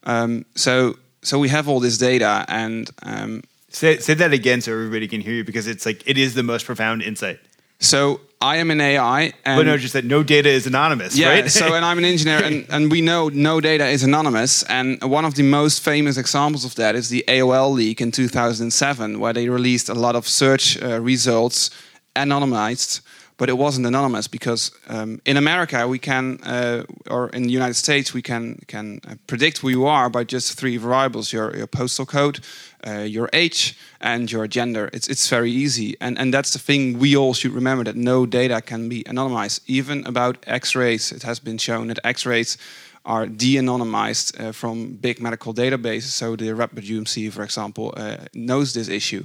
Um, 0.05 0.45
so 0.55 0.99
so 1.23 1.41
we 1.41 1.49
have 1.49 1.69
all 1.69 1.81
this 1.81 1.99
data, 1.99 2.45
and 2.47 2.89
um, 3.03 3.43
Say, 3.71 3.99
say 3.99 4.15
that 4.15 4.33
again 4.33 4.61
so 4.61 4.73
everybody 4.73 5.07
can 5.09 5.21
hear 5.21 5.35
you 5.35 5.45
because 5.45 5.67
it's 5.67 5.85
like 5.85 6.03
it 6.07 6.17
is 6.17 6.35
the 6.35 6.43
most 6.43 6.65
profound 6.65 7.03
insight. 7.03 7.39
So 7.81 8.21
I 8.41 8.57
am 8.57 8.71
an 8.71 8.81
AI, 8.81 9.33
and 9.45 9.59
but 9.59 9.67
no, 9.67 9.77
just 9.77 9.93
that 9.93 10.05
no 10.05 10.23
data 10.23 10.49
is 10.49 10.67
anonymous, 10.67 11.17
yeah, 11.17 11.29
right? 11.29 11.51
so 11.51 11.75
and 11.75 11.85
I'm 11.85 11.99
an 11.99 12.05
engineer, 12.05 12.43
and, 12.43 12.67
and 12.71 12.91
we 12.91 13.01
know 13.01 13.29
no 13.29 13.61
data 13.61 13.87
is 13.87 14.03
anonymous. 14.03 14.65
And 14.65 15.03
one 15.03 15.25
of 15.25 15.35
the 15.35 15.45
most 15.45 15.83
famous 15.83 16.17
examples 16.17 16.65
of 16.65 16.75
that 16.77 16.97
is 16.97 17.09
the 17.09 17.25
AOL 17.29 17.73
leak 17.73 18.01
in 18.01 18.11
2007, 18.11 19.21
where 19.21 19.33
they 19.33 19.49
released 19.49 19.89
a 19.89 19.95
lot 19.95 20.17
of 20.17 20.27
search 20.27 20.81
uh, 20.83 21.01
results 21.01 21.71
anonymized 22.17 23.01
but 23.39 23.49
it 23.49 23.57
wasn't 23.57 23.87
anonymous 23.87 24.29
because 24.29 24.73
um, 24.89 25.21
in 25.25 25.37
America 25.37 25.87
we 25.89 25.99
can, 25.99 26.39
uh, 26.43 26.85
or 27.09 27.31
in 27.31 27.45
the 27.45 27.51
United 27.51 27.75
States 27.75 28.13
we 28.13 28.21
can 28.21 28.59
can 28.67 29.01
uh, 29.09 29.15
predict 29.27 29.59
who 29.59 29.71
you 29.71 29.87
are 29.87 30.11
by 30.11 30.25
just 30.25 30.59
three 30.59 30.77
variables: 30.77 31.33
your, 31.33 31.57
your 31.57 31.67
postal 31.69 32.05
code, 32.05 32.41
uh, 32.87 33.07
your 33.17 33.31
age, 33.33 33.79
and 34.01 34.31
your 34.31 34.47
gender. 34.49 34.91
It's 34.93 35.09
it's 35.09 35.29
very 35.31 35.51
easy, 35.51 35.97
and 36.01 36.19
and 36.19 36.35
that's 36.35 36.53
the 36.53 36.59
thing 36.59 36.99
we 36.99 37.17
all 37.17 37.33
should 37.33 37.53
remember 37.53 37.85
that 37.85 37.97
no 37.97 38.27
data 38.27 38.61
can 38.61 38.89
be 38.89 39.05
anonymized. 39.05 39.61
Even 39.67 40.05
about 40.07 40.37
X-rays, 40.47 41.13
it 41.13 41.23
has 41.23 41.39
been 41.41 41.59
shown 41.59 41.87
that 41.87 41.99
X-rays 42.05 42.59
are 43.05 43.27
de-anonymized 43.27 44.39
uh, 44.39 44.53
from 44.53 44.95
big 45.01 45.21
medical 45.21 45.55
databases. 45.55 46.11
So 46.11 46.37
the 46.37 46.47
Radboud 46.47 46.85
UMC, 46.85 47.33
for 47.33 47.43
example, 47.43 47.95
uh, 47.97 48.17
knows 48.35 48.75
this 48.75 48.89
issue. 48.89 49.25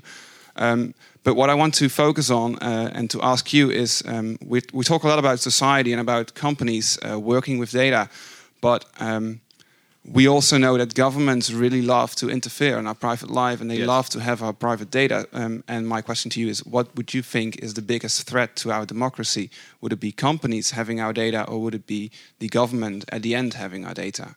Um, 0.55 0.93
but 1.23 1.35
what 1.35 1.49
I 1.49 1.55
want 1.55 1.73
to 1.75 1.89
focus 1.89 2.29
on 2.29 2.55
uh, 2.57 2.91
and 2.93 3.09
to 3.09 3.21
ask 3.21 3.53
you 3.53 3.71
is 3.71 4.03
um, 4.05 4.37
we, 4.45 4.61
we, 4.73 4.83
talk 4.83 5.03
a 5.03 5.07
lot 5.07 5.19
about 5.19 5.39
society 5.39 5.91
and 5.91 6.01
about 6.01 6.33
companies 6.33 6.99
uh, 7.01 7.19
working 7.19 7.57
with 7.57 7.71
data, 7.71 8.09
but 8.61 8.85
um, 8.99 9.41
we 10.05 10.27
also 10.27 10.57
know 10.57 10.77
that 10.77 10.93
governments 10.95 11.49
really 11.51 11.81
love 11.81 12.13
to 12.15 12.29
interfere 12.29 12.77
in 12.77 12.87
our 12.87 12.95
private 12.95 13.29
life 13.29 13.61
and 13.61 13.71
they 13.71 13.77
yes. 13.77 13.87
love 13.87 14.09
to 14.09 14.19
have 14.19 14.43
our 14.43 14.51
private 14.51 14.91
data. 14.91 15.25
Um, 15.31 15.63
and 15.67 15.87
my 15.87 16.01
question 16.01 16.29
to 16.31 16.41
you 16.41 16.49
is 16.49 16.65
what 16.65 16.93
would 16.95 17.13
you 17.13 17.21
think 17.21 17.57
is 17.63 17.73
the 17.73 17.81
biggest 17.81 18.23
threat 18.23 18.55
to 18.57 18.71
our 18.71 18.85
democracy? 18.85 19.49
Would 19.79 19.93
it 19.93 20.01
be 20.01 20.11
companies 20.11 20.71
having 20.71 20.99
our 20.99 21.13
data 21.13 21.47
or 21.47 21.61
would 21.61 21.73
it 21.73 21.87
be 21.87 22.11
the 22.39 22.49
government 22.49 23.05
at 23.09 23.21
the 23.21 23.33
end 23.33 23.53
having 23.53 23.85
our 23.85 23.93
data? 23.93 24.35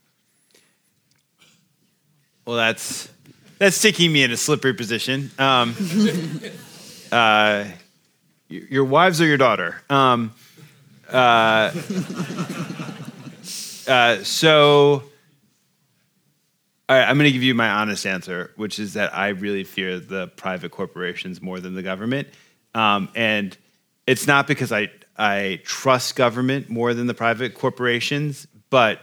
Well, 2.45 2.57
that's 2.57 3.09
that's 3.59 3.77
sticking 3.77 4.13
me 4.13 4.23
in 4.23 4.31
a 4.31 4.37
slippery 4.37 4.75
position. 4.75 5.31
Um, 5.39 5.75
uh, 7.13 7.65
your 8.49 8.85
wives 8.85 9.21
or 9.21 9.27
your 9.27 9.37
daughter? 9.37 9.81
Um, 9.91 10.33
uh, 11.09 11.73
uh, 13.89 14.23
so, 14.23 15.03
all 16.89 16.97
right, 16.97 17.09
I'm 17.09 17.17
going 17.17 17.29
to 17.29 17.33
give 17.33 17.43
you 17.43 17.55
my 17.55 17.69
honest 17.69 18.07
answer, 18.07 18.53
which 18.57 18.79
is 18.79 18.95
that 18.95 19.17
I 19.17 19.29
really 19.29 19.65
fear 19.65 19.99
the 19.99 20.29
private 20.29 20.71
corporations 20.71 21.43
more 21.43 21.61
than 21.61 21.75
the 21.75 21.83
government, 21.83 22.29
um, 22.75 23.09
and 23.15 23.57
it's 24.07 24.27
not 24.27 24.47
because 24.47 24.73
I 24.73 24.91
I 25.19 25.61
trust 25.65 26.15
government 26.15 26.69
more 26.69 26.93
than 26.93 27.07
the 27.07 27.15
private 27.15 27.55
corporations, 27.55 28.47
but 28.69 29.01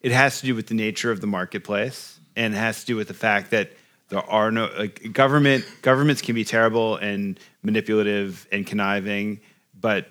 it 0.00 0.12
has 0.12 0.40
to 0.40 0.46
do 0.46 0.54
with 0.54 0.68
the 0.68 0.74
nature 0.74 1.10
of 1.10 1.20
the 1.20 1.26
marketplace, 1.26 2.20
and 2.36 2.54
has 2.54 2.80
to 2.80 2.86
do 2.86 2.96
with 2.96 3.08
the 3.08 3.14
fact 3.14 3.50
that 3.50 3.72
there 4.08 4.28
are 4.30 4.50
no 4.50 4.70
like, 4.78 5.12
government. 5.12 5.64
Governments 5.82 6.22
can 6.22 6.34
be 6.34 6.44
terrible 6.44 6.96
and 6.96 7.38
manipulative 7.62 8.46
and 8.52 8.66
conniving, 8.66 9.40
but 9.78 10.08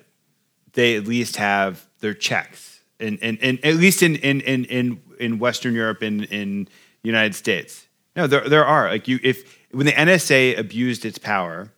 they 0.74 0.98
at 0.98 1.06
least 1.06 1.38
have 1.38 1.86
their 2.00 2.14
checks, 2.14 2.82
and 3.00 3.18
and, 3.22 3.38
and 3.42 3.64
at 3.64 3.76
least 3.76 4.04
in 4.04 4.16
in 4.18 4.42
in 4.42 4.66
in, 4.66 5.02
in 5.20 5.40
Western 5.40 5.74
Europe 5.74 6.02
and 6.02 6.26
in 6.26 6.68
United 7.04 7.36
States. 7.36 7.86
No, 8.16 8.28
there 8.28 8.48
there 8.48 8.66
are 8.66 8.90
like 8.90 9.08
you 9.08 9.20
if 9.24 9.58
when 9.72 9.86
the 9.86 9.94
NSA 9.94 10.58
abused 10.58 11.06
its 11.06 11.18
power, 11.18 11.72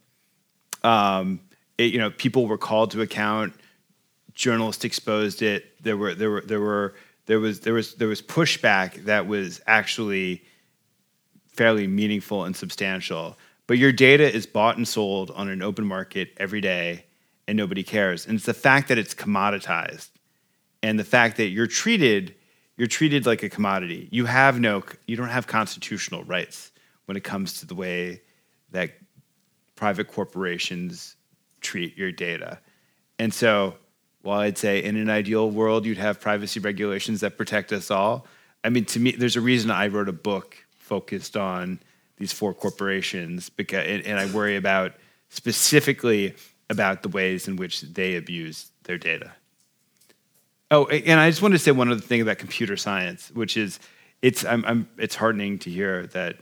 um, 0.83 1.39
it, 1.77 1.93
you 1.93 1.99
know 1.99 2.09
people 2.09 2.47
were 2.47 2.57
called 2.57 2.91
to 2.91 3.01
account. 3.01 3.53
Journalists 4.33 4.85
exposed 4.85 5.41
it. 5.41 5.81
There 5.83 5.97
were 5.97 6.15
there 6.15 6.29
were 6.29 6.41
there 6.41 6.59
were 6.59 6.95
there 7.27 7.39
was 7.39 7.59
there 7.59 7.73
was 7.73 7.95
there 7.95 8.07
was 8.07 8.21
pushback 8.21 9.05
that 9.05 9.27
was 9.27 9.61
actually 9.67 10.43
fairly 11.57 11.87
meaningful 11.87 12.45
and 12.45 12.55
substantial. 12.55 13.37
But 13.65 13.77
your 13.77 13.91
data 13.91 14.33
is 14.33 14.45
bought 14.45 14.77
and 14.77 14.87
sold 14.87 15.31
on 15.31 15.49
an 15.49 15.61
open 15.61 15.85
market 15.85 16.31
every 16.37 16.61
day, 16.61 17.05
and 17.47 17.57
nobody 17.57 17.83
cares. 17.83 18.25
And 18.25 18.35
it's 18.35 18.45
the 18.45 18.53
fact 18.53 18.87
that 18.87 18.97
it's 18.97 19.13
commoditized, 19.13 20.09
and 20.81 20.97
the 20.97 21.03
fact 21.03 21.37
that 21.37 21.47
you're 21.47 21.67
treated 21.67 22.35
you're 22.77 22.87
treated 22.87 23.25
like 23.25 23.41
a 23.41 23.49
commodity. 23.49 24.07
You 24.11 24.25
have 24.25 24.59
no 24.59 24.83
you 25.07 25.17
don't 25.17 25.29
have 25.29 25.47
constitutional 25.47 26.23
rights 26.23 26.71
when 27.05 27.17
it 27.17 27.23
comes 27.23 27.59
to 27.59 27.65
the 27.65 27.75
way 27.75 28.21
that 28.71 28.91
private 29.75 30.07
corporations 30.07 31.15
treat 31.61 31.97
your 31.97 32.11
data. 32.11 32.59
And 33.19 33.33
so, 33.33 33.75
while 34.21 34.39
I'd 34.39 34.57
say 34.57 34.83
in 34.83 34.95
an 34.95 35.09
ideal 35.09 35.49
world 35.49 35.85
you'd 35.85 35.97
have 35.97 36.21
privacy 36.21 36.59
regulations 36.59 37.21
that 37.21 37.37
protect 37.37 37.73
us 37.73 37.89
all, 37.89 38.27
I 38.63 38.69
mean 38.69 38.85
to 38.85 38.99
me 38.99 39.11
there's 39.11 39.35
a 39.35 39.41
reason 39.41 39.71
I 39.71 39.87
wrote 39.87 40.09
a 40.09 40.13
book 40.13 40.63
focused 40.87 41.35
on 41.35 41.79
these 42.17 42.33
four 42.33 42.53
corporations 42.53 43.49
because 43.49 43.85
and 44.05 44.19
I 44.19 44.25
worry 44.31 44.55
about 44.55 44.93
specifically 45.29 46.33
about 46.69 47.03
the 47.03 47.09
ways 47.09 47.47
in 47.47 47.55
which 47.55 47.81
they 47.81 48.15
abuse 48.15 48.71
their 48.83 48.97
data. 48.97 49.33
Oh, 50.69 50.85
and 50.87 51.19
I 51.19 51.29
just 51.29 51.41
wanted 51.41 51.57
to 51.57 51.63
say 51.63 51.71
one 51.71 51.89
other 51.89 52.01
thing 52.01 52.21
about 52.21 52.39
computer 52.39 52.75
science, 52.75 53.31
which 53.31 53.55
is 53.55 53.79
it's 54.21 54.43
I'm, 54.43 54.65
I'm 54.65 54.89
it's 54.97 55.15
heartening 55.15 55.59
to 55.59 55.69
hear 55.69 56.07
that 56.07 56.37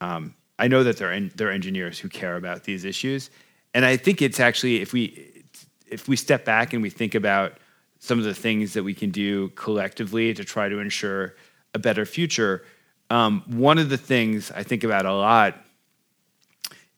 um, 0.00 0.34
I 0.58 0.68
know 0.68 0.82
that 0.82 0.96
there 0.96 1.12
are 1.12 1.20
there 1.20 1.48
are 1.48 1.52
engineers 1.52 1.98
who 1.98 2.08
care 2.08 2.36
about 2.36 2.64
these 2.64 2.84
issues, 2.84 3.30
and 3.74 3.84
I 3.84 3.96
think 3.96 4.22
it's 4.22 4.40
actually 4.40 4.80
if 4.80 4.92
we 4.92 5.44
if 5.86 6.08
we 6.08 6.16
step 6.16 6.44
back 6.44 6.72
and 6.72 6.82
we 6.82 6.90
think 6.90 7.14
about 7.14 7.58
some 7.98 8.18
of 8.18 8.24
the 8.24 8.34
things 8.34 8.72
that 8.72 8.82
we 8.82 8.94
can 8.94 9.10
do 9.10 9.50
collectively 9.50 10.32
to 10.34 10.44
try 10.44 10.68
to 10.68 10.78
ensure 10.78 11.34
a 11.74 11.78
better 11.78 12.06
future, 12.06 12.64
um, 13.10 13.42
one 13.46 13.78
of 13.78 13.88
the 13.88 13.98
things 13.98 14.50
I 14.52 14.62
think 14.62 14.84
about 14.84 15.04
a 15.04 15.12
lot 15.12 15.56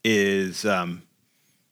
is, 0.05 0.65
um, 0.65 1.03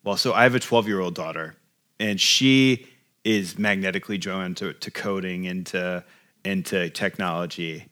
well, 0.02 0.16
so 0.16 0.32
I 0.32 0.44
have 0.44 0.54
a 0.54 0.60
12 0.60 0.88
year 0.88 1.00
old 1.00 1.14
daughter, 1.14 1.54
and 1.98 2.20
she 2.20 2.86
is 3.22 3.58
magnetically 3.58 4.16
drawn 4.16 4.54
to, 4.56 4.72
to 4.72 4.90
coding 4.90 5.46
and 5.46 5.66
to, 5.66 6.02
into 6.44 6.88
technology. 6.88 7.86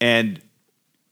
And 0.00 0.40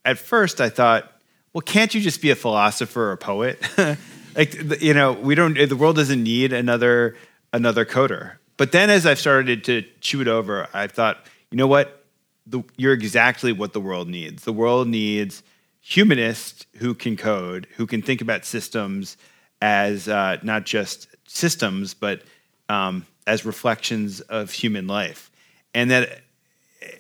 at 0.05 0.19
first 0.19 0.61
I 0.61 0.69
thought, 0.69 1.13
well, 1.53 1.63
can't 1.63 1.93
you 1.93 2.01
just 2.01 2.23
be 2.23 2.31
a 2.31 2.37
philosopher 2.37 3.09
or 3.09 3.13
a 3.13 3.17
poet? 3.17 3.61
like, 4.37 4.81
you 4.81 4.95
know, 4.95 5.13
we 5.15 5.35
don't, 5.35 5.55
the 5.55 5.77
world 5.77 5.97
doesn't 5.97 6.23
need 6.23 6.53
another, 6.53 7.17
another 7.53 7.85
coder. 7.85 8.35
but 8.57 8.71
then 8.71 8.89
as 8.91 9.05
I've 9.05 9.19
started 9.19 9.65
to 9.65 9.83
chew 10.01 10.21
it 10.21 10.29
over, 10.29 10.69
I 10.73 10.87
thought, 10.87 11.27
you 11.51 11.57
know 11.57 11.67
what? 11.67 12.06
The, 12.47 12.63
you're 12.77 12.93
exactly 12.93 13.53
what 13.53 13.73
the 13.73 13.81
world 13.81 14.09
needs. 14.09 14.45
The 14.45 14.53
world 14.53 14.89
needs 14.89 15.43
humanists 15.81 16.67
who 16.77 16.95
can 16.95 17.17
code, 17.17 17.67
who 17.77 17.87
can 17.87 18.03
think 18.03 18.21
about 18.21 18.45
systems 18.45 19.17
as 19.61 20.09
uh, 20.09 20.39
not 20.43 20.65
just 20.65 21.09
systems, 21.27 21.95
but 21.95 22.23
um, 22.69 23.07
as 23.27 23.45
reflections 23.45 24.21
of 24.21 24.51
human 24.53 24.87
life. 24.87 25.31
And 25.75 25.91
that 25.91 26.21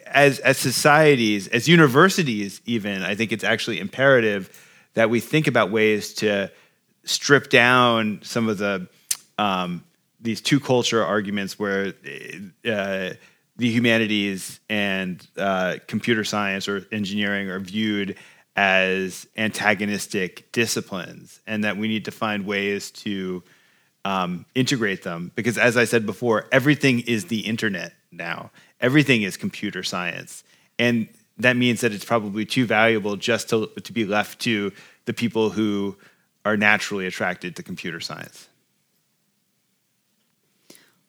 as, 0.07 0.39
as 0.41 0.59
societies, 0.59 1.49
as 1.49 1.69
universities, 1.69 2.61
even, 2.67 3.03
I 3.03 3.15
think 3.15 3.33
it's 3.33 3.45
actually 3.45 3.81
imperative 3.81 4.51
that 4.95 5.11
we 5.11 5.21
think 5.21 5.47
about 5.47 5.71
ways 5.71 6.15
to 6.15 6.51
strip 7.05 7.51
down 7.51 8.21
some 8.23 8.49
of 8.49 8.59
the 8.59 8.89
um, 9.39 9.85
these 10.21 10.41
two 10.41 10.59
culture 10.59 11.05
arguments 11.05 11.59
where 11.59 11.93
uh, 12.67 13.11
the 13.57 13.71
humanities 13.71 14.61
and 14.69 15.27
uh, 15.39 15.77
computer 15.87 16.25
science 16.25 16.69
or 16.69 16.87
engineering 16.93 17.49
are 17.49 17.61
viewed 17.61 18.17
as 18.55 19.27
antagonistic 19.37 20.51
disciplines, 20.53 21.41
and 21.47 21.65
that 21.65 21.77
we 21.77 21.89
need 21.89 22.07
to 22.07 22.11
find 22.11 22.47
ways 22.47 22.91
to 22.91 23.43
um, 24.05 24.47
integrate 24.55 25.03
them. 25.03 25.31
Because, 25.35 25.59
as 25.59 25.77
I 25.77 25.85
said 25.85 26.07
before, 26.07 26.47
everything 26.53 27.01
is 27.01 27.27
the 27.27 27.41
internet 27.41 27.93
now, 28.11 28.51
everything 28.81 29.23
is 29.23 29.37
computer 29.37 29.83
science. 29.83 30.43
And 30.79 31.09
that 31.39 31.57
means 31.57 31.83
that 31.83 31.93
it's 31.93 32.05
probably 32.05 32.47
too 32.47 32.65
valuable 32.65 33.17
just 33.17 33.51
to, 33.51 33.67
to 33.83 33.93
be 33.93 34.05
left 34.07 34.41
to 34.41 34.73
the 35.05 35.13
people 35.13 35.51
who 35.51 35.97
are 36.45 36.57
naturally 36.57 37.07
attracted 37.07 37.57
to 37.57 37.63
computer 37.63 38.01
science. 38.01 38.49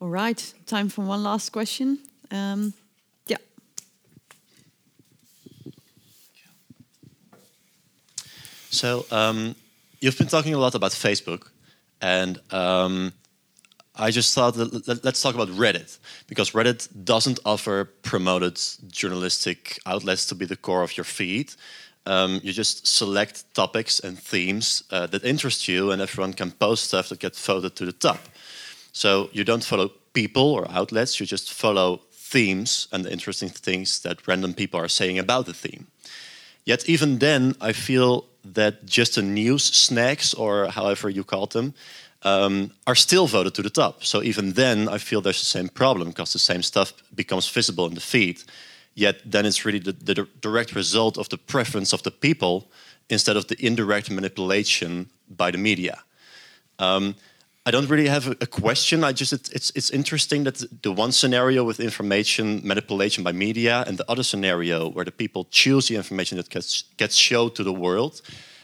All 0.02 0.10
right, 0.10 0.54
time 0.66 0.90
for 0.90 1.04
one 1.04 1.24
last 1.24 1.52
question. 1.52 2.00
Um, 2.32 2.74
yeah. 3.28 3.38
So 8.70 9.06
um, 9.12 9.56
you've 10.00 10.18
been 10.18 10.28
talking 10.28 10.54
a 10.54 10.60
lot 10.60 10.76
about 10.76 10.92
Facebook, 10.92 11.50
and 12.02 12.40
um, 12.52 13.14
I 13.96 14.12
just 14.12 14.36
thought 14.36 14.56
that 14.56 15.04
let's 15.04 15.22
talk 15.22 15.36
about 15.36 15.50
Reddit 15.50 15.98
because 16.28 16.52
Reddit 16.52 16.88
doesn't 17.04 17.40
offer 17.46 17.86
promoted 18.04 18.60
journalistic 18.92 19.80
outlets 19.86 20.26
to 20.28 20.36
be 20.36 20.46
the 20.46 20.58
core 20.58 20.84
of 20.84 20.96
your 20.96 21.04
feed. 21.04 21.54
Um, 22.06 22.40
you 22.42 22.54
just 22.54 22.88
select 22.88 23.44
topics 23.54 24.00
and 24.00 24.18
themes 24.18 24.84
uh, 24.92 25.08
that 25.08 25.26
interest 25.26 25.68
you, 25.68 25.92
and 25.92 26.02
everyone 26.02 26.34
can 26.34 26.52
post 26.52 26.86
stuff 26.86 27.10
that 27.10 27.20
gets 27.20 27.46
voted 27.46 27.76
to 27.76 27.86
the 27.86 27.92
top. 27.92 28.20
So 28.94 29.30
you 29.34 29.44
don't 29.44 29.64
follow 29.64 29.92
people 30.14 30.44
or 30.44 30.70
outlets, 30.72 31.20
you 31.20 31.26
just 31.26 31.52
follow 31.52 32.02
themes 32.32 32.88
and 32.92 33.06
the 33.06 33.12
interesting 33.12 33.50
things 33.50 34.00
that 34.00 34.28
random 34.28 34.54
people 34.54 34.80
are 34.80 34.90
saying 34.90 35.20
about 35.20 35.46
the 35.46 35.54
theme. 35.54 35.88
Yet, 36.66 36.90
even 36.90 37.20
then, 37.20 37.56
I 37.62 37.74
feel 37.74 38.26
that 38.54 38.86
just 38.86 39.16
the 39.16 39.22
news 39.22 39.64
snacks, 39.64 40.34
or 40.34 40.68
however 40.68 41.10
you 41.10 41.24
call 41.24 41.48
them, 41.48 41.74
um, 42.24 42.72
are 42.86 42.96
still 42.96 43.28
voted 43.28 43.54
to 43.54 43.62
the 43.62 43.70
top. 43.70 44.04
So, 44.04 44.22
even 44.22 44.54
then, 44.54 44.90
I 44.90 44.98
feel 44.98 45.22
there's 45.22 45.40
the 45.40 45.60
same 45.60 45.70
problem 45.70 46.10
because 46.10 46.34
the 46.34 46.40
same 46.40 46.62
stuff 46.62 46.94
becomes 47.16 47.48
visible 47.50 47.86
in 47.86 47.94
the 47.94 48.02
feed. 48.02 48.44
Yet, 48.96 49.22
then 49.32 49.46
it's 49.46 49.66
really 49.66 49.80
the, 49.80 49.94
the 49.94 50.28
direct 50.42 50.76
result 50.76 51.18
of 51.18 51.30
the 51.30 51.38
preference 51.38 51.94
of 51.94 52.02
the 52.02 52.12
people 52.12 52.70
instead 53.10 53.38
of 53.38 53.48
the 53.48 53.56
indirect 53.66 54.10
manipulation 54.10 55.10
by 55.30 55.52
the 55.52 55.58
media. 55.58 56.04
Um, 56.80 57.16
I 57.68 57.72
don't 57.72 57.90
really 57.90 58.08
have 58.08 58.28
a, 58.28 58.48
question. 58.48 59.04
I 59.04 59.12
just 59.12 59.34
it, 59.34 59.50
it's 59.52 59.72
it's 59.76 59.90
interesting 59.90 60.46
that 60.46 60.64
the 60.84 60.92
one 60.94 61.12
scenario 61.12 61.66
with 61.66 61.82
information 61.82 62.62
manipulation 62.64 63.26
by 63.26 63.34
media 63.34 63.84
and 63.86 63.98
the 63.98 64.10
other 64.10 64.24
scenario 64.24 64.88
where 64.88 65.04
the 65.04 65.12
people 65.12 65.44
choose 65.52 65.90
the 65.90 65.98
information 65.98 66.38
that 66.38 66.50
gets 66.50 66.84
gets 66.96 67.18
showed 67.18 67.56
to 67.56 67.64
the 67.66 67.74
world 67.74 68.22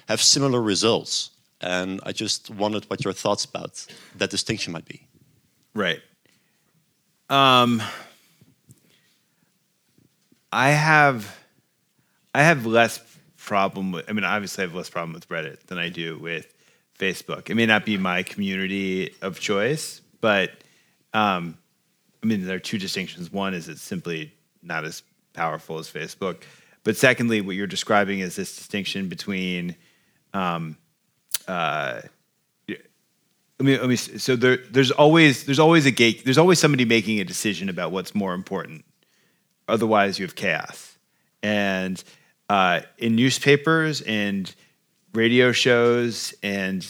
have 0.08 0.22
similar 0.22 0.62
results. 0.62 1.32
And 1.60 2.00
I 2.06 2.14
just 2.14 2.50
wondered 2.50 2.86
what 2.86 3.04
your 3.04 3.12
thoughts 3.12 3.44
about 3.44 3.86
that 4.20 4.30
distinction 4.30 4.72
might 4.72 4.86
be. 4.86 5.06
Right. 5.74 6.02
Um, 7.30 7.84
I 10.50 10.70
have 10.70 11.38
I 12.34 12.44
have 12.44 12.66
less 12.66 13.02
problem 13.36 13.92
with. 13.92 14.10
I 14.10 14.14
mean, 14.14 14.24
obviously, 14.24 14.64
I 14.64 14.68
have 14.68 14.76
less 14.76 14.90
problem 14.90 15.12
with 15.12 15.28
Reddit 15.28 15.60
than 15.68 15.78
I 15.78 15.90
do 15.90 16.18
with 16.18 16.53
Facebook. 17.04 17.50
It 17.50 17.56
may 17.56 17.66
not 17.66 17.86
be 17.86 17.98
my 17.98 18.24
community 18.24 19.14
of 19.22 19.40
choice, 19.40 20.02
but 20.22 20.52
um, 21.14 21.58
I 22.22 22.26
mean, 22.26 22.46
there 22.46 22.56
are 22.56 22.60
two 22.60 22.78
distinctions. 22.78 23.32
One 23.32 23.54
is 23.54 23.68
it's 23.68 23.82
simply 23.82 24.34
not 24.62 24.86
as 24.86 25.04
powerful 25.34 25.80
as 25.80 25.90
Facebook. 25.90 26.44
But 26.84 26.96
secondly, 26.96 27.42
what 27.42 27.56
you're 27.56 27.68
describing 27.68 28.20
is 28.20 28.36
this 28.36 28.56
distinction 28.56 29.10
between, 29.10 29.76
um, 30.34 30.78
uh, 31.48 32.02
let 32.68 32.80
me, 33.60 33.78
let 33.78 33.90
me, 33.90 33.96
so 33.96 34.36
there, 34.36 34.58
there's 34.58 34.92
always 34.92 35.46
there's 35.46 35.60
always 35.60 35.86
a 35.86 35.92
gate 35.92 36.26
there's 36.26 36.40
always 36.40 36.60
somebody 36.60 36.86
making 36.86 37.20
a 37.20 37.24
decision 37.24 37.70
about 37.70 37.92
what's 37.92 38.16
more 38.16 38.34
important. 38.34 38.84
Otherwise, 39.68 40.20
you 40.20 40.26
have 40.26 40.36
chaos. 40.36 40.98
And 41.42 42.04
uh, 42.50 42.82
in 42.98 43.16
newspapers 43.16 44.02
and 44.02 44.54
radio 45.14 45.52
shows 45.52 46.34
and 46.44 46.86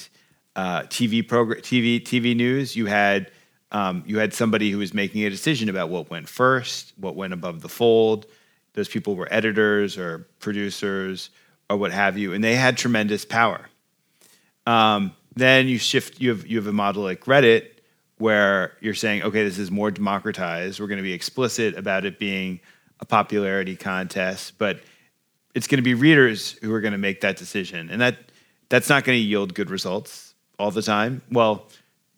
uh, 0.55 0.81
TV 0.83 1.27
program, 1.27 1.61
TV 1.61 2.01
TV 2.01 2.35
news, 2.35 2.75
you 2.75 2.85
had 2.85 3.31
um, 3.71 4.03
you 4.05 4.19
had 4.19 4.33
somebody 4.33 4.69
who 4.71 4.77
was 4.77 4.93
making 4.93 5.23
a 5.23 5.29
decision 5.29 5.67
about 5.69 5.89
what 5.89 6.09
went 6.09 6.29
first, 6.29 6.93
what 6.97 7.15
went 7.15 7.33
above 7.33 7.61
the 7.61 7.69
fold. 7.69 8.27
Those 8.73 8.87
people 8.87 9.15
were 9.15 9.27
editors 9.31 9.97
or 9.97 10.27
producers 10.39 11.29
or 11.69 11.77
what 11.77 11.91
have 11.91 12.17
you, 12.17 12.33
and 12.33 12.43
they 12.43 12.55
had 12.55 12.77
tremendous 12.77 13.25
power. 13.25 13.67
Um, 14.65 15.13
then 15.35 15.67
you 15.67 15.77
shift. 15.77 16.21
You 16.21 16.29
have 16.29 16.45
you 16.45 16.57
have 16.57 16.67
a 16.67 16.73
model 16.73 17.03
like 17.03 17.25
Reddit 17.25 17.69
where 18.19 18.77
you're 18.79 18.93
saying, 18.93 19.23
okay, 19.23 19.43
this 19.43 19.57
is 19.57 19.71
more 19.71 19.91
democratized. 19.91 20.79
We're 20.79 20.87
going 20.87 20.97
to 20.97 21.03
be 21.03 21.13
explicit 21.13 21.75
about 21.75 22.05
it 22.05 22.19
being 22.19 22.59
a 22.99 23.05
popularity 23.05 23.75
contest, 23.75 24.53
but 24.57 24.79
it's 25.55 25.67
going 25.67 25.77
to 25.77 25.83
be 25.83 25.93
readers 25.93 26.53
who 26.61 26.73
are 26.73 26.81
going 26.81 26.93
to 26.93 26.97
make 26.97 27.21
that 27.21 27.37
decision, 27.37 27.89
and 27.89 28.01
that 28.01 28.17
that's 28.69 28.89
not 28.89 29.03
going 29.03 29.17
to 29.17 29.23
yield 29.23 29.53
good 29.53 29.69
results 29.69 30.33
all 30.57 30.71
the 30.71 30.81
time. 30.81 31.21
Well, 31.31 31.67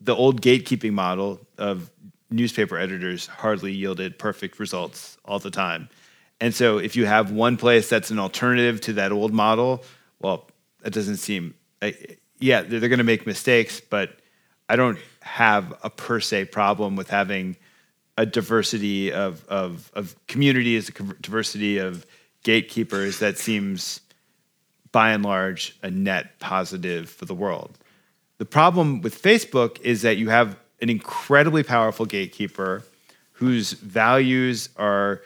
the 0.00 0.14
old 0.14 0.40
gatekeeping 0.40 0.92
model 0.92 1.40
of 1.58 1.90
newspaper 2.30 2.78
editors 2.78 3.26
hardly 3.26 3.72
yielded 3.72 4.18
perfect 4.18 4.58
results 4.58 5.18
all 5.24 5.38
the 5.38 5.50
time. 5.50 5.88
And 6.40 6.54
so, 6.54 6.78
if 6.78 6.96
you 6.96 7.06
have 7.06 7.30
one 7.30 7.56
place 7.56 7.88
that's 7.88 8.10
an 8.10 8.18
alternative 8.18 8.80
to 8.82 8.94
that 8.94 9.12
old 9.12 9.32
model, 9.32 9.84
well, 10.20 10.48
that 10.82 10.92
doesn't 10.92 11.16
seem. 11.16 11.54
Yeah, 12.38 12.62
they're, 12.62 12.80
going 12.80 12.98
to 12.98 13.04
make 13.04 13.26
mistakes, 13.26 13.80
but 13.80 14.18
I 14.68 14.76
don't 14.76 14.98
have 15.20 15.74
a 15.82 15.88
per 15.88 16.20
se 16.20 16.46
problem 16.46 16.96
with 16.96 17.08
having 17.08 17.56
a 18.18 18.26
diversity 18.26 19.12
of 19.12 19.44
of, 19.46 19.90
of 19.94 20.14
communities, 20.26 20.88
a 20.88 20.92
diversity 20.92 21.78
of 21.78 22.06
gatekeepers 22.46 23.18
that 23.18 23.36
seems 23.36 24.00
by 24.92 25.10
and 25.10 25.24
large 25.24 25.76
a 25.82 25.90
net 25.90 26.38
positive 26.38 27.10
for 27.10 27.24
the 27.24 27.34
world. 27.34 27.76
The 28.38 28.44
problem 28.44 29.02
with 29.02 29.20
Facebook 29.20 29.80
is 29.80 30.02
that 30.02 30.16
you 30.16 30.28
have 30.28 30.56
an 30.80 30.88
incredibly 30.88 31.64
powerful 31.64 32.06
gatekeeper 32.06 32.84
whose 33.32 33.72
values 33.72 34.68
are 34.76 35.22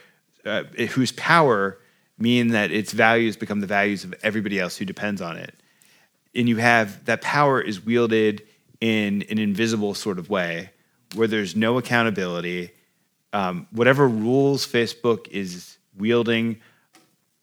uh, 0.47 0.63
whose 0.95 1.13
power 1.13 1.79
mean 2.19 2.49
that 2.49 2.71
its 2.71 2.93
values 2.93 3.37
become 3.37 3.61
the 3.61 3.67
values 3.67 4.03
of 4.03 4.15
everybody 4.23 4.59
else 4.59 4.79
who 4.79 4.87
depends 4.87 5.21
on 5.21 5.37
it. 5.37 5.55
And 6.35 6.49
you 6.49 6.57
have 6.57 7.05
that 7.05 7.21
power 7.21 7.61
is 7.61 7.85
wielded 7.85 8.47
in 8.81 9.27
an 9.29 9.39
invisible 9.39 9.93
sort 9.93 10.19
of 10.19 10.31
way 10.31 10.71
where 11.15 11.29
there's 11.29 11.55
no 11.55 11.77
accountability. 11.77 12.71
Um, 13.35 13.67
whatever 13.73 14.09
rules 14.09 14.67
Facebook 14.67 15.29
is 15.29 15.77
wielding 15.99 16.63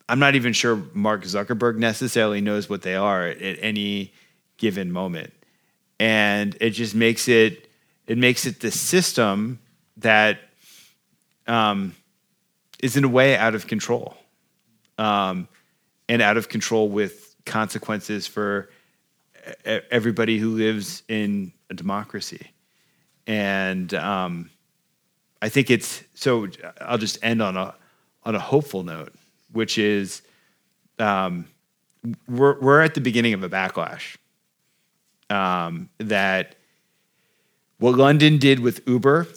I'm 0.09 0.19
not 0.19 0.35
even 0.35 0.53
sure 0.53 0.81
Mark 0.93 1.23
Zuckerberg 1.23 1.77
necessarily 1.77 2.41
knows 2.41 2.69
what 2.69 2.81
they 2.81 2.95
are 2.95 3.27
at 3.27 3.57
any 3.61 4.13
given 4.57 4.91
moment. 4.91 5.33
And 5.99 6.55
it 6.61 6.71
just 6.71 6.95
makes 6.95 7.27
it 7.27 7.69
it 8.05 8.17
makes 8.17 8.45
it 8.45 8.61
the 8.61 8.71
system 8.71 9.59
that 9.97 10.39
um, 11.45 11.93
is 12.81 12.95
in 12.95 13.03
a 13.03 13.09
way 13.09 13.35
out 13.35 13.55
of 13.55 13.67
control, 13.67 14.15
um, 14.97 15.47
and 16.07 16.21
out 16.21 16.37
of 16.37 16.47
control 16.47 16.87
with 16.87 17.35
consequences 17.45 18.27
for 18.27 18.69
everybody 19.65 20.37
who 20.37 20.51
lives 20.51 21.03
in 21.07 21.51
a 21.69 21.73
democracy. 21.73 22.51
And 23.25 23.93
um, 23.93 24.49
I 25.41 25.49
think 25.49 25.69
it's 25.69 26.03
so. 26.13 26.47
I'll 26.79 26.97
just 26.97 27.17
end 27.23 27.41
on 27.41 27.57
a 27.57 27.75
on 28.23 28.35
a 28.35 28.39
hopeful 28.39 28.83
note 28.83 29.13
which 29.51 29.77
is 29.77 30.21
um, 30.99 31.45
we're, 32.27 32.59
we're 32.59 32.81
at 32.81 32.93
the 32.93 33.01
beginning 33.01 33.33
of 33.33 33.43
a 33.43 33.49
backlash. 33.49 34.17
Um, 35.29 35.89
that 35.97 36.55
what 37.79 37.95
London 37.95 38.37
did 38.37 38.59
with 38.61 38.87
Uber 38.87 39.27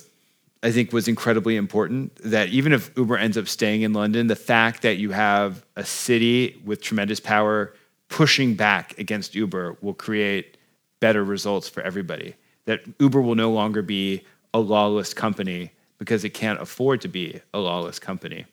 I 0.62 0.72
think 0.72 0.92
was 0.92 1.08
incredibly 1.08 1.56
important. 1.56 2.14
That 2.22 2.48
even 2.48 2.72
if 2.72 2.90
Uber 2.96 3.16
ends 3.16 3.38
up 3.38 3.48
staying 3.48 3.82
in 3.82 3.92
London, 3.92 4.26
the 4.26 4.36
fact 4.36 4.82
that 4.82 4.98
you 4.98 5.10
have 5.10 5.64
a 5.76 5.84
city 5.84 6.60
with 6.64 6.82
tremendous 6.82 7.20
power 7.20 7.74
pushing 8.08 8.54
back 8.54 8.98
against 8.98 9.34
Uber 9.34 9.78
will 9.80 9.94
create 9.94 10.58
better 11.00 11.24
results 11.24 11.68
for 11.68 11.82
everybody. 11.82 12.34
That 12.66 12.82
Uber 12.98 13.22
will 13.22 13.36
no 13.36 13.50
longer 13.50 13.80
be 13.80 14.22
a 14.52 14.58
lawless 14.58 15.14
company 15.14 15.72
because 15.98 16.24
it 16.24 16.30
can't 16.30 16.60
afford 16.60 17.00
to 17.02 17.08
be 17.08 17.40
a 17.54 17.58
lawless 17.58 17.98
company. 17.98 18.44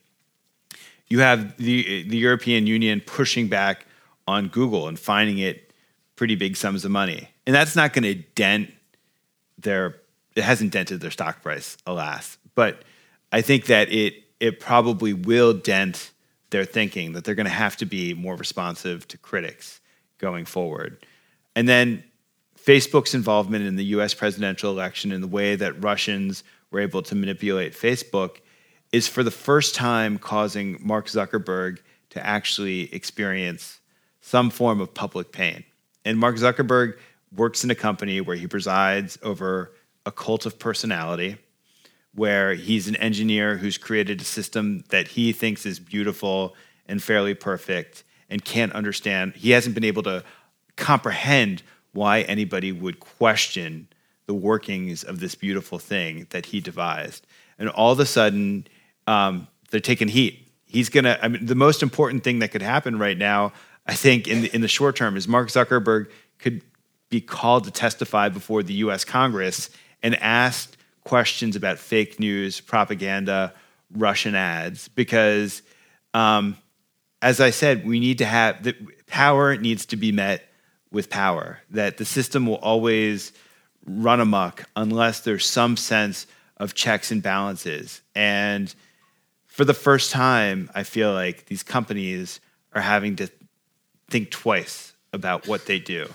You 1.07 1.19
have 1.19 1.57
the, 1.57 2.03
the 2.03 2.17
European 2.17 2.67
Union 2.67 3.01
pushing 3.05 3.47
back 3.47 3.85
on 4.27 4.49
Google 4.49 4.87
and 4.87 4.99
finding 4.99 5.37
it 5.37 5.71
pretty 6.15 6.35
big 6.35 6.57
sums 6.57 6.83
of 6.83 6.91
money. 6.91 7.29
And 7.45 7.55
that's 7.55 7.75
not 7.75 7.93
going 7.93 8.03
to 8.03 8.15
dent 8.15 8.73
their, 9.57 10.01
it 10.35 10.43
hasn't 10.43 10.73
dented 10.73 10.99
their 10.99 11.11
stock 11.11 11.41
price, 11.41 11.77
alas. 11.85 12.37
But 12.55 12.83
I 13.31 13.41
think 13.41 13.67
that 13.67 13.91
it, 13.91 14.23
it 14.39 14.59
probably 14.59 15.13
will 15.13 15.53
dent 15.53 16.11
their 16.49 16.65
thinking 16.65 17.13
that 17.13 17.23
they're 17.23 17.35
going 17.35 17.45
to 17.45 17.51
have 17.51 17.77
to 17.77 17.85
be 17.85 18.13
more 18.13 18.35
responsive 18.35 19.07
to 19.09 19.17
critics 19.17 19.79
going 20.17 20.45
forward. 20.45 21.05
And 21.55 21.67
then 21.67 22.03
Facebook's 22.57 23.13
involvement 23.13 23.65
in 23.65 23.75
the 23.75 23.85
US 23.85 24.13
presidential 24.13 24.71
election 24.71 25.11
and 25.11 25.23
the 25.23 25.27
way 25.27 25.55
that 25.55 25.81
Russians 25.81 26.43
were 26.71 26.79
able 26.79 27.01
to 27.03 27.15
manipulate 27.15 27.73
Facebook 27.73 28.37
is 28.91 29.07
for 29.07 29.23
the 29.23 29.31
first 29.31 29.75
time 29.75 30.17
causing 30.17 30.77
Mark 30.81 31.07
Zuckerberg 31.07 31.79
to 32.11 32.25
actually 32.25 32.93
experience 32.93 33.79
some 34.21 34.49
form 34.49 34.81
of 34.81 34.93
public 34.93 35.31
pain. 35.31 35.63
And 36.05 36.17
Mark 36.17 36.35
Zuckerberg 36.37 36.97
works 37.35 37.63
in 37.63 37.71
a 37.71 37.75
company 37.75 38.21
where 38.21 38.37
he 38.37 38.47
presides 38.47 39.17
over 39.21 39.73
a 40.05 40.11
cult 40.11 40.45
of 40.45 40.57
personality, 40.57 41.37
where 42.15 42.53
he's 42.53 42.87
an 42.87 42.95
engineer 42.95 43.57
who's 43.57 43.77
created 43.77 44.21
a 44.21 44.23
system 44.23 44.83
that 44.89 45.09
he 45.09 45.33
thinks 45.33 45.65
is 45.65 45.79
beautiful 45.79 46.55
and 46.87 47.03
fairly 47.03 47.33
perfect 47.33 48.03
and 48.29 48.43
can't 48.43 48.73
understand. 48.73 49.33
He 49.35 49.51
hasn't 49.51 49.75
been 49.75 49.83
able 49.83 50.03
to 50.03 50.23
comprehend 50.77 51.63
why 51.91 52.21
anybody 52.21 52.71
would 52.71 52.99
question 52.99 53.87
the 54.27 54.33
workings 54.33 55.03
of 55.03 55.19
this 55.19 55.35
beautiful 55.35 55.79
thing 55.79 56.27
that 56.29 56.47
he 56.47 56.59
devised. 56.59 57.25
And 57.57 57.69
all 57.69 57.91
of 57.91 57.99
a 57.99 58.05
sudden, 58.05 58.67
um, 59.07 59.47
they're 59.71 59.79
taking 59.79 60.07
heat. 60.07 60.47
He's 60.65 60.89
gonna. 60.89 61.17
I 61.21 61.27
mean, 61.29 61.45
the 61.45 61.55
most 61.55 61.81
important 61.81 62.23
thing 62.23 62.39
that 62.39 62.51
could 62.51 62.61
happen 62.61 62.99
right 62.99 63.17
now, 63.17 63.53
I 63.85 63.93
think, 63.93 64.27
in 64.27 64.41
the, 64.41 64.53
in 64.53 64.61
the 64.61 64.67
short 64.67 64.95
term, 64.95 65.17
is 65.17 65.27
Mark 65.27 65.47
Zuckerberg 65.49 66.09
could 66.39 66.61
be 67.09 67.21
called 67.21 67.63
to 67.63 67.71
testify 67.71 68.29
before 68.29 68.61
the 68.63 68.73
U.S. 68.73 69.05
Congress 69.05 69.69
and 70.03 70.15
asked 70.21 70.77
questions 71.05 71.55
about 71.55 71.79
fake 71.79 72.19
news, 72.19 72.59
propaganda, 72.59 73.53
Russian 73.95 74.35
ads, 74.35 74.89
because, 74.89 75.61
um, 76.13 76.57
as 77.21 77.39
I 77.39 77.51
said, 77.51 77.87
we 77.87 77.99
need 78.01 78.17
to 78.17 78.25
have 78.25 78.61
the 78.63 78.75
power 79.07 79.55
needs 79.55 79.85
to 79.87 79.95
be 79.95 80.11
met 80.11 80.43
with 80.91 81.09
power. 81.09 81.59
That 81.71 81.97
the 81.97 82.05
system 82.05 82.45
will 82.45 82.55
always 82.55 83.31
run 83.85 84.19
amok 84.19 84.65
unless 84.75 85.21
there's 85.21 85.45
some 85.45 85.77
sense 85.77 86.27
of 86.57 86.73
checks 86.73 87.11
and 87.11 87.23
balances. 87.23 88.01
And 88.13 88.73
for 89.57 89.65
the 89.65 89.73
first 89.73 90.11
time, 90.11 90.69
I 90.75 90.83
feel 90.83 91.11
like 91.11 91.47
these 91.47 91.63
companies 91.63 92.39
are 92.73 92.81
having 92.81 93.15
to 93.15 93.27
think 94.07 94.29
twice 94.29 94.93
about 95.11 95.47
what 95.47 95.65
they 95.65 95.79
do. 95.79 96.09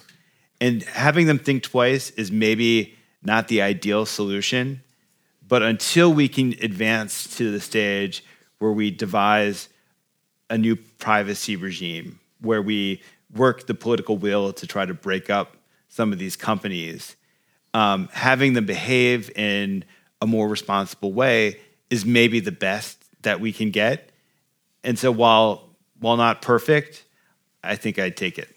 And 0.61 0.85
having 0.85 1.27
them 1.27 1.41
think 1.41 1.65
twice 1.65 2.11
is 2.11 2.31
maybe 2.31 2.95
not 3.21 3.49
the 3.49 3.61
ideal 3.61 4.07
solution, 4.07 4.81
but 5.49 5.61
until 5.61 6.15
we 6.15 6.29
can 6.29 6.53
advance 6.63 7.37
to 7.37 7.51
the 7.51 7.59
stage 7.59 8.25
where 8.61 8.71
we 8.71 8.93
devise 8.93 9.69
a 10.49 10.57
new 10.57 10.77
privacy 10.77 11.57
regime, 11.57 12.21
where 12.41 12.63
we 12.63 13.03
work 13.35 13.67
the 13.67 13.75
political 13.75 14.17
will 14.17 14.53
to 14.53 14.69
try 14.69 14.87
to 14.87 14.95
break 14.95 15.31
up 15.31 15.57
some 15.89 16.13
of 16.13 16.21
these 16.21 16.37
companies, 16.37 17.17
um, 17.75 18.09
having 18.13 18.53
them 18.53 18.67
behave 18.67 19.37
in 19.37 19.85
a 20.21 20.29
more 20.29 20.49
responsible 20.49 21.13
way 21.13 21.59
is 21.91 22.07
maybe 22.07 22.39
the 22.39 22.53
best 22.53 23.02
that 23.23 23.41
we 23.41 23.53
can 23.53 23.71
get. 23.71 24.11
And 24.85 24.99
so 24.99 25.11
while 25.13 25.69
while 26.01 26.17
not 26.17 26.43
perfect, 26.43 27.05
I 27.63 27.77
think 27.77 27.99
I'd 27.99 28.17
take 28.17 28.39
it 28.39 28.49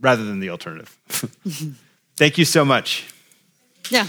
rather 0.00 0.24
than 0.24 0.40
the 0.40 0.50
alternative. 0.50 0.96
Thank 2.16 2.38
you 2.38 2.44
so 2.44 2.64
much. 2.64 3.06
Yeah. 3.90 4.06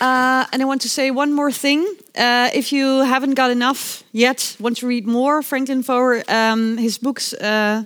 Uh, 0.00 0.44
and 0.52 0.62
I 0.62 0.64
want 0.66 0.82
to 0.82 0.88
say 0.88 1.10
one 1.10 1.32
more 1.32 1.50
thing. 1.50 1.84
Uh, 2.16 2.50
if 2.52 2.72
you 2.72 3.00
haven't 3.02 3.34
got 3.34 3.50
enough 3.50 4.02
yet, 4.12 4.56
want 4.60 4.76
to 4.78 4.86
read 4.86 5.06
more, 5.06 5.42
Franklin 5.42 5.82
Foer, 5.82 6.22
um, 6.28 6.76
his 6.76 6.98
books 6.98 7.32
uh, 7.34 7.84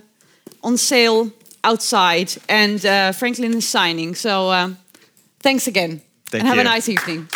on 0.61 0.77
sale 0.77 1.31
outside, 1.63 2.33
and 2.49 2.85
uh, 2.85 3.11
Franklin 3.11 3.53
is 3.53 3.67
signing. 3.67 4.15
So 4.15 4.49
uh, 4.49 4.69
thanks 5.39 5.67
again, 5.67 6.01
Thank 6.27 6.43
and 6.43 6.47
have 6.47 6.57
a 6.57 6.63
nice 6.63 6.89
evening. 6.89 7.27